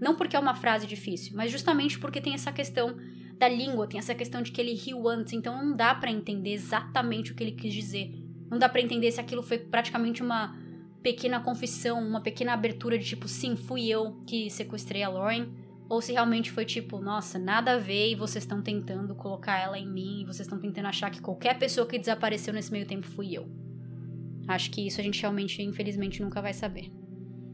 Não 0.00 0.16
porque 0.16 0.34
é 0.34 0.38
uma 0.38 0.56
frase 0.56 0.84
difícil, 0.84 1.36
mas 1.36 1.52
justamente 1.52 1.96
porque 1.96 2.20
tem 2.20 2.34
essa 2.34 2.50
questão 2.50 2.96
da 3.38 3.48
língua, 3.48 3.86
tem 3.86 3.98
essa 3.98 4.14
questão 4.14 4.42
de 4.42 4.52
que 4.52 4.60
ele 4.60 4.74
riu 4.74 5.08
antes, 5.08 5.32
então 5.32 5.56
não 5.56 5.76
dá 5.76 5.94
para 5.94 6.10
entender 6.10 6.52
exatamente 6.52 7.32
o 7.32 7.34
que 7.34 7.42
ele 7.42 7.52
quis 7.52 7.72
dizer. 7.72 8.12
Não 8.50 8.58
dá 8.58 8.68
para 8.68 8.80
entender 8.80 9.10
se 9.10 9.20
aquilo 9.20 9.42
foi 9.42 9.58
praticamente 9.58 10.22
uma 10.22 10.56
pequena 11.02 11.40
confissão, 11.40 12.00
uma 12.00 12.20
pequena 12.20 12.52
abertura 12.52 12.96
de 12.96 13.04
tipo, 13.04 13.28
sim, 13.28 13.56
fui 13.56 13.88
eu 13.88 14.22
que 14.26 14.48
sequestrei 14.48 15.02
a 15.02 15.08
Lauren, 15.08 15.48
ou 15.88 16.00
se 16.00 16.12
realmente 16.12 16.50
foi 16.50 16.64
tipo, 16.64 16.98
nossa, 16.98 17.38
nada 17.38 17.72
a 17.72 17.78
ver 17.78 18.10
e 18.10 18.14
vocês 18.14 18.44
estão 18.44 18.62
tentando 18.62 19.14
colocar 19.14 19.58
ela 19.58 19.78
em 19.78 19.86
mim, 19.86 20.22
e 20.22 20.24
vocês 20.24 20.46
estão 20.46 20.58
tentando 20.58 20.86
achar 20.86 21.10
que 21.10 21.20
qualquer 21.20 21.58
pessoa 21.58 21.86
que 21.86 21.98
desapareceu 21.98 22.54
nesse 22.54 22.72
meio 22.72 22.86
tempo 22.86 23.06
fui 23.06 23.36
eu. 23.36 23.46
Acho 24.46 24.70
que 24.70 24.86
isso 24.86 25.00
a 25.00 25.04
gente 25.04 25.20
realmente, 25.20 25.62
infelizmente, 25.62 26.22
nunca 26.22 26.40
vai 26.40 26.52
saber. 26.52 26.90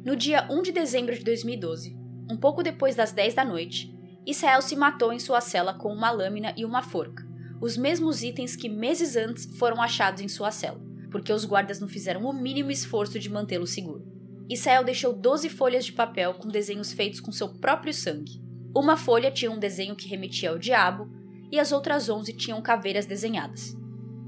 No 0.04 0.16
dia 0.16 0.46
1 0.50 0.62
de 0.62 0.72
dezembro 0.72 1.14
de 1.14 1.24
2012, 1.24 1.96
um 2.30 2.36
pouco 2.36 2.62
depois 2.62 2.94
das 2.94 3.12
10 3.12 3.34
da 3.34 3.44
noite, 3.44 3.92
Israel 4.26 4.60
se 4.60 4.76
matou 4.76 5.12
em 5.12 5.18
sua 5.18 5.40
cela 5.40 5.74
com 5.74 5.92
uma 5.92 6.10
lâmina 6.10 6.52
e 6.56 6.64
uma 6.64 6.82
forca, 6.82 7.26
os 7.60 7.76
mesmos 7.76 8.22
itens 8.22 8.54
que 8.54 8.68
meses 8.68 9.16
antes 9.16 9.46
foram 9.58 9.80
achados 9.80 10.20
em 10.20 10.28
sua 10.28 10.50
cela, 10.50 10.80
porque 11.10 11.32
os 11.32 11.44
guardas 11.44 11.80
não 11.80 11.88
fizeram 11.88 12.24
o 12.24 12.32
mínimo 12.32 12.70
esforço 12.70 13.18
de 13.18 13.30
mantê-lo 13.30 13.66
seguro. 13.66 14.04
Israel 14.48 14.84
deixou 14.84 15.12
12 15.12 15.48
folhas 15.48 15.84
de 15.84 15.92
papel 15.92 16.34
com 16.34 16.48
desenhos 16.48 16.92
feitos 16.92 17.20
com 17.20 17.30
seu 17.30 17.48
próprio 17.48 17.94
sangue. 17.94 18.42
Uma 18.74 18.96
folha 18.96 19.30
tinha 19.30 19.50
um 19.50 19.58
desenho 19.58 19.96
que 19.96 20.08
remetia 20.08 20.50
ao 20.50 20.58
diabo 20.58 21.08
e 21.50 21.58
as 21.58 21.72
outras 21.72 22.08
11 22.08 22.32
tinham 22.34 22.60
caveiras 22.60 23.06
desenhadas. 23.06 23.76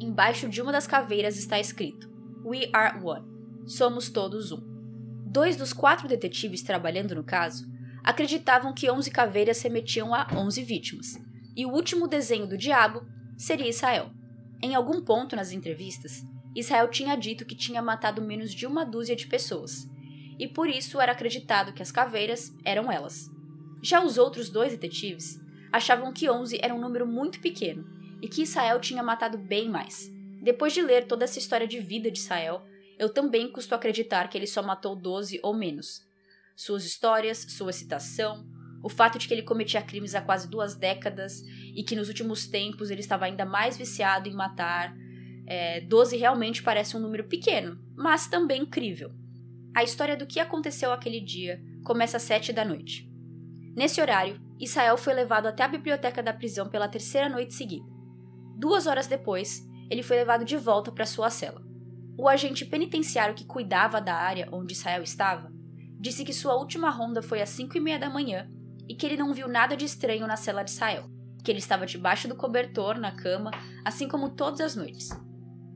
Embaixo 0.01 0.49
de 0.49 0.61
uma 0.61 0.73
das 0.73 0.87
caveiras 0.87 1.37
está 1.37 1.59
escrito: 1.59 2.09
We 2.45 2.69
are 2.73 3.01
one. 3.05 3.27
Somos 3.67 4.11
todos 4.11 4.53
um. 4.53 4.61
Dois 5.27 5.57
dos 5.57 5.73
quatro 5.73 6.09
detetives 6.09 6.63
trabalhando 6.63 7.15
no 7.15 7.25
caso 7.25 7.72
acreditavam 8.03 8.73
que 8.73 8.91
11 8.91 9.11
caveiras 9.11 9.61
remetiam 9.63 10.15
a 10.15 10.27
11 10.33 10.63
vítimas, 10.63 11.19
e 11.57 11.65
o 11.65 11.71
último 11.71 12.09
desenho 12.09 12.47
do 12.47 12.57
diabo 12.57 13.07
seria 13.37 13.69
Israel. 13.69 14.11
Em 14.61 14.75
algum 14.75 15.01
ponto 15.03 15.37
nas 15.37 15.53
entrevistas, 15.53 16.25
Israel 16.55 16.89
tinha 16.89 17.17
dito 17.17 17.45
que 17.45 17.55
tinha 17.55 17.81
matado 17.81 18.21
menos 18.21 18.53
de 18.53 18.67
uma 18.67 18.85
dúzia 18.85 19.17
de 19.17 19.27
pessoas, 19.27 19.89
e 20.39 20.49
por 20.49 20.69
isso 20.69 21.01
era 21.01 21.13
acreditado 21.13 21.73
que 21.73 21.83
as 21.83 21.93
caveiras 21.93 22.55
eram 22.65 22.91
elas. 22.91 23.31
Já 23.83 24.05
os 24.05 24.19
outros 24.19 24.49
dois 24.49 24.73
detetives 24.73 25.41
achavam 25.73 26.13
que 26.13 26.31
11 26.31 26.59
era 26.63 26.75
um 26.75 26.81
número 26.81 27.07
muito 27.07 27.41
pequeno 27.41 27.85
e 28.21 28.29
que 28.29 28.43
Israel 28.43 28.81
tinha 28.81 29.03
matado 29.03 29.39
bem 29.39 29.69
mais. 29.69 30.13
Depois 30.41 30.73
de 30.73 30.83
ler 30.83 31.07
toda 31.07 31.25
essa 31.25 31.39
história 31.39 31.67
de 31.67 31.81
vida 31.81 32.11
de 32.11 32.19
Israel, 32.19 32.63
eu 32.99 33.09
também 33.09 33.51
custo 33.51 33.75
acreditar 33.75 34.29
que 34.29 34.37
ele 34.37 34.47
só 34.47 34.63
matou 34.63 34.95
12 34.95 35.41
ou 35.43 35.55
menos, 35.55 36.05
suas 36.57 36.85
histórias, 36.85 37.39
sua 37.49 37.73
citação, 37.73 38.47
o 38.83 38.89
fato 38.89 39.19
de 39.19 39.29
que 39.29 39.35
ele 39.35 39.43
cometia 39.43 39.81
crimes 39.81 40.15
há 40.15 40.21
quase 40.21 40.49
duas 40.49 40.75
décadas 40.75 41.43
e 41.75 41.85
que 41.85 41.95
nos 41.95 42.09
últimos 42.09 42.47
tempos 42.47 42.91
ele 42.91 43.01
estava 43.01 43.27
ainda 43.27 43.45
mais 43.47 43.77
viciado 43.77 44.29
em 44.29 44.35
matar. 44.35 44.95
É, 45.47 45.81
12 45.83 46.17
realmente 46.17 46.63
parece 46.63 46.97
um 46.97 47.01
número 47.01 47.25
pequeno, 47.25 47.79
mas 47.97 48.27
também 48.27 48.63
incrível. 48.63 49.13
A 49.75 49.83
história 49.85 50.17
do 50.17 50.27
que 50.27 50.41
aconteceu 50.41 50.93
aquele 50.93 51.21
dia 51.21 51.63
começa 51.85 52.17
às 52.17 52.23
sete 52.25 52.53
da 52.53 52.65
noite. 52.65 53.09
Nesse 53.75 54.01
horário, 54.01 54.41
Israel 54.59 54.97
foi 54.97 55.15
levado 55.15 55.47
até 55.47 55.63
a 55.63 55.69
biblioteca 55.69 56.23
da 56.23 56.33
prisão 56.33 56.69
pela 56.69 56.89
terceira 56.89 57.29
noite 57.29 57.55
seguida. 57.55 57.87
Duas 58.59 58.87
horas 58.87 59.07
depois, 59.07 59.63
ele 59.91 60.03
foi 60.03 60.17
levado 60.17 60.45
de 60.45 60.57
volta 60.57 60.93
para 60.93 61.07
sua 61.07 61.31
cela. 61.31 61.63
O 62.19 62.29
agente 62.29 62.65
penitenciário 62.65 63.35
que 63.35 63.47
cuidava 63.47 64.01
da 64.01 64.15
área 64.15 64.49
onde 64.53 64.75
Israel 64.75 65.03
estava 65.03 65.52
disse 66.03 66.25
que 66.25 66.33
sua 66.33 66.57
última 66.57 66.91
ronda 66.91 67.23
foi 67.23 67.41
às 67.41 67.51
5 67.51 67.77
e 67.77 67.81
meia 67.81 67.97
da 67.97 68.11
manhã 68.11 68.51
e 68.89 68.95
que 68.95 69.07
ele 69.07 69.17
não 69.17 69.33
viu 69.33 69.47
nada 69.47 69.77
de 69.77 69.85
estranho 69.85 70.27
na 70.27 70.37
cela 70.37 70.65
de 70.65 70.73
Israel, 70.73 71.09
que 71.45 71.51
ele 71.51 71.61
estava 71.61 71.87
debaixo 71.87 72.27
do 72.27 72.35
cobertor, 72.35 72.99
na 72.99 73.13
cama, 73.13 73.53
assim 73.85 74.09
como 74.09 74.31
todas 74.31 74.61
as 74.61 74.75
noites. 74.75 75.11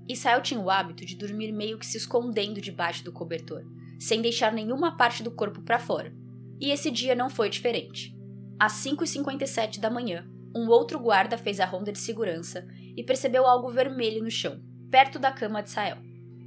Israel 0.09 0.43
tinha 0.43 0.59
o 0.59 0.68
hábito 0.68 1.07
de 1.07 1.14
dormir 1.14 1.53
meio 1.53 1.79
que 1.79 1.87
se 1.87 1.97
escondendo 1.97 2.61
debaixo 2.61 3.05
do 3.05 3.12
cobertor, 3.12 3.62
sem 4.01 4.20
deixar 4.20 4.53
nenhuma 4.53 4.97
parte 4.97 5.22
do 5.22 5.31
corpo 5.31 5.62
para 5.62 5.79
fora. 5.79 6.12
E 6.61 6.72
esse 6.72 6.91
dia 6.91 7.14
não 7.14 7.31
foi 7.31 7.49
diferente. 7.49 8.12
Às 8.59 8.72
5h57 8.85 9.79
da 9.79 9.91
manhã, 9.91 10.29
um 10.57 10.68
outro 10.68 10.99
guarda 10.99 11.39
fez 11.39 11.61
a 11.61 11.66
ronda 11.66 11.93
de 11.93 12.01
segurança 12.01 12.66
e 12.97 13.05
percebeu 13.05 13.47
algo 13.47 13.70
vermelho 13.70 14.24
no 14.24 14.31
chão, 14.31 14.61
perto 14.91 15.20
da 15.20 15.31
cama 15.31 15.62
de 15.62 15.68
Israel. 15.68 15.99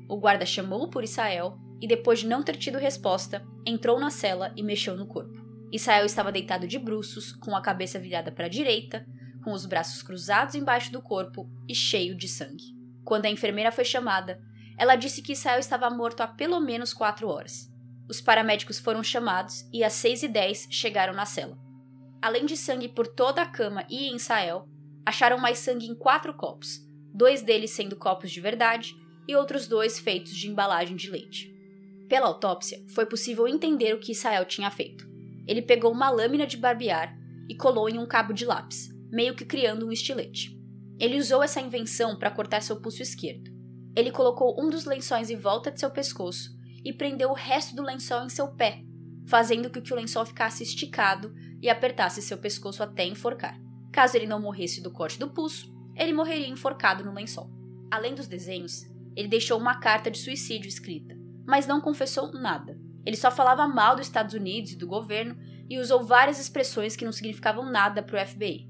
O 0.10 0.18
guarda 0.18 0.46
chamou 0.46 0.90
por 0.90 1.04
Israel 1.04 1.58
e, 1.82 1.88
depois 1.88 2.20
de 2.20 2.28
não 2.28 2.44
ter 2.44 2.56
tido 2.58 2.78
resposta, 2.78 3.46
entrou 3.66 4.00
na 4.00 4.10
cela 4.10 4.54
e 4.56 4.64
mexeu 4.64 4.96
no 4.96 5.08
corpo. 5.08 5.40
Israel 5.72 6.06
estava 6.06 6.32
deitado 6.32 6.68
de 6.68 6.80
bruços, 6.80 7.32
com 7.32 7.56
a 7.56 7.62
cabeça 7.62 8.00
virada 8.00 8.32
para 8.32 8.46
a 8.46 8.50
direita, 8.50 9.06
com 9.44 9.52
os 9.52 9.66
braços 9.66 10.02
cruzados 10.02 10.56
embaixo 10.56 10.92
do 10.92 11.02
corpo 11.02 11.50
e 11.68 11.76
cheio 11.76 12.16
de 12.16 12.28
sangue. 12.28 12.76
Quando 13.04 13.26
a 13.26 13.30
enfermeira 13.30 13.72
foi 13.72 13.86
chamada, 13.86 14.42
ela 14.78 14.96
disse 14.96 15.22
que 15.22 15.34
Israel 15.34 15.60
estava 15.60 15.90
morto 15.90 16.22
há 16.22 16.28
pelo 16.28 16.60
menos 16.60 16.94
quatro 16.94 17.28
horas. 17.28 17.70
Os 18.08 18.20
paramédicos 18.20 18.80
foram 18.80 19.04
chamados 19.04 19.68
e 19.72 19.84
às 19.84 19.94
seis 19.94 20.24
e 20.24 20.28
dez 20.28 20.68
chegaram 20.72 21.14
na 21.14 21.26
cela. 21.26 21.58
Além 22.22 22.46
de 22.46 22.58
sangue 22.58 22.90
por 22.90 23.08
toda 23.08 23.42
a 23.42 23.46
cama 23.46 23.86
e 23.90 24.08
em 24.08 24.16
Israel, 24.16 24.68
acharam 25.06 25.38
mais 25.38 25.60
sangue 25.60 25.88
em 25.88 25.96
quatro 25.96 26.34
copos, 26.34 26.80
dois 27.14 27.42
deles 27.42 27.72
sendo 27.72 27.96
copos 27.96 28.32
de 28.32 28.42
verdade 28.42 28.96
e 29.28 29.36
outros 29.36 29.68
dois 29.68 30.00
feitos 30.00 30.36
de 30.36 30.50
embalagem 30.50 30.96
de 30.96 31.10
leite. 31.10 31.54
Pela 32.10 32.26
autópsia, 32.26 32.84
foi 32.90 33.06
possível 33.06 33.48
entender 33.48 33.94
o 33.94 34.00
que 34.00 34.14
Israel 34.14 34.44
tinha 34.44 34.72
feito. 34.72 35.08
Ele 35.48 35.62
pegou 35.62 35.92
uma 35.92 36.10
lâmina 36.10 36.48
de 36.48 36.58
barbear 36.58 37.16
e 37.48 37.56
colou 37.56 37.88
em 37.88 38.00
um 38.00 38.08
cabo 38.08 38.34
de 38.34 38.46
lápis, 38.46 38.90
meio 39.12 39.36
que 39.36 39.46
criando 39.46 39.86
um 39.86 39.92
estilete. 39.92 40.60
Ele 41.00 41.20
usou 41.20 41.44
essa 41.44 41.62
invenção 41.62 42.18
para 42.18 42.32
cortar 42.32 42.62
seu 42.62 42.82
pulso 42.82 43.04
esquerdo. 43.04 43.52
Ele 43.96 44.12
colocou 44.12 44.60
um 44.60 44.72
dos 44.72 44.86
lençóis 44.86 45.30
em 45.30 45.38
volta 45.38 45.72
de 45.72 45.80
seu 45.80 45.92
pescoço 45.92 46.50
e 46.84 46.92
prendeu 46.92 47.30
o 47.30 47.36
resto 47.36 47.76
do 47.76 47.84
lençol 47.84 48.24
em 48.24 48.30
seu 48.30 48.48
pé, 48.48 48.84
fazendo 49.28 49.70
com 49.70 49.80
que 49.80 49.94
o 49.94 49.96
lençol 49.96 50.26
ficasse 50.26 50.64
esticado 50.64 51.32
e 51.62 51.70
apertasse 51.70 52.24
seu 52.24 52.40
pescoço 52.40 52.82
até 52.82 53.06
enforcar. 53.06 53.60
Caso 53.92 54.18
ele 54.18 54.26
não 54.26 54.42
morresse 54.42 54.82
do 54.82 54.92
corte 54.92 55.20
do 55.20 55.30
pulso, 55.30 55.72
ele 55.96 56.14
morreria 56.14 56.48
enforcado 56.48 57.04
no 57.04 57.14
lençol. 57.14 57.52
Além 57.92 58.16
dos 58.16 58.28
desenhos, 58.28 58.86
ele 59.16 59.28
deixou 59.28 59.60
uma 59.60 59.80
carta 59.80 60.10
de 60.10 60.18
suicídio 60.18 60.68
escrita, 60.68 61.19
mas 61.50 61.66
não 61.66 61.82
confessou 61.82 62.32
nada. 62.32 62.80
Ele 63.04 63.18
só 63.18 63.32
falava 63.32 63.68
mal 63.68 63.96
dos 63.96 64.06
Estados 64.06 64.36
Unidos 64.36 64.74
e 64.74 64.78
do 64.78 64.86
governo 64.86 65.36
e 65.68 65.80
usou 65.80 66.04
várias 66.04 66.40
expressões 66.40 66.96
que 66.96 67.04
não 67.04 67.12
significavam 67.12 67.66
nada 67.66 68.04
para 68.04 68.24
o 68.24 68.28
FBI. 68.28 68.70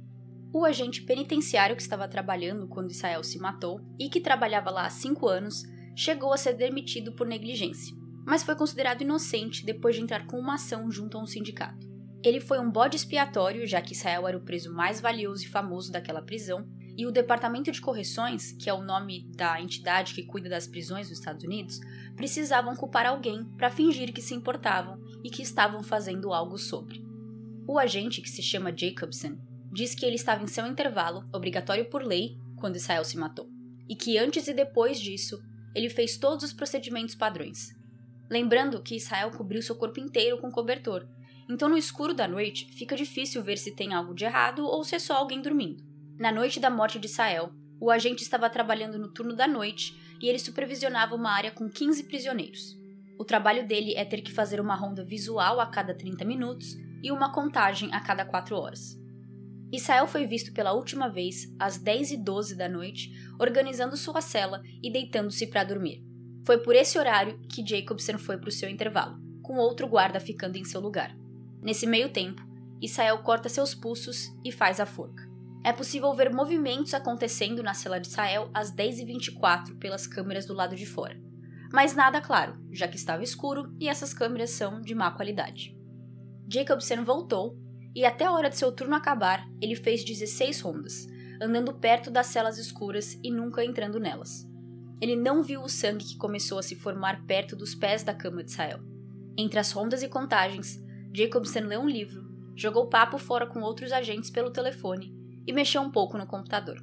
O 0.54 0.64
agente 0.64 1.02
penitenciário 1.02 1.76
que 1.76 1.82
estava 1.82 2.08
trabalhando 2.08 2.70
quando 2.70 2.92
Israel 2.92 3.22
se 3.22 3.38
matou 3.38 3.82
e 4.00 4.10
que 4.10 4.22
trabalhava 4.22 4.72
lá 4.72 4.86
há 4.86 4.90
cinco 4.90 5.28
anos 5.28 5.62
chegou 5.94 6.32
a 6.32 6.38
ser 6.38 6.54
demitido 6.54 7.12
por 7.12 7.28
negligência, 7.28 7.94
mas 8.26 8.44
foi 8.44 8.56
considerado 8.56 9.02
inocente 9.02 9.66
depois 9.66 9.98
de 9.98 10.02
entrar 10.02 10.26
com 10.26 10.40
uma 10.40 10.56
ação 10.56 10.90
junto 10.90 11.18
a 11.18 11.22
um 11.22 11.26
sindicato. 11.26 11.86
Ele 12.24 12.40
foi 12.40 12.60
um 12.60 12.72
bode 12.72 12.96
expiatório, 12.96 13.68
já 13.68 13.82
que 13.82 13.92
Israel 13.92 14.26
era 14.26 14.38
o 14.38 14.44
preso 14.46 14.74
mais 14.74 15.02
valioso 15.02 15.44
e 15.44 15.50
famoso 15.50 15.92
daquela 15.92 16.22
prisão, 16.22 16.66
e 17.00 17.06
o 17.06 17.14
Departamento 17.14 17.72
de 17.72 17.80
Correções, 17.80 18.52
que 18.52 18.70
é 18.70 18.74
o 18.74 18.84
nome 18.84 19.26
da 19.34 19.62
entidade 19.62 20.14
que 20.14 20.26
cuida 20.26 20.50
das 20.50 20.68
prisões 20.68 21.08
nos 21.08 21.18
Estados 21.18 21.46
Unidos, 21.46 21.80
precisavam 22.14 22.76
culpar 22.76 23.06
alguém 23.06 23.46
para 23.58 23.72
fingir 23.72 24.12
que 24.12 24.22
se 24.22 24.34
importavam 24.34 25.02
e 25.24 25.30
que 25.30 25.42
estavam 25.42 25.82
fazendo 25.82 26.34
algo 26.34 26.58
sobre. 26.58 27.02
O 27.66 27.80
agente, 27.80 28.22
que 28.22 28.30
se 28.30 28.44
chama 28.44 28.76
Jacobson, 28.76 29.38
diz 29.72 29.96
que 29.96 30.06
ele 30.06 30.18
estava 30.18 30.44
em 30.44 30.48
seu 30.48 30.68
intervalo, 30.68 31.24
obrigatório 31.32 31.86
por 31.86 32.04
lei, 32.04 32.38
quando 32.58 32.76
Israel 32.76 33.06
se 33.06 33.18
matou, 33.18 33.50
e 33.88 33.96
que 33.96 34.18
antes 34.18 34.50
e 34.50 34.54
depois 34.54 35.00
disso, 35.00 35.42
ele 35.74 35.90
fez 35.90 36.18
todos 36.18 36.44
os 36.44 36.52
procedimentos 36.52 37.16
padrões. 37.16 37.70
Lembrando 38.30 38.84
que 38.84 38.98
Israel 38.98 39.32
cobriu 39.32 39.62
seu 39.62 39.78
corpo 39.78 40.02
inteiro 40.02 40.38
com 40.42 40.52
cobertor, 40.52 41.08
então 41.50 41.70
no 41.70 41.78
escuro 41.78 42.14
da 42.14 42.28
noite 42.28 42.66
fica 42.74 42.94
difícil 42.94 43.42
ver 43.42 43.58
se 43.58 43.74
tem 43.74 43.94
algo 43.94 44.14
de 44.14 44.26
errado 44.26 44.66
ou 44.66 44.84
se 44.84 44.96
é 44.96 45.00
só 45.00 45.14
alguém 45.14 45.42
dormindo. 45.42 45.88
Na 46.20 46.34
noite 46.34 46.60
da 46.60 46.70
morte 46.70 47.00
de 47.00 47.08
Israel, 47.08 47.50
o 47.80 47.90
agente 47.90 48.24
estava 48.24 48.50
trabalhando 48.50 49.00
no 49.00 49.08
turno 49.08 49.34
da 49.34 49.48
noite 49.48 49.98
e 50.22 50.28
ele 50.28 50.38
supervisionava 50.38 51.16
uma 51.16 51.32
área 51.32 51.50
com 51.50 51.70
15 51.70 52.04
prisioneiros. 52.04 52.78
O 53.18 53.24
trabalho 53.24 53.66
dele 53.66 53.96
é 53.96 54.04
ter 54.04 54.20
que 54.20 54.34
fazer 54.34 54.60
uma 54.60 54.76
ronda 54.76 55.02
visual 55.02 55.62
a 55.62 55.68
cada 55.68 55.94
30 55.94 56.26
minutos 56.26 56.76
e 57.02 57.10
uma 57.10 57.32
contagem 57.32 57.94
a 57.94 58.02
cada 58.02 58.26
4 58.26 58.54
horas. 58.54 59.00
Israel 59.72 60.08
foi 60.08 60.26
visto 60.26 60.52
pela 60.52 60.74
última 60.74 61.08
vez 61.08 61.56
às 61.58 61.78
10 61.78 62.12
e 62.12 62.18
12 62.18 62.58
da 62.58 62.68
noite, 62.68 63.14
organizando 63.40 63.96
sua 63.96 64.20
cela 64.20 64.62
e 64.84 64.92
deitando-se 64.92 65.48
para 65.48 65.64
dormir. 65.64 66.04
Foi 66.46 66.58
por 66.58 66.76
esse 66.76 67.00
horário 67.00 67.40
que 67.48 67.66
Jacobson 67.66 68.18
foi 68.18 68.38
para 68.38 68.50
o 68.50 68.52
seu 68.52 68.70
intervalo, 68.70 69.18
com 69.42 69.56
outro 69.56 69.88
guarda 69.88 70.20
ficando 70.20 70.58
em 70.58 70.66
seu 70.66 70.82
lugar. 70.82 71.16
Nesse 71.62 71.88
meio 71.88 72.10
tempo, 72.10 72.46
Israel 72.82 73.20
corta 73.20 73.48
seus 73.48 73.74
pulsos 73.74 74.36
e 74.44 74.52
faz 74.52 74.82
a 74.82 74.86
forca. 74.86 75.29
É 75.62 75.74
possível 75.74 76.14
ver 76.14 76.34
movimentos 76.34 76.94
acontecendo 76.94 77.62
na 77.62 77.74
cela 77.74 78.00
de 78.00 78.08
Israel 78.08 78.50
às 78.54 78.74
10h24 78.74 79.78
pelas 79.78 80.08
câmeras 80.08 80.46
do 80.46 80.54
lado 80.54 80.76
de 80.76 80.86
fora. 80.86 81.20
Mas 81.72 81.94
nada 81.94 82.22
claro, 82.22 82.58
já 82.72 82.88
que 82.88 82.96
estava 82.96 83.24
escuro 83.24 83.76
e 83.80 83.90
essas 83.90 84.14
câmeras 84.14 84.52
são 84.52 84.82
de 84.82 84.96
má 84.96 85.12
qualidade. 85.12 85.78
Jacobsen 86.52 87.04
voltou 87.04 87.60
e 87.94 88.06
até 88.06 88.26
a 88.26 88.32
hora 88.32 88.50
de 88.50 88.58
seu 88.58 88.72
turno 88.72 88.96
acabar, 88.96 89.46
ele 89.62 89.76
fez 89.76 90.04
16 90.04 90.62
rondas, 90.62 91.06
andando 91.42 91.74
perto 91.74 92.10
das 92.10 92.28
celas 92.28 92.58
escuras 92.58 93.20
e 93.22 93.30
nunca 93.30 93.64
entrando 93.64 94.00
nelas. 94.00 94.48
Ele 95.02 95.16
não 95.16 95.44
viu 95.44 95.62
o 95.62 95.70
sangue 95.70 96.06
que 96.06 96.18
começou 96.18 96.58
a 96.58 96.64
se 96.64 96.76
formar 96.76 97.26
perto 97.26 97.56
dos 97.56 97.76
pés 97.76 98.02
da 98.02 98.14
cama 98.14 98.44
de 98.44 98.52
Israel. 98.52 98.80
Entre 99.38 99.60
as 99.60 99.72
rondas 99.72 100.02
e 100.04 100.08
contagens, 100.08 100.82
Jacobsen 101.14 101.64
leu 101.64 101.82
um 101.82 101.90
livro, 101.90 102.24
jogou 102.56 102.90
papo 102.90 103.18
fora 103.18 103.46
com 103.46 103.60
outros 103.62 103.92
agentes 103.92 104.30
pelo 104.30 104.52
telefone 104.52 105.19
e 105.50 105.52
mexeu 105.52 105.82
um 105.82 105.90
pouco 105.90 106.16
no 106.16 106.28
computador. 106.28 106.80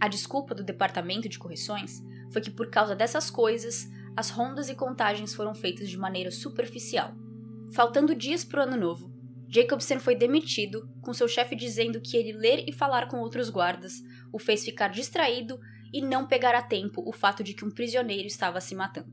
A 0.00 0.08
desculpa 0.08 0.56
do 0.56 0.64
departamento 0.64 1.28
de 1.28 1.38
correções 1.38 2.02
foi 2.32 2.42
que, 2.42 2.50
por 2.50 2.68
causa 2.68 2.96
dessas 2.96 3.30
coisas, 3.30 3.88
as 4.16 4.28
rondas 4.28 4.68
e 4.68 4.74
contagens 4.74 5.32
foram 5.32 5.54
feitas 5.54 5.88
de 5.88 5.96
maneira 5.96 6.32
superficial. 6.32 7.14
Faltando 7.72 8.12
dias 8.12 8.44
para 8.44 8.58
o 8.58 8.62
ano 8.64 8.76
novo, 8.76 9.14
Jacobsen 9.48 10.00
foi 10.00 10.16
demitido, 10.16 10.92
com 11.00 11.14
seu 11.14 11.28
chefe 11.28 11.54
dizendo 11.54 12.00
que 12.00 12.16
ele 12.16 12.32
ler 12.32 12.64
e 12.66 12.72
falar 12.72 13.06
com 13.06 13.20
outros 13.20 13.48
guardas 13.48 14.02
o 14.32 14.38
fez 14.38 14.64
ficar 14.64 14.88
distraído 14.88 15.60
e 15.92 16.02
não 16.02 16.26
pegar 16.26 16.56
a 16.56 16.62
tempo 16.62 17.08
o 17.08 17.12
fato 17.12 17.44
de 17.44 17.54
que 17.54 17.64
um 17.64 17.70
prisioneiro 17.70 18.26
estava 18.26 18.60
se 18.60 18.74
matando. 18.74 19.12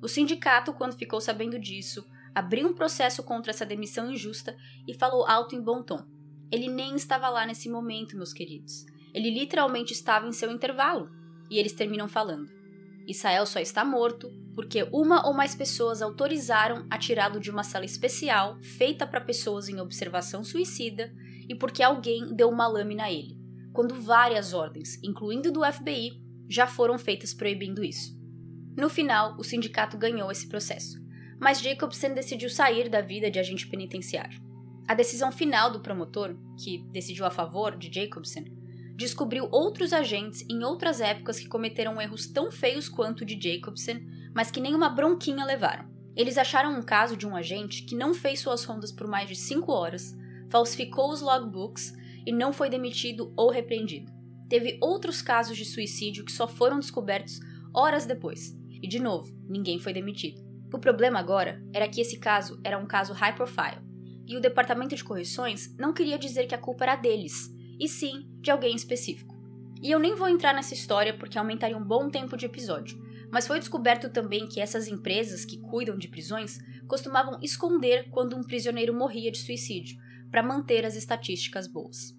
O 0.00 0.06
sindicato, 0.06 0.72
quando 0.72 0.96
ficou 0.96 1.20
sabendo 1.20 1.58
disso, 1.58 2.06
abriu 2.32 2.68
um 2.68 2.74
processo 2.74 3.20
contra 3.24 3.50
essa 3.50 3.66
demissão 3.66 4.12
injusta 4.12 4.56
e 4.86 4.94
falou 4.94 5.26
alto 5.26 5.56
em 5.56 5.60
bom 5.60 5.82
tom. 5.82 6.06
Ele 6.50 6.68
nem 6.68 6.96
estava 6.96 7.28
lá 7.28 7.46
nesse 7.46 7.68
momento, 7.68 8.16
meus 8.16 8.32
queridos. 8.32 8.86
Ele 9.12 9.30
literalmente 9.30 9.92
estava 9.92 10.26
em 10.26 10.32
seu 10.32 10.50
intervalo. 10.50 11.10
E 11.50 11.58
eles 11.58 11.72
terminam 11.72 12.08
falando. 12.08 12.50
Israel 13.06 13.46
só 13.46 13.58
está 13.58 13.84
morto 13.84 14.30
porque 14.54 14.86
uma 14.92 15.26
ou 15.26 15.32
mais 15.32 15.54
pessoas 15.54 16.02
autorizaram 16.02 16.86
a 16.90 16.98
tirá-lo 16.98 17.40
de 17.40 17.50
uma 17.50 17.62
cela 17.62 17.84
especial 17.84 18.58
feita 18.60 19.06
para 19.06 19.20
pessoas 19.20 19.68
em 19.68 19.80
observação 19.80 20.44
suicida 20.44 21.10
e 21.48 21.54
porque 21.54 21.82
alguém 21.82 22.34
deu 22.34 22.50
uma 22.50 22.66
lâmina 22.66 23.04
a 23.04 23.12
ele, 23.12 23.38
quando 23.72 23.94
várias 23.94 24.52
ordens, 24.52 25.02
incluindo 25.02 25.50
do 25.50 25.64
FBI, 25.64 26.20
já 26.48 26.66
foram 26.66 26.98
feitas 26.98 27.32
proibindo 27.32 27.82
isso. 27.82 28.18
No 28.76 28.90
final, 28.90 29.36
o 29.38 29.44
sindicato 29.44 29.96
ganhou 29.96 30.30
esse 30.30 30.46
processo, 30.46 30.98
mas 31.40 31.60
Jacobsen 31.60 32.12
decidiu 32.12 32.50
sair 32.50 32.90
da 32.90 33.00
vida 33.00 33.30
de 33.30 33.38
agente 33.38 33.66
penitenciário. 33.66 34.47
A 34.88 34.94
decisão 34.94 35.30
final 35.30 35.70
do 35.70 35.80
promotor, 35.80 36.34
que 36.56 36.78
decidiu 36.90 37.26
a 37.26 37.30
favor 37.30 37.76
de 37.76 37.92
Jacobsen, 37.92 38.50
descobriu 38.96 39.46
outros 39.52 39.92
agentes 39.92 40.42
em 40.48 40.64
outras 40.64 41.02
épocas 41.02 41.38
que 41.38 41.46
cometeram 41.46 42.00
erros 42.00 42.26
tão 42.26 42.50
feios 42.50 42.88
quanto 42.88 43.20
o 43.20 43.24
de 43.26 43.38
Jacobsen, 43.38 44.04
mas 44.34 44.50
que 44.50 44.62
nenhuma 44.62 44.88
bronquinha 44.88 45.44
levaram. 45.44 45.86
Eles 46.16 46.38
acharam 46.38 46.72
um 46.72 46.82
caso 46.82 47.18
de 47.18 47.26
um 47.26 47.36
agente 47.36 47.82
que 47.82 47.94
não 47.94 48.14
fez 48.14 48.40
suas 48.40 48.64
rondas 48.64 48.90
por 48.90 49.06
mais 49.06 49.28
de 49.28 49.36
cinco 49.36 49.72
horas, 49.72 50.16
falsificou 50.48 51.12
os 51.12 51.20
logbooks 51.20 51.92
e 52.26 52.32
não 52.32 52.50
foi 52.50 52.70
demitido 52.70 53.30
ou 53.36 53.50
repreendido. 53.50 54.10
Teve 54.48 54.78
outros 54.80 55.20
casos 55.20 55.58
de 55.58 55.66
suicídio 55.66 56.24
que 56.24 56.32
só 56.32 56.48
foram 56.48 56.80
descobertos 56.80 57.38
horas 57.74 58.06
depois, 58.06 58.56
e 58.82 58.88
de 58.88 58.98
novo, 58.98 59.30
ninguém 59.46 59.78
foi 59.78 59.92
demitido. 59.92 60.42
O 60.72 60.78
problema 60.78 61.18
agora 61.18 61.62
era 61.74 61.86
que 61.86 62.00
esse 62.00 62.18
caso 62.18 62.58
era 62.64 62.78
um 62.78 62.86
caso 62.86 63.12
high 63.12 63.34
profile, 63.34 63.86
e 64.28 64.36
o 64.36 64.40
departamento 64.40 64.94
de 64.94 65.02
correções 65.02 65.74
não 65.78 65.92
queria 65.92 66.18
dizer 66.18 66.46
que 66.46 66.54
a 66.54 66.58
culpa 66.58 66.84
era 66.84 66.96
deles, 66.96 67.50
e 67.80 67.88
sim 67.88 68.28
de 68.40 68.50
alguém 68.50 68.76
específico. 68.76 69.34
E 69.82 69.90
eu 69.90 69.98
nem 69.98 70.14
vou 70.14 70.28
entrar 70.28 70.52
nessa 70.52 70.74
história 70.74 71.16
porque 71.16 71.38
aumentaria 71.38 71.76
um 71.76 71.84
bom 71.84 72.10
tempo 72.10 72.36
de 72.36 72.44
episódio, 72.44 73.02
mas 73.32 73.46
foi 73.46 73.58
descoberto 73.58 74.10
também 74.10 74.46
que 74.46 74.60
essas 74.60 74.86
empresas 74.86 75.44
que 75.44 75.58
cuidam 75.58 75.96
de 75.96 76.08
prisões 76.08 76.58
costumavam 76.86 77.38
esconder 77.42 78.10
quando 78.10 78.36
um 78.36 78.42
prisioneiro 78.42 78.92
morria 78.94 79.30
de 79.30 79.38
suicídio, 79.38 79.98
para 80.30 80.42
manter 80.42 80.84
as 80.84 80.94
estatísticas 80.94 81.66
boas. 81.66 82.14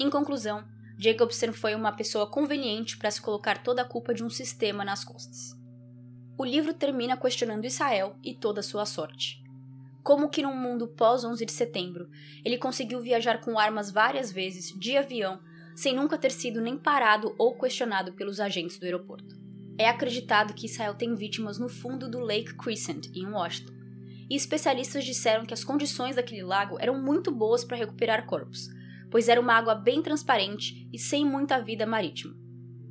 Em 0.00 0.08
conclusão, 0.08 0.64
Jacobson 0.98 1.52
foi 1.52 1.74
uma 1.74 1.92
pessoa 1.92 2.26
conveniente 2.26 2.96
para 2.96 3.10
se 3.10 3.20
colocar 3.20 3.62
toda 3.62 3.82
a 3.82 3.88
culpa 3.88 4.14
de 4.14 4.22
um 4.24 4.30
sistema 4.30 4.84
nas 4.84 5.04
costas. 5.04 5.54
O 6.38 6.44
livro 6.44 6.72
termina 6.72 7.16
questionando 7.16 7.66
Israel 7.66 8.16
e 8.22 8.34
toda 8.34 8.62
sua 8.62 8.86
sorte. 8.86 9.41
Como 10.02 10.28
que 10.28 10.42
num 10.42 10.56
mundo 10.56 10.88
pós 10.88 11.24
11 11.24 11.46
de 11.46 11.52
setembro, 11.52 12.08
ele 12.44 12.58
conseguiu 12.58 13.00
viajar 13.00 13.40
com 13.40 13.58
armas 13.58 13.90
várias 13.90 14.32
vezes 14.32 14.76
de 14.78 14.96
avião, 14.96 15.40
sem 15.76 15.94
nunca 15.94 16.18
ter 16.18 16.32
sido 16.32 16.60
nem 16.60 16.76
parado 16.76 17.34
ou 17.38 17.56
questionado 17.56 18.12
pelos 18.12 18.40
agentes 18.40 18.78
do 18.78 18.84
aeroporto. 18.84 19.40
É 19.78 19.88
acreditado 19.88 20.54
que 20.54 20.66
Israel 20.66 20.94
tem 20.94 21.14
vítimas 21.14 21.58
no 21.58 21.68
fundo 21.68 22.10
do 22.10 22.18
Lake 22.18 22.56
Crescent, 22.56 23.06
em 23.14 23.26
Washington, 23.26 23.72
e 24.28 24.34
especialistas 24.34 25.04
disseram 25.04 25.46
que 25.46 25.54
as 25.54 25.64
condições 25.64 26.16
daquele 26.16 26.42
lago 26.42 26.76
eram 26.80 27.00
muito 27.00 27.30
boas 27.30 27.64
para 27.64 27.76
recuperar 27.76 28.26
corpos, 28.26 28.68
pois 29.10 29.28
era 29.28 29.40
uma 29.40 29.54
água 29.54 29.74
bem 29.74 30.02
transparente 30.02 30.88
e 30.92 30.98
sem 30.98 31.24
muita 31.24 31.60
vida 31.60 31.86
marítima. 31.86 32.34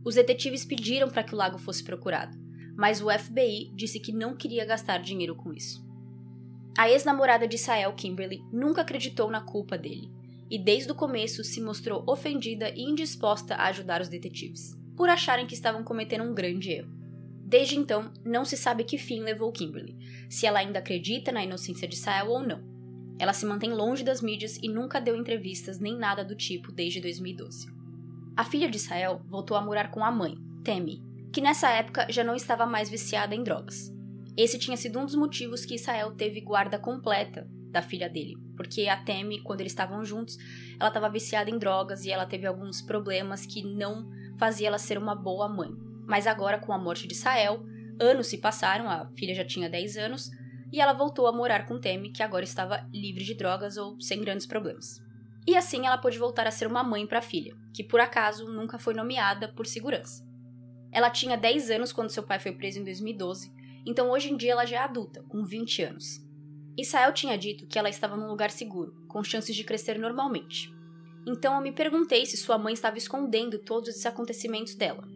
Os 0.05 0.15
detetives 0.15 0.63
pediram 0.65 1.09
para 1.09 1.23
que 1.23 1.33
o 1.33 1.37
lago 1.37 1.57
fosse 1.57 1.83
procurado, 1.83 2.37
mas 2.75 3.01
o 3.01 3.09
FBI 3.11 3.71
disse 3.75 3.99
que 3.99 4.11
não 4.11 4.35
queria 4.35 4.65
gastar 4.65 4.99
dinheiro 4.99 5.35
com 5.35 5.53
isso. 5.53 5.90
A 6.77 6.89
ex-namorada 6.89 7.47
de 7.47 7.55
Israel, 7.55 7.93
Kimberly, 7.93 8.43
nunca 8.51 8.81
acreditou 8.81 9.29
na 9.29 9.41
culpa 9.41 9.77
dele 9.77 10.09
e 10.49 10.59
desde 10.59 10.91
o 10.91 10.95
começo 10.95 11.43
se 11.43 11.61
mostrou 11.61 12.03
ofendida 12.05 12.69
e 12.69 12.81
indisposta 12.81 13.55
a 13.55 13.67
ajudar 13.67 14.01
os 14.01 14.09
detetives, 14.09 14.77
por 14.97 15.07
acharem 15.07 15.47
que 15.47 15.53
estavam 15.53 15.81
cometendo 15.81 16.25
um 16.25 16.33
grande 16.33 16.71
erro. 16.71 16.91
Desde 17.45 17.77
então, 17.77 18.11
não 18.25 18.43
se 18.43 18.57
sabe 18.57 18.83
que 18.83 18.97
fim 18.97 19.21
levou 19.21 19.51
Kimberly, 19.51 19.97
se 20.29 20.45
ela 20.45 20.59
ainda 20.59 20.79
acredita 20.79 21.31
na 21.31 21.43
inocência 21.43 21.87
de 21.87 21.95
Israel 21.95 22.27
ou 22.27 22.41
não. 22.41 22.61
Ela 23.17 23.33
se 23.33 23.45
mantém 23.45 23.73
longe 23.73 24.03
das 24.03 24.21
mídias 24.21 24.57
e 24.61 24.67
nunca 24.67 24.99
deu 24.99 25.15
entrevistas 25.15 25.79
nem 25.79 25.97
nada 25.97 26.23
do 26.23 26.35
tipo 26.35 26.71
desde 26.71 26.99
2012. 26.99 27.67
A 28.35 28.43
filha 28.43 28.69
de 28.69 28.77
Israel 28.77 29.21
voltou 29.29 29.55
a 29.55 29.61
morar 29.61 29.91
com 29.91 30.03
a 30.03 30.11
mãe, 30.11 30.35
Temi, 30.63 31.01
que 31.31 31.41
nessa 31.41 31.69
época 31.69 32.07
já 32.09 32.23
não 32.23 32.35
estava 32.35 32.65
mais 32.65 32.89
viciada 32.89 33.35
em 33.35 33.43
drogas. 33.43 33.93
Esse 34.37 34.57
tinha 34.57 34.77
sido 34.77 34.99
um 34.99 35.05
dos 35.05 35.15
motivos 35.15 35.65
que 35.65 35.75
Israel 35.75 36.11
teve 36.11 36.41
guarda 36.41 36.79
completa 36.79 37.47
da 37.69 37.81
filha 37.81 38.09
dele, 38.09 38.37
porque 38.55 38.87
a 38.87 38.97
Temi, 38.97 39.41
quando 39.41 39.61
eles 39.61 39.71
estavam 39.71 40.03
juntos, 40.03 40.37
ela 40.79 40.89
estava 40.89 41.09
viciada 41.09 41.49
em 41.49 41.57
drogas 41.57 42.05
e 42.05 42.11
ela 42.11 42.25
teve 42.25 42.45
alguns 42.45 42.81
problemas 42.81 43.45
que 43.45 43.63
não 43.63 44.09
fazia 44.37 44.67
ela 44.67 44.77
ser 44.77 44.97
uma 44.97 45.15
boa 45.15 45.47
mãe. 45.47 45.71
Mas 46.05 46.27
agora, 46.27 46.59
com 46.59 46.73
a 46.73 46.77
morte 46.77 47.07
de 47.07 47.13
Israel, 47.13 47.63
anos 47.99 48.27
se 48.27 48.37
passaram, 48.37 48.89
a 48.89 49.09
filha 49.15 49.33
já 49.33 49.45
tinha 49.45 49.69
10 49.69 49.97
anos, 49.97 50.29
e 50.71 50.79
ela 50.79 50.93
voltou 50.93 51.27
a 51.27 51.31
morar 51.31 51.65
com 51.65 51.79
Temi, 51.79 52.11
que 52.11 52.23
agora 52.23 52.43
estava 52.43 52.87
livre 52.93 53.23
de 53.23 53.35
drogas 53.35 53.77
ou 53.77 53.99
sem 53.99 54.21
grandes 54.21 54.45
problemas. 54.45 55.01
E 55.45 55.55
assim 55.55 55.85
ela 55.85 55.97
pôde 55.97 56.17
voltar 56.17 56.47
a 56.47 56.51
ser 56.51 56.67
uma 56.67 56.83
mãe 56.83 57.05
para 57.05 57.19
a 57.19 57.21
filha, 57.21 57.55
que 57.73 57.83
por 57.83 57.99
acaso 57.99 58.47
nunca 58.47 58.77
foi 58.77 58.93
nomeada 58.93 59.47
por 59.47 59.65
segurança. 59.65 60.25
Ela 60.91 61.09
tinha 61.09 61.37
10 61.37 61.71
anos 61.71 61.91
quando 61.91 62.09
seu 62.09 62.23
pai 62.23 62.39
foi 62.39 62.51
preso 62.51 62.79
em 62.79 62.83
2012, 62.83 63.51
então 63.85 64.09
hoje 64.09 64.31
em 64.31 64.37
dia 64.37 64.51
ela 64.51 64.65
já 64.65 64.77
é 64.77 64.79
adulta, 64.79 65.23
com 65.29 65.43
20 65.43 65.83
anos. 65.83 66.21
Israel 66.77 67.13
tinha 67.13 67.37
dito 67.37 67.67
que 67.67 67.77
ela 67.77 67.89
estava 67.89 68.15
num 68.15 68.27
lugar 68.27 68.51
seguro, 68.51 68.93
com 69.07 69.23
chances 69.23 69.55
de 69.55 69.63
crescer 69.63 69.99
normalmente. 69.99 70.73
Então 71.27 71.55
eu 71.55 71.61
me 71.61 71.71
perguntei 71.71 72.25
se 72.25 72.37
sua 72.37 72.57
mãe 72.57 72.73
estava 72.73 72.97
escondendo 72.97 73.59
todos 73.59 73.89
esses 73.89 74.05
acontecimentos 74.05 74.75
dela. 74.75 75.07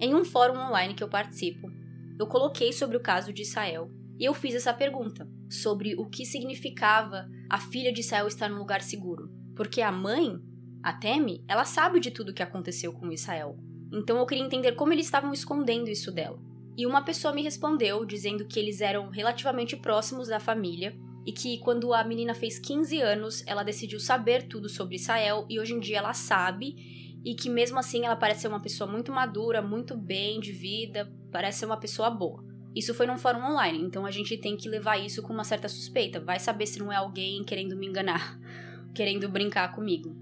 Em 0.00 0.14
um 0.14 0.24
fórum 0.24 0.58
online 0.58 0.94
que 0.94 1.02
eu 1.02 1.08
participo, 1.08 1.70
eu 2.18 2.26
coloquei 2.26 2.72
sobre 2.72 2.96
o 2.96 3.02
caso 3.02 3.32
de 3.32 3.42
Israel 3.42 3.90
e 4.18 4.24
eu 4.24 4.34
fiz 4.34 4.54
essa 4.54 4.72
pergunta 4.72 5.28
sobre 5.48 5.94
o 5.96 6.06
que 6.06 6.24
significava 6.24 7.28
a 7.48 7.58
filha 7.58 7.92
de 7.92 8.00
Israel 8.00 8.26
estar 8.26 8.48
num 8.48 8.58
lugar 8.58 8.82
seguro. 8.82 9.30
Porque 9.54 9.80
a 9.80 9.92
mãe, 9.92 10.38
a 10.82 10.92
Temi, 10.92 11.44
ela 11.46 11.64
sabe 11.64 12.00
de 12.00 12.10
tudo 12.10 12.30
o 12.30 12.34
que 12.34 12.42
aconteceu 12.42 12.92
com 12.92 13.12
Israel. 13.12 13.56
Então 13.92 14.18
eu 14.18 14.26
queria 14.26 14.44
entender 14.44 14.72
como 14.72 14.92
eles 14.92 15.06
estavam 15.06 15.32
escondendo 15.32 15.88
isso 15.88 16.10
dela. 16.10 16.38
E 16.76 16.86
uma 16.86 17.02
pessoa 17.02 17.32
me 17.32 17.42
respondeu 17.42 18.04
dizendo 18.04 18.44
que 18.44 18.58
eles 18.58 18.80
eram 18.80 19.08
relativamente 19.08 19.76
próximos 19.76 20.28
da 20.28 20.38
família 20.38 20.94
e 21.24 21.32
que 21.32 21.58
quando 21.58 21.94
a 21.94 22.04
menina 22.04 22.34
fez 22.34 22.58
15 22.58 23.00
anos, 23.00 23.42
ela 23.46 23.62
decidiu 23.62 23.98
saber 23.98 24.46
tudo 24.46 24.68
sobre 24.68 24.96
Israel 24.96 25.46
e 25.48 25.58
hoje 25.58 25.72
em 25.72 25.80
dia 25.80 25.98
ela 25.98 26.12
sabe 26.12 26.76
e 27.24 27.34
que 27.34 27.48
mesmo 27.50 27.78
assim 27.78 28.04
ela 28.04 28.14
parece 28.14 28.42
ser 28.42 28.48
uma 28.48 28.60
pessoa 28.60 28.88
muito 28.88 29.10
madura, 29.10 29.60
muito 29.60 29.96
bem 29.96 30.38
de 30.38 30.52
vida, 30.52 31.10
parece 31.32 31.60
ser 31.60 31.66
uma 31.66 31.76
pessoa 31.76 32.10
boa. 32.10 32.44
Isso 32.74 32.92
foi 32.92 33.06
num 33.06 33.16
fórum 33.16 33.42
online, 33.42 33.82
então 33.82 34.04
a 34.04 34.10
gente 34.10 34.36
tem 34.36 34.54
que 34.54 34.68
levar 34.68 34.98
isso 34.98 35.22
com 35.22 35.32
uma 35.32 35.44
certa 35.44 35.66
suspeita. 35.66 36.20
Vai 36.20 36.38
saber 36.38 36.66
se 36.66 36.78
não 36.78 36.92
é 36.92 36.96
alguém 36.96 37.42
querendo 37.42 37.74
me 37.74 37.86
enganar, 37.86 38.38
querendo 38.94 39.28
brincar 39.30 39.72
comigo. 39.72 40.14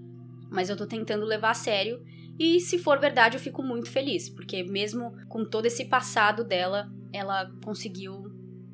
Mas 0.49 0.69
eu 0.69 0.77
tô 0.77 0.87
tentando 0.87 1.25
levar 1.25 1.51
a 1.51 1.53
sério 1.53 2.01
e 2.37 2.59
se 2.59 2.77
for 2.77 2.99
verdade, 2.99 3.37
eu 3.37 3.41
fico 3.41 3.63
muito 3.63 3.89
feliz, 3.89 4.29
porque 4.29 4.63
mesmo 4.63 5.15
com 5.29 5.45
todo 5.45 5.65
esse 5.65 5.85
passado 5.85 6.43
dela, 6.43 6.91
ela 7.13 7.49
conseguiu 7.63 8.25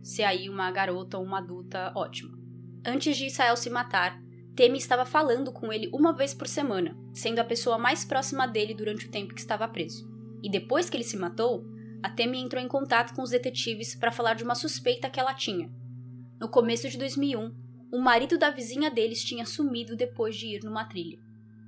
ser 0.01 0.23
aí 0.23 0.49
uma 0.49 0.71
garota 0.71 1.17
ou 1.17 1.23
uma 1.23 1.37
adulta 1.37 1.91
ótima. 1.95 2.37
Antes 2.83 3.15
de 3.15 3.27
Israel 3.27 3.55
se 3.55 3.69
matar, 3.69 4.19
Temi 4.55 4.77
estava 4.77 5.05
falando 5.05 5.51
com 5.51 5.71
ele 5.71 5.89
uma 5.93 6.11
vez 6.11 6.33
por 6.33 6.47
semana, 6.47 6.97
sendo 7.13 7.39
a 7.39 7.43
pessoa 7.43 7.77
mais 7.77 8.03
próxima 8.03 8.47
dele 8.47 8.73
durante 8.73 9.05
o 9.05 9.11
tempo 9.11 9.33
que 9.33 9.39
estava 9.39 9.67
preso. 9.67 10.09
E 10.43 10.49
depois 10.49 10.89
que 10.89 10.97
ele 10.97 11.03
se 11.03 11.15
matou, 11.15 11.63
a 12.01 12.09
Temi 12.09 12.39
entrou 12.39 12.61
em 12.61 12.67
contato 12.67 13.13
com 13.13 13.21
os 13.21 13.29
detetives 13.29 13.93
para 13.93 14.11
falar 14.11 14.33
de 14.33 14.43
uma 14.43 14.55
suspeita 14.55 15.09
que 15.09 15.19
ela 15.19 15.35
tinha. 15.35 15.71
No 16.39 16.49
começo 16.49 16.89
de 16.89 16.97
2001, 16.97 17.53
o 17.91 17.99
marido 17.99 18.37
da 18.37 18.49
vizinha 18.49 18.89
deles 18.89 19.23
tinha 19.23 19.45
sumido 19.45 19.95
depois 19.95 20.35
de 20.35 20.47
ir 20.47 20.63
numa 20.63 20.85
trilha. 20.85 21.19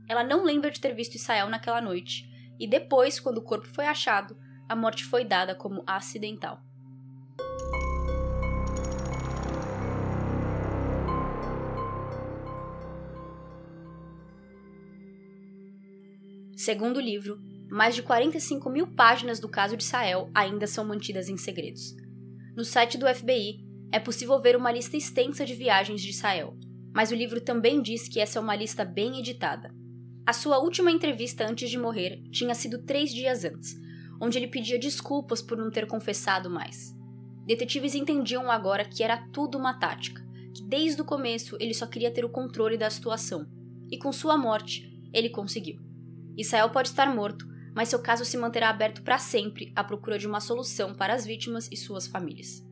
Ela 0.07 0.23
não 0.23 0.43
lembra 0.43 0.69
de 0.69 0.79
ter 0.79 0.93
visto 0.93 1.15
Israel 1.15 1.49
naquela 1.49 1.81
noite, 1.81 2.29
e 2.59 2.67
depois, 2.67 3.19
quando 3.19 3.37
o 3.37 3.43
corpo 3.43 3.67
foi 3.67 3.85
achado, 3.85 4.37
a 4.67 4.75
morte 4.75 5.03
foi 5.03 5.23
dada 5.23 5.55
como 5.55 5.83
acidental. 5.85 6.61
Segundo 16.55 16.97
o 16.97 17.01
livro, 17.01 17.41
mais 17.69 17.93
de 17.93 18.01
45 18.01 18.69
mil 18.69 18.87
páginas 18.87 19.39
do 19.39 19.49
caso 19.49 19.75
de 19.75 19.83
Sael 19.83 20.29
ainda 20.33 20.65
são 20.65 20.85
mantidas 20.85 21.27
em 21.27 21.35
segredos. 21.35 21.93
No 22.55 22.63
site 22.63 22.97
do 22.97 23.07
FBI 23.13 23.65
é 23.91 23.99
possível 23.99 24.39
ver 24.39 24.55
uma 24.55 24.71
lista 24.71 24.95
extensa 24.95 25.45
de 25.45 25.55
viagens 25.55 26.01
de 26.01 26.13
Sael, 26.13 26.57
mas 26.93 27.11
o 27.11 27.15
livro 27.15 27.41
também 27.41 27.81
diz 27.81 28.07
que 28.07 28.19
essa 28.19 28.39
é 28.39 28.41
uma 28.41 28.55
lista 28.55 28.85
bem 28.85 29.19
editada. 29.19 29.73
A 30.25 30.31
sua 30.31 30.57
última 30.57 30.89
entrevista 30.89 31.45
antes 31.45 31.69
de 31.69 31.77
morrer 31.77 32.23
tinha 32.31 32.55
sido 32.55 32.77
três 32.83 33.11
dias 33.11 33.43
antes, 33.43 33.75
onde 34.21 34.37
ele 34.37 34.47
pedia 34.47 34.79
desculpas 34.79 35.41
por 35.41 35.57
não 35.57 35.69
ter 35.69 35.85
confessado 35.85 36.49
mais. 36.49 36.95
Detetives 37.45 37.93
entendiam 37.93 38.49
agora 38.49 38.85
que 38.85 39.03
era 39.03 39.17
tudo 39.33 39.57
uma 39.57 39.73
tática, 39.73 40.25
que 40.55 40.63
desde 40.63 41.01
o 41.01 41.05
começo 41.05 41.57
ele 41.59 41.73
só 41.73 41.85
queria 41.85 42.09
ter 42.09 42.23
o 42.23 42.29
controle 42.29 42.77
da 42.77 42.89
situação, 42.89 43.45
e 43.91 43.97
com 43.97 44.13
sua 44.13 44.37
morte, 44.37 44.89
ele 45.13 45.29
conseguiu. 45.29 45.77
Israel 46.37 46.69
pode 46.69 46.87
estar 46.87 47.13
morto, 47.13 47.45
mas 47.75 47.89
seu 47.89 47.99
caso 47.99 48.23
se 48.23 48.37
manterá 48.37 48.69
aberto 48.69 49.03
para 49.03 49.17
sempre 49.17 49.73
à 49.75 49.83
procura 49.83 50.17
de 50.17 50.25
uma 50.25 50.39
solução 50.39 50.93
para 50.93 51.13
as 51.13 51.25
vítimas 51.25 51.67
e 51.69 51.75
suas 51.75 52.07
famílias. 52.07 52.65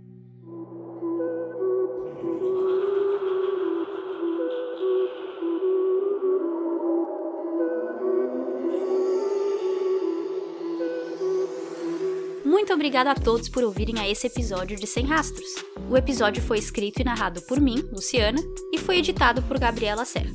Muito 12.72 12.80
obrigada 12.80 13.12
a 13.12 13.16
todos 13.16 13.50
por 13.50 13.66
ouvirem 13.66 14.00
a 14.00 14.08
esse 14.08 14.28
episódio 14.28 14.78
de 14.78 14.88
Sem 14.88 15.06
Rastros. 15.06 15.50
O 15.90 15.98
episódio 15.98 16.42
foi 16.42 16.58
escrito 16.58 17.02
e 17.02 17.04
narrado 17.04 17.42
por 17.42 17.60
mim, 17.60 17.84
Luciana, 17.92 18.42
e 18.72 18.78
foi 18.78 19.00
editado 19.00 19.42
por 19.42 19.60
Gabriela 19.60 20.06
Serra. 20.06 20.32